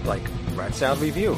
Like 0.04 0.24
Rat 0.54 0.76
Salad 0.76 1.00
Review, 1.00 1.38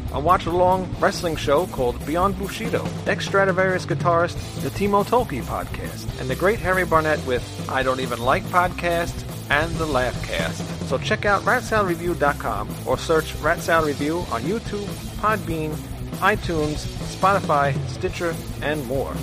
a 0.13 0.19
watch 0.19 0.45
along 0.45 0.93
wrestling 0.99 1.35
show 1.35 1.67
called 1.67 2.03
Beyond 2.05 2.37
Bushido, 2.37 2.85
ex 3.07 3.27
Stratovarius 3.27 3.85
guitarist, 3.85 4.35
the 4.61 4.69
Timo 4.69 5.05
Tolkki 5.05 5.41
podcast, 5.41 6.19
and 6.19 6.29
the 6.29 6.35
great 6.35 6.59
Harry 6.59 6.85
Barnett 6.85 7.25
with 7.25 7.43
I 7.69 7.83
Don't 7.83 7.99
Even 7.99 8.19
Like 8.19 8.43
Podcasts 8.45 9.23
and 9.49 9.71
the 9.75 9.85
Laughcast. 9.85 10.61
So 10.87 10.97
check 10.97 11.25
out 11.25 11.41
ratsaladreview.com 11.43 12.69
or 12.85 12.97
search 12.97 13.33
Rat 13.35 13.59
Salad 13.59 13.87
Review 13.87 14.19
on 14.31 14.41
YouTube, 14.41 14.85
Podbean, 15.19 15.71
iTunes, 16.19 16.85
Spotify, 17.15 17.77
Stitcher, 17.87 18.35
and 18.61 18.85
more. 18.87 19.13